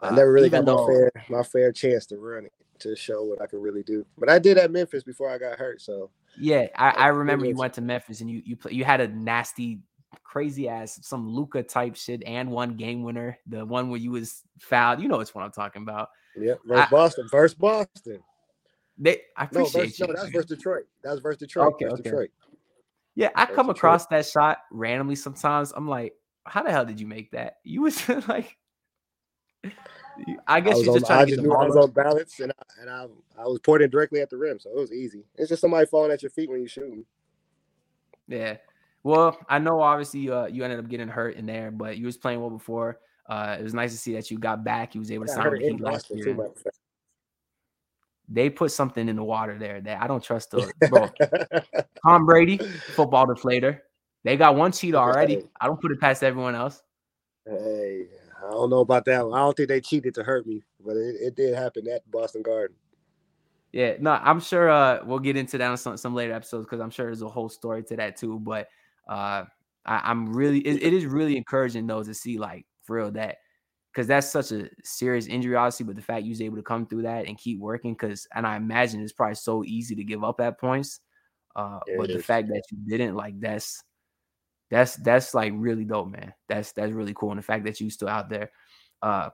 uh, 0.00 0.06
I 0.06 0.14
never 0.14 0.32
really 0.32 0.50
got 0.50 0.64
my 0.64 0.86
fair 0.86 1.12
my 1.28 1.42
fair 1.42 1.70
chance 1.70 2.06
to 2.06 2.18
run 2.18 2.46
it 2.46 2.52
to 2.80 2.94
show 2.96 3.24
what 3.24 3.40
I 3.40 3.46
could 3.46 3.62
really 3.62 3.82
do. 3.82 4.04
But 4.18 4.28
I 4.28 4.38
did 4.38 4.58
at 4.58 4.70
Memphis 4.70 5.02
before 5.02 5.30
I 5.30 5.38
got 5.38 5.58
hurt. 5.58 5.80
So 5.82 6.10
yeah, 6.38 6.66
I, 6.76 6.90
I 6.90 7.06
remember 7.08 7.46
you 7.46 7.54
went 7.56 7.74
to 7.74 7.80
Memphis 7.80 8.20
and 8.20 8.30
you 8.30 8.42
you 8.44 8.56
play, 8.56 8.72
you 8.72 8.84
had 8.84 9.00
a 9.00 9.08
nasty 9.08 9.80
crazy 10.24 10.68
ass 10.68 10.98
some 11.02 11.28
Luka 11.28 11.62
type 11.62 11.96
shit 11.96 12.22
and 12.26 12.50
one 12.50 12.76
game 12.76 13.02
winner, 13.02 13.38
the 13.46 13.64
one 13.64 13.90
where 13.90 13.98
you 14.00 14.10
was 14.12 14.42
fouled. 14.58 15.00
You 15.00 15.08
know 15.08 15.20
it's 15.20 15.34
what 15.34 15.44
I'm 15.44 15.52
talking 15.52 15.82
about. 15.82 16.08
Yeah, 16.36 16.54
versus 16.66 16.86
I- 16.86 16.90
Boston. 16.90 17.28
Versus 17.30 17.54
Boston. 17.54 18.22
They, 19.00 19.20
I 19.36 19.44
No, 19.52 19.60
appreciate 19.60 19.82
versus, 19.82 20.00
you. 20.00 20.06
no, 20.08 20.12
that's 20.14 20.28
versus 20.30 20.46
Detroit. 20.46 20.84
That 21.04 21.12
was 21.12 21.20
versus 21.20 21.38
Detroit. 21.38 21.74
Okay, 21.74 21.84
versus 21.84 22.00
okay. 22.00 22.10
Detroit. 22.10 22.30
Yeah, 23.14 23.28
I 23.36 23.44
Versus 23.44 23.56
come 23.56 23.66
Detroit. 23.66 23.76
across 23.78 24.06
that 24.06 24.26
shot 24.26 24.58
randomly 24.72 25.14
sometimes. 25.16 25.72
I'm 25.74 25.86
like, 25.88 26.14
how 26.46 26.62
the 26.62 26.70
hell 26.72 26.84
did 26.84 26.98
you 27.00 27.06
make 27.06 27.30
that? 27.32 27.58
You 27.64 27.82
was 27.82 28.08
like, 28.28 28.56
I 30.46 30.60
guess 30.60 30.74
I 30.74 30.76
was 30.76 30.86
you're 30.86 30.94
on, 30.94 31.00
just 31.00 31.10
I 31.10 31.14
trying 31.14 31.26
to 31.26 31.32
just 31.32 31.42
get 31.42 31.48
the 31.48 31.56
I 31.56 31.66
was 31.66 31.76
on 31.76 31.90
balance, 31.90 32.40
and 32.40 32.52
I, 32.52 32.80
and 32.80 32.90
I 32.90 33.06
I 33.38 33.46
was 33.46 33.60
pointing 33.60 33.90
directly 33.90 34.20
at 34.20 34.30
the 34.30 34.36
rim, 34.36 34.58
so 34.58 34.70
it 34.70 34.76
was 34.76 34.92
easy. 34.92 35.24
It's 35.36 35.48
just 35.48 35.60
somebody 35.60 35.86
falling 35.86 36.10
at 36.10 36.22
your 36.22 36.30
feet 36.30 36.50
when 36.50 36.60
you 36.60 36.68
shooting. 36.68 37.04
Yeah. 38.26 38.56
Well, 39.02 39.38
I 39.48 39.58
know 39.58 39.80
obviously 39.80 40.28
uh, 40.30 40.46
you 40.46 40.64
ended 40.64 40.78
up 40.78 40.88
getting 40.88 41.08
hurt 41.08 41.36
in 41.36 41.46
there, 41.46 41.70
but 41.70 41.96
you 41.98 42.06
was 42.06 42.16
playing 42.16 42.40
well 42.40 42.50
before. 42.50 42.98
Uh, 43.28 43.56
it 43.58 43.62
was 43.62 43.74
nice 43.74 43.92
to 43.92 43.98
see 43.98 44.14
that 44.14 44.30
you 44.30 44.38
got 44.38 44.64
back. 44.64 44.94
You 44.94 45.00
was 45.00 45.10
able 45.10 45.26
to 45.26 45.32
sign 45.32 45.50
with 45.50 45.60
the 45.60 45.68
Heat 45.68 45.80
last 45.80 46.10
year. 46.10 46.24
too, 46.24 46.34
matter 46.34 46.48
of 46.48 46.56
fact. 46.56 46.78
They 48.28 48.50
put 48.50 48.72
something 48.72 49.08
in 49.08 49.16
the 49.16 49.24
water 49.24 49.58
there 49.58 49.80
that 49.80 50.02
I 50.02 50.06
don't 50.06 50.22
trust. 50.22 50.50
The 50.50 50.70
bro, 50.90 51.08
Tom 52.04 52.26
Brady, 52.26 52.58
football 52.58 53.26
deflator. 53.26 53.80
They 54.24 54.36
got 54.36 54.56
one 54.56 54.72
cheat 54.72 54.94
already. 54.94 55.44
I 55.60 55.66
don't 55.66 55.80
put 55.80 55.92
it 55.92 56.00
past 56.00 56.22
everyone 56.22 56.54
else. 56.54 56.82
Hey, 57.46 58.08
I 58.38 58.50
don't 58.50 58.70
know 58.70 58.80
about 58.80 59.04
that 59.06 59.26
one. 59.26 59.38
I 59.38 59.42
don't 59.42 59.56
think 59.56 59.68
they 59.68 59.80
cheated 59.80 60.14
to 60.14 60.22
hurt 60.22 60.46
me, 60.46 60.62
but 60.84 60.96
it, 60.96 61.16
it 61.20 61.36
did 61.36 61.54
happen 61.54 61.88
at 61.88 62.08
Boston 62.10 62.42
Garden. 62.42 62.76
Yeah, 63.72 63.94
no, 64.00 64.12
I'm 64.12 64.40
sure 64.40 64.70
uh, 64.70 65.00
we'll 65.04 65.18
get 65.18 65.36
into 65.36 65.58
that 65.58 65.70
on 65.70 65.76
some, 65.76 65.96
some 65.96 66.14
later 66.14 66.32
episodes 66.32 66.64
because 66.64 66.80
I'm 66.80 66.90
sure 66.90 67.06
there's 67.06 67.22
a 67.22 67.28
whole 67.28 67.48
story 67.48 67.82
to 67.84 67.96
that 67.96 68.16
too. 68.16 68.38
But 68.38 68.68
uh, 69.08 69.44
I, 69.84 70.00
I'm 70.04 70.32
really, 70.32 70.60
it, 70.60 70.82
it 70.82 70.92
is 70.94 71.04
really 71.04 71.36
encouraging 71.36 71.86
though 71.86 72.02
to 72.02 72.14
see 72.14 72.38
like 72.38 72.64
for 72.84 72.96
real 72.96 73.10
that 73.12 73.36
because 73.92 74.06
that's 74.06 74.28
such 74.28 74.52
a 74.52 74.68
serious 74.84 75.26
injury, 75.26 75.56
obviously. 75.56 75.84
But 75.84 75.96
the 75.96 76.02
fact 76.02 76.24
you 76.24 76.30
was 76.30 76.40
able 76.40 76.56
to 76.56 76.62
come 76.62 76.86
through 76.86 77.02
that 77.02 77.26
and 77.26 77.36
keep 77.36 77.58
working, 77.58 77.92
because 77.92 78.26
and 78.34 78.46
I 78.46 78.56
imagine 78.56 79.02
it's 79.02 79.12
probably 79.12 79.34
so 79.34 79.64
easy 79.64 79.94
to 79.96 80.04
give 80.04 80.22
up 80.24 80.40
at 80.40 80.60
points. 80.60 81.00
Uh, 81.56 81.80
Yeah, 81.86 81.96
but 81.98 82.08
the 82.08 82.18
is. 82.18 82.24
fact 82.24 82.48
that 82.48 82.62
you 82.70 82.78
didn't, 82.86 83.16
like, 83.16 83.38
that's 83.40 83.82
that's 84.70 84.96
that's 84.96 85.34
like 85.34 85.52
really 85.56 85.84
dope, 85.84 86.08
man. 86.08 86.34
That's 86.48 86.72
that's 86.72 86.92
really 86.92 87.14
cool, 87.14 87.30
and 87.30 87.38
the 87.38 87.42
fact 87.42 87.64
that 87.64 87.80
you 87.80 87.90
still 87.90 88.08
out 88.08 88.28
there. 88.28 88.50
Uh, 89.00 89.30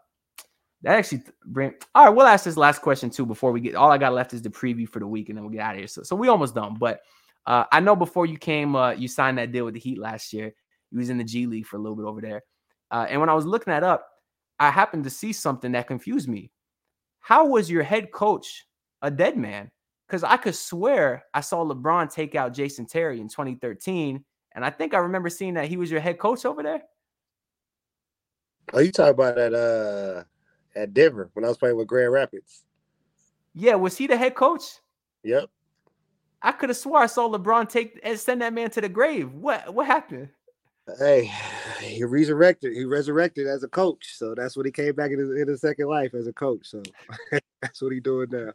that 0.83 0.97
actually 0.99 1.23
bring. 1.47 1.73
All 1.95 2.05
right, 2.05 2.15
we'll 2.15 2.27
ask 2.27 2.45
this 2.45 2.59
last 2.59 2.83
question 2.83 3.09
too 3.09 3.25
before 3.25 3.53
we 3.53 3.61
get. 3.61 3.75
All 3.75 3.91
I 3.91 3.99
got 3.99 4.13
left 4.13 4.35
is 4.35 4.43
the 4.43 4.51
preview 4.51 4.89
for 4.89 4.99
the 4.99 5.07
week, 5.07 5.29
and 5.29 5.37
then 5.37 5.45
we'll 5.45 5.53
get 5.53 5.63
out 5.63 5.75
of 5.75 5.79
here. 5.79 5.89
So, 5.89 6.03
so 6.03 6.15
we 6.15 6.29
almost 6.29 6.55
done. 6.55 6.77
But 6.79 7.01
uh, 7.47 7.65
I 7.73 7.81
know 7.81 7.97
before 7.97 8.27
you 8.27 8.37
came, 8.37 8.77
uh, 8.77 8.91
you 8.93 9.09
signed 9.09 9.39
that 9.39 9.51
deal 9.51 9.65
with 9.65 9.75
the 9.75 9.81
Heat 9.81 9.99
last 9.99 10.33
year. 10.33 10.53
You 10.91 10.99
was 10.99 11.09
in 11.09 11.19
the 11.19 11.25
G 11.25 11.47
League 11.47 11.67
for 11.67 11.77
a 11.77 11.81
little 11.81 11.97
bit 11.97 12.05
over 12.05 12.21
there. 12.21 12.43
Uh, 12.91 13.07
and 13.09 13.19
when 13.19 13.31
I 13.31 13.35
was 13.35 13.47
looking 13.47 13.73
that 13.73 13.83
up, 13.83 14.07
I 14.61 14.71
happened 14.71 15.05
to 15.05 15.11
see 15.11 15.33
something 15.33 15.73
that 15.73 15.89
confused 15.89 16.29
me. 16.29 16.51
How 17.21 17.47
was 17.47 17.71
your 17.71 17.83
head 17.83 18.13
coach 18.13 18.67
a 19.01 19.11
dead 19.11 19.37
man? 19.37 19.71
Because 20.07 20.23
I 20.23 20.37
could 20.37 20.55
swear 20.55 21.25
I 21.33 21.41
saw 21.41 21.65
LeBron 21.65 22.13
take 22.13 22.35
out 22.35 22.53
Jason 22.53 22.87
Terry 22.87 23.21
in 23.21 23.29
2013, 23.29 24.23
and 24.55 24.65
I 24.65 24.71
think 24.71 24.95
I 24.95 24.99
remember 24.99 25.29
seeing 25.29 25.55
that 25.55 25.69
he 25.69 25.77
was 25.77 25.91
your 25.91 26.01
head 26.01 26.19
coach 26.19 26.45
over 26.45 26.63
there. 26.63 26.83
Oh, 28.73 28.81
you 28.81 28.93
talking 28.93 29.11
about 29.11 29.39
at 29.39 29.55
uh 29.55 30.25
at 30.75 30.95
Denver 30.95 31.31
when 31.35 31.45
I 31.45 31.49
was 31.49 31.59
playing 31.59 31.77
with 31.77 31.87
Grand 31.87 32.13
Rapids? 32.13 32.65
Yeah, 33.55 33.75
was 33.75 33.97
he 33.97 34.07
the 34.07 34.17
head 34.17 34.35
coach? 34.35 34.63
Yep. 35.23 35.49
I 36.43 36.53
could 36.53 36.69
have 36.69 36.77
swore 36.77 36.99
I 36.99 37.07
saw 37.07 37.29
LeBron 37.29 37.69
take 37.69 37.99
and 38.03 38.19
send 38.19 38.43
that 38.43 38.53
man 38.53 38.71
to 38.71 38.81
the 38.81 38.89
grave. 38.89 39.33
What 39.33 39.73
what 39.73 39.87
happened? 39.87 40.29
Hey, 40.99 41.33
he 41.81 42.05
resurrected. 42.05 42.75
He 42.75 42.85
resurrected 42.85 43.47
as 43.47 43.63
a 43.63 43.69
coach, 43.69 44.17
so 44.17 44.35
that's 44.35 44.55
what 44.55 44.67
he 44.67 44.73
came 44.73 44.95
back 44.95 45.11
in 45.11 45.19
his, 45.19 45.31
in 45.31 45.49
his 45.49 45.63
second 45.63 45.87
life 45.89 46.13
as 46.13 46.27
a 46.27 46.33
coach. 46.33 46.67
So 46.67 46.83
that's 47.63 47.81
what 47.81 47.93
he 47.93 48.01
doing 48.01 48.29
now. 48.31 48.53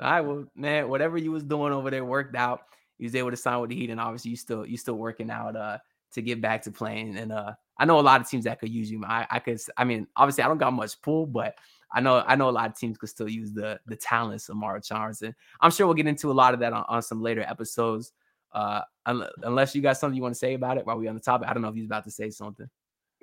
All 0.00 0.10
right, 0.10 0.20
well, 0.20 0.44
man, 0.54 0.88
whatever 0.88 1.18
you 1.18 1.32
was 1.32 1.42
doing 1.42 1.72
over 1.72 1.90
there 1.90 2.04
worked 2.04 2.36
out. 2.36 2.62
You 2.98 3.06
was 3.06 3.14
able 3.14 3.30
to 3.30 3.36
sign 3.36 3.60
with 3.60 3.70
the 3.70 3.76
Heat, 3.76 3.90
and 3.90 4.00
obviously 4.00 4.30
you 4.30 4.36
still 4.36 4.66
you 4.66 4.76
still 4.76 4.94
working 4.94 5.30
out 5.30 5.56
uh 5.56 5.78
to 6.12 6.22
get 6.22 6.40
back 6.40 6.62
to 6.62 6.70
playing. 6.70 7.16
And 7.16 7.32
uh 7.32 7.52
I 7.78 7.84
know 7.84 7.98
a 7.98 8.02
lot 8.02 8.20
of 8.20 8.28
teams 8.28 8.44
that 8.44 8.60
could 8.60 8.70
use 8.70 8.90
you. 8.90 9.02
I 9.04 9.26
I 9.30 9.38
could 9.38 9.60
I 9.76 9.84
mean 9.84 10.06
obviously 10.16 10.44
I 10.44 10.48
don't 10.48 10.58
got 10.58 10.72
much 10.72 11.00
pull, 11.02 11.26
but 11.26 11.54
I 11.92 12.00
know 12.00 12.24
I 12.26 12.36
know 12.36 12.48
a 12.48 12.50
lot 12.50 12.70
of 12.70 12.76
teams 12.76 12.98
could 12.98 13.08
still 13.08 13.28
use 13.28 13.52
the 13.52 13.78
the 13.86 13.96
talents 13.96 14.48
of 14.48 14.56
Mara 14.56 14.80
Chalmers, 14.80 15.22
and 15.22 15.34
I'm 15.60 15.70
sure 15.70 15.86
we'll 15.86 15.94
get 15.94 16.06
into 16.06 16.30
a 16.30 16.32
lot 16.32 16.54
of 16.54 16.60
that 16.60 16.72
on, 16.72 16.84
on 16.88 17.02
some 17.02 17.22
later 17.22 17.42
episodes. 17.42 18.12
Uh, 18.52 18.82
unless 19.42 19.74
you 19.74 19.82
got 19.82 19.96
something 19.96 20.16
you 20.16 20.22
want 20.22 20.32
to 20.32 20.38
say 20.38 20.54
about 20.54 20.78
it 20.78 20.86
while 20.86 20.96
we're 20.96 21.08
on 21.08 21.16
the 21.16 21.20
topic. 21.20 21.48
I 21.48 21.52
don't 21.52 21.62
know 21.62 21.70
if 21.70 21.74
he's 21.74 21.86
about 21.86 22.04
to 22.04 22.10
say 22.12 22.30
something. 22.30 22.70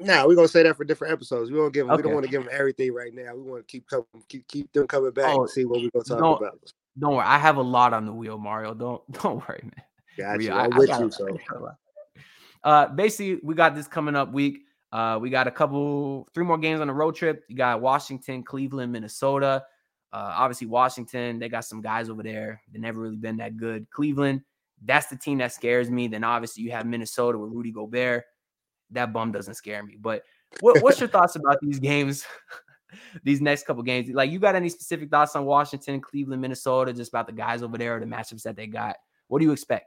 Nah, 0.03 0.25
we're 0.27 0.35
gonna 0.35 0.47
say 0.47 0.63
that 0.63 0.75
for 0.77 0.83
different 0.83 1.13
episodes. 1.13 1.51
We 1.51 1.57
don't 1.57 1.71
give 1.73 1.87
them, 1.87 1.95
we 1.95 2.01
don't 2.03 2.13
want 2.13 2.25
to 2.25 2.31
give 2.31 2.43
them 2.43 2.51
everything 2.53 2.93
right 2.93 3.13
now. 3.13 3.35
We 3.35 3.41
want 3.43 3.67
to 3.67 3.71
keep 3.71 3.87
coming, 3.87 4.05
keep 4.27 4.47
keep 4.47 4.71
them 4.73 4.87
coming 4.87 5.11
back 5.11 5.35
Oh, 5.35 5.41
and 5.41 5.49
see 5.49 5.65
what 5.65 5.81
we're 5.81 5.89
gonna 5.91 6.03
talk 6.05 6.19
don't- 6.19 6.37
about. 6.41 6.59
Don't 6.99 7.15
worry, 7.15 7.25
I 7.25 7.37
have 7.37 7.55
a 7.57 7.61
lot 7.61 7.93
on 7.93 8.05
the 8.05 8.11
wheel, 8.11 8.37
Mario. 8.37 8.73
Don't 8.73 9.01
don't 9.21 9.47
worry, 9.47 9.61
man. 9.63 9.85
Got 10.17 10.37
Real. 10.39 10.53
I- 10.53 10.65
I'm 10.65 10.73
I 10.73 10.77
with 10.77 10.87
got 10.89 11.01
you. 11.01 11.11
So 11.11 11.27
I 11.27 11.31
got 11.31 11.57
a 11.57 11.59
lot. 11.63 11.75
Uh, 12.63 12.87
basically, 12.89 13.39
we 13.43 13.55
got 13.55 13.75
this 13.75 13.87
coming 13.87 14.15
up 14.15 14.31
week. 14.33 14.59
Uh, 14.91 15.17
we 15.21 15.29
got 15.29 15.47
a 15.47 15.51
couple, 15.51 16.27
three 16.33 16.43
more 16.43 16.57
games 16.57 16.81
on 16.81 16.87
the 16.87 16.93
road 16.93 17.15
trip. 17.15 17.43
You 17.47 17.55
got 17.55 17.81
Washington, 17.81 18.43
Cleveland, 18.43 18.91
Minnesota. 18.91 19.63
Uh, 20.13 20.33
obviously, 20.35 20.67
Washington, 20.67 21.39
they 21.39 21.47
got 21.47 21.63
some 21.63 21.81
guys 21.81 22.09
over 22.09 22.21
there. 22.21 22.61
They 22.73 22.77
never 22.79 22.99
really 22.99 23.15
been 23.15 23.37
that 23.37 23.55
good. 23.55 23.89
Cleveland, 23.89 24.41
that's 24.83 25.07
the 25.07 25.15
team 25.15 25.37
that 25.37 25.53
scares 25.53 25.89
me. 25.89 26.07
Then 26.09 26.23
obviously 26.25 26.63
you 26.63 26.71
have 26.71 26.85
Minnesota 26.85 27.37
with 27.37 27.51
Rudy 27.53 27.71
Gobert. 27.71 28.25
That 28.91 29.13
bum 29.13 29.31
doesn't 29.31 29.55
scare 29.55 29.83
me. 29.83 29.97
But 29.99 30.23
what, 30.59 30.81
what's 30.81 30.99
your 30.99 31.09
thoughts 31.09 31.35
about 31.35 31.57
these 31.61 31.79
games? 31.79 32.25
these 33.23 33.41
next 33.41 33.65
couple 33.65 33.83
games, 33.83 34.09
like 34.13 34.31
you 34.31 34.39
got 34.39 34.55
any 34.55 34.69
specific 34.69 35.09
thoughts 35.09 35.35
on 35.35 35.45
Washington, 35.45 36.01
Cleveland, 36.01 36.41
Minnesota, 36.41 36.93
just 36.93 37.09
about 37.09 37.27
the 37.27 37.33
guys 37.33 37.63
over 37.63 37.77
there, 37.77 37.97
or 37.97 37.99
the 37.99 38.05
matchups 38.05 38.43
that 38.43 38.55
they 38.55 38.67
got? 38.67 38.97
What 39.27 39.39
do 39.39 39.45
you 39.45 39.51
expect? 39.51 39.85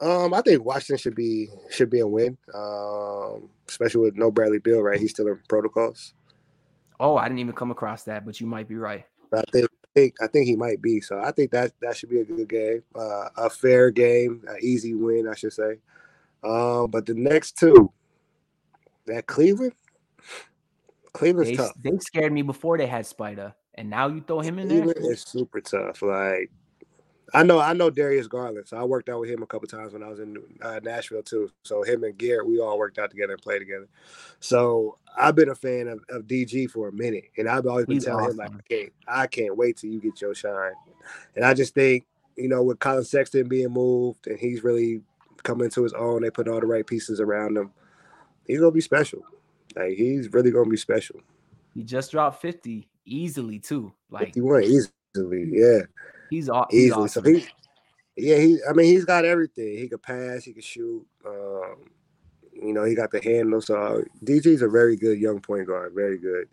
um 0.00 0.32
I 0.32 0.40
think 0.42 0.64
Washington 0.64 0.98
should 0.98 1.14
be 1.14 1.48
should 1.70 1.90
be 1.90 2.00
a 2.00 2.06
win. 2.06 2.36
Um, 2.54 3.48
especially 3.68 4.02
with 4.02 4.16
no 4.16 4.30
Bradley 4.30 4.58
Beal, 4.58 4.82
right? 4.82 5.00
He's 5.00 5.10
still 5.10 5.28
in 5.28 5.38
protocols. 5.48 6.14
Oh, 7.00 7.16
I 7.16 7.24
didn't 7.24 7.40
even 7.40 7.54
come 7.54 7.70
across 7.70 8.04
that, 8.04 8.24
but 8.24 8.40
you 8.40 8.46
might 8.46 8.68
be 8.68 8.76
right. 8.76 9.04
I 9.32 9.42
think 9.50 9.64
I 9.64 9.88
think 9.94 10.14
I 10.22 10.26
think 10.26 10.46
he 10.46 10.56
might 10.56 10.80
be. 10.80 11.00
So 11.00 11.18
I 11.18 11.32
think 11.32 11.50
that 11.52 11.72
that 11.80 11.96
should 11.96 12.10
be 12.10 12.20
a 12.20 12.24
good 12.24 12.48
game. 12.48 12.82
Uh, 12.94 13.28
a 13.36 13.50
fair 13.50 13.90
game, 13.90 14.44
an 14.48 14.58
easy 14.60 14.94
win, 14.94 15.28
I 15.28 15.34
should 15.34 15.52
say. 15.52 15.78
Um, 16.44 16.90
but 16.90 17.06
the 17.06 17.14
next 17.14 17.58
two, 17.58 17.92
that 19.06 19.26
Cleveland, 19.26 19.72
Cleveland's 21.12 21.50
They, 21.50 21.56
tough. 21.56 21.72
they 21.82 21.98
scared 21.98 22.32
me 22.32 22.42
before 22.42 22.78
they 22.78 22.86
had 22.86 23.06
Spider, 23.06 23.54
and 23.74 23.90
now 23.90 24.08
you 24.08 24.22
throw 24.26 24.40
him 24.40 24.58
in 24.58 24.68
there. 24.68 24.82
Cleveland 24.82 25.12
is 25.12 25.22
super 25.22 25.60
tough. 25.60 26.02
Like 26.02 26.50
I 27.34 27.42
know, 27.42 27.58
I 27.58 27.72
know 27.72 27.88
Darius 27.88 28.26
Garland. 28.26 28.68
So 28.68 28.76
I 28.76 28.84
worked 28.84 29.08
out 29.08 29.20
with 29.20 29.30
him 29.30 29.42
a 29.42 29.46
couple 29.46 29.66
times 29.66 29.94
when 29.94 30.02
I 30.02 30.08
was 30.08 30.20
in 30.20 30.36
uh, 30.60 30.80
Nashville 30.82 31.22
too. 31.22 31.50
So 31.62 31.82
him 31.82 32.04
and 32.04 32.16
Garrett, 32.16 32.46
we 32.46 32.60
all 32.60 32.78
worked 32.78 32.98
out 32.98 33.10
together 33.10 33.32
and 33.32 33.42
played 33.42 33.60
together. 33.60 33.88
So 34.40 34.98
I've 35.16 35.34
been 35.34 35.48
a 35.48 35.54
fan 35.54 35.88
of, 35.88 36.00
of 36.10 36.26
DG 36.26 36.70
for 36.70 36.88
a 36.88 36.92
minute, 36.92 37.30
and 37.38 37.48
I've 37.48 37.66
always 37.66 37.86
been 37.86 37.96
He's 37.96 38.04
telling 38.04 38.30
him 38.30 38.36
like, 38.36 38.48
awesome. 38.48 38.60
I 38.60 38.74
can't, 38.74 38.92
I 39.08 39.26
can't 39.26 39.56
wait 39.56 39.78
till 39.78 39.90
you 39.90 40.00
get 40.00 40.20
your 40.20 40.34
shine. 40.34 40.72
And 41.34 41.44
I 41.44 41.54
just 41.54 41.74
think, 41.74 42.04
you 42.36 42.48
know, 42.48 42.62
with 42.62 42.78
Collin 42.78 43.04
Sexton 43.04 43.48
being 43.48 43.72
moved 43.72 44.26
and 44.26 44.38
he's 44.38 44.62
really 44.62 45.00
coming 45.42 45.70
to 45.70 45.82
his 45.82 45.92
own, 45.92 46.22
they 46.22 46.30
put 46.30 46.48
all 46.48 46.60
the 46.60 46.66
right 46.66 46.86
pieces 46.86 47.20
around 47.20 47.56
him. 47.56 47.70
He's 48.46 48.60
gonna 48.60 48.70
be 48.72 48.80
special. 48.80 49.22
Like 49.76 49.96
he's 49.96 50.32
really 50.32 50.50
gonna 50.50 50.68
be 50.68 50.76
special. 50.76 51.20
He 51.74 51.82
just 51.82 52.10
dropped 52.10 52.42
50 52.42 52.88
easily 53.06 53.58
too. 53.58 53.92
Like 54.10 54.26
51 54.34 54.64
easily, 54.64 55.48
yeah. 55.52 55.80
he's, 56.30 56.48
aw- 56.50 56.66
he's 56.70 56.86
easily. 56.86 57.04
awesome. 57.04 57.24
So 57.24 57.32
he, 57.32 57.46
yeah, 58.16 58.36
he. 58.36 58.58
I 58.68 58.72
mean, 58.74 58.86
he's 58.86 59.04
got 59.06 59.24
everything. 59.24 59.78
He 59.78 59.88
could 59.88 60.02
pass. 60.02 60.44
He 60.44 60.52
could 60.52 60.64
shoot. 60.64 61.06
Um, 61.26 61.90
you 62.52 62.74
know, 62.74 62.84
he 62.84 62.94
got 62.94 63.10
the 63.10 63.22
handle. 63.22 63.60
So 63.62 64.04
DG's 64.24 64.62
a 64.62 64.68
very 64.68 64.96
good 64.96 65.18
young 65.18 65.40
point 65.40 65.66
guard. 65.66 65.94
Very 65.94 66.18
good. 66.18 66.48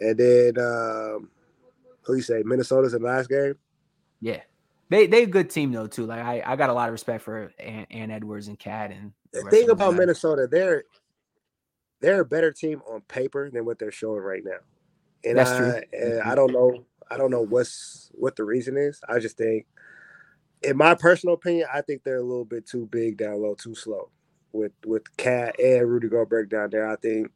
And 0.00 0.16
then 0.18 0.58
um, 0.58 1.28
who 2.02 2.16
you 2.16 2.22
say? 2.22 2.42
Minnesota's 2.44 2.94
in 2.94 3.02
the 3.02 3.08
last 3.08 3.28
game. 3.28 3.54
yeah. 4.20 4.40
They 4.90 5.06
they 5.06 5.22
a 5.22 5.26
good 5.26 5.50
team 5.50 5.72
though 5.72 5.86
too. 5.86 6.06
Like 6.06 6.20
I, 6.20 6.42
I 6.44 6.56
got 6.56 6.70
a 6.70 6.74
lot 6.74 6.88
of 6.88 6.92
respect 6.92 7.24
for 7.24 7.52
Ann, 7.58 7.86
Ann 7.90 8.10
Edwards 8.10 8.48
and 8.48 8.58
KAT 8.58 8.90
and 8.92 9.12
the 9.32 9.42
thing 9.50 9.70
about. 9.70 9.94
Minnesota, 9.94 10.46
they're 10.50 10.84
they're 12.00 12.20
a 12.20 12.24
better 12.24 12.52
team 12.52 12.82
on 12.86 13.00
paper 13.02 13.50
than 13.50 13.64
what 13.64 13.78
they're 13.78 13.90
showing 13.90 14.20
right 14.20 14.42
now. 14.44 14.58
And 15.24 15.38
That's 15.38 15.50
I, 15.50 15.58
true. 15.58 15.82
and 15.92 16.12
That's 16.18 16.26
I 16.26 16.34
don't 16.34 16.52
know. 16.52 16.84
I 17.10 17.16
don't 17.16 17.30
know 17.30 17.42
what's 17.42 18.10
what 18.14 18.36
the 18.36 18.44
reason 18.44 18.76
is. 18.76 19.00
I 19.08 19.18
just 19.18 19.38
think, 19.38 19.66
in 20.62 20.76
my 20.76 20.94
personal 20.94 21.34
opinion, 21.34 21.66
I 21.72 21.80
think 21.80 22.02
they're 22.02 22.18
a 22.18 22.22
little 22.22 22.44
bit 22.44 22.66
too 22.66 22.86
big 22.86 23.16
down 23.16 23.40
low, 23.40 23.54
too 23.54 23.74
slow. 23.74 24.10
With 24.52 24.72
with 24.84 25.16
KAT 25.16 25.58
and 25.58 25.88
Rudy 25.88 26.08
Gobert 26.08 26.50
down 26.50 26.70
there, 26.70 26.88
I 26.88 26.96
think 26.96 27.32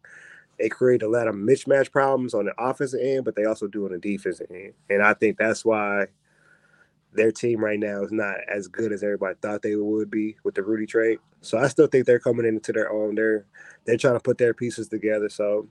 they 0.59 0.69
create 0.69 1.03
a 1.03 1.09
lot 1.09 1.29
of 1.29 1.35
mismatch 1.35 1.91
problems 1.91 2.35
on 2.35 2.45
the 2.45 2.55
offensive 2.59 3.01
end, 3.03 3.25
but 3.25 3.37
they 3.37 3.45
also 3.45 3.67
do 3.69 3.87
on 3.87 3.93
the 3.93 3.99
defensive 3.99 4.51
end. 4.51 4.75
And 4.91 5.03
I 5.03 5.15
think 5.15 5.39
that's 5.39 5.65
why 5.65 6.07
their 7.13 7.33
team 7.33 7.65
right 7.65 7.79
now 7.79 8.03
is 8.03 8.13
not 8.13 8.37
as 8.49 8.69
good 8.69 8.93
as 8.93 9.03
everybody 9.03 9.35
thought 9.41 9.63
they 9.63 9.77
would 9.77 10.11
be 10.11 10.37
with 10.45 10.55
the 10.55 10.63
Rudy 10.63 10.87
trade. 10.87 11.19
So 11.41 11.59
I 11.59 11.69
still 11.69 11.87
think 11.87 12.07
they're 12.07 12.19
coming 12.19 12.47
into 12.47 12.73
their 12.73 12.93
own. 12.93 13.15
They're 13.15 13.47
they're 13.85 13.97
trying 13.97 14.15
to 14.15 14.21
put 14.21 14.39
their 14.39 14.55
pieces 14.55 14.89
together. 14.89 15.29
So 15.29 15.69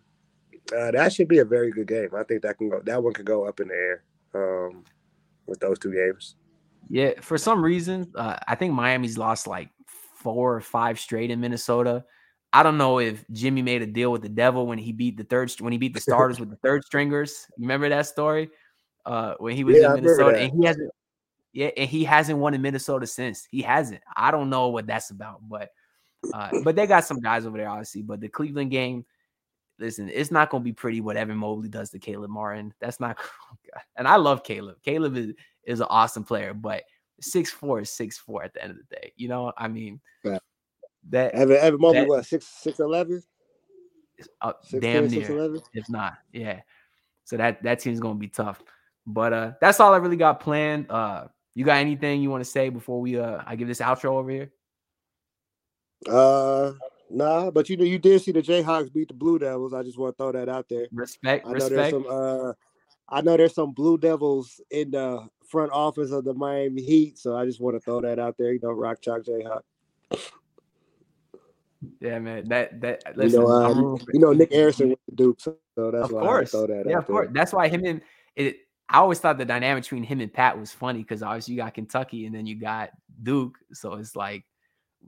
uh, 0.75 0.91
that 0.91 1.13
should 1.13 1.27
be 1.27 1.39
a 1.39 1.45
very 1.45 1.71
good 1.71 1.87
game. 1.87 2.09
I 2.15 2.23
think 2.23 2.41
that 2.41 2.57
can 2.57 2.69
go. 2.69 2.81
That 2.81 3.03
one 3.03 3.13
could 3.13 3.25
go 3.25 3.45
up 3.45 3.59
in 3.59 3.67
the 3.67 3.73
air 3.73 4.03
um, 4.33 4.83
with 5.45 5.59
those 5.59 5.79
two 5.79 5.93
games. 5.93 6.35
Yeah, 6.89 7.11
for 7.21 7.37
some 7.37 7.63
reason, 7.63 8.11
uh, 8.15 8.37
I 8.47 8.55
think 8.55 8.73
Miami's 8.73 9.17
lost 9.17 9.45
like 9.45 9.69
four 10.15 10.55
or 10.55 10.61
five 10.61 10.99
straight 10.99 11.31
in 11.31 11.39
Minnesota. 11.39 12.05
I 12.53 12.63
don't 12.63 12.77
know 12.77 12.99
if 12.99 13.25
Jimmy 13.31 13.61
made 13.61 13.81
a 13.81 13.85
deal 13.85 14.11
with 14.11 14.21
the 14.21 14.29
devil 14.29 14.65
when 14.65 14.77
he 14.77 14.93
beat 14.93 15.17
the 15.17 15.23
third 15.23 15.51
when 15.59 15.73
he 15.73 15.77
beat 15.77 15.93
the 15.93 15.99
starters 15.99 16.39
with 16.39 16.49
the 16.49 16.55
third 16.57 16.85
stringers. 16.85 17.45
Remember 17.59 17.89
that 17.89 18.07
story? 18.07 18.49
Uh, 19.05 19.35
when 19.39 19.55
he 19.55 19.63
was 19.63 19.77
Yeah, 19.77 19.89
in 19.89 20.03
Minnesota 20.03 20.39
and 20.39 20.51
he 20.59 20.65
hasn't 20.65 20.91
yeah, 21.57 21.71
and 21.75 21.89
he 21.89 22.03
hasn't 22.03 22.37
won 22.37 22.53
in 22.53 22.61
Minnesota 22.61 23.07
since. 23.07 23.47
He 23.49 23.63
hasn't. 23.63 24.01
I 24.15 24.29
don't 24.29 24.51
know 24.51 24.67
what 24.67 24.85
that's 24.85 25.09
about, 25.09 25.39
but 25.49 25.71
uh, 26.31 26.51
but 26.63 26.75
they 26.75 26.85
got 26.85 27.03
some 27.03 27.19
guys 27.19 27.47
over 27.47 27.57
there, 27.57 27.67
obviously. 27.67 28.03
But 28.03 28.21
the 28.21 28.29
Cleveland 28.29 28.69
game, 28.69 29.03
listen, 29.79 30.07
it's 30.07 30.29
not 30.29 30.51
gonna 30.51 30.63
be 30.63 30.71
pretty 30.71 31.01
what 31.01 31.17
Evan 31.17 31.37
Mobley 31.37 31.67
does 31.67 31.89
to 31.89 31.99
Caleb 31.99 32.29
Martin. 32.29 32.75
That's 32.79 32.99
not 32.99 33.17
and 33.95 34.07
I 34.07 34.17
love 34.17 34.43
Caleb. 34.43 34.77
Caleb 34.83 35.17
is 35.17 35.33
is 35.63 35.79
an 35.79 35.87
awesome 35.89 36.23
player, 36.23 36.53
but 36.53 36.83
six 37.21 37.49
four 37.49 37.79
is 37.81 37.89
six 37.89 38.19
four 38.19 38.43
at 38.43 38.53
the 38.53 38.61
end 38.61 38.73
of 38.73 38.77
the 38.77 38.95
day. 38.95 39.11
You 39.15 39.27
know, 39.27 39.51
I 39.57 39.67
mean 39.67 39.99
Yeah. 40.23 40.37
that 41.09 41.33
Evan 41.33 41.57
Evan 41.57 41.81
Mobley, 41.81 42.01
That- 42.01 42.07
what 42.07 42.25
six 42.27 42.45
six 42.45 42.79
eleven? 42.79 43.23
uh, 44.41 44.53
Six 44.61 44.79
damn 44.79 45.09
six 45.09 45.27
near, 45.27 45.57
if 45.73 45.89
not, 45.89 46.19
yeah. 46.31 46.61
So 47.23 47.35
that 47.37 47.63
that 47.63 47.79
team's 47.79 47.99
gonna 47.99 48.13
be 48.19 48.27
tough. 48.27 48.61
But 49.07 49.33
uh 49.33 49.51
that's 49.59 49.79
all 49.79 49.95
I 49.95 49.97
really 49.97 50.17
got 50.17 50.39
planned. 50.39 50.91
Uh 50.91 51.29
you 51.57 51.65
got 51.65 51.77
anything 51.77 52.21
you 52.21 52.29
want 52.29 52.43
to 52.43 52.49
say 52.49 52.69
before 52.69 53.01
we 53.01 53.17
uh 53.17 53.41
I 53.43 53.55
give 53.55 53.67
this 53.67 53.79
outro 53.79 54.11
over 54.11 54.29
here? 54.29 54.51
Uh, 56.07 56.73
nah, 57.09 57.49
but 57.49 57.67
you 57.67 57.75
know 57.77 57.83
you 57.83 57.97
did 57.97 58.21
see 58.21 58.31
the 58.31 58.43
Jayhawks 58.43 58.93
beat 58.93 59.07
the 59.07 59.15
Blue 59.15 59.39
Devils. 59.39 59.73
I 59.73 59.81
just 59.81 59.97
want 59.97 60.15
to 60.15 60.23
throw 60.23 60.31
that 60.33 60.49
out 60.49 60.69
there. 60.69 60.85
Respect, 60.91 61.47
I 61.47 61.53
know 61.53 61.67
there's 61.67 61.89
some. 61.89 62.05
Uh, 62.07 62.53
I 63.09 63.21
know 63.21 63.37
there's 63.37 63.55
some 63.55 63.71
Blue 63.71 63.97
Devils 63.97 64.61
in 64.69 64.91
the 64.91 65.27
front 65.49 65.71
office 65.71 66.11
of 66.11 66.25
the 66.25 66.35
Miami 66.35 66.83
Heat, 66.83 67.17
so 67.17 67.35
I 67.35 67.45
just 67.45 67.59
want 67.59 67.75
to 67.75 67.79
throw 67.79 68.01
that 68.01 68.19
out 68.19 68.37
there. 68.37 68.53
You 68.53 68.59
know, 68.61 68.71
Rock 68.71 69.01
Chalk 69.01 69.23
Jayhawk. 69.23 69.61
Yeah, 71.99 72.19
man. 72.19 72.47
That 72.49 72.79
that 72.81 73.01
You 73.07 73.13
listen, 73.23 73.39
know, 73.41 73.49
uh, 73.49 73.73
rooting 73.73 74.05
for- 74.05 74.13
you 74.13 74.19
know 74.19 74.31
Nick 74.31 74.51
Arison 74.51 74.89
with 74.89 74.99
the 75.09 75.15
Duke, 75.15 75.39
so 75.39 75.55
that's 75.75 76.03
of 76.03 76.11
why 76.11 76.19
I 76.19 76.23
course. 76.23 76.51
throw 76.51 76.67
that 76.67 76.85
Yeah, 76.87 76.99
of 76.99 77.07
course. 77.07 77.25
there. 77.25 77.33
That's 77.33 77.51
why 77.51 77.67
him 77.67 77.83
and 77.83 78.01
it 78.35 78.57
I 78.89 78.99
always 78.99 79.19
thought 79.19 79.37
the 79.37 79.45
dynamic 79.45 79.83
between 79.83 80.03
him 80.03 80.21
and 80.21 80.33
Pat 80.33 80.57
was 80.57 80.71
funny 80.71 80.99
because 80.99 81.21
obviously 81.21 81.55
you 81.55 81.61
got 81.61 81.73
Kentucky 81.73 82.25
and 82.25 82.33
then 82.33 82.45
you 82.45 82.55
got 82.55 82.91
Duke. 83.21 83.57
So 83.73 83.95
it's 83.95 84.15
like 84.15 84.45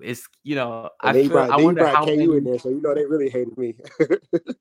it's 0.02 0.28
you 0.44 0.56
know, 0.56 0.90
I 1.02 1.10
And 1.10 1.18
then 1.18 1.24
you 1.24 1.30
feel 1.30 1.38
brought, 1.38 1.60
I 1.60 1.64
wonder 1.64 1.88
how 1.88 2.06
KU 2.06 2.12
many, 2.12 2.38
in 2.38 2.44
there, 2.44 2.60
so 2.60 2.70
you 2.70 2.82
know 2.82 2.94
they 2.94 3.06
really 3.06 3.30
hated 3.30 3.58
me. 3.58 3.76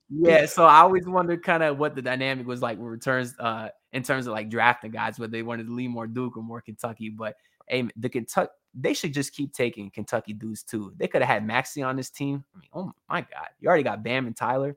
Yeah, 0.09 0.47
so 0.47 0.65
I 0.65 0.81
always 0.81 1.07
wondered 1.07 1.43
kind 1.43 1.63
of 1.63 1.79
what 1.79 1.95
the 1.95 2.03
dynamic 2.03 2.47
was 2.47 2.63
like 2.63 2.79
with 2.79 2.87
returns 2.87 3.35
uh 3.39 3.69
in 3.93 4.03
terms 4.03 4.27
of 4.27 4.33
like 4.33 4.51
drafting 4.51 4.91
guys, 4.91 5.19
whether 5.19 5.31
they 5.31 5.43
wanted 5.43 5.67
to 5.67 5.75
lean 5.75 5.91
more 5.91 6.07
Duke 6.07 6.37
or 6.37 6.43
more 6.43 6.61
Kentucky. 6.61 7.09
But 7.09 7.37
hey, 7.67 7.89
the 7.97 8.09
Kentucky 8.09 8.51
they 8.75 8.95
should 8.95 9.13
just 9.13 9.33
keep 9.33 9.53
taking 9.53 9.91
Kentucky 9.91 10.33
dudes 10.33 10.63
too. 10.63 10.93
They 10.97 11.09
could 11.09 11.23
have 11.23 11.35
had 11.35 11.47
Maxey 11.47 11.83
on 11.83 11.97
this 11.97 12.11
team. 12.11 12.45
I 12.55 12.59
mean, 12.59 12.69
oh 12.75 12.93
my 13.09 13.23
god, 13.23 13.49
you 13.61 13.69
already 13.69 13.83
got 13.83 14.03
Bam 14.03 14.27
and 14.27 14.37
Tyler, 14.37 14.77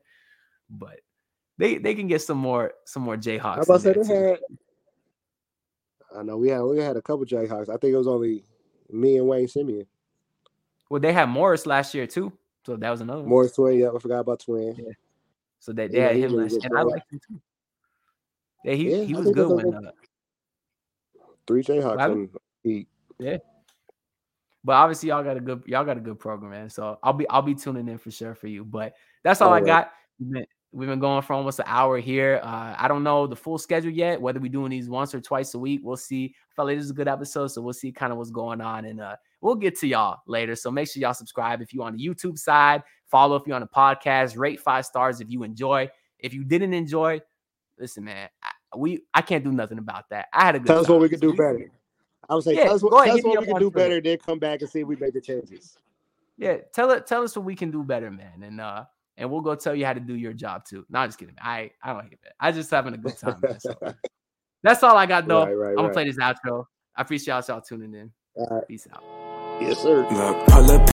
but 0.68 1.00
they 1.58 1.78
they 1.78 1.94
can 1.94 2.06
get 2.06 2.22
some 2.22 2.38
more 2.38 2.74
some 2.84 3.02
more 3.02 3.14
I 3.14 3.18
Jayhawks. 3.18 3.68
was 3.68 3.84
about 3.84 3.94
to 3.94 4.04
say 4.04 4.14
had. 4.14 4.38
I 6.16 6.22
know 6.22 6.36
we 6.36 6.48
had 6.48 6.60
we 6.62 6.78
had 6.78 6.96
a 6.96 7.02
couple 7.02 7.24
Jayhawks. 7.24 7.68
I 7.68 7.76
think 7.76 7.94
it 7.94 7.96
was 7.96 8.06
only 8.08 8.44
me 8.90 9.16
and 9.16 9.26
Wayne 9.26 9.46
Simien. 9.46 9.86
Well, 10.90 11.00
they 11.00 11.12
had 11.12 11.28
Morris 11.28 11.64
last 11.66 11.94
year 11.94 12.06
too, 12.06 12.32
so 12.66 12.76
that 12.76 12.90
was 12.90 13.00
another. 13.00 13.20
one. 13.20 13.30
Morris 13.30 13.52
Twin, 13.52 13.78
yeah, 13.78 13.90
I 13.94 13.98
forgot 13.98 14.20
about 14.20 14.40
Twin. 14.40 14.74
Yeah. 14.76 14.92
So 15.60 15.72
they, 15.72 15.88
they 15.88 15.98
Yeah, 15.98 16.08
had 16.08 16.16
him 16.16 16.36
last, 16.36 16.58
and 16.62 16.76
I 16.76 16.82
liked 16.82 17.10
him 17.10 17.20
too. 17.26 17.40
Yeah, 18.64 18.74
he 18.74 18.90
Yeah, 18.90 19.04
he 19.04 19.14
was 19.14 19.30
good 19.30 19.48
when. 19.48 19.74
Uh, 19.74 19.90
Three 21.46 21.62
Jayhawks 21.62 21.96
Well, 21.96 22.28
Heat. 22.62 22.88
Yeah. 23.18 23.38
But 24.64 24.74
obviously, 24.74 25.08
y'all 25.08 25.24
got 25.24 25.36
a 25.36 25.40
good 25.40 25.64
y'all 25.66 25.84
got 25.84 25.96
a 25.96 26.00
good 26.00 26.18
program, 26.20 26.52
man. 26.52 26.70
So 26.70 26.98
I'll 27.02 27.12
be 27.12 27.28
I'll 27.28 27.42
be 27.42 27.54
tuning 27.54 27.88
in 27.88 27.98
for 27.98 28.10
sure 28.10 28.34
for 28.34 28.46
you. 28.46 28.64
But 28.64 28.94
that's 29.24 29.40
all 29.40 29.52
I 29.52 29.60
got. 29.60 29.92
We've 30.74 30.88
been, 30.88 31.00
going 31.00 31.20
for 31.22 31.34
almost 31.34 31.58
an 31.58 31.66
hour 31.68 31.98
here. 31.98 32.40
Uh, 32.42 32.74
I 32.78 32.88
don't 32.88 33.02
know 33.02 33.26
the 33.26 33.36
full 33.36 33.58
schedule 33.58 33.90
yet, 33.90 34.18
whether 34.18 34.40
we're 34.40 34.50
doing 34.50 34.70
these 34.70 34.88
once 34.88 35.14
or 35.14 35.20
twice 35.20 35.52
a 35.52 35.58
week. 35.58 35.82
We'll 35.82 35.98
see. 35.98 36.34
I 36.34 36.54
felt 36.54 36.68
like 36.68 36.78
this 36.78 36.86
is 36.86 36.90
a 36.90 36.94
good 36.94 37.08
episode, 37.08 37.48
so 37.48 37.60
we'll 37.60 37.74
see 37.74 37.92
kind 37.92 38.10
of 38.10 38.16
what's 38.16 38.30
going 38.30 38.62
on, 38.62 38.86
and 38.86 39.00
uh, 39.00 39.16
we'll 39.42 39.54
get 39.54 39.78
to 39.80 39.86
y'all 39.86 40.20
later. 40.26 40.56
So 40.56 40.70
make 40.70 40.88
sure 40.88 41.00
y'all 41.00 41.12
subscribe 41.12 41.60
if 41.60 41.74
you're 41.74 41.84
on 41.84 41.96
the 41.96 42.02
YouTube 42.02 42.38
side, 42.38 42.82
follow 43.06 43.36
if 43.36 43.42
you're 43.46 43.56
on 43.56 43.60
the 43.60 43.68
podcast, 43.68 44.38
rate 44.38 44.60
five 44.60 44.86
stars 44.86 45.20
if 45.20 45.28
you 45.30 45.42
enjoy. 45.42 45.90
If 46.18 46.32
you 46.32 46.42
didn't 46.42 46.72
enjoy, 46.72 47.20
listen, 47.78 48.04
man, 48.04 48.30
I, 48.42 48.76
we 48.76 49.04
I 49.12 49.20
can't 49.20 49.44
do 49.44 49.52
nothing 49.52 49.78
about 49.78 50.08
that. 50.08 50.28
I 50.32 50.44
had 50.44 50.54
a 50.54 50.58
good. 50.58 50.68
Tell 50.68 50.80
us 50.80 50.88
what 50.88 51.00
we 51.00 51.08
can 51.10 51.18
So 51.18 51.32
do 51.32 51.36
better. 51.36 51.70
I 52.30 52.34
would 52.34 52.44
say 52.44 52.54
Yeah, 52.54 52.64
tell 52.64 52.74
us 52.74 52.82
what, 52.82 53.04
tell 53.04 53.16
us 53.16 53.24
what 53.24 53.40
we 53.40 53.46
can 53.46 53.58
do 53.58 53.70
better, 53.70 54.00
then 54.00 54.18
come 54.18 54.38
back 54.38 54.62
and 54.62 54.70
see 54.70 54.80
if 54.80 54.86
we 54.86 54.96
make 54.96 55.12
the 55.12 55.20
changes. 55.20 55.76
Yeah, 56.38 56.56
tell 56.72 56.90
it 56.92 57.06
tell 57.06 57.22
us 57.22 57.36
what 57.36 57.44
we 57.44 57.54
can 57.54 57.70
do 57.70 57.82
better, 57.82 58.10
man. 58.10 58.42
And 58.42 58.60
uh 58.60 58.84
and 59.16 59.30
we'll 59.30 59.40
go 59.40 59.54
tell 59.54 59.74
you 59.74 59.84
how 59.84 59.92
to 59.92 60.00
do 60.00 60.14
your 60.14 60.32
job 60.32 60.64
too. 60.64 60.84
No, 60.90 61.00
I'm 61.00 61.08
just 61.08 61.18
kidding. 61.18 61.36
I 61.40 61.70
I 61.82 61.92
don't 61.92 62.04
hate 62.04 62.20
that. 62.22 62.32
I 62.40 62.52
just 62.52 62.70
having 62.70 62.94
a 62.94 62.98
good 62.98 63.16
time. 63.18 63.36
Man, 63.42 63.60
so. 63.60 63.74
That's 64.62 64.82
all 64.82 64.96
I 64.96 65.06
got 65.06 65.26
though. 65.26 65.44
Right, 65.44 65.52
right, 65.52 65.70
I'm 65.70 65.76
gonna 65.76 65.88
right. 65.88 65.94
play 65.94 66.04
this 66.04 66.18
outro. 66.18 66.64
I 66.96 67.02
appreciate 67.02 67.32
y'all, 67.32 67.42
y'all 67.48 67.60
tuning 67.60 67.94
in. 67.94 68.10
All 68.36 68.46
right. 68.50 68.68
Peace 68.68 68.86
out. 68.92 69.02
Yes, 69.60 69.78
sir. 69.78 70.06
Look, 70.10 70.46
pull 70.46 70.70
up. 70.70 70.92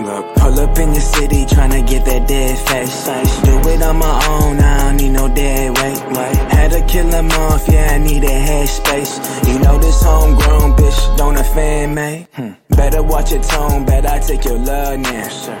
Look, 0.00 0.34
pull 0.36 0.58
up 0.58 0.78
in 0.78 0.94
the 0.94 1.00
city 1.00 1.44
tryna 1.44 1.86
get 1.86 2.06
that 2.06 2.26
dead 2.26 2.58
face. 2.68 3.04
Do 3.42 3.58
it 3.68 3.82
on 3.82 3.98
my 3.98 4.26
own, 4.28 4.58
I 4.58 4.84
don't 4.84 4.96
need 4.96 5.10
no 5.10 5.28
dead 5.28 5.76
weight. 5.76 6.16
Wait. 6.16 6.36
Had 6.50 6.70
to 6.72 6.82
kill 6.86 7.06
him 7.06 7.30
off, 7.32 7.68
yeah, 7.68 7.88
I 7.92 7.98
need 7.98 8.24
a 8.24 8.30
head 8.30 8.66
space. 8.66 9.18
You 9.46 9.58
know 9.58 9.78
this 9.78 10.02
homegrown 10.02 10.72
bitch 10.72 11.16
don't 11.18 11.36
offend 11.36 11.94
me. 11.94 12.26
Hmm. 12.32 12.52
Better 12.74 13.02
watch 13.02 13.32
your 13.32 13.42
tone, 13.42 13.84
bet 13.84 14.06
I 14.06 14.20
take 14.20 14.44
your 14.46 14.58
love 14.58 15.00
now. 15.00 15.60